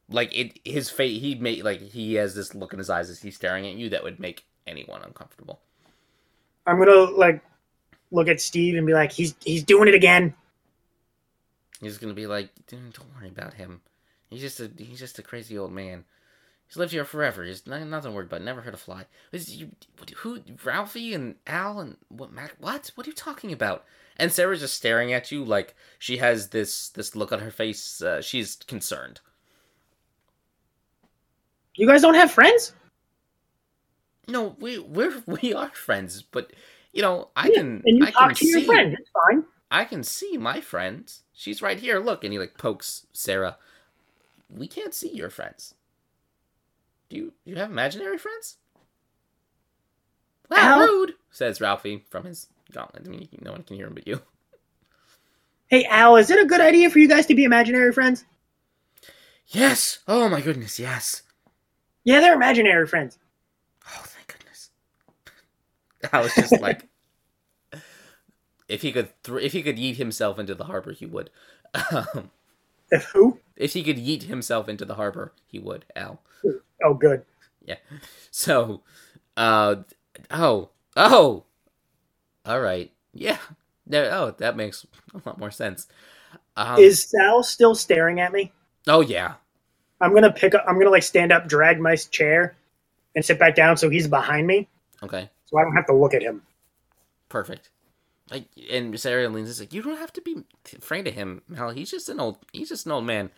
Like 0.09 0.37
it, 0.37 0.59
his 0.65 0.89
face. 0.89 1.21
He 1.21 1.35
made 1.35 1.63
like 1.63 1.81
he 1.81 2.15
has 2.15 2.35
this 2.35 2.53
look 2.53 2.73
in 2.73 2.79
his 2.79 2.89
eyes 2.89 3.09
as 3.09 3.21
he's 3.21 3.35
staring 3.35 3.65
at 3.65 3.75
you 3.75 3.89
that 3.89 4.03
would 4.03 4.19
make 4.19 4.45
anyone 4.67 5.01
uncomfortable. 5.01 5.61
I'm 6.67 6.79
gonna 6.79 7.11
like 7.11 7.41
look 8.11 8.27
at 8.27 8.41
Steve 8.41 8.75
and 8.75 8.85
be 8.85 8.93
like, 8.93 9.11
he's 9.11 9.35
he's 9.39 9.63
doing 9.63 9.87
it 9.87 9.95
again. 9.95 10.33
He's 11.81 11.97
gonna 11.97 12.13
be 12.13 12.27
like, 12.27 12.51
"Dude, 12.67 12.93
don't 12.93 13.13
worry 13.15 13.29
about 13.29 13.55
him. 13.55 13.81
He's 14.29 14.41
just 14.41 14.59
a 14.59 14.71
he's 14.77 14.99
just 14.99 15.19
a 15.19 15.23
crazy 15.23 15.57
old 15.57 15.71
man. 15.73 16.05
He's 16.67 16.77
lived 16.77 16.93
here 16.93 17.03
forever. 17.03 17.43
He's 17.43 17.67
not, 17.67 17.81
nothing 17.81 18.11
to 18.11 18.15
worry 18.15 18.25
about. 18.25 18.43
Never 18.43 18.61
heard 18.61 18.73
a 18.73 18.77
fly. 18.77 19.05
Is 19.33 19.53
you, 19.57 19.71
who? 20.17 20.39
Ralphie 20.63 21.13
and 21.13 21.35
Al 21.45 21.79
and 21.81 21.97
what? 22.07 22.31
Mac? 22.31 22.55
What? 22.59 22.91
What 22.95 23.05
are 23.05 23.09
you 23.09 23.15
talking 23.15 23.51
about? 23.51 23.83
And 24.17 24.31
Sarah's 24.31 24.61
just 24.61 24.75
staring 24.75 25.11
at 25.11 25.31
you 25.33 25.43
like 25.43 25.75
she 25.99 26.17
has 26.17 26.49
this 26.49 26.89
this 26.89 27.15
look 27.15 27.31
on 27.33 27.39
her 27.39 27.51
face. 27.51 28.01
Uh, 28.01 28.21
she's 28.21 28.55
concerned. 28.55 29.19
You 31.75 31.87
guys 31.87 32.01
don't 32.01 32.13
have 32.15 32.31
friends? 32.31 32.73
No, 34.27 34.55
we 34.59 34.79
we're 34.79 35.21
we 35.25 35.53
are 35.53 35.69
friends, 35.71 36.21
but 36.21 36.53
you 36.93 37.01
know 37.01 37.29
I 37.35 37.49
Yeah, 37.49 37.55
can 37.55 37.81
And 37.85 37.97
you 37.97 38.05
I 38.05 38.11
talk 38.11 38.33
to 38.35 38.45
your 38.45 38.59
see 38.59 38.65
friend. 38.65 38.93
It's 38.93 39.09
fine. 39.11 39.43
I 39.71 39.85
can 39.85 40.03
see 40.03 40.37
my 40.37 40.59
friends. 40.59 41.23
She's 41.33 41.61
right 41.61 41.79
here. 41.79 41.99
Look, 41.99 42.23
and 42.23 42.33
he 42.33 42.37
like 42.39 42.57
pokes 42.57 43.07
Sarah. 43.13 43.57
We 44.49 44.67
can't 44.67 44.93
see 44.93 45.09
your 45.09 45.29
friends. 45.29 45.73
Do 47.09 47.15
you 47.15 47.33
do 47.45 47.51
you 47.51 47.55
have 47.55 47.71
imaginary 47.71 48.17
friends? 48.17 48.57
Wow, 50.49 50.81
Al? 50.81 50.87
rude, 50.87 51.13
says 51.31 51.61
Ralphie 51.61 52.03
from 52.09 52.25
his 52.25 52.47
gauntlet. 52.73 53.07
I 53.07 53.09
mean, 53.09 53.29
no 53.41 53.51
one 53.53 53.63
can 53.63 53.77
hear 53.77 53.87
him 53.87 53.93
but 53.95 54.07
you. 54.07 54.21
Hey, 55.69 55.85
Al, 55.85 56.17
is 56.17 56.29
it 56.29 56.37
a 56.37 56.45
good 56.45 56.59
idea 56.59 56.89
for 56.89 56.99
you 56.99 57.07
guys 57.07 57.25
to 57.27 57.33
be 57.33 57.45
imaginary 57.45 57.93
friends? 57.93 58.25
Yes. 59.47 59.99
Oh 60.05 60.27
my 60.27 60.41
goodness, 60.41 60.77
yes. 60.77 61.21
Yeah, 62.03 62.19
they're 62.19 62.33
imaginary 62.33 62.85
friends. 62.87 63.17
Oh, 63.87 64.03
thank 64.03 64.27
goodness. 64.27 64.69
I 66.11 66.19
was 66.19 66.35
just 66.35 66.59
like, 66.59 66.89
if 68.71 68.81
he 68.81 68.91
could, 68.91 69.09
thr 69.23 69.39
if 69.39 69.53
he 69.53 69.61
could 69.63 69.77
yeet 69.77 69.97
himself 69.97 70.39
into 70.39 70.55
the 70.55 70.65
harbor, 70.65 70.93
he 70.93 71.05
would. 71.05 71.29
Um, 71.91 72.31
If 72.91 73.05
who? 73.05 73.39
if 73.55 73.73
he 73.73 73.83
could 73.83 73.97
yeet 73.97 74.23
himself 74.23 74.67
into 74.69 74.85
the 74.85 74.95
harbor, 74.95 75.33
he 75.47 75.59
would. 75.59 75.85
Al. 75.95 76.21
Oh, 76.83 76.93
good. 76.93 77.25
Yeah. 77.63 77.77
So, 78.31 78.81
uh, 79.37 79.75
oh, 80.31 80.69
oh, 80.97 81.43
all 82.45 82.61
right, 82.61 82.91
yeah. 83.13 83.37
No, 83.85 84.03
oh, 84.03 84.35
that 84.39 84.55
makes 84.57 84.85
a 85.13 85.21
lot 85.25 85.37
more 85.39 85.51
sense. 85.51 85.87
Um, 86.57 86.79
is 86.79 87.03
Sal 87.09 87.43
still 87.43 87.75
staring 87.75 88.19
at 88.19 88.31
me? 88.33 88.53
oh 88.87 89.01
yeah, 89.01 89.35
I'm 90.01 90.13
gonna 90.13 90.31
pick 90.33 90.55
up. 90.55 90.63
I'm 90.67 90.77
gonna 90.77 90.89
like 90.91 91.03
stand 91.03 91.31
up, 91.31 91.47
drag 91.47 91.79
my 91.79 91.95
chair, 91.95 92.55
and 93.15 93.23
sit 93.23 93.39
back 93.39 93.55
down 93.55 93.77
so 93.77 93.89
he's 93.89 94.07
behind 94.07 94.47
me, 94.47 94.67
okay, 95.03 95.29
so 95.45 95.57
I 95.59 95.63
don't 95.63 95.75
have 95.75 95.85
to 95.87 95.95
look 95.95 96.13
at 96.13 96.21
him. 96.23 96.41
perfect. 97.29 97.69
Like, 98.31 98.45
and 98.71 98.97
Sarah 98.99 99.27
leans 99.29 99.49
is 99.49 99.59
like, 99.59 99.73
you 99.73 99.81
don't 99.83 99.97
have 99.97 100.13
to 100.13 100.21
be 100.21 100.45
afraid 100.77 101.05
of 101.07 101.13
him, 101.13 101.41
Mal. 101.49 101.71
He's 101.71 101.91
just 101.91 102.07
an 102.09 102.19
old, 102.19 102.37
he's 102.53 102.69
just 102.69 102.85
an 102.85 102.93
old 102.93 103.05
man. 103.05 103.29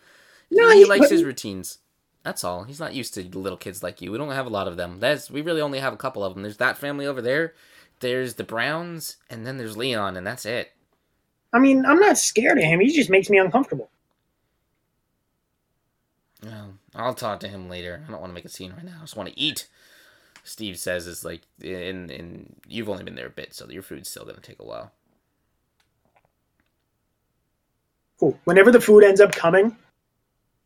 No, 0.50 0.70
he 0.70 0.78
he- 0.80 0.84
likes 0.84 1.00
but- 1.06 1.10
his 1.10 1.24
routines. 1.24 1.78
That's 2.22 2.42
all. 2.42 2.64
He's 2.64 2.80
not 2.80 2.94
used 2.94 3.12
to 3.14 3.38
little 3.38 3.58
kids 3.58 3.82
like 3.82 4.00
you. 4.00 4.10
We 4.10 4.16
don't 4.16 4.30
have 4.30 4.46
a 4.46 4.50
lot 4.50 4.66
of 4.66 4.78
them. 4.78 4.98
That's 4.98 5.30
we 5.30 5.42
really 5.42 5.60
only 5.60 5.78
have 5.80 5.92
a 5.92 5.98
couple 5.98 6.24
of 6.24 6.32
them. 6.32 6.42
There's 6.42 6.56
that 6.56 6.78
family 6.78 7.06
over 7.06 7.20
there. 7.20 7.52
There's 8.00 8.34
the 8.34 8.44
Browns, 8.44 9.18
and 9.28 9.46
then 9.46 9.58
there's 9.58 9.76
Leon, 9.76 10.16
and 10.16 10.26
that's 10.26 10.46
it. 10.46 10.72
I 11.52 11.58
mean, 11.58 11.84
I'm 11.84 12.00
not 12.00 12.16
scared 12.16 12.56
of 12.56 12.64
him. 12.64 12.80
He 12.80 12.90
just 12.96 13.10
makes 13.10 13.28
me 13.28 13.36
uncomfortable. 13.36 13.90
No, 16.42 16.74
I'll 16.94 17.14
talk 17.14 17.40
to 17.40 17.48
him 17.48 17.68
later. 17.68 18.02
I 18.06 18.10
don't 18.10 18.20
want 18.20 18.30
to 18.30 18.34
make 18.34 18.44
a 18.44 18.48
scene 18.50 18.72
right 18.72 18.84
now. 18.84 18.96
I 18.98 19.00
just 19.02 19.16
want 19.16 19.28
to 19.30 19.38
eat. 19.38 19.68
Steve 20.44 20.78
says 20.78 21.06
is 21.06 21.24
like, 21.24 21.40
and 21.62 22.10
and 22.10 22.54
you've 22.68 22.88
only 22.88 23.02
been 23.02 23.14
there 23.14 23.26
a 23.26 23.30
bit, 23.30 23.54
so 23.54 23.68
your 23.68 23.82
food's 23.82 24.08
still 24.10 24.24
gonna 24.24 24.40
take 24.40 24.60
a 24.60 24.64
while. 24.64 24.92
Cool. 28.20 28.38
Whenever 28.44 28.70
the 28.70 28.80
food 28.80 29.02
ends 29.02 29.20
up 29.20 29.32
coming, 29.32 29.76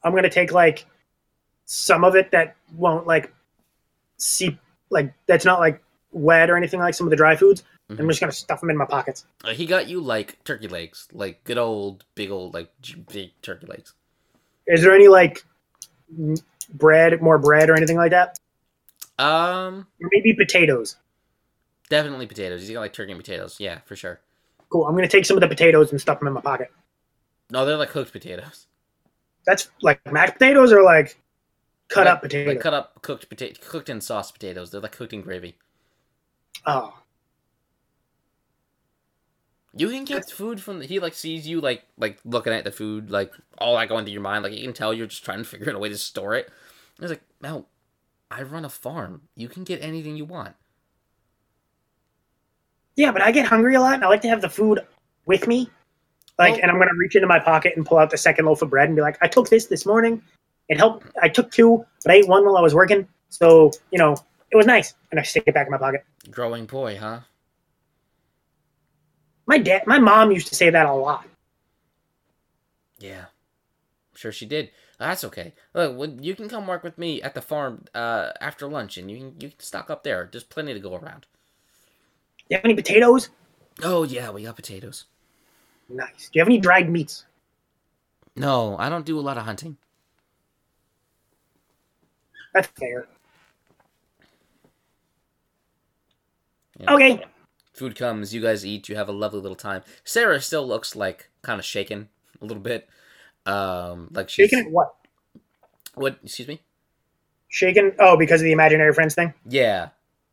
I'm 0.03 0.15
gonna 0.15 0.29
take 0.29 0.53
like 0.53 0.85
some 1.65 2.05
of 2.05 2.17
it 2.17 2.31
that 2.33 2.57
won't 2.77 3.07
like 3.07 3.33
seep, 4.17 4.59
like 4.91 5.15
that's 5.27 5.45
not 5.45 5.61
like 5.61 5.83
wet 6.11 6.51
or 6.51 6.57
anything 6.57 6.81
like 6.81 6.95
some 6.95 7.07
of 7.07 7.11
the 7.11 7.17
dry 7.17 7.37
foods. 7.37 7.63
Mhm. 7.89 8.01
I'm 8.01 8.09
just 8.09 8.21
gonna 8.21 8.33
stuff 8.33 8.61
them 8.61 8.71
in 8.71 8.77
my 8.77 8.85
pockets. 8.85 9.27
Uh, 9.45 9.51
he 9.51 9.65
got 9.65 9.89
you 9.89 10.01
like 10.01 10.43
turkey 10.43 10.69
legs, 10.69 11.07
like 11.13 11.43
good 11.45 11.57
old 11.57 12.05
big 12.17 12.31
old 12.33 12.53
like 12.53 12.71
big 13.13 13.31
turkey 13.43 13.67
legs. 13.67 13.95
Is 14.67 14.83
there 14.83 14.93
any 14.93 15.07
like 15.07 15.45
bread, 16.75 17.23
more 17.23 17.39
bread 17.39 17.71
or 17.71 17.77
anything 17.77 17.97
like 17.97 18.11
that? 18.11 18.39
Um, 19.19 19.87
Or 20.01 20.09
maybe 20.13 20.33
potatoes. 20.35 20.97
definitely 21.91 22.27
potatoes. 22.27 22.61
He's 22.63 22.71
got 22.71 22.81
like 22.81 22.93
turkey 22.93 23.13
and 23.13 23.21
potatoes. 23.21 23.57
Yeah, 23.59 23.81
for 23.85 23.97
sure. 23.97 24.21
Cool. 24.71 24.85
I'm 24.87 24.95
gonna 24.95 25.09
take 25.09 25.25
some 25.25 25.37
of 25.37 25.41
the 25.41 25.49
potatoes 25.49 25.91
and 25.91 26.01
stuff 26.01 26.19
them 26.19 26.29
in 26.29 26.35
my 26.35 26.41
pocket. 26.41 26.71
No, 27.51 27.65
they're 27.65 27.77
like 27.77 27.89
cooked 27.91 28.13
potatoes. 28.13 28.67
That's 29.47 29.71
like 29.83 30.01
mashed 30.13 30.35
potatoes 30.35 30.73
or 30.73 30.83
like 30.83 31.19
cut 31.89 32.05
Like- 32.07 32.15
up 32.15 32.23
potatoes. 32.23 32.55
Like 32.55 32.61
cut 32.63 32.75
up 32.75 33.01
cooked 33.03 33.29
potato, 33.29 33.59
cooked 33.67 33.89
in 33.89 34.01
sauce 34.01 34.31
potatoes. 34.31 34.71
They're 34.71 34.81
like 34.81 34.93
cooked 34.93 35.13
in 35.15 35.23
gravy. 35.23 35.57
oh, 36.67 36.95
You 39.75 39.89
can 39.91 40.05
get 40.05 40.31
food 40.31 40.61
from 40.61 40.81
the, 40.81 40.87
he 40.87 40.99
like 40.99 41.15
sees 41.15 41.47
you 41.47 41.61
like 41.61 41.85
like 41.97 42.19
looking 42.25 42.53
at 42.53 42.65
the 42.65 42.73
food 42.73 43.11
like 43.11 43.33
all 43.59 43.77
that 43.77 43.89
going 43.89 44.05
through 44.05 44.13
your 44.13 44.23
mind 44.23 44.43
like 44.43 44.53
you 44.53 44.63
can 44.65 44.73
tell 44.75 44.93
you're 44.93 45.07
just 45.07 45.25
trying 45.25 45.39
to 45.39 45.45
figure 45.45 45.69
out 45.71 45.77
a 45.77 45.79
way 45.79 45.89
to 45.89 45.97
store 45.99 46.35
it. 46.35 46.49
I 46.99 47.03
was 47.03 47.11
like, 47.13 47.23
Mel, 47.41 47.67
I 48.31 48.43
run 48.43 48.65
a 48.65 48.69
farm. 48.69 49.23
You 49.37 49.49
can 49.49 49.65
get 49.65 49.83
anything 49.83 50.17
you 50.17 50.25
want. 50.25 50.55
yeah, 52.97 53.13
but 53.13 53.23
I 53.23 53.31
get 53.31 53.47
hungry 53.47 53.77
a 53.77 53.81
lot, 53.81 53.95
and 53.95 54.05
I 54.05 54.09
like 54.09 54.23
to 54.23 54.29
have 54.29 54.41
the 54.41 54.49
food 54.49 54.81
with 55.25 55.47
me. 55.47 55.71
Like, 56.37 56.55
Well- 56.55 56.63
and 56.63 56.71
I'm 56.73 56.79
gonna 56.79 56.91
reach 56.99 57.15
into 57.15 57.29
my 57.29 57.39
pocket 57.39 57.75
and 57.77 57.87
pull 57.87 57.97
out 57.99 58.11
the 58.11 58.17
second 58.19 58.45
loaf 58.47 58.61
of 58.61 58.71
bread 58.71 58.89
and 58.89 58.97
be 58.97 59.03
like, 59.03 59.17
I 59.23 59.29
took 59.29 59.49
this 59.49 59.67
this 59.67 59.87
morning. 59.87 60.21
It 60.69 60.79
helped. 60.79 61.07
I 61.23 61.29
took 61.29 61.51
two, 61.53 61.85
but 62.05 62.13
I 62.13 62.17
ate 62.17 62.27
one 62.29 62.45
while 62.45 62.57
I 62.57 62.61
was 62.61 62.75
working. 62.75 63.07
So 63.29 63.71
you 63.93 63.99
know, 64.01 64.17
it 64.51 64.57
was 64.57 64.67
nice, 64.67 64.95
and 65.13 65.21
I 65.21 65.23
stick 65.23 65.45
it 65.47 65.55
back 65.55 65.69
in 65.69 65.71
my 65.71 65.79
pocket. 65.79 66.05
Growing 66.31 66.67
boy, 66.67 66.97
huh? 66.99 67.21
My 69.47 69.59
dad, 69.59 69.87
my 69.87 69.99
mom 70.01 70.33
used 70.33 70.49
to 70.49 70.55
say 70.57 70.69
that 70.69 70.87
a 70.87 70.93
lot. 70.93 71.25
Yeah, 72.99 73.21
I'm 73.21 74.17
sure 74.17 74.33
she 74.33 74.45
did. 74.45 74.71
That's 74.99 75.23
okay. 75.25 75.53
Look, 75.75 76.11
you 76.21 76.35
can 76.35 76.49
come 76.49 76.67
work 76.67 76.83
with 76.83 76.99
me 76.99 77.23
at 77.23 77.35
the 77.35 77.41
farm 77.41 77.85
uh, 77.95 78.33
after 78.41 78.67
lunch, 78.67 78.99
and 78.99 79.11
you 79.11 79.19
can 79.19 79.35
you 79.41 79.49
can 79.51 79.61
stock 79.61 79.91
up 79.91 80.03
there. 80.03 80.29
There's 80.31 80.45
plenty 80.45 80.75
to 80.75 80.81
go 80.81 80.97
around. 80.97 81.27
Do 82.39 82.45
you 82.51 82.57
have 82.57 82.65
any 82.65 82.75
potatoes? 82.75 83.31
Oh 83.83 84.03
yeah, 84.03 84.31
we 84.31 84.43
got 84.43 84.57
potatoes. 84.57 85.05
Nice. 85.89 86.29
Do 86.31 86.39
you 86.39 86.41
have 86.41 86.49
any 86.49 86.59
dried 86.59 86.91
meats? 86.91 87.27
No, 88.35 88.77
I 88.79 88.89
don't 88.89 89.07
do 89.07 89.19
a 89.19 89.23
lot 89.23 89.39
of 89.39 89.45
hunting. 89.45 89.77
That's 92.53 92.69
fair. 92.69 93.07
Okay. 96.87 97.25
Food 97.73 97.97
comes, 97.97 98.35
you 98.35 98.41
guys 98.41 98.67
eat, 98.67 98.89
you 98.89 98.97
have 98.97 99.09
a 99.09 99.13
lovely 99.13 99.41
little 99.41 99.57
time. 99.57 99.83
Sarah 100.05 100.41
still 100.41 100.67
looks 100.67 100.97
like 100.97 101.31
kind 101.43 101.59
of 101.59 101.65
shaken 101.65 102.09
a 102.41 102.45
little 102.45 102.63
bit. 102.63 102.89
Um, 103.49 104.09
like 104.13 104.29
she's 104.29 104.51
Shaken 104.51 104.67
at 104.67 104.73
what? 104.73 104.95
what? 105.95 106.19
Excuse 106.23 106.49
me. 106.49 106.61
Shaken? 107.49 107.95
Oh, 107.99 108.17
because 108.17 108.41
of 108.41 108.45
the 108.45 108.53
imaginary 108.53 108.93
friends 108.93 109.15
thing. 109.15 109.33
Yeah, 109.49 109.89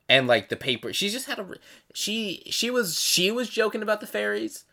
and 0.09 0.27
like 0.27 0.49
the 0.49 0.57
paper. 0.57 0.91
She 0.93 1.09
just 1.09 1.27
had 1.27 1.39
a. 1.39 1.47
She 1.93 2.43
she 2.47 2.69
was 2.69 2.99
she 2.99 3.31
was 3.31 3.49
joking 3.49 3.81
about 3.81 4.01
the 4.01 4.07
fairies, 4.07 4.65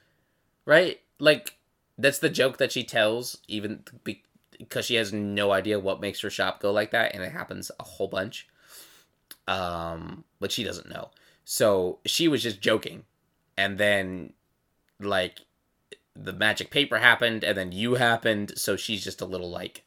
right? 0.67 1.01
Like 1.21 1.57
that's 1.97 2.19
the 2.19 2.29
joke 2.29 2.59
that 2.59 2.73
she 2.73 2.83
tells, 2.83 3.39
even 3.47 3.85
because 4.03 4.87
she 4.87 4.97
has 4.97 5.13
no 5.13 5.53
idea 5.53 5.79
what 5.79 6.01
makes 6.01 6.21
her 6.21 6.31
shop 6.31 6.61
go 6.61 6.73
like 6.73 6.91
that, 6.91 7.15
and 7.15 7.23
it 7.23 7.33
happens 7.33 7.71
a 7.79 7.85
whole 7.85 8.09
bunch. 8.09 8.49
Um, 9.47 10.25
but 10.41 10.53
she 10.53 10.65
doesn't 10.65 10.89
know. 10.91 11.11
So 11.45 11.99
she 12.07 12.27
was 12.27 12.43
just 12.43 12.61
joking, 12.61 13.05
and 13.57 13.79
then 13.79 14.33
like 15.01 15.41
the 16.15 16.33
magic 16.33 16.71
paper 16.71 16.99
happened, 16.99 17.45
and 17.45 17.57
then 17.57 17.73
you 17.73 17.95
happened. 17.95 18.53
So 18.57 18.77
she's 18.77 19.03
just 19.05 19.21
a 19.21 19.27
little 19.27 19.51
like, 19.51 19.85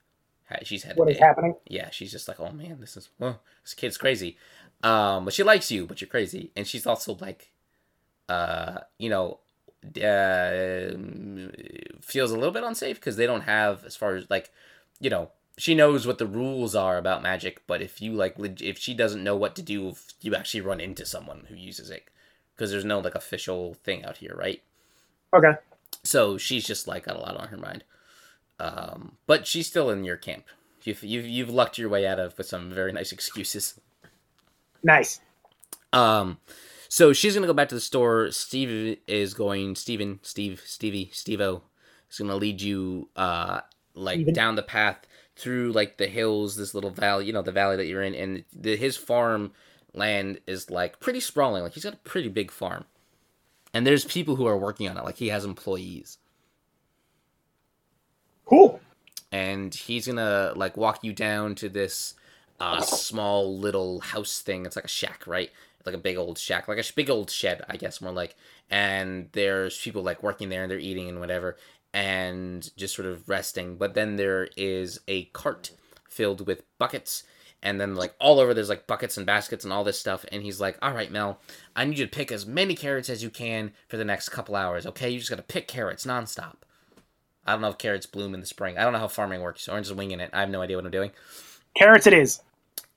she's 0.64 0.84
had 0.84 0.98
What 0.98 1.10
is 1.10 1.20
happening? 1.20 1.56
yeah, 1.68 1.90
she's 1.92 2.12
just 2.12 2.28
like, 2.28 2.40
oh 2.40 2.52
man, 2.52 2.78
this 2.80 2.98
is 2.98 3.10
well, 3.20 3.42
this 3.64 3.74
kid's 3.74 3.98
crazy. 3.98 4.38
Um, 4.84 5.26
but 5.26 5.34
she 5.34 5.44
likes 5.44 5.72
you, 5.72 5.86
but 5.86 6.02
you're 6.02 6.08
crazy, 6.10 6.52
and 6.56 6.68
she's 6.68 6.86
also 6.86 7.18
like, 7.22 7.52
uh, 8.30 8.80
you 8.98 9.10
know, 9.10 9.40
uh, 10.04 10.96
feels 12.02 12.32
a 12.32 12.36
little 12.36 12.52
bit 12.52 12.64
unsafe 12.64 13.00
because 13.00 13.18
they 13.18 13.26
don't 13.26 13.42
have 13.42 13.84
as 13.86 13.96
far 13.96 14.16
as 14.16 14.30
like, 14.30 14.52
you 15.00 15.10
know, 15.10 15.32
she 15.58 15.74
knows 15.76 16.06
what 16.06 16.18
the 16.18 16.26
rules 16.28 16.76
are 16.76 16.98
about 16.98 17.24
magic, 17.24 17.62
but 17.68 17.82
if 17.82 18.02
you 18.02 18.14
like, 18.14 18.38
leg- 18.38 18.62
if 18.62 18.78
she 18.78 18.94
doesn't 18.94 19.24
know 19.24 19.36
what 19.36 19.56
to 19.56 19.62
do, 19.62 19.90
if 19.90 20.14
you 20.22 20.36
actually 20.36 20.62
run 20.62 20.80
into 20.82 21.06
someone 21.06 21.46
who 21.50 21.56
uses 21.56 21.90
it, 21.90 22.10
because 22.56 22.72
there's 22.72 22.86
no 22.86 23.00
like 23.00 23.16
official 23.16 23.74
thing 23.76 24.04
out 24.06 24.18
here, 24.18 24.36
right? 24.38 24.62
Okay. 25.34 25.54
So 26.06 26.38
she's 26.38 26.66
just 26.66 26.88
like 26.88 27.06
got 27.06 27.18
a 27.18 27.20
lot 27.20 27.38
on 27.38 27.50
her 27.50 27.58
mind. 27.58 27.84
Um, 28.60 29.18
but 29.28 29.46
she's 29.46 29.68
still 29.68 29.90
in 29.90 30.06
your 30.06 30.18
camp. 30.18 30.46
You've, 30.84 31.04
you've, 31.04 31.26
you've 31.26 31.50
lucked 31.50 31.78
your 31.78 31.90
way 31.90 32.06
out 32.06 32.20
of 32.20 32.38
with 32.38 32.48
some 32.48 32.72
very 32.72 32.92
nice 32.92 33.12
excuses. 33.12 33.80
Nice. 34.84 35.20
Um, 35.92 36.38
so 36.90 37.12
she's 37.12 37.34
gonna 37.34 37.48
go 37.48 37.54
back 37.54 37.70
to 37.70 37.76
the 37.76 37.82
store. 37.82 38.32
Steve 38.32 39.00
is 39.08 39.34
going. 39.34 39.76
Steven, 39.76 40.20
Steve, 40.22 40.62
Stevie, 40.66 41.10
Stevo 41.12 41.62
is 42.10 42.20
gonna 42.20 42.36
lead 42.36 42.62
you, 42.62 43.10
uh, 43.16 43.62
like 43.96 44.18
Steven. 44.18 44.34
down 44.34 44.56
the 44.56 44.62
path 44.62 45.08
through 45.36 45.72
like 45.72 45.98
the 45.98 46.08
hills, 46.08 46.56
this 46.56 46.76
little 46.76 46.92
valley. 46.92 47.26
You 47.26 47.34
know, 47.34 47.42
the 47.42 47.52
valley 47.52 47.78
that 47.78 47.88
you're 47.88 48.04
in, 48.04 48.14
and 48.14 48.44
the, 48.54 48.76
his 48.76 48.96
farm 48.96 49.52
land 49.94 50.40
is 50.46 50.70
like 50.70 51.00
pretty 51.00 51.20
sprawling. 51.20 51.64
Like 51.64 51.74
he's 51.74 51.84
got 51.84 51.94
a 51.94 51.98
pretty 51.98 52.30
big 52.30 52.52
farm, 52.52 52.86
and 53.76 53.86
there's 53.86 54.06
people 54.06 54.38
who 54.38 54.48
are 54.48 54.58
working 54.58 54.90
on 54.90 54.98
it. 54.98 55.06
Like 55.06 55.18
he 55.18 55.30
has 55.30 55.46
employees. 55.46 56.18
Cool. 58.46 58.80
and 59.32 59.74
he's 59.74 60.08
gonna 60.08 60.54
like 60.56 60.78
walk 60.78 61.04
you 61.04 61.14
down 61.14 61.56
to 61.56 61.68
this 61.70 62.14
uh 62.60 62.82
small 62.82 63.58
little 63.58 64.00
house 64.02 64.40
thing 64.42 64.66
it's 64.66 64.76
like 64.76 64.86
a 64.86 64.90
shack 64.90 65.26
right 65.28 65.52
like 65.86 65.96
a 65.96 66.00
big 66.00 66.16
old 66.18 66.38
shack 66.38 66.68
like 66.68 66.78
a 66.78 66.84
sh- 66.84 66.92
big 66.92 67.10
old 67.10 67.30
shed 67.32 67.64
i 67.70 67.76
guess 67.76 68.02
more 68.02 68.12
like 68.14 68.36
and 68.70 69.30
there's 69.34 69.78
people 69.82 70.04
like 70.04 70.24
working 70.24 70.50
there 70.50 70.62
and 70.62 70.72
they're 70.72 70.80
eating 70.80 71.10
and 71.10 71.20
whatever 71.20 71.58
and 71.94 72.72
just 72.78 72.96
sort 72.96 73.08
of 73.08 73.28
resting 73.28 73.76
but 73.78 73.96
then 73.96 74.16
there 74.16 74.48
is 74.56 75.00
a 75.08 75.26
cart 75.26 75.72
filled 76.08 76.46
with 76.48 76.64
buckets 76.78 77.24
and 77.66 77.82
then 77.82 77.96
like 77.96 78.14
all 78.20 78.40
over 78.40 78.54
there's 78.54 78.70
like 78.70 78.88
buckets 78.88 79.18
and 79.18 79.26
baskets 79.26 79.64
and 79.66 79.74
all 79.74 79.84
this 79.84 80.00
stuff 80.00 80.24
and 80.32 80.42
he's 80.44 80.62
like 80.62 80.78
all 80.82 80.94
right 80.94 81.12
mel 81.12 81.40
i 81.76 81.84
need 81.84 81.98
you 81.98 82.06
to 82.06 82.12
pick 82.12 82.32
as 82.32 82.46
many 82.46 82.76
carrots 82.76 83.10
as 83.10 83.22
you 83.24 83.30
can 83.30 83.74
for 83.90 83.98
the 83.98 84.06
next 84.06 84.30
couple 84.30 84.56
hours 84.56 84.86
okay? 84.86 85.10
You 85.10 85.18
just 85.20 85.30
gotta 85.30 85.42
pick 85.42 85.68
carrots 85.68 86.06
nonstop. 86.06 86.56
I 87.46 87.52
don't 87.52 87.62
know 87.62 87.70
if 87.70 87.78
carrots 87.78 88.06
bloom 88.08 88.34
in 88.34 88.40
the 88.40 88.46
spring. 88.46 88.78
I 88.78 88.84
don't 88.84 88.94
know 88.94 89.00
how 89.00 89.08
farming 89.08 89.42
works. 89.42 89.68
Orange 89.68 89.88
is 89.88 89.94
winging 89.94 90.20
it. 90.20 90.30
I 90.34 90.40
have 90.40 90.50
no 90.50 90.62
idea 90.62 90.78
what 90.78 90.86
i'm 90.86 90.92
doing. 90.92 91.12
Carrots, 91.78 92.08
it 92.08 92.14
is. 92.14 92.42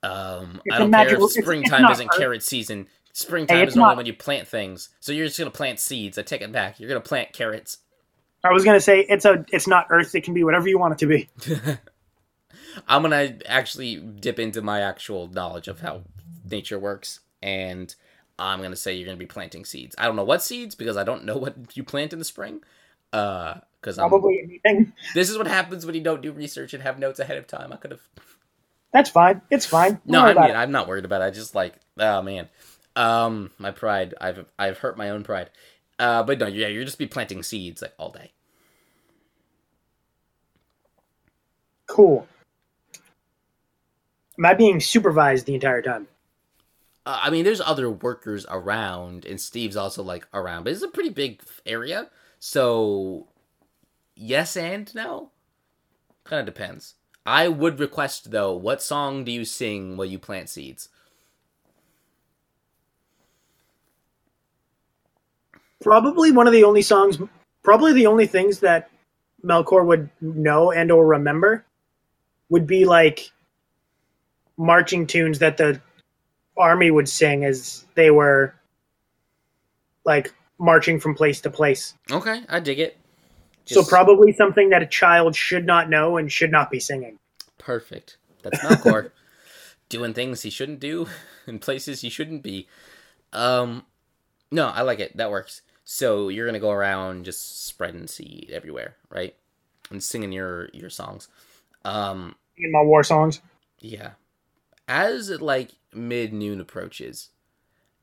um 0.03 0.61
It's 0.65 0.75
i 0.75 0.79
don't 0.79 0.91
care 0.91 1.01
if 1.07 1.11
it's- 1.13 1.35
it's 1.35 1.45
springtime 1.45 1.91
isn't 1.91 2.11
carrot 2.13 2.43
season. 2.43 2.87
Springtime 3.13 3.57
Hey, 3.57 3.67
is 3.67 3.75
not- 3.75 3.97
when 3.97 4.05
you 4.05 4.13
plant 4.13 4.47
things. 4.47 4.89
So 5.01 5.11
you're 5.11 5.25
just 5.27 5.37
gonna 5.37 5.51
plant 5.51 5.79
seeds. 5.79 6.17
I 6.17 6.21
take 6.21 6.41
it 6.41 6.51
back. 6.51 6.79
You're 6.79 6.87
gonna 6.89 7.01
plant 7.01 7.33
carrots. 7.33 7.79
I 8.43 8.53
was 8.53 8.63
gonna 8.63 8.79
say 8.79 9.01
it's 9.01 9.25
a 9.25 9.43
it's 9.51 9.67
not 9.67 9.87
Earth. 9.89 10.15
It 10.15 10.21
can 10.23 10.33
be 10.33 10.43
whatever 10.43 10.67
you 10.69 10.79
want 10.79 10.93
it 10.93 10.99
to 10.99 11.05
be. 11.07 11.29
I'm 12.87 13.01
gonna 13.01 13.37
actually 13.45 13.97
dip 13.97 14.39
into 14.39 14.61
my 14.61 14.81
actual 14.81 15.27
knowledge 15.27 15.67
of 15.67 15.81
how 15.81 16.01
nature 16.49 16.79
works, 16.79 17.19
and 17.41 17.93
I'm 18.37 18.61
gonna 18.61 18.75
say 18.75 18.95
you're 18.95 19.05
gonna 19.05 19.17
be 19.17 19.25
planting 19.25 19.65
seeds. 19.65 19.95
I 19.97 20.05
don't 20.05 20.15
know 20.15 20.23
what 20.23 20.43
seeds 20.43 20.75
because 20.75 20.97
I 20.97 21.03
don't 21.03 21.25
know 21.25 21.37
what 21.37 21.55
you 21.75 21.83
plant 21.83 22.13
in 22.13 22.19
the 22.19 22.25
spring. 22.25 22.61
Uh, 23.11 23.55
because 23.81 23.97
I'm. 23.97 24.09
Probably 24.09 24.39
anything. 24.43 24.93
This 25.13 25.29
is 25.29 25.37
what 25.37 25.47
happens 25.47 25.85
when 25.85 25.95
you 25.95 26.01
don't 26.01 26.21
do 26.21 26.31
research 26.31 26.73
and 26.73 26.83
have 26.83 26.99
notes 26.99 27.19
ahead 27.19 27.37
of 27.37 27.47
time. 27.47 27.71
I 27.71 27.77
could 27.77 27.91
have. 27.91 28.01
That's 28.91 29.09
fine. 29.09 29.41
It's 29.49 29.65
fine. 29.65 29.93
Don't 29.93 30.07
No, 30.07 30.25
I 30.25 30.33
mean, 30.33 30.55
I'm 30.55 30.71
not 30.71 30.87
worried 30.87 31.05
about 31.05 31.21
it. 31.21 31.25
I 31.25 31.29
just 31.29 31.55
like, 31.55 31.75
oh 31.97 32.21
man, 32.21 32.49
um, 32.95 33.51
my 33.57 33.71
pride. 33.71 34.15
I've 34.19 34.45
I've 34.57 34.79
hurt 34.79 34.97
my 34.97 35.09
own 35.09 35.23
pride. 35.23 35.49
Uh, 35.97 36.23
but 36.23 36.39
no, 36.39 36.47
yeah, 36.47 36.67
you're 36.67 36.85
just 36.85 36.97
be 36.97 37.07
planting 37.07 37.43
seeds 37.43 37.81
like 37.81 37.93
all 37.97 38.09
day. 38.09 38.31
Cool. 41.87 42.27
Am 44.39 44.45
I 44.45 44.53
being 44.53 44.79
supervised 44.79 45.45
the 45.45 45.53
entire 45.53 45.81
time? 45.81 46.07
Uh, 47.05 47.19
I 47.23 47.29
mean, 47.29 47.43
there's 47.43 47.59
other 47.59 47.89
workers 47.89 48.45
around, 48.49 49.25
and 49.25 49.39
Steve's 49.39 49.75
also 49.75 50.01
like 50.01 50.27
around, 50.33 50.63
but 50.63 50.71
it's 50.71 50.81
a 50.81 50.87
pretty 50.87 51.09
big 51.09 51.41
area. 51.65 52.09
So, 52.39 53.27
yes 54.15 54.55
and 54.55 54.93
no. 54.95 55.31
Kind 56.23 56.47
of 56.47 56.53
depends. 56.53 56.95
I 57.25 57.49
would 57.49 57.79
request 57.79 58.31
though, 58.31 58.55
what 58.55 58.81
song 58.81 59.25
do 59.25 59.31
you 59.31 59.43
sing 59.43 59.97
while 59.97 60.07
you 60.07 60.17
plant 60.17 60.47
seeds? 60.47 60.87
Probably 65.81 66.31
one 66.31 66.47
of 66.47 66.53
the 66.53 66.63
only 66.63 66.81
songs, 66.81 67.17
probably 67.61 67.91
the 67.91 68.07
only 68.07 68.25
things 68.25 68.59
that 68.59 68.89
Melkor 69.43 69.85
would 69.85 70.09
know 70.21 70.71
and 70.71 70.91
or 70.91 71.05
remember 71.05 71.65
would 72.49 72.65
be 72.65 72.85
like 72.85 73.31
marching 74.59 75.07
tunes 75.07 75.39
that 75.39 75.57
the 75.57 75.81
army 76.57 76.91
would 76.91 77.07
sing 77.09 77.45
as 77.45 77.85
they 77.95 78.11
were 78.11 78.53
like 80.05 80.33
marching 80.59 80.99
from 80.99 81.15
place 81.15 81.39
to 81.41 81.49
place. 81.49 81.93
Okay, 82.11 82.41
I 82.49 82.59
dig 82.59 82.79
it. 82.79 82.97
so 83.65 83.83
probably 83.83 84.33
something 84.33 84.69
that 84.69 84.83
a 84.83 84.85
child 84.85 85.35
should 85.35 85.65
not 85.65 85.89
know 85.89 86.17
and 86.17 86.31
should 86.31 86.51
not 86.51 86.69
be 86.69 86.79
singing. 86.79 87.17
Perfect. 87.57 88.17
That's 88.43 88.61
not 88.61 88.79
Melkor. 88.79 89.11
Doing 89.89 90.13
things 90.13 90.41
he 90.43 90.49
shouldn't 90.49 90.79
do 90.79 91.07
in 91.47 91.57
places 91.59 92.01
he 92.01 92.09
shouldn't 92.09 92.43
be. 92.43 92.67
Um 93.33 93.85
no, 94.51 94.67
I 94.67 94.81
like 94.81 94.99
it. 94.99 95.15
That 95.17 95.31
works. 95.31 95.61
So 95.85 96.29
you're 96.29 96.45
gonna 96.45 96.59
go 96.59 96.71
around 96.71 97.25
just 97.25 97.65
spreading 97.65 98.07
seed 98.07 98.49
everywhere, 98.51 98.95
right? 99.09 99.35
And 99.89 100.03
singing 100.03 100.31
your 100.31 100.69
your 100.73 100.89
songs. 100.89 101.27
Um 101.85 102.35
In 102.57 102.71
my 102.71 102.81
war 102.81 103.03
songs. 103.03 103.41
yeah. 103.79 104.11
As 104.89 105.29
it 105.29 105.39
like 105.39 105.73
mid 105.93 106.33
noon 106.33 106.59
approaches, 106.59 107.29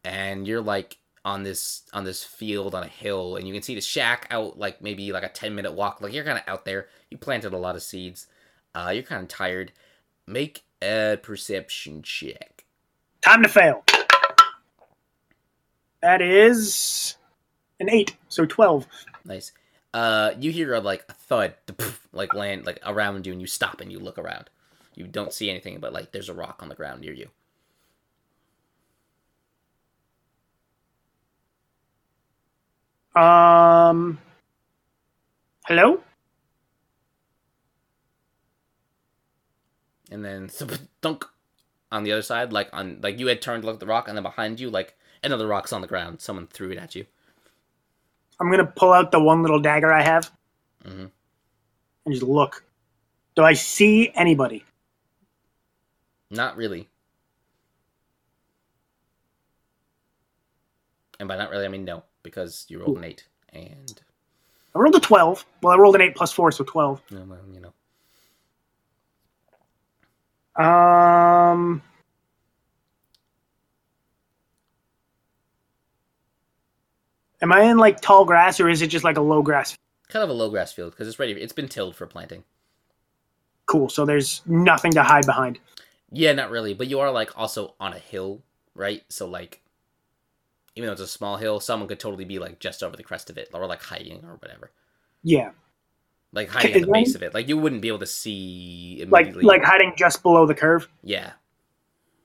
and 0.04 0.46
you're 0.46 0.62
like 0.62 0.98
on 1.24 1.42
this 1.42 1.82
on 1.92 2.04
this 2.04 2.22
field 2.22 2.76
on 2.76 2.84
a 2.84 2.88
hill, 2.88 3.34
and 3.34 3.46
you 3.46 3.52
can 3.52 3.62
see 3.62 3.74
the 3.74 3.80
shack 3.80 4.28
out 4.30 4.56
like 4.56 4.80
maybe 4.80 5.10
like 5.10 5.24
a 5.24 5.28
ten 5.28 5.56
minute 5.56 5.72
walk. 5.72 6.00
Like 6.00 6.12
you're 6.12 6.24
kind 6.24 6.38
of 6.38 6.44
out 6.46 6.64
there. 6.64 6.86
You 7.10 7.18
planted 7.18 7.52
a 7.52 7.58
lot 7.58 7.74
of 7.74 7.82
seeds. 7.82 8.28
Uh, 8.72 8.92
you're 8.94 9.02
kind 9.02 9.20
of 9.20 9.28
tired. 9.28 9.72
Make 10.28 10.62
a 10.80 11.18
perception 11.20 12.02
check. 12.02 12.64
Time 13.20 13.42
to 13.42 13.48
fail. 13.48 13.82
That 16.02 16.22
is 16.22 17.16
an 17.80 17.90
eight, 17.90 18.16
so 18.28 18.46
twelve. 18.46 18.86
Nice. 19.24 19.50
Uh, 19.92 20.34
you 20.38 20.52
hear 20.52 20.74
a, 20.74 20.80
like 20.80 21.04
a 21.08 21.14
thud, 21.14 21.54
like 22.12 22.32
land 22.32 22.64
like 22.64 22.78
around 22.86 23.26
you, 23.26 23.32
and 23.32 23.40
you 23.40 23.48
stop 23.48 23.80
and 23.80 23.90
you 23.90 23.98
look 23.98 24.18
around. 24.18 24.50
You 24.96 25.06
don't 25.06 25.32
see 25.32 25.50
anything, 25.50 25.78
but 25.80 25.92
like 25.92 26.12
there's 26.12 26.28
a 26.30 26.34
rock 26.34 26.58
on 26.62 26.68
the 26.68 26.74
ground 26.74 27.02
near 27.02 27.14
you. 27.14 27.30
Um. 33.14 34.18
Hello. 35.66 36.02
and 40.10 40.24
then 40.24 40.50
dunk 41.00 41.24
on 41.92 42.04
the 42.04 42.12
other 42.12 42.22
side, 42.22 42.52
like 42.52 42.68
on 42.72 43.00
like 43.02 43.18
you 43.18 43.26
had 43.26 43.42
turned 43.42 43.62
to 43.62 43.66
look 43.66 43.76
at 43.76 43.80
the 43.80 43.86
rock, 43.86 44.08
and 44.08 44.16
then 44.16 44.22
behind 44.22 44.60
you, 44.60 44.70
like 44.70 44.96
another 45.24 45.46
rock's 45.46 45.72
on 45.72 45.80
the 45.80 45.86
ground. 45.86 46.20
Someone 46.20 46.46
threw 46.46 46.70
it 46.70 46.78
at 46.78 46.94
you. 46.94 47.06
I'm 48.40 48.50
gonna 48.50 48.66
pull 48.66 48.92
out 48.92 49.12
the 49.12 49.20
one 49.20 49.42
little 49.42 49.60
dagger 49.60 49.92
I 49.92 50.02
have 50.02 50.30
Mhm. 50.84 51.10
and 52.04 52.14
just 52.14 52.22
look. 52.22 52.64
Do 53.34 53.44
I 53.44 53.54
see 53.54 54.10
anybody? 54.14 54.64
Not 56.30 56.56
really. 56.56 56.88
And 61.18 61.28
by 61.28 61.36
not 61.36 61.50
really, 61.50 61.64
I 61.64 61.68
mean 61.68 61.84
no, 61.84 62.02
because 62.22 62.66
you 62.68 62.78
rolled 62.78 62.98
an 62.98 63.04
eight, 63.04 63.26
and 63.52 64.00
I 64.74 64.78
rolled 64.78 64.94
a 64.96 65.00
twelve. 65.00 65.46
Well, 65.62 65.72
I 65.72 65.78
rolled 65.78 65.94
an 65.94 66.02
eight 66.02 66.14
plus 66.14 66.32
four, 66.32 66.52
so 66.52 66.62
twelve. 66.64 67.00
no, 67.10 67.24
well, 67.26 67.40
you 67.52 67.60
know, 67.60 67.72
Um. 70.62 71.82
Am 77.42 77.52
I 77.52 77.62
in 77.62 77.76
like 77.78 78.00
tall 78.00 78.24
grass 78.24 78.60
or 78.60 78.68
is 78.68 78.82
it 78.82 78.88
just 78.88 79.04
like 79.04 79.16
a 79.16 79.22
low 79.22 79.42
grass? 79.42 79.76
kind 80.08 80.22
of 80.22 80.30
a 80.30 80.32
low 80.32 80.48
grass 80.48 80.72
field 80.72 80.92
because 80.92 81.08
it's 81.08 81.18
ready. 81.18 81.32
It's 81.32 81.52
been 81.52 81.68
tilled 81.68 81.96
for 81.96 82.06
planting. 82.06 82.44
Cool. 83.66 83.88
So 83.88 84.06
there's 84.06 84.40
nothing 84.46 84.92
to 84.92 85.02
hide 85.02 85.26
behind. 85.26 85.58
Yeah, 86.12 86.32
not 86.32 86.50
really, 86.50 86.74
but 86.74 86.88
you 86.88 87.00
are 87.00 87.10
like 87.10 87.36
also 87.38 87.74
on 87.80 87.92
a 87.92 87.98
hill, 87.98 88.42
right? 88.74 89.02
So 89.08 89.26
like, 89.28 89.60
even 90.76 90.86
though 90.86 90.92
it's 90.92 91.00
a 91.00 91.06
small 91.06 91.36
hill, 91.36 91.58
someone 91.60 91.88
could 91.88 92.00
totally 92.00 92.24
be 92.24 92.38
like 92.38 92.60
just 92.60 92.82
over 92.82 92.96
the 92.96 93.02
crest 93.02 93.30
of 93.30 93.38
it, 93.38 93.48
or 93.52 93.66
like 93.66 93.82
hiding 93.82 94.24
or 94.24 94.36
whatever. 94.36 94.70
Yeah, 95.22 95.50
like 96.32 96.48
hiding 96.48 96.74
at 96.74 96.80
the 96.82 96.86
base 96.88 97.14
of 97.14 97.22
it. 97.22 97.34
Like 97.34 97.48
you 97.48 97.56
wouldn't 97.58 97.82
be 97.82 97.88
able 97.88 97.98
to 98.00 98.06
see 98.06 99.04
like 99.08 99.26
immediately. 99.26 99.44
like 99.44 99.64
hiding 99.64 99.94
just 99.96 100.22
below 100.22 100.46
the 100.46 100.54
curve. 100.54 100.88
yeah, 101.02 101.32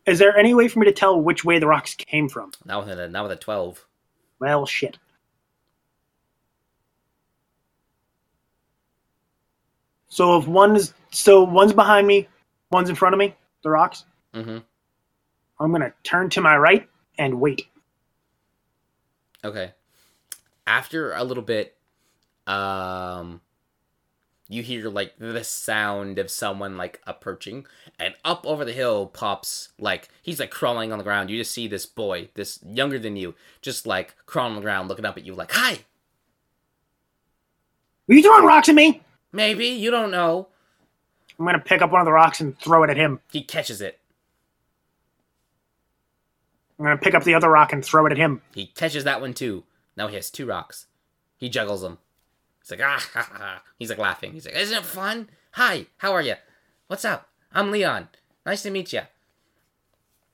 Is 0.05 0.19
there 0.19 0.37
any 0.37 0.53
way 0.53 0.67
for 0.67 0.79
me 0.79 0.85
to 0.85 0.91
tell 0.91 1.19
which 1.19 1.43
way 1.45 1.57
the 1.59 1.67
rocks 1.67 1.95
came 1.95 2.29
from? 2.29 2.51
not 2.65 2.85
with 2.85 2.99
a 2.99 3.07
not 3.09 3.23
with 3.23 3.31
a 3.31 3.35
twelve. 3.37 3.85
Well, 4.39 4.65
shit. 4.65 4.97
So 10.09 10.37
if 10.37 10.47
one's 10.47 10.93
so 11.11 11.43
one's 11.43 11.73
behind 11.73 12.05
me, 12.07 12.27
one's 12.71 12.89
in 12.89 12.95
front 12.95 13.13
of 13.13 13.19
me, 13.19 13.35
the 13.63 13.69
rocks. 13.69 14.05
Mm-hmm. 14.33 14.59
I'm 15.59 15.71
gonna 15.71 15.93
turn 16.03 16.29
to 16.31 16.41
my 16.41 16.57
right 16.57 16.87
and 17.17 17.39
wait. 17.39 17.67
Okay. 19.43 19.73
After 20.65 21.13
a 21.13 21.23
little 21.23 21.43
bit, 21.43 21.75
um, 22.47 23.41
you 24.47 24.63
hear 24.63 24.89
like 24.89 25.13
the 25.17 25.43
sound 25.43 26.19
of 26.19 26.29
someone 26.29 26.77
like 26.77 27.01
approaching, 27.07 27.65
and 27.97 28.13
up 28.25 28.45
over 28.45 28.65
the 28.65 28.73
hill 28.73 29.07
pops 29.07 29.69
like 29.79 30.09
he's 30.21 30.39
like 30.39 30.51
crawling 30.51 30.91
on 30.91 30.97
the 30.97 31.03
ground. 31.03 31.29
You 31.29 31.37
just 31.37 31.51
see 31.51 31.67
this 31.67 31.85
boy, 31.85 32.29
this 32.33 32.59
younger 32.63 32.99
than 32.99 33.15
you, 33.15 33.35
just 33.61 33.87
like 33.87 34.15
crawling 34.25 34.51
on 34.51 34.55
the 34.57 34.65
ground, 34.65 34.89
looking 34.89 35.05
up 35.05 35.17
at 35.17 35.25
you, 35.25 35.33
like, 35.33 35.51
"Hi." 35.53 35.85
Are 38.09 38.13
you 38.13 38.21
throwing 38.21 38.45
rocks 38.45 38.67
at 38.67 38.75
me? 38.75 39.01
Maybe 39.31 39.67
you 39.67 39.89
don't 39.89 40.11
know. 40.11 40.49
I'm 41.41 41.45
gonna 41.47 41.57
pick 41.57 41.81
up 41.81 41.91
one 41.91 42.01
of 42.01 42.05
the 42.05 42.11
rocks 42.11 42.39
and 42.39 42.55
throw 42.59 42.83
it 42.83 42.91
at 42.91 42.97
him. 42.97 43.19
He 43.31 43.41
catches 43.41 43.81
it. 43.81 43.99
I'm 46.77 46.85
gonna 46.85 46.97
pick 46.97 47.15
up 47.15 47.23
the 47.23 47.33
other 47.33 47.49
rock 47.49 47.73
and 47.73 47.83
throw 47.83 48.05
it 48.05 48.11
at 48.11 48.19
him. 48.19 48.43
He 48.53 48.67
catches 48.67 49.05
that 49.05 49.21
one 49.21 49.33
too. 49.33 49.63
Now 49.97 50.07
he 50.07 50.13
has 50.17 50.29
two 50.29 50.45
rocks. 50.45 50.85
He 51.37 51.49
juggles 51.49 51.81
them. 51.81 51.97
He's 52.61 52.69
like, 52.69 52.81
ah, 52.83 53.03
ha, 53.13 53.27
ha, 53.27 53.37
ha. 53.39 53.63
He's 53.79 53.89
like 53.89 53.97
laughing. 53.97 54.33
He's 54.33 54.45
like, 54.45 54.55
isn't 54.55 54.77
it 54.77 54.85
fun? 54.85 55.29
Hi, 55.53 55.87
how 55.97 56.13
are 56.13 56.21
you? 56.21 56.35
What's 56.85 57.05
up? 57.05 57.27
I'm 57.51 57.71
Leon. 57.71 58.09
Nice 58.45 58.61
to 58.61 58.69
meet 58.69 58.93
you. 58.93 59.01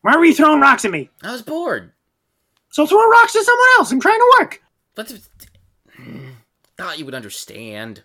Why 0.02 0.14
are 0.14 0.26
you 0.26 0.34
throwing 0.34 0.60
rocks 0.60 0.84
at 0.84 0.92
me? 0.92 1.10
I 1.24 1.32
was 1.32 1.42
bored. 1.42 1.94
So 2.72 2.86
throw 2.86 3.10
rocks 3.10 3.34
at 3.34 3.46
someone 3.46 3.68
else. 3.78 3.94
I'm 3.94 4.02
trying 4.02 4.20
to 4.20 4.36
work. 4.42 4.62
But 4.94 5.18
thought 6.76 7.00
you 7.00 7.06
would 7.06 7.16
understand. 7.16 8.04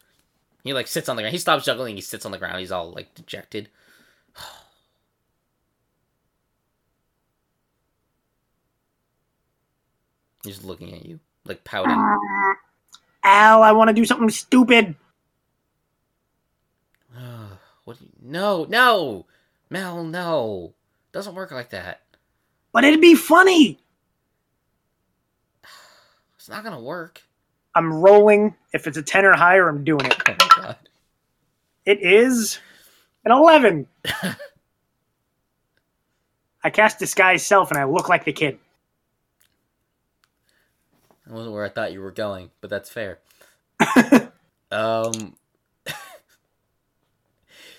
He 0.62 0.72
like 0.72 0.86
sits 0.86 1.08
on 1.08 1.16
the 1.16 1.22
ground. 1.22 1.32
He 1.32 1.38
stops 1.38 1.64
juggling. 1.64 1.96
He 1.96 2.02
sits 2.02 2.24
on 2.24 2.30
the 2.32 2.38
ground. 2.38 2.60
He's 2.60 2.70
all 2.72 2.92
like 2.92 3.14
dejected. 3.14 3.68
He's 10.44 10.62
looking 10.62 10.94
at 10.94 11.04
you, 11.04 11.18
like 11.44 11.64
pouting. 11.64 11.98
Al, 13.24 13.62
I 13.62 13.72
want 13.72 13.88
to 13.88 13.94
do 13.94 14.04
something 14.04 14.30
stupid. 14.30 14.94
what? 17.84 18.00
You, 18.00 18.08
no, 18.20 18.64
no, 18.68 19.26
Mel, 19.70 20.04
no. 20.04 20.74
Doesn't 21.12 21.34
work 21.34 21.50
like 21.50 21.70
that. 21.70 22.02
But 22.72 22.84
it'd 22.84 23.00
be 23.00 23.14
funny. 23.14 23.78
It's 26.36 26.48
not 26.48 26.64
gonna 26.64 26.80
work. 26.80 27.22
I'm 27.74 27.92
rolling. 27.92 28.54
If 28.72 28.86
it's 28.86 28.96
a 28.96 29.02
10 29.02 29.24
or 29.24 29.36
higher, 29.36 29.68
I'm 29.68 29.84
doing 29.84 30.06
it. 30.06 30.16
Oh 30.26 30.34
my 30.38 30.48
god. 30.56 30.76
It 31.84 32.00
is 32.02 32.58
an 33.24 33.32
11. 33.32 33.86
I 36.64 36.70
cast 36.70 36.98
Disguise 36.98 37.44
Self 37.44 37.70
and 37.70 37.78
I 37.78 37.84
look 37.84 38.08
like 38.08 38.24
the 38.24 38.32
kid. 38.32 38.58
That 41.26 41.34
wasn't 41.34 41.54
where 41.54 41.64
I 41.64 41.68
thought 41.68 41.92
you 41.92 42.00
were 42.00 42.10
going, 42.10 42.50
but 42.60 42.70
that's 42.70 42.90
fair. 42.90 43.18
um, 44.70 45.34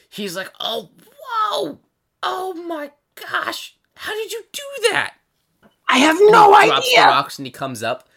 he's 0.10 0.36
like, 0.36 0.52
"Oh, 0.60 0.90
whoa, 1.22 1.80
oh 2.22 2.53
my 2.53 2.91
gosh, 3.15 3.76
how 3.95 4.14
did 4.14 4.32
you 4.32 4.44
do 4.52 4.61
that?" 4.91 5.14
I 5.88 5.99
have 5.99 6.18
no 6.20 6.57
he 6.60 6.68
drops 6.68 6.90
the 6.90 6.98
idea. 6.98 7.07
rocks 7.07 7.38
and 7.38 7.45
he 7.45 7.52
comes 7.52 7.84
up, 7.84 8.10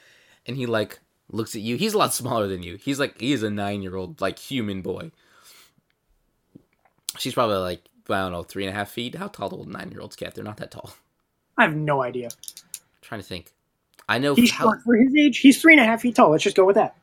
and 0.47 0.57
he 0.57 0.67
like 0.67 1.01
looks 1.31 1.55
at 1.55 1.63
you. 1.63 1.77
He's 1.77 1.95
a 1.95 1.99
lot 1.99 2.13
smaller 2.15 2.47
than 2.47 2.63
you. 2.63 2.77
He's 2.77 3.01
like 3.01 3.21
he's 3.21 3.43
a 3.43 3.51
nine 3.51 3.83
year 3.83 3.97
old 3.97 4.21
like 4.21 4.39
human 4.39 4.83
boy. 4.83 5.11
She's 7.19 7.35
probably 7.35 7.57
like 7.57 7.83
I 8.09 8.21
don't 8.21 8.33
know 8.33 8.43
three 8.43 8.65
and 8.67 8.75
a 8.75 8.79
half 8.79 8.91
feet. 8.91 9.15
How 9.15 9.29
tall 9.29 9.49
do 9.49 9.71
nine 9.71 9.91
year 9.91 10.01
olds 10.01 10.17
get? 10.17 10.35
They're 10.35 10.45
not 10.45 10.59
that 10.59 10.71
tall. 10.71 10.93
I 11.59 11.63
have 11.65 11.75
no 11.77 12.03
idea. 12.03 12.29
trying 13.01 13.21
to 13.21 13.27
think. 13.27 13.53
I 14.09 14.19
know 14.19 14.35
He's 14.35 14.53
how. 14.53 14.67
short 14.67 14.83
for 14.83 14.95
his 14.95 15.15
age. 15.17 15.39
He's 15.39 15.61
three 15.61 15.73
and 15.73 15.81
a 15.81 15.85
half 15.85 16.03
feet 16.03 16.15
tall. 16.15 16.31
Let's 16.31 16.45
just 16.45 16.57
go 16.57 16.65
with 16.65 16.77
that. 16.77 16.97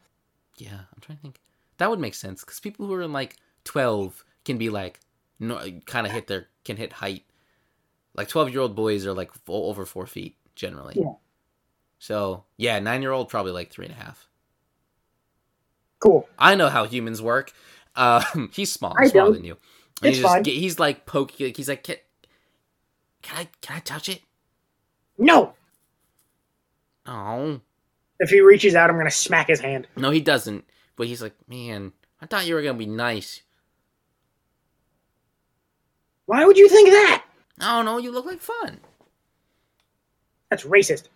Yeah, 0.58 0.74
I'm 0.74 1.02
trying 1.02 1.18
to 1.18 1.22
think. 1.22 1.40
That 1.80 1.90
would 1.90 2.00
make 2.00 2.14
sense 2.14 2.42
because 2.42 2.60
people 2.60 2.86
who 2.86 2.94
are 2.94 3.02
in 3.02 3.12
like 3.12 3.36
12 3.66 4.24
can 4.46 4.58
be 4.58 4.70
like, 4.70 5.00
no, 5.40 5.60
kind 5.86 6.06
of 6.06 6.14
hit 6.14 6.28
their 6.28 6.48
can 6.64 6.78
hit 6.78 6.94
height. 6.94 7.24
Like 8.16 8.28
12 8.30 8.52
year 8.52 8.62
old 8.62 8.76
boys 8.76 9.06
are 9.06 9.14
like 9.14 9.32
over 9.48 9.86
four 9.86 10.06
feet 10.06 10.38
generally. 10.56 10.94
Yeah. 10.98 11.14
So 12.04 12.44
yeah, 12.58 12.80
nine 12.80 13.02
year 13.02 13.12
old 13.14 13.30
probably 13.30 13.54
like 13.54 13.72
three 13.72 13.86
and 13.86 13.94
a 13.94 13.98
half. 13.98 14.28
Cool. 16.00 16.28
I 16.38 16.54
know 16.56 16.68
how 16.68 16.84
humans 16.84 17.22
work. 17.22 17.54
Um, 17.96 18.50
he's 18.54 18.74
small, 18.74 18.94
I 19.00 19.08
smaller 19.08 19.28
don't. 19.28 19.34
than 19.36 19.46
you. 19.46 19.58
And 20.02 20.10
It's 20.10 20.18
he 20.18 20.22
just 20.22 20.34
fine. 20.34 20.44
get- 20.44 20.56
he's 20.56 20.80
like 20.80 21.06
poking. 21.06 21.54
He's 21.56 21.70
like, 21.70 21.84
can, 21.84 21.96
can 23.22 23.38
I 23.38 23.48
can 23.62 23.78
I 23.78 23.80
touch 23.80 24.10
it? 24.10 24.22
No. 25.18 25.54
Oh 27.06 27.62
If 28.20 28.32
he 28.32 28.42
reaches 28.42 28.76
out, 28.76 28.90
I'm 28.90 28.98
going 28.98 29.06
to 29.10 29.12
smack 29.12 29.48
his 29.48 29.62
hand. 29.62 29.88
no, 29.96 30.10
he 30.12 30.20
doesn't. 30.20 30.66
But 30.98 31.08
he's 31.08 31.22
like, 31.22 31.36
man, 31.48 31.94
I 32.22 32.26
thought 32.26 32.46
you 32.48 32.56
were 32.56 32.62
gonna 32.64 32.78
be 32.78 32.86
nice. 32.86 33.44
Why 36.26 36.44
would 36.44 36.58
you 36.58 36.68
think 36.68 36.90
that? 36.90 37.24
I 37.62 37.78
don't 37.78 37.86
know. 37.86 37.98
You 37.98 38.12
look 38.12 38.26
like 38.26 38.42
fun. 38.42 38.82
That's 40.50 40.66
racist. 40.66 41.08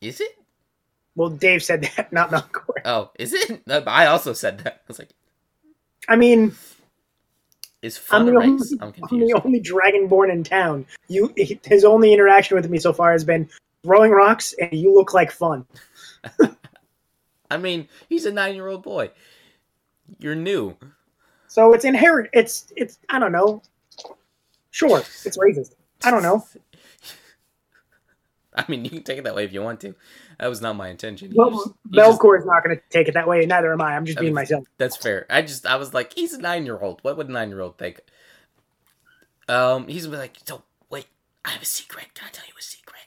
Is 0.00 0.20
it? 0.20 0.36
Well, 1.14 1.30
Dave 1.30 1.62
said 1.62 1.82
that, 1.96 2.12
not 2.12 2.30
Melkor. 2.30 2.74
Oh, 2.84 3.10
is 3.18 3.32
it? 3.32 3.62
I 3.68 4.06
also 4.06 4.32
said 4.32 4.58
that. 4.60 4.74
I 4.74 4.84
was 4.88 4.98
like, 4.98 5.10
I 6.08 6.16
mean, 6.16 6.54
is 7.82 7.98
I'm 7.98 8.02
fun 8.02 8.26
the, 8.26 8.32
only. 8.40 8.68
I'm 8.80 8.92
I'm 9.10 9.20
the 9.20 9.40
only 9.44 9.60
dragonborn 9.60 10.30
in 10.30 10.44
town. 10.44 10.86
You, 11.08 11.32
his 11.36 11.84
only 11.84 12.12
interaction 12.12 12.56
with 12.56 12.68
me 12.68 12.78
so 12.78 12.92
far 12.92 13.12
has 13.12 13.24
been 13.24 13.48
throwing 13.82 14.10
rocks, 14.10 14.54
and 14.60 14.72
you 14.72 14.94
look 14.94 15.14
like 15.14 15.30
fun. 15.30 15.66
I 17.50 17.56
mean, 17.56 17.88
he's 18.08 18.26
a 18.26 18.32
nine-year-old 18.32 18.82
boy. 18.82 19.10
You're 20.18 20.34
new. 20.34 20.76
So 21.46 21.72
it's 21.72 21.84
inherent. 21.84 22.30
It's 22.32 22.72
it's. 22.76 22.98
I 23.08 23.18
don't 23.18 23.32
know. 23.32 23.62
Sure, 24.70 24.98
it's 24.98 25.38
racist. 25.38 25.74
I 26.04 26.10
don't 26.10 26.22
know. 26.22 26.46
I 28.58 28.64
mean, 28.68 28.84
you 28.84 28.90
can 28.90 29.02
take 29.02 29.18
it 29.18 29.24
that 29.24 29.34
way 29.34 29.44
if 29.44 29.52
you 29.52 29.62
want 29.62 29.80
to. 29.80 29.94
That 30.40 30.48
was 30.48 30.60
not 30.60 30.76
my 30.76 30.88
intention. 30.88 31.32
Well, 31.34 31.50
just- 31.50 31.68
he 31.90 31.96
just- 31.98 32.20
Melkor 32.20 32.38
is 32.38 32.46
not 32.46 32.64
going 32.64 32.76
to 32.76 32.82
take 32.90 33.08
it 33.08 33.14
that 33.14 33.28
way. 33.28 33.44
Neither 33.46 33.72
am 33.72 33.80
I. 33.82 33.94
I'm 33.96 34.04
just 34.06 34.18
I 34.18 34.22
being 34.22 34.30
mean, 34.30 34.34
myself. 34.36 34.64
That's 34.78 34.96
fair. 34.96 35.26
I 35.28 35.42
just, 35.42 35.66
I 35.66 35.76
was 35.76 35.92
like, 35.94 36.12
he's 36.14 36.32
a 36.32 36.40
nine-year-old. 36.40 37.00
What 37.02 37.16
would 37.16 37.28
a 37.28 37.32
nine-year-old 37.32 37.78
think? 37.78 38.00
Um, 39.48 39.86
he's 39.88 40.06
gonna 40.06 40.16
be 40.16 40.20
like, 40.20 40.38
so 40.44 40.62
wait, 40.90 41.06
I 41.44 41.50
have 41.50 41.62
a 41.62 41.66
secret. 41.66 42.14
Can 42.14 42.26
I 42.28 42.30
tell 42.30 42.44
you 42.46 42.54
a 42.58 42.62
secret? 42.62 43.02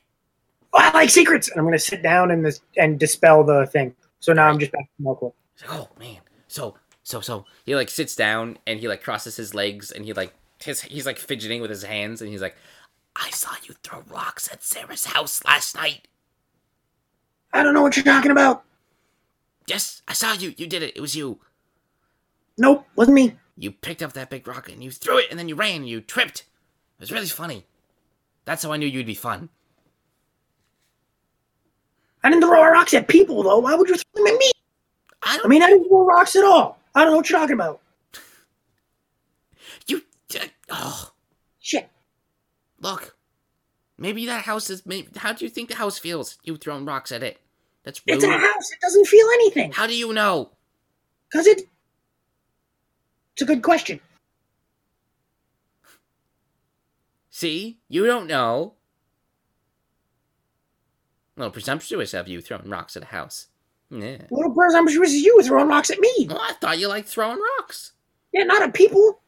Oh, 0.73 0.79
I 0.81 0.91
like 0.93 1.09
secrets. 1.09 1.49
And 1.49 1.59
I'm 1.59 1.65
going 1.65 1.73
to 1.77 1.83
sit 1.83 2.01
down 2.01 2.31
and 2.31 2.45
this 2.45 2.61
and 2.77 2.99
dispel 2.99 3.43
the 3.43 3.65
thing. 3.65 3.95
So 4.19 4.33
now 4.33 4.47
I'm 4.47 4.59
just 4.59 4.71
back 4.71 4.85
to 4.97 5.03
Melkor. 5.03 5.33
He's 5.59 5.67
like, 5.69 5.79
oh 5.79 5.89
man, 5.99 6.19
so 6.47 6.75
so 7.03 7.21
so 7.21 7.45
he 7.65 7.75
like 7.75 7.89
sits 7.89 8.15
down 8.15 8.57
and 8.67 8.79
he 8.79 8.87
like 8.87 9.03
crosses 9.03 9.35
his 9.35 9.53
legs 9.55 9.91
and 9.91 10.05
he 10.05 10.13
like 10.13 10.33
his 10.63 10.81
he's 10.81 11.05
like 11.05 11.17
fidgeting 11.17 11.61
with 11.61 11.69
his 11.69 11.83
hands 11.83 12.21
and 12.21 12.29
he's 12.29 12.41
like, 12.41 12.55
I 13.15 13.29
saw 13.31 13.51
you 13.63 13.75
throw 13.83 14.03
rocks 14.09 14.49
at 14.51 14.63
Sarah's 14.63 15.05
house 15.05 15.43
last 15.45 15.75
night. 15.75 16.07
I 17.51 17.63
don't 17.63 17.73
know 17.73 17.81
what 17.81 17.95
you're 17.95 18.05
talking 18.05 18.31
about. 18.31 18.63
Yes, 19.67 20.01
I 20.07 20.13
saw 20.13 20.33
you. 20.33 20.53
You 20.57 20.67
did 20.67 20.83
it. 20.83 20.95
It 20.95 21.01
was 21.01 21.15
you. 21.15 21.39
Nope, 22.57 22.85
wasn't 22.95 23.15
me. 23.15 23.37
You 23.57 23.71
picked 23.71 24.01
up 24.01 24.13
that 24.13 24.29
big 24.29 24.47
rock 24.47 24.69
and 24.69 24.83
you 24.83 24.91
threw 24.91 25.17
it 25.17 25.27
and 25.29 25.37
then 25.37 25.49
you 25.49 25.55
ran 25.55 25.77
and 25.77 25.89
you 25.89 26.01
tripped. 26.01 26.39
It 26.39 27.01
was 27.01 27.11
really 27.11 27.27
funny. 27.27 27.65
That's 28.45 28.63
how 28.63 28.71
I 28.71 28.77
knew 28.77 28.87
you'd 28.87 29.05
be 29.05 29.15
fun. 29.15 29.49
I 32.23 32.29
didn't 32.29 32.43
throw 32.43 32.63
rocks 32.63 32.93
at 32.93 33.07
people 33.07 33.43
though. 33.43 33.59
Why 33.59 33.75
would 33.75 33.89
you 33.89 33.95
throw 33.95 34.25
them 34.25 34.33
at 34.33 34.39
me? 34.39 34.51
I 35.23 35.37
don't 35.37 35.45
I 35.45 35.49
mean, 35.49 35.63
I 35.63 35.67
didn't 35.67 35.87
throw 35.87 36.05
rocks 36.05 36.35
at 36.35 36.43
all. 36.43 36.79
I 36.95 37.03
don't 37.03 37.11
know 37.11 37.17
what 37.17 37.29
you're 37.29 37.39
talking 37.39 37.53
about. 37.53 37.81
you 39.87 40.01
uh, 40.35 40.45
oh. 40.69 41.11
Look. 42.79 43.15
Maybe 43.97 44.25
that 44.27 44.45
house 44.45 44.69
is 44.69 44.85
maybe 44.85 45.09
how 45.17 45.33
do 45.33 45.43
you 45.43 45.49
think 45.49 45.69
the 45.69 45.75
house 45.75 45.99
feels? 45.99 46.37
You 46.43 46.55
throwing 46.55 46.85
rocks 46.85 47.11
at 47.11 47.23
it. 47.23 47.39
That's 47.83 48.01
rude. 48.07 48.15
It's 48.15 48.23
a 48.23 48.31
house. 48.31 48.71
It 48.71 48.81
doesn't 48.81 49.07
feel 49.07 49.27
anything. 49.33 49.71
How 49.71 49.87
do 49.87 49.95
you 49.95 50.13
know? 50.13 50.51
Cause 51.31 51.47
it. 51.47 51.63
It's 53.33 53.41
a 53.41 53.45
good 53.45 53.61
question. 53.61 53.99
See? 57.29 57.79
You 57.87 58.05
don't 58.05 58.27
know. 58.27 58.73
A 61.37 61.39
little 61.39 61.51
presumptuous 61.53 62.13
of 62.13 62.27
you 62.27 62.41
throwing 62.41 62.69
rocks 62.69 62.97
at 62.97 63.03
a 63.03 63.07
house. 63.07 63.47
Yeah. 63.89 64.17
A 64.29 64.33
little 64.33 64.53
presumptuous 64.53 65.11
is 65.11 65.21
you 65.23 65.41
throwing 65.43 65.69
rocks 65.69 65.89
at 65.89 65.99
me. 65.99 66.27
Well, 66.29 66.41
I 66.41 66.53
thought 66.59 66.79
you 66.79 66.89
liked 66.89 67.07
throwing 67.07 67.39
rocks. 67.57 67.93
Yeah, 68.33 68.43
not 68.43 68.61
at 68.61 68.73
people. 68.73 69.21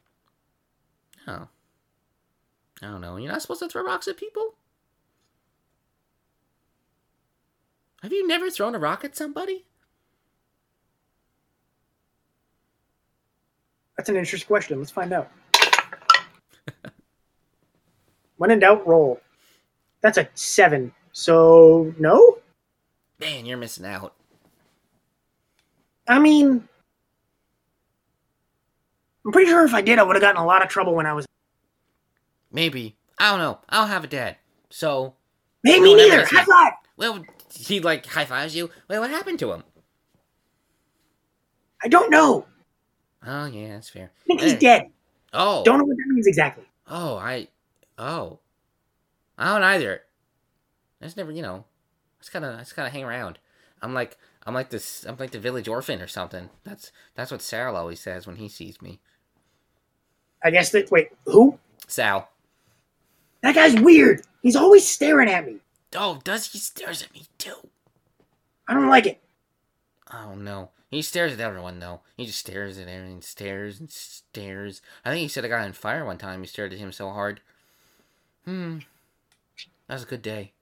Oh. 1.27 1.47
I 2.81 2.87
don't 2.87 3.01
know. 3.01 3.17
You're 3.17 3.31
not 3.31 3.41
supposed 3.41 3.61
to 3.61 3.69
throw 3.69 3.83
rocks 3.83 4.07
at 4.07 4.17
people? 4.17 4.55
Have 8.01 8.11
you 8.11 8.27
never 8.27 8.49
thrown 8.49 8.73
a 8.73 8.79
rock 8.79 9.05
at 9.05 9.15
somebody? 9.15 9.65
That's 13.97 14.09
an 14.09 14.15
interesting 14.15 14.47
question. 14.47 14.79
Let's 14.79 14.89
find 14.89 15.13
out. 15.13 15.29
when 18.37 18.49
in 18.49 18.59
doubt, 18.59 18.87
roll. 18.87 19.21
That's 20.01 20.17
a 20.17 20.27
seven. 20.33 20.91
So 21.11 21.93
no. 21.99 22.39
Man, 23.19 23.45
you're 23.45 23.57
missing 23.57 23.85
out. 23.85 24.15
I 26.07 26.17
mean, 26.17 26.67
I'm 29.23 29.31
pretty 29.31 29.49
sure 29.49 29.63
if 29.63 29.73
I 29.75 29.81
did, 29.81 29.99
I 29.99 30.03
would 30.03 30.15
have 30.15 30.21
gotten 30.21 30.41
a 30.41 30.45
lot 30.45 30.63
of 30.63 30.69
trouble 30.69 30.95
when 30.95 31.05
I 31.05 31.13
was. 31.13 31.27
Maybe. 32.51 32.95
I 33.17 33.29
don't 33.29 33.39
know. 33.39 33.59
I 33.69 33.77
don't 33.79 33.89
have 33.89 34.03
a 34.03 34.07
dad. 34.07 34.37
So, 34.69 35.13
Hey, 35.63 35.79
me 35.79 35.93
neither. 35.95 36.25
High 36.25 36.43
five. 36.45 36.73
well, 36.97 37.23
he 37.53 37.79
like 37.79 38.05
high 38.05 38.25
fives 38.25 38.55
you. 38.55 38.69
Wait, 38.87 38.99
what 38.99 39.09
happened 39.11 39.39
to 39.39 39.51
him? 39.51 39.63
I 41.83 41.87
don't 41.87 42.09
know. 42.11 42.45
Oh, 43.25 43.45
yeah, 43.45 43.69
that's 43.73 43.89
fair. 43.89 44.11
I 44.21 44.23
think 44.25 44.41
he's 44.41 44.55
dead. 44.55 44.87
Oh. 45.33 45.63
Don't 45.63 45.77
know 45.77 45.83
what 45.85 45.97
that 45.97 46.13
means 46.13 46.27
exactly. 46.27 46.65
Oh, 46.87 47.15
I. 47.17 47.47
Oh. 47.97 48.39
I 49.37 49.53
don't 49.53 49.63
either. 49.63 50.01
I 51.01 51.05
just 51.05 51.17
never, 51.17 51.31
you 51.31 51.41
know. 51.41 51.65
I 52.19 52.21
just 52.21 52.31
kind 52.31 52.45
of, 52.45 52.55
I 52.55 52.59
just 52.59 52.75
kind 52.75 52.87
of 52.87 52.93
hang 52.93 53.03
around. 53.03 53.39
I'm 53.81 53.93
like, 53.93 54.17
I'm 54.45 54.53
like 54.53 54.69
this, 54.69 55.05
I'm 55.05 55.17
like 55.17 55.31
the 55.31 55.39
village 55.39 55.67
orphan 55.67 56.01
or 56.01 56.07
something. 56.07 56.49
That's 56.63 56.91
that's 57.15 57.31
what 57.31 57.41
Sal 57.41 57.75
always 57.75 57.99
says 57.99 58.25
when 58.27 58.35
he 58.37 58.47
sees 58.47 58.81
me. 58.81 58.99
I 60.43 60.51
guess 60.51 60.71
that. 60.71 60.89
Wait, 60.91 61.09
who? 61.25 61.57
Sal. 61.87 62.29
That 63.41 63.55
guy's 63.55 63.79
weird. 63.79 64.21
He's 64.41 64.55
always 64.55 64.87
staring 64.87 65.29
at 65.29 65.45
me. 65.45 65.57
Oh, 65.95 66.19
does 66.23 66.51
he 66.51 66.57
stares 66.59 67.01
at 67.03 67.13
me 67.13 67.25
too? 67.37 67.69
I 68.67 68.73
don't 68.73 68.87
like 68.89 69.05
it. 69.05 69.21
I 70.07 70.23
don't 70.25 70.43
know. 70.43 70.69
He 70.89 71.01
stares 71.01 71.33
at 71.33 71.39
everyone 71.39 71.79
though. 71.79 72.01
He 72.17 72.25
just 72.25 72.39
stares 72.39 72.77
at 72.77 72.87
everyone, 72.87 73.21
stares 73.21 73.79
and 73.79 73.89
stares. 73.89 74.81
I 75.03 75.09
think 75.09 75.21
he 75.21 75.27
said 75.27 75.45
a 75.45 75.49
guy 75.49 75.63
on 75.63 75.73
fire 75.73 76.05
one 76.05 76.17
time. 76.17 76.41
He 76.41 76.47
stared 76.47 76.73
at 76.73 76.79
him 76.79 76.91
so 76.91 77.09
hard. 77.09 77.41
Hmm. 78.45 78.79
That 79.87 79.95
was 79.95 80.03
a 80.03 80.07
good 80.07 80.21
day. 80.21 80.53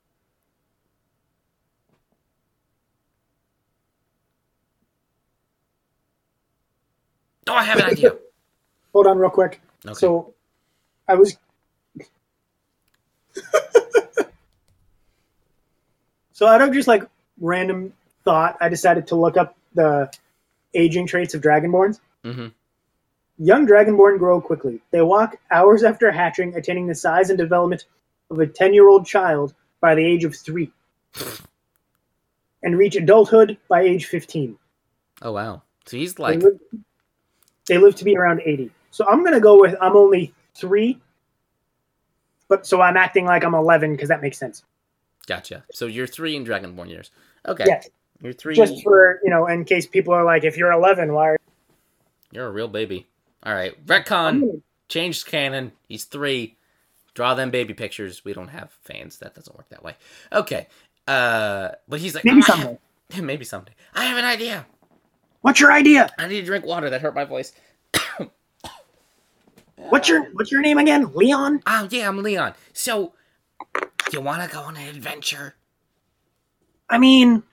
Oh, 7.47 7.53
I 7.53 7.63
have 7.63 7.79
an 7.79 7.85
idea. 7.85 8.11
Hold 8.93 9.07
on, 9.07 9.17
real 9.17 9.29
quick. 9.31 9.61
Okay. 9.85 9.95
So, 9.95 10.33
I 11.07 11.15
was 11.15 11.37
so 16.31 16.47
out 16.47 16.61
of 16.61 16.73
just 16.73 16.87
like 16.87 17.03
random 17.39 17.93
thought, 18.23 18.57
I 18.61 18.69
decided 18.69 19.07
to 19.07 19.15
look 19.15 19.37
up 19.37 19.55
the 19.73 20.11
aging 20.73 21.07
traits 21.07 21.33
of 21.33 21.41
dragonborns. 21.41 21.99
hmm 22.23 22.47
Young 23.41 23.65
dragonborn 23.65 24.19
grow 24.19 24.41
quickly. 24.41 24.81
They 24.91 25.01
walk 25.01 25.37
hours 25.49 25.83
after 25.83 26.11
hatching, 26.11 26.55
attaining 26.55 26.87
the 26.87 26.95
size 26.95 27.29
and 27.29 27.37
development 27.37 27.85
of 28.29 28.39
a 28.39 28.45
10 28.45 28.73
year 28.73 28.89
old 28.89 29.05
child 29.05 29.53
by 29.79 29.95
the 29.95 30.05
age 30.05 30.25
of 30.25 30.35
three, 30.35 30.71
and 32.61 32.77
reach 32.77 32.97
adulthood 32.97 33.57
by 33.69 33.81
age 33.81 34.07
15. 34.07 34.57
Oh 35.21 35.31
wow. 35.31 35.61
So 35.85 35.95
he's 35.95 36.15
They 36.15 36.23
like, 36.23 36.41
live, 36.43 36.59
they 37.67 37.77
live 37.77 37.95
to 37.95 38.03
be 38.03 38.17
around 38.17 38.41
80. 38.43 38.71
So 38.91 39.07
I'm 39.07 39.21
going 39.21 39.33
to 39.33 39.39
go 39.39 39.57
with 39.59 39.75
I'm 39.79 39.95
only 39.95 40.33
three, 40.53 40.99
but 42.49 42.67
so 42.67 42.81
I'm 42.81 42.97
acting 42.97 43.25
like 43.25 43.43
I'm 43.45 43.53
11 43.55 43.93
because 43.93 44.09
that 44.09 44.21
makes 44.21 44.37
sense. 44.37 44.63
gotcha. 45.27 45.63
So 45.71 45.85
you're 45.85 46.07
three 46.07 46.35
in 46.35 46.43
Dragonborn 46.45 46.89
years. 46.89 47.11
Okay. 47.47 47.63
Yes, 47.67 47.89
You're 48.21 48.33
three. 48.33 48.55
just 48.55 48.83
for, 48.83 49.19
you 49.23 49.29
know, 49.29 49.47
in 49.47 49.63
case 49.63 49.87
people 49.87 50.13
are 50.13 50.25
like, 50.25 50.43
if 50.43 50.57
you're 50.57 50.71
11, 50.73 51.13
why 51.13 51.29
are 51.29 51.37
You're 52.31 52.47
a 52.47 52.51
real 52.51 52.67
baby. 52.67 53.07
All 53.43 53.53
right. 53.53 53.73
Retcon. 53.85 54.61
Changed 54.89 55.25
canon. 55.27 55.71
He's 55.87 56.03
three. 56.03 56.57
Draw 57.13 57.35
them 57.35 57.49
baby 57.51 57.73
pictures. 57.73 58.25
We 58.25 58.33
don't 58.33 58.49
have 58.49 58.71
fans. 58.83 59.17
That 59.19 59.35
doesn't 59.35 59.55
work 59.55 59.69
that 59.69 59.83
way. 59.83 59.95
Okay. 60.33 60.67
Uh, 61.07 61.69
but 61.87 61.99
he's 61.99 62.13
like, 62.15 62.25
Maybe 62.25 62.41
"Oh, 62.47 62.53
I 62.53 62.55
have- 62.57 62.65
someday. 62.65 62.79
Maybe 63.25 63.45
someday. 63.45 63.71
I 63.95 64.05
have 64.05 64.17
an 64.17 64.25
idea. 64.25 64.65
What's 65.41 65.59
your 65.59 65.71
idea? 65.71 66.09
I 66.19 66.27
need 66.27 66.41
to 66.41 66.45
drink 66.45 66.65
water. 66.65 66.89
That 66.89 67.01
hurt 67.01 67.15
my 67.15 67.23
voice. 67.25 67.53
What's 69.87 70.09
your 70.09 70.23
What's 70.33 70.51
your 70.51 70.61
name 70.61 70.77
again? 70.77 71.11
Leon? 71.13 71.61
Oh 71.65 71.87
yeah, 71.89 72.07
I'm 72.07 72.21
Leon. 72.21 72.53
So, 72.73 73.13
you 74.11 74.21
want 74.21 74.43
to 74.43 74.53
go 74.53 74.61
on 74.61 74.75
an 74.77 74.87
adventure? 74.87 75.55
I 76.89 76.97
mean, 76.97 77.43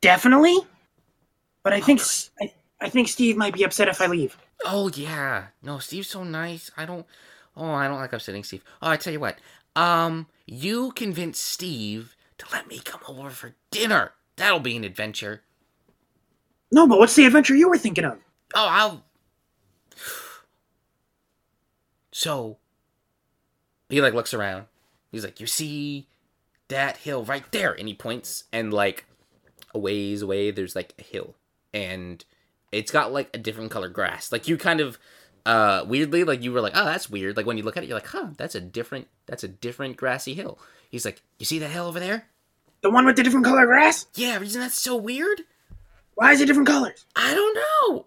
definitely. 0.00 0.56
But 1.62 1.72
I 1.72 1.80
think 1.80 2.00
S- 2.00 2.30
I, 2.40 2.52
I 2.80 2.88
think 2.88 3.08
Steve 3.08 3.36
might 3.36 3.54
be 3.54 3.64
upset 3.64 3.88
if 3.88 4.00
I 4.00 4.06
leave. 4.06 4.36
Oh 4.64 4.88
yeah. 4.94 5.46
No, 5.62 5.78
Steve's 5.78 6.08
so 6.08 6.24
nice. 6.24 6.70
I 6.76 6.86
don't. 6.86 7.06
Oh, 7.56 7.70
I 7.70 7.86
don't 7.86 7.98
like 8.00 8.12
upsetting 8.12 8.44
Steve. 8.44 8.64
Oh, 8.82 8.90
I 8.90 8.96
tell 8.96 9.12
you 9.12 9.20
what. 9.20 9.38
Um, 9.76 10.26
you 10.46 10.92
convince 10.92 11.38
Steve 11.38 12.16
to 12.38 12.46
let 12.52 12.68
me 12.68 12.80
come 12.80 13.00
over 13.06 13.30
for 13.30 13.54
dinner. 13.70 14.12
That'll 14.36 14.60
be 14.60 14.76
an 14.76 14.84
adventure. 14.84 15.42
No, 16.72 16.86
but 16.88 16.98
what's 16.98 17.14
the 17.14 17.26
adventure 17.26 17.54
you 17.54 17.68
were 17.68 17.78
thinking 17.78 18.04
of? 18.04 18.18
Oh, 18.54 18.66
I'll. 18.68 19.04
So, 22.16 22.58
he 23.88 24.00
like 24.00 24.14
looks 24.14 24.32
around. 24.32 24.66
He's 25.10 25.24
like, 25.24 25.40
"You 25.40 25.48
see 25.48 26.06
that 26.68 26.98
hill 26.98 27.24
right 27.24 27.44
there?" 27.50 27.72
And 27.72 27.88
he 27.88 27.94
points, 27.94 28.44
and 28.52 28.72
like 28.72 29.04
a 29.74 29.80
ways 29.80 30.22
away, 30.22 30.52
there's 30.52 30.76
like 30.76 30.94
a 30.96 31.02
hill, 31.02 31.34
and 31.72 32.24
it's 32.70 32.92
got 32.92 33.12
like 33.12 33.30
a 33.34 33.38
different 33.38 33.72
color 33.72 33.88
grass. 33.88 34.30
Like 34.30 34.46
you 34.46 34.56
kind 34.56 34.80
of 34.80 34.96
uh 35.44 35.84
weirdly, 35.88 36.22
like 36.22 36.40
you 36.44 36.52
were 36.52 36.60
like, 36.60 36.74
"Oh, 36.76 36.84
that's 36.84 37.10
weird." 37.10 37.36
Like 37.36 37.46
when 37.46 37.56
you 37.56 37.64
look 37.64 37.76
at 37.76 37.82
it, 37.82 37.88
you're 37.88 37.98
like, 37.98 38.06
"Huh, 38.06 38.28
that's 38.36 38.54
a 38.54 38.60
different, 38.60 39.08
that's 39.26 39.42
a 39.42 39.48
different 39.48 39.96
grassy 39.96 40.34
hill." 40.34 40.56
He's 40.88 41.04
like, 41.04 41.20
"You 41.40 41.46
see 41.46 41.58
that 41.58 41.70
hill 41.72 41.86
over 41.86 41.98
there?" 41.98 42.28
The 42.82 42.90
one 42.90 43.06
with 43.06 43.16
the 43.16 43.24
different 43.24 43.44
color 43.44 43.66
grass? 43.66 44.06
Yeah, 44.14 44.40
isn't 44.40 44.60
that 44.60 44.70
so 44.70 44.94
weird? 44.94 45.40
Why 46.14 46.30
is 46.30 46.40
it 46.40 46.46
different 46.46 46.68
colors? 46.68 47.06
I 47.16 47.34
don't 47.34 47.54
know. 47.56 48.06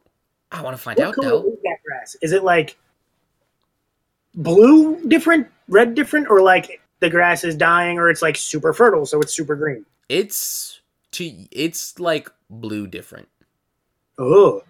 I 0.50 0.62
want 0.62 0.78
to 0.78 0.82
find 0.82 0.98
What 0.98 1.10
out 1.10 1.16
color 1.16 1.28
though. 1.30 1.48
is 1.50 1.58
that 1.64 1.78
grass? 1.86 2.16
Is 2.22 2.32
it 2.32 2.46
like 2.46 2.78
blue 4.38 5.06
different, 5.10 5.48
red 5.68 5.94
different, 5.96 6.30
or 6.30 6.42
like 6.42 6.82
the 7.02 7.10
grass 7.10 7.44
is 7.44 7.56
dying, 7.56 7.98
or 7.98 8.10
it's 8.10 8.22
like 8.22 8.38
super 8.38 8.72
fertile, 8.74 9.06
so 9.06 9.20
it's 9.20 9.36
super 9.36 9.56
green? 9.56 9.86
It's 10.08 10.80
to 11.12 11.26
it's 11.52 12.00
like 12.00 12.30
blue 12.50 12.88
different. 12.88 13.28
Oh, 14.18 14.64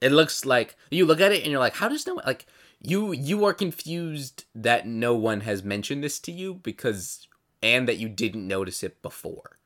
It 0.00 0.12
looks 0.12 0.44
like 0.46 0.76
you 0.90 1.04
look 1.04 1.20
at 1.20 1.32
it 1.32 1.42
and 1.42 1.50
you're 1.50 1.60
like, 1.60 1.74
how 1.74 1.88
does 1.88 2.06
no 2.06 2.14
one 2.14 2.24
like 2.26 2.46
you 2.80 3.12
you 3.12 3.44
are 3.44 3.52
confused 3.52 4.44
that 4.54 4.86
no 4.86 5.14
one 5.14 5.40
has 5.42 5.62
mentioned 5.62 6.02
this 6.02 6.18
to 6.20 6.32
you 6.32 6.54
because 6.54 7.26
and 7.62 7.86
that 7.88 7.98
you 7.98 8.08
didn't 8.08 8.46
notice 8.48 8.82
it 8.82 9.02
before. 9.02 9.58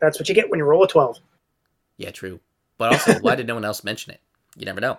that's 0.00 0.18
what 0.18 0.28
you 0.30 0.34
get 0.34 0.48
when 0.48 0.58
you 0.58 0.64
roll 0.64 0.84
a 0.84 0.88
twelve. 0.88 1.18
Yeah, 1.98 2.10
true. 2.12 2.40
But 2.78 2.92
also, 2.92 3.18
why 3.20 3.34
did 3.34 3.46
no 3.46 3.54
one 3.54 3.64
else 3.64 3.84
mention 3.84 4.12
it? 4.14 4.20
You 4.56 4.64
never 4.64 4.80
know. 4.80 4.98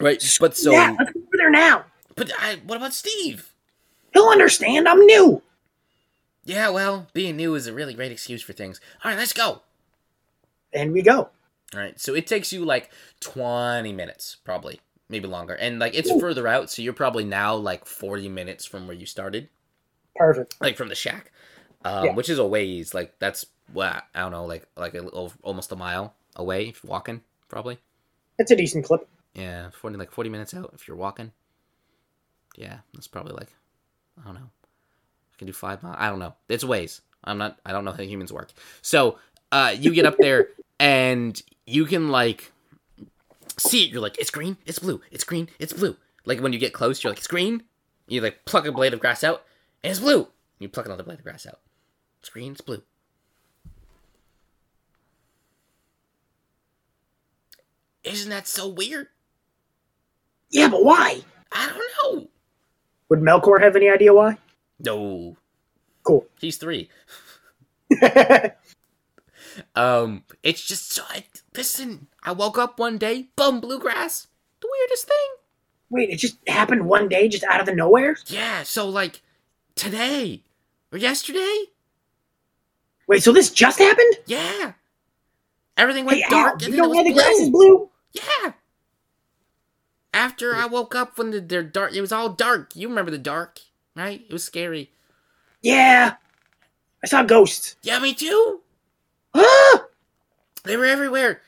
Right, 0.00 0.22
but 0.40 0.56
so 0.56 0.70
yeah, 0.72 0.94
let's 0.98 1.12
go 1.12 1.20
over 1.20 1.36
there 1.36 1.50
now. 1.50 1.84
but 2.14 2.30
I, 2.38 2.60
what 2.66 2.76
about 2.76 2.94
Steve? 2.94 3.52
He'll 4.12 4.28
understand. 4.28 4.88
I'm 4.88 5.04
new. 5.06 5.42
Yeah, 6.44 6.70
well, 6.70 7.08
being 7.12 7.36
new 7.36 7.54
is 7.54 7.66
a 7.66 7.72
really 7.74 7.94
great 7.94 8.12
excuse 8.12 8.40
for 8.42 8.52
things. 8.52 8.80
All 9.04 9.10
right, 9.10 9.18
let's 9.18 9.32
go. 9.32 9.62
And 10.72 10.92
we 10.92 11.02
go. 11.02 11.28
All 11.74 11.80
right, 11.80 11.98
so 12.00 12.14
it 12.14 12.26
takes 12.26 12.52
you 12.52 12.64
like 12.64 12.90
20 13.20 13.92
minutes, 13.92 14.36
probably, 14.44 14.80
maybe 15.08 15.26
longer. 15.28 15.54
And 15.54 15.78
like 15.78 15.94
it's 15.94 16.10
Ooh. 16.10 16.20
further 16.20 16.46
out, 16.48 16.70
so 16.70 16.80
you're 16.80 16.92
probably 16.94 17.24
now 17.24 17.54
like 17.54 17.84
40 17.84 18.28
minutes 18.28 18.64
from 18.64 18.86
where 18.86 18.96
you 18.96 19.04
started, 19.04 19.48
Perfect. 20.16 20.56
like 20.60 20.76
from 20.76 20.88
the 20.88 20.94
shack, 20.94 21.32
um, 21.84 22.04
Yeah. 22.06 22.14
which 22.14 22.30
is 22.30 22.38
a 22.38 22.46
ways. 22.46 22.94
Like 22.94 23.18
that's 23.18 23.44
well, 23.74 24.00
I 24.14 24.20
don't 24.20 24.30
know, 24.32 24.46
like 24.46 24.66
like 24.76 24.94
a, 24.94 25.02
almost 25.42 25.72
a 25.72 25.76
mile 25.76 26.14
away 26.36 26.68
if 26.68 26.82
you're 26.82 26.90
walking, 26.90 27.20
probably. 27.48 27.78
It's 28.38 28.50
a 28.50 28.56
decent 28.56 28.84
clip. 28.86 29.06
Yeah, 29.34 29.70
40 29.70 29.96
like 29.96 30.10
40 30.10 30.30
minutes 30.30 30.54
out 30.54 30.72
if 30.74 30.88
you're 30.88 30.96
walking. 30.96 31.32
Yeah, 32.56 32.78
that's 32.94 33.08
probably 33.08 33.34
like 33.34 33.54
I 34.20 34.24
don't 34.24 34.34
know. 34.34 34.50
I 34.50 35.36
can 35.38 35.46
do 35.46 35.52
five 35.52 35.82
miles. 35.82 35.96
I 35.98 36.08
don't 36.08 36.18
know. 36.18 36.34
It's 36.48 36.64
ways. 36.64 37.00
I'm 37.24 37.38
not. 37.38 37.58
I 37.64 37.72
don't 37.72 37.84
know 37.84 37.92
how 37.92 38.02
humans 38.02 38.32
work. 38.32 38.50
So, 38.82 39.18
uh, 39.52 39.74
you 39.78 39.94
get 39.94 40.06
up 40.06 40.16
there 40.18 40.48
and 40.80 41.40
you 41.66 41.84
can 41.84 42.08
like 42.08 42.52
see 43.58 43.84
it. 43.84 43.90
You're 43.90 44.02
like, 44.02 44.18
it's 44.18 44.30
green. 44.30 44.56
It's 44.66 44.78
blue. 44.78 45.00
It's 45.10 45.24
green. 45.24 45.48
It's 45.58 45.72
blue. 45.72 45.96
Like 46.24 46.40
when 46.40 46.52
you 46.52 46.58
get 46.58 46.72
close, 46.72 47.02
you're 47.02 47.10
like, 47.10 47.18
it's 47.18 47.26
green. 47.26 47.62
You 48.06 48.20
like 48.20 48.44
pluck 48.44 48.66
a 48.66 48.72
blade 48.72 48.94
of 48.94 49.00
grass 49.00 49.22
out, 49.22 49.44
and 49.84 49.90
it's 49.90 50.00
blue. 50.00 50.28
You 50.58 50.68
pluck 50.68 50.86
another 50.86 51.02
blade 51.02 51.18
of 51.18 51.24
grass 51.24 51.46
out. 51.46 51.60
It's 52.20 52.28
green. 52.28 52.52
It's 52.52 52.60
blue. 52.60 52.82
Isn't 58.02 58.30
that 58.30 58.48
so 58.48 58.66
weird? 58.66 59.08
Yeah, 60.50 60.68
but 60.68 60.84
why? 60.84 61.20
I 61.52 61.68
don't 61.68 62.16
know. 62.22 62.28
Would 63.08 63.20
Melkor 63.20 63.60
have 63.60 63.76
any 63.76 63.88
idea 63.88 64.12
why? 64.14 64.38
No, 64.80 65.36
Cool. 66.02 66.26
he's 66.40 66.56
three. 66.56 66.88
Um, 69.74 70.24
it's 70.42 70.64
just 70.64 70.92
so. 70.92 71.02
I, 71.08 71.24
listen, 71.56 72.06
I 72.22 72.32
woke 72.32 72.58
up 72.58 72.78
one 72.78 72.98
day, 72.98 73.28
boom, 73.36 73.60
bluegrass. 73.60 74.28
The 74.60 74.68
weirdest 74.70 75.06
thing. 75.06 75.16
Wait, 75.90 76.10
it 76.10 76.16
just 76.16 76.36
happened 76.46 76.86
one 76.86 77.08
day, 77.08 77.28
just 77.28 77.44
out 77.44 77.60
of 77.60 77.66
the 77.66 77.74
nowhere? 77.74 78.16
Yeah. 78.26 78.62
So 78.62 78.88
like, 78.88 79.22
today 79.74 80.42
or 80.92 80.98
yesterday. 80.98 81.64
Wait, 83.06 83.22
so 83.22 83.32
this 83.32 83.50
just 83.50 83.78
happened? 83.78 84.14
Yeah. 84.26 84.72
Everything 85.76 86.04
went 86.04 86.18
Hey, 86.22 86.28
dark, 86.28 86.58
do 86.58 86.66
and 86.66 86.74
you 86.74 86.80
then 86.82 86.92
know 86.92 86.94
it 87.00 87.04
was 87.04 87.04
why 87.04 87.10
the 87.10 87.14
grass 87.14 87.38
is 87.40 87.50
blue? 87.50 87.90
Yeah. 88.12 88.52
After 90.12 90.54
I 90.54 90.66
woke 90.66 90.94
up 90.94 91.18
when 91.18 91.30
the, 91.30 91.40
they're 91.40 91.62
dark, 91.62 91.94
it 91.94 92.00
was 92.00 92.12
all 92.12 92.30
dark. 92.30 92.74
You 92.74 92.88
remember 92.88 93.10
the 93.10 93.18
dark, 93.18 93.60
right? 93.94 94.24
It 94.26 94.32
was 94.32 94.42
scary. 94.44 94.90
Yeah. 95.62 96.14
I 97.02 97.06
saw 97.06 97.22
ghosts. 97.22 97.76
Yeah, 97.82 97.98
me 97.98 98.14
too. 98.14 98.60
Ah! 99.34 99.84
They 100.64 100.76
were 100.76 100.84
everywhere. 100.84 101.40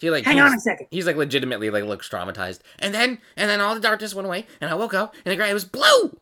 He 0.00 0.10
like 0.10 0.24
Hang 0.24 0.40
on 0.40 0.54
a 0.54 0.60
second. 0.60 0.88
He's 0.90 1.06
like 1.06 1.16
legitimately 1.16 1.70
like 1.70 1.84
looks 1.84 2.08
traumatized. 2.08 2.60
And 2.78 2.94
then 2.94 3.18
and 3.36 3.48
then 3.48 3.60
all 3.60 3.74
the 3.74 3.80
darkness 3.80 4.14
went 4.14 4.26
away 4.26 4.46
and 4.60 4.70
I 4.70 4.74
woke 4.74 4.92
up 4.92 5.14
and 5.24 5.32
the 5.32 5.36
grass 5.36 5.52
was 5.52 5.64
blue. 5.64 6.18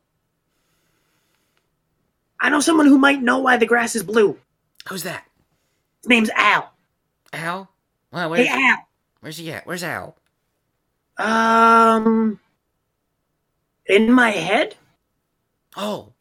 I 2.40 2.50
know 2.50 2.60
someone 2.60 2.86
who 2.86 2.98
might 2.98 3.22
know 3.22 3.38
why 3.38 3.56
the 3.56 3.66
grass 3.66 3.96
is 3.96 4.02
blue. 4.02 4.38
Who's 4.88 5.02
that? 5.04 5.24
His 6.02 6.08
name's 6.08 6.30
Al. 6.36 6.70
Al? 7.32 7.70
Well, 8.12 8.30
where's, 8.30 8.46
Hey, 8.46 8.52
Al. 8.52 8.87
Where's 9.20 9.36
he 9.36 9.52
at? 9.52 9.66
Where's 9.66 9.82
Al? 9.82 10.16
Um, 11.16 12.38
in 13.86 14.12
my 14.12 14.30
head. 14.30 14.76
Oh. 15.76 16.12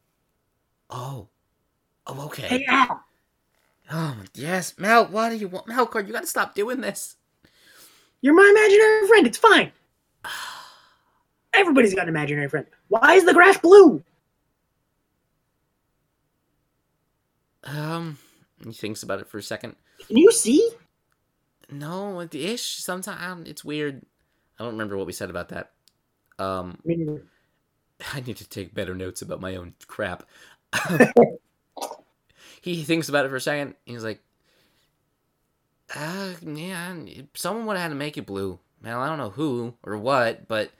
Oh. 0.90 1.28
Oh, 2.08 2.26
okay. 2.26 2.44
Hey, 2.44 2.66
Al. 2.68 3.04
Oh, 3.92 4.18
yes. 4.34 4.76
Mel, 4.78 5.06
what 5.08 5.30
do 5.30 5.36
you 5.36 5.48
want? 5.48 5.68
Melkor, 5.68 6.06
you 6.06 6.14
gotta 6.14 6.28
stop 6.28 6.56
doing 6.56 6.82
this. 6.82 7.16
You're 8.22 8.34
my 8.34 8.50
imaginary 8.50 9.08
friend. 9.08 9.28
It's 9.28 9.38
fine. 9.38 9.72
Everybody's 11.54 11.94
got 11.94 12.04
an 12.04 12.10
imaginary 12.10 12.50
friend. 12.50 12.66
Why 12.88 13.14
is 13.14 13.26
the 13.26 13.34
grass 13.34 13.58
blue? 13.58 14.04
Um, 17.64 18.18
he 18.64 18.72
thinks 18.72 19.04
about 19.04 19.20
it 19.20 19.28
for 19.28 19.38
a 19.38 19.44
second. 19.44 19.76
Can 20.08 20.18
you 20.18 20.32
see? 20.32 20.70
No, 21.70 22.26
the 22.26 22.46
ish. 22.46 22.78
Sometimes 22.78 23.48
it's 23.50 23.66
weird. 23.66 24.06
I 24.60 24.64
don't 24.64 24.74
remember 24.74 24.98
what 24.98 25.08
we 25.08 25.14
said 25.14 25.30
about 25.30 25.50
that. 25.50 25.72
Um, 26.40 26.80
I 28.14 28.22
need 28.22 28.38
to 28.38 28.48
take 28.48 28.74
better 28.74 28.96
notes 28.96 29.22
about 29.22 29.42
my 29.42 29.56
own 29.56 29.74
crap. 29.88 30.24
he 32.62 32.84
thinks 32.84 33.10
about 33.10 33.26
it 33.26 33.30
for 33.30 33.36
a 33.36 33.42
second. 33.42 33.76
He's 33.86 34.04
like, 34.04 34.22
uh, 35.96 36.34
yeah, 36.44 36.96
someone 37.34 37.66
would 37.66 37.78
have 37.78 37.84
had 37.84 37.90
to 37.90 37.96
make 37.96 38.18
it 38.18 38.26
blue. 38.26 38.60
Well, 38.84 39.00
I 39.00 39.08
don't 39.08 39.18
know 39.18 39.32
who 39.32 39.74
or 39.84 39.98
what, 39.98 40.48
but 40.48 40.72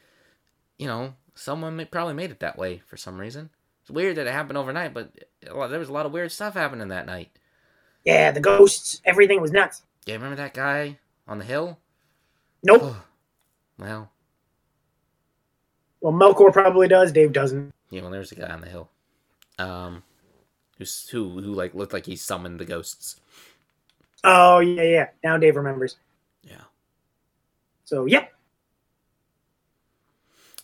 you 0.78 0.88
know, 0.88 1.16
someone 1.34 1.86
probably 1.90 2.14
made 2.14 2.32
it 2.32 2.40
that 2.40 2.58
way 2.58 2.82
for 2.86 2.98
some 2.98 3.18
reason. 3.18 3.50
It's 3.82 3.90
weird 3.90 4.18
that 4.18 4.28
it 4.28 4.34
happened 4.34 4.58
overnight, 4.58 4.94
but 4.94 5.12
there 5.42 5.80
was 5.80 5.90
a 5.90 5.94
lot 5.94 6.06
of 6.06 6.12
weird 6.12 6.32
stuff 6.32 6.54
happening 6.56 6.90
that 6.90 7.06
night. 7.06 7.30
yeah, 8.04 8.32
the 8.32 8.42
ghosts, 8.42 9.02
everything 9.06 9.42
was 9.42 9.52
nuts. 9.52 9.82
Yeah, 10.08 10.16
remember 10.16 10.38
that 10.38 10.54
guy 10.54 10.98
on 11.28 11.38
the 11.38 11.44
hill? 11.44 11.78
Nope. 12.64 12.80
Oh, 12.82 13.04
well, 13.78 14.10
Well, 16.02 16.14
Melkor 16.14 16.52
probably 16.54 16.88
does. 16.88 17.12
Dave 17.12 17.34
doesn't. 17.34 17.74
yeah, 17.90 18.02
well, 18.02 18.12
there's 18.12 18.32
a 18.32 18.36
guy 18.36 18.48
on 18.50 18.62
the 18.62 18.70
hill, 18.70 18.90
um, 19.60 20.04
who's 20.78 21.10
who 21.10 21.30
who 21.42 21.54
like 21.54 21.74
looked 21.76 21.92
like 21.94 22.06
he 22.06 22.16
summoned 22.16 22.60
the 22.60 22.66
ghosts. 22.66 23.20
Oh 24.24 24.60
yeah, 24.60 24.82
yeah. 24.84 25.08
Now 25.24 25.38
Dave 25.38 25.56
remembers. 25.58 25.98
Yeah. 26.42 26.62
So 27.84 28.06
yep. 28.06 28.34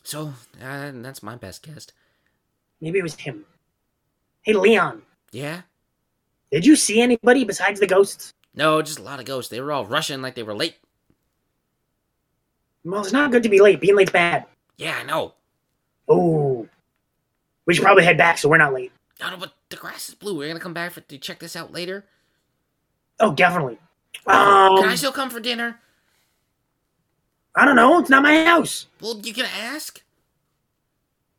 So 0.04 0.34
uh, 0.62 0.92
that's 0.96 1.22
my 1.24 1.36
best 1.36 1.64
guess. 1.64 1.88
Maybe 2.82 3.00
it 3.00 3.04
was 3.04 3.16
him. 3.16 3.46
Hey 4.42 4.54
Leon, 4.54 5.02
Yeah. 5.32 5.62
did 6.52 6.66
you 6.66 6.76
see 6.76 7.02
anybody 7.02 7.44
besides 7.46 7.80
the 7.80 7.88
ghosts? 7.88 8.34
No, 8.56 8.82
just 8.82 9.00
a 9.00 9.04
lot 9.04 9.20
of 9.20 9.26
ghosts. 9.26 9.50
They 9.50 9.60
were 9.60 9.72
all 9.72 9.86
rushing 9.86 10.22
like 10.22 10.36
they 10.36 10.44
were 10.44 10.54
late. 10.54 10.76
Well, 12.86 13.02
it's 13.02 13.14
not 13.14 13.32
good 13.32 13.44
to 13.44 13.50
be 13.50 13.62
late. 13.62 13.80
Being 13.80 13.96
late's 13.96 14.12
bad. 14.12 14.46
Yeah, 14.78 14.98
I 15.00 15.04
know. 15.04 15.34
Oh, 16.08 16.68
we 17.66 17.74
should 17.74 17.84
probably 17.84 18.04
head 18.04 18.18
back 18.18 18.38
so 18.38 18.50
we're 18.50 18.58
not 18.58 18.74
late. 18.74 18.92
I 19.22 19.32
know, 19.32 19.38
but 19.38 19.54
the 19.70 19.78
grass 19.78 20.10
is 20.10 20.16
blue. 20.16 20.38
We're 20.38 20.50
gonna 20.50 20.60
come 20.60 20.74
back 20.74 20.92
for, 20.92 21.02
to 21.02 21.18
check 21.18 21.40
this 21.40 21.56
out 21.56 21.72
later. 21.72 22.06
Oh, 23.20 23.34
definitely. 23.34 23.78
Um, 24.28 24.78
Can 24.78 24.90
I 24.90 24.96
still 24.96 25.12
come 25.12 25.30
for 25.30 25.40
dinner? 25.40 25.80
I 27.56 27.66
don't 27.66 27.76
know. 27.76 28.00
It's 28.00 28.10
not 28.10 28.24
my 28.24 28.44
house. 28.44 28.88
Well, 29.00 29.20
you 29.24 29.34
can 29.34 29.46
ask. 29.46 30.02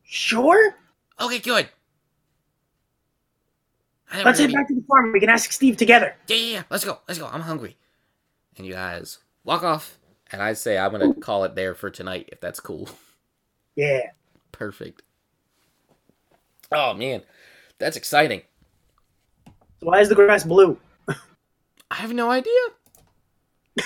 Sure. 0.04 0.76
Okay, 1.20 1.40
good. 1.40 1.68
Let's 4.22 4.38
head 4.38 4.52
back 4.52 4.68
to 4.68 4.74
the 4.74 4.82
farm. 4.82 5.12
We 5.12 5.20
can 5.20 5.28
ask 5.28 5.50
Steve 5.50 5.76
together. 5.76 6.14
Yeah, 6.28 6.36
yeah, 6.36 6.52
yeah. 6.52 6.62
Let's 6.70 6.84
go. 6.84 6.98
Let's 7.08 7.18
go. 7.18 7.26
I'm 7.26 7.40
hungry. 7.40 7.76
And 8.56 8.66
you 8.66 8.72
guys 8.72 9.18
walk 9.44 9.62
off. 9.62 9.98
And 10.30 10.42
I 10.42 10.52
say 10.54 10.78
I'm 10.78 10.92
gonna 10.92 11.14
call 11.14 11.44
it 11.44 11.54
there 11.54 11.74
for 11.74 11.90
tonight 11.90 12.28
if 12.32 12.40
that's 12.40 12.60
cool. 12.60 12.88
Yeah. 13.76 14.10
Perfect. 14.52 15.02
Oh 16.70 16.94
man, 16.94 17.22
that's 17.78 17.96
exciting. 17.96 18.42
Why 19.80 19.98
is 19.98 20.08
the 20.08 20.14
grass 20.14 20.44
blue? 20.44 20.78
I 21.08 21.94
have 21.96 22.12
no 22.12 22.30
idea. 22.30 22.52